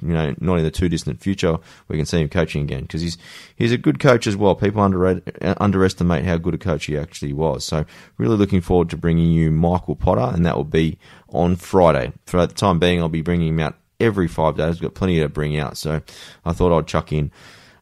you 0.00 0.12
know, 0.12 0.34
not 0.40 0.58
in 0.58 0.64
the 0.64 0.70
too 0.70 0.88
distant 0.88 1.20
future, 1.20 1.58
we 1.88 1.96
can 1.96 2.06
see 2.06 2.20
him 2.20 2.28
coaching 2.28 2.62
again 2.62 2.82
because 2.82 3.00
he's 3.00 3.18
he's 3.56 3.72
a 3.72 3.78
good 3.78 3.98
coach 3.98 4.26
as 4.26 4.36
well. 4.36 4.54
People 4.54 4.80
under, 4.80 5.20
underestimate 5.40 6.24
how 6.24 6.36
good 6.36 6.54
a 6.54 6.58
coach 6.58 6.86
he 6.86 6.96
actually 6.96 7.32
was. 7.32 7.64
So, 7.64 7.84
really 8.16 8.36
looking 8.36 8.60
forward 8.60 8.90
to 8.90 8.96
bringing 8.96 9.30
you 9.30 9.50
Michael 9.50 9.96
Potter, 9.96 10.34
and 10.34 10.44
that 10.46 10.56
will 10.56 10.64
be 10.64 10.98
on 11.28 11.56
Friday. 11.56 12.12
For 12.26 12.46
the 12.46 12.54
time 12.54 12.78
being, 12.78 13.00
I'll 13.00 13.08
be 13.08 13.22
bringing 13.22 13.48
him 13.48 13.60
out 13.60 13.76
every 14.00 14.28
five 14.28 14.56
days. 14.56 14.76
We've 14.76 14.90
got 14.90 14.94
plenty 14.94 15.20
to 15.20 15.28
bring 15.28 15.58
out, 15.58 15.76
so 15.76 16.00
I 16.44 16.52
thought 16.52 16.76
I'd 16.76 16.86
chuck 16.86 17.12
in 17.12 17.30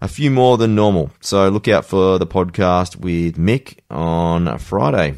a 0.01 0.09
few 0.09 0.31
more 0.31 0.57
than 0.57 0.75
normal. 0.75 1.11
So, 1.21 1.49
look 1.49 1.69
out 1.69 1.85
for 1.85 2.19
the 2.19 2.27
podcast 2.27 2.97
with 2.97 3.37
Mick 3.37 3.79
on 3.91 4.59
Friday. 4.59 5.17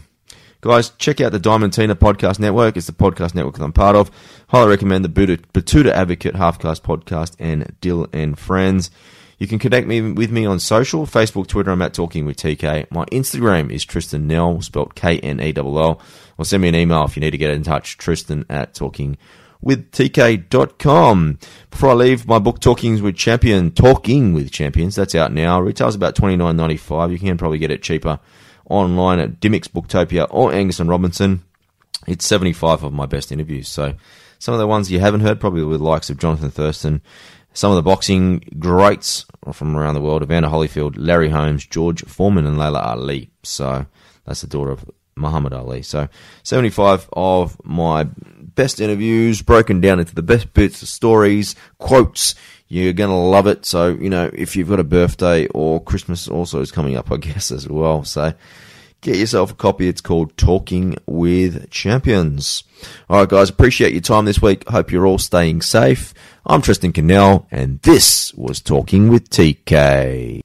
Guys, 0.61 0.91
check 0.99 1.21
out 1.21 1.31
the 1.31 1.39
Diamantina 1.39 1.95
Podcast 1.95 2.41
Network. 2.41 2.77
It's 2.77 2.89
the 2.89 2.93
podcast 2.93 3.33
network 3.33 3.55
that 3.55 3.63
I'm 3.63 3.73
part 3.73 3.95
of. 3.95 4.11
Highly 4.49 4.71
recommend 4.71 5.05
the 5.05 5.09
Batuta 5.09 5.91
Advocate 5.91 6.35
Half 6.35 6.59
Class 6.59 6.81
Podcast 6.81 7.37
and 7.39 7.77
Dill 7.83 8.09
and 8.15 8.39
Friends. 8.39 8.91
You 9.39 9.47
can 9.47 9.59
connect 9.59 9.87
me 9.87 10.01
with 10.01 10.33
me 10.33 10.47
on 10.47 10.59
social, 10.59 11.07
Facebook, 11.07 11.47
Twitter. 11.47 11.71
I'm 11.71 11.83
at 11.83 11.93
Talking 11.93 12.25
with 12.25 12.39
TK. 12.39 12.91
My 12.91 13.05
Instagram 13.07 13.71
is 13.71 13.85
Tristan 13.85 14.27
Knell, 14.27 14.63
spelled 14.63 14.95
K 14.95 15.19
N 15.21 15.39
E 15.41 15.53
L 15.55 15.79
L. 15.79 16.01
Or 16.39 16.45
send 16.45 16.63
me 16.63 16.69
an 16.69 16.75
email 16.75 17.05
if 17.05 17.15
you 17.15 17.21
need 17.21 17.33
to 17.33 17.39
get 17.39 17.51
in 17.51 17.63
touch. 17.63 17.99
Tristan 17.99 18.47
at 18.49 18.75
Talking 18.75 19.19
with 19.61 19.93
TK.com. 19.93 21.39
Before 21.71 21.91
I 21.91 21.95
leave, 21.95 22.27
my 22.27 22.39
book 22.39 22.59
Talkings 22.59 23.03
with 23.03 23.17
Champion, 23.17 23.71
Talking 23.71 24.33
with 24.33 24.51
Champions, 24.51 24.97
that's 24.97 25.15
out 25.15 25.33
now. 25.33 25.61
Retails 25.61 25.95
about 25.95 26.17
twenty 26.17 26.37
nine 26.37 26.57
ninety 26.57 26.79
five. 26.79 27.13
You 27.13 27.19
can 27.19 27.37
probably 27.37 27.59
get 27.59 27.71
it 27.71 27.83
cheaper 27.83 28.19
online 28.65 29.19
at 29.19 29.41
Dymocks 29.41 29.69
Booktopia 29.69 30.27
or 30.31 30.53
Angus 30.53 30.81
and 30.81 30.89
Robertson. 30.89 31.45
It's 32.07 32.25
75 32.25 32.85
of 32.85 32.93
my 32.93 33.07
best 33.07 33.31
interviews. 33.33 33.69
So 33.69 33.95
some 34.39 34.55
of 34.55 34.61
the 34.61 34.67
ones 34.67 34.91
you 34.91 35.01
haven't 35.01 35.21
heard, 35.21 35.41
probably 35.41 35.65
with 35.65 35.81
likes 35.81 36.11
of 36.11 36.19
Jonathan 36.19 36.51
Thurston, 36.51 37.03
some 37.53 37.71
of 37.73 37.77
the 37.77 37.83
boxing 37.83 38.45
greats 38.59 39.27
from 39.53 39.77
around 39.77 39.95
the 39.95 40.01
world, 40.01 40.23
Evander 40.23 40.49
Holyfield, 40.49 40.95
Larry 40.97 41.31
Holmes, 41.31 41.67
George 41.67 42.05
Foreman, 42.05 42.47
and 42.47 42.59
Laila 42.59 42.81
Ali. 42.81 43.31
So 43.43 43.87
that's 44.25 44.43
the 44.43 44.47
daughter 44.47 44.71
of 44.71 44.89
Muhammad 45.17 45.53
Ali. 45.53 45.83
So 45.83 46.09
75 46.43 47.09
of 47.13 47.57
my 47.65 48.05
best 48.05 48.81
interviews 48.81 49.43
broken 49.43 49.81
down 49.81 49.99
into 50.01 50.15
the 50.15 50.23
best 50.23 50.53
bits, 50.55 50.83
of 50.83 50.89
stories, 50.89 51.55
quotes. 51.79 52.35
You're 52.69 52.93
going 52.93 53.11
to 53.11 53.17
love 53.17 53.47
it. 53.47 53.65
So, 53.65 53.89
you 53.89 54.11
know, 54.11 54.31
if 54.33 54.55
you've 54.55 54.69
got 54.69 54.81
a 54.81 54.85
birthday 54.85 55.47
or 55.49 55.83
Christmas 55.83 56.29
also 56.29 56.61
is 56.61 56.71
coming 56.71 56.97
up, 56.97 57.11
I 57.11 57.17
guess, 57.17 57.51
as 57.51 57.67
well. 57.69 58.05
So 58.05 58.35
get 59.01 59.17
yourself 59.17 59.53
a 59.53 59.55
copy. 59.55 59.89
It's 59.89 60.01
called 60.01 60.37
Talking 60.37 60.97
with 61.07 61.71
Champions. 61.71 62.65
All 63.09 63.21
right, 63.21 63.29
guys, 63.29 63.51
appreciate 63.51 63.93
your 63.93 64.03
time 64.03 64.25
this 64.25 64.43
week. 64.43 64.69
Hope 64.69 64.91
you're 64.91 65.07
all 65.07 65.19
staying 65.19 65.63
safe. 65.63 66.15
I'm 66.47 66.63
Tristan 66.63 66.93
Knell, 66.95 67.47
and 67.51 67.81
this 67.83 68.33
was 68.35 68.61
Talking 68.61 69.09
with 69.09 69.31
TK. 69.31 70.41